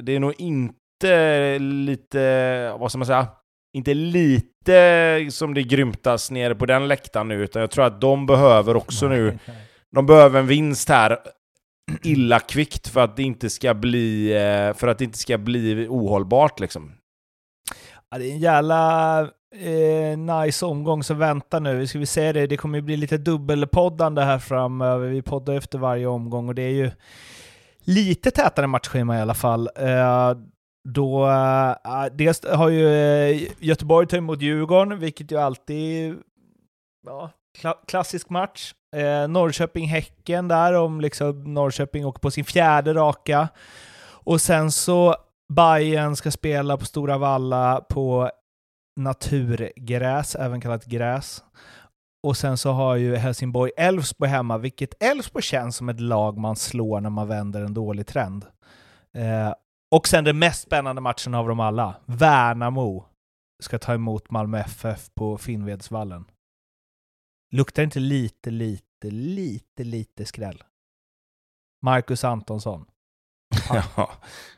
Det 0.00 0.12
är 0.12 0.20
nog 0.20 0.34
inte 0.38 1.58
lite... 1.58 2.74
Vad 2.78 2.90
ska 2.90 2.98
man 2.98 3.06
säga? 3.06 3.26
Inte 3.74 3.94
lite 3.94 5.28
som 5.30 5.54
det 5.54 5.62
grymtas 5.62 6.30
nere 6.30 6.54
på 6.54 6.66
den 6.66 6.88
läktaren 6.88 7.28
nu, 7.28 7.42
utan 7.44 7.60
jag 7.60 7.70
tror 7.70 7.84
att 7.84 8.00
de 8.00 8.26
behöver 8.26 8.76
också 8.76 9.08
nu... 9.08 9.38
De 9.94 10.06
behöver 10.06 10.40
en 10.40 10.46
vinst 10.46 10.88
här 10.88 11.18
illa 12.02 12.40
kvickt 12.40 12.88
för 12.88 13.00
att 13.00 13.16
det 13.16 13.22
inte 13.22 13.50
ska 13.50 13.74
bli, 13.74 14.32
eh, 14.32 14.74
för 14.74 14.88
att 14.88 14.98
det 14.98 15.04
inte 15.04 15.18
ska 15.18 15.38
bli 15.38 15.86
ohållbart 15.88 16.60
liksom. 16.60 16.92
Ja, 18.10 18.18
det 18.18 18.30
är 18.30 18.32
en 18.32 18.38
jävla 18.38 19.20
eh, 19.54 20.18
nice 20.18 20.66
omgång 20.66 21.02
som 21.02 21.18
väntar 21.18 21.60
nu. 21.60 21.86
Ska 21.86 21.98
vi 21.98 22.06
säga 22.06 22.32
det, 22.32 22.46
det 22.46 22.56
kommer 22.56 22.78
ju 22.78 22.82
bli 22.82 22.96
lite 22.96 23.18
dubbelpoddande 23.18 24.22
här 24.22 24.38
framöver. 24.38 25.08
Vi 25.08 25.22
poddar 25.22 25.54
efter 25.54 25.78
varje 25.78 26.06
omgång 26.06 26.48
och 26.48 26.54
det 26.54 26.62
är 26.62 26.70
ju 26.70 26.90
lite 27.84 28.30
tätare 28.30 28.66
matchschema 28.66 29.18
i 29.18 29.20
alla 29.20 29.34
fall. 29.34 29.68
Eh, 29.76 30.32
då, 30.88 31.26
äh, 31.28 32.06
dels 32.12 32.44
har 32.44 32.68
ju 32.68 32.88
eh, 32.88 33.52
Göteborg 33.58 34.06
tagit 34.06 34.18
emot 34.18 34.42
Djurgården, 34.42 34.98
vilket 34.98 35.32
ju 35.32 35.38
alltid 35.38 36.16
ja, 37.06 37.30
kla 37.58 37.74
klassisk 37.86 38.30
match. 38.30 38.74
Eh, 38.96 39.28
Norrköping-Häcken 39.28 40.48
där, 40.48 40.72
om 40.72 41.00
liksom 41.00 41.54
Norrköping 41.54 42.06
åker 42.06 42.20
på 42.20 42.30
sin 42.30 42.44
fjärde 42.44 42.94
raka. 42.94 43.48
Och 44.06 44.40
sen 44.40 44.72
så 44.72 45.16
Bayern 45.52 46.16
ska 46.16 46.30
spela 46.30 46.76
på 46.76 46.84
Stora 46.84 47.18
Valla 47.18 47.80
på 47.80 48.30
naturgräs, 49.00 50.34
även 50.34 50.60
kallat 50.60 50.84
gräs. 50.84 51.42
Och 52.22 52.36
sen 52.36 52.58
så 52.58 52.72
har 52.72 52.96
ju 52.96 53.16
Helsingborg 53.16 53.72
Elfsborg 53.76 54.30
hemma, 54.30 54.58
vilket 54.58 55.02
Elfsborg 55.02 55.42
känns 55.42 55.76
som 55.76 55.88
ett 55.88 56.00
lag 56.00 56.38
man 56.38 56.56
slår 56.56 57.00
när 57.00 57.10
man 57.10 57.28
vänder 57.28 57.62
en 57.62 57.74
dålig 57.74 58.06
trend. 58.06 58.46
Eh, 59.14 59.52
och 59.94 60.08
sen 60.08 60.24
den 60.24 60.38
mest 60.38 60.62
spännande 60.62 61.00
matchen 61.00 61.34
av 61.34 61.48
dem 61.48 61.60
alla, 61.60 61.94
Värnamo 62.06 63.04
ska 63.62 63.78
ta 63.78 63.94
emot 63.94 64.30
Malmö 64.30 64.58
FF 64.58 65.10
på 65.14 65.38
Finnvedsvallen. 65.38 66.24
Luktar 67.52 67.82
inte 67.82 68.00
lite, 68.00 68.50
lite, 68.50 69.10
lite, 69.10 69.84
lite 69.84 70.24
skräll? 70.24 70.62
Marcus 71.82 72.24
Antonsson. 72.24 72.84
Ja. 73.96 74.10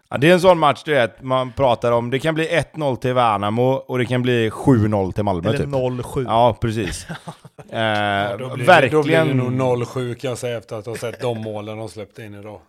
ja, 0.08 0.18
det 0.18 0.28
är 0.30 0.32
en 0.34 0.40
sån 0.40 0.58
match 0.58 0.82
du 0.84 0.92
vet, 0.94 1.22
man 1.22 1.52
pratar 1.52 1.92
om. 1.92 2.10
Det 2.10 2.18
kan 2.18 2.34
bli 2.34 2.48
1-0 2.48 2.96
till 2.96 3.14
Värnamo 3.14 3.72
och 3.72 3.98
det 3.98 4.06
kan 4.06 4.22
bli 4.22 4.50
7-0 4.50 5.12
till 5.12 5.24
Malmö 5.24 5.48
Eller 5.48 5.58
typ. 5.58 5.68
0-7. 5.68 6.24
Ja, 6.24 6.56
precis. 6.60 7.06
eh, 7.70 7.80
Ja, 7.80 8.36
då, 8.36 8.54
blir 8.54 8.66
verkligen. 8.66 8.92
då 8.96 9.02
blir 9.02 9.24
det 9.24 9.34
nog 9.34 9.52
0-7 9.52 10.14
kan 10.14 10.28
jag 10.28 10.38
säga 10.38 10.58
efter 10.58 10.76
att 10.76 10.86
ha 10.86 10.96
sett 10.96 11.20
de 11.20 11.38
målen 11.42 11.78
de 11.78 11.88
släppte 11.88 12.24
in 12.24 12.34
idag. 12.34 12.60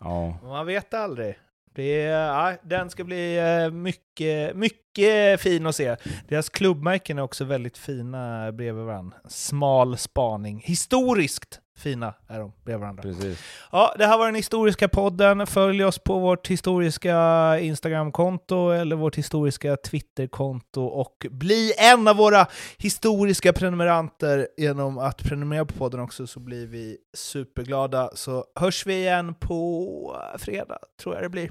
Ja. 0.00 0.38
Man 0.42 0.66
vet 0.66 0.94
aldrig. 0.94 1.38
Det 1.74 2.02
ja, 2.02 2.56
den 2.62 2.90
ska 2.90 3.04
bli 3.04 3.38
eh, 3.38 3.70
mycket, 3.70 4.56
mycket 4.56 5.40
fin 5.40 5.66
att 5.66 5.76
se. 5.76 5.96
Deras 6.28 6.48
klubbmärken 6.48 7.18
är 7.18 7.22
också 7.22 7.44
väldigt 7.44 7.78
fina 7.78 8.52
bredvid 8.52 8.84
varandra. 8.84 9.16
Smal 9.28 9.98
spaning. 9.98 10.62
Historiskt 10.64 11.60
fina 11.78 12.14
är 12.28 12.38
de 12.38 12.52
bredvid 12.64 12.80
varandra. 12.80 13.02
Precis. 13.02 13.44
Ja, 13.72 13.94
det 13.98 14.06
här 14.06 14.18
var 14.18 14.26
den 14.26 14.34
historiska 14.34 14.88
podden. 14.88 15.46
Följ 15.46 15.84
oss 15.84 15.98
på 15.98 16.18
vårt 16.18 16.48
historiska 16.48 17.58
Instagramkonto 17.60 18.70
eller 18.70 18.96
vårt 18.96 19.16
historiska 19.16 19.76
Twitterkonto 19.76 20.84
och 20.84 21.26
bli 21.30 21.72
en 21.78 22.08
av 22.08 22.16
våra 22.16 22.46
historiska 22.78 23.52
prenumeranter 23.52 24.48
genom 24.56 24.98
att 24.98 25.22
prenumerera 25.22 25.64
på 25.64 25.74
podden 25.74 26.00
också 26.00 26.26
så 26.26 26.40
blir 26.40 26.66
vi 26.66 26.96
superglada. 27.14 28.10
Så 28.14 28.44
hörs 28.54 28.86
vi 28.86 28.94
igen 28.94 29.34
på 29.34 30.16
fredag, 30.38 30.78
tror 31.02 31.14
jag 31.14 31.24
det 31.24 31.28
blir. 31.28 31.50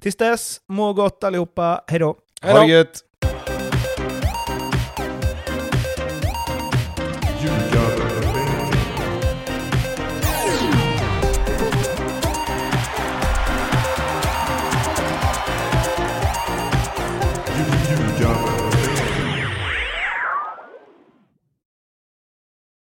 Tills 0.00 0.16
dess, 0.16 0.60
må 0.66 0.92
gott 0.92 1.24
allihopa. 1.24 1.84
Hej 1.86 1.98
då! 1.98 2.16
Ha 2.42 2.60
det 2.60 2.66
gött! 2.66 3.04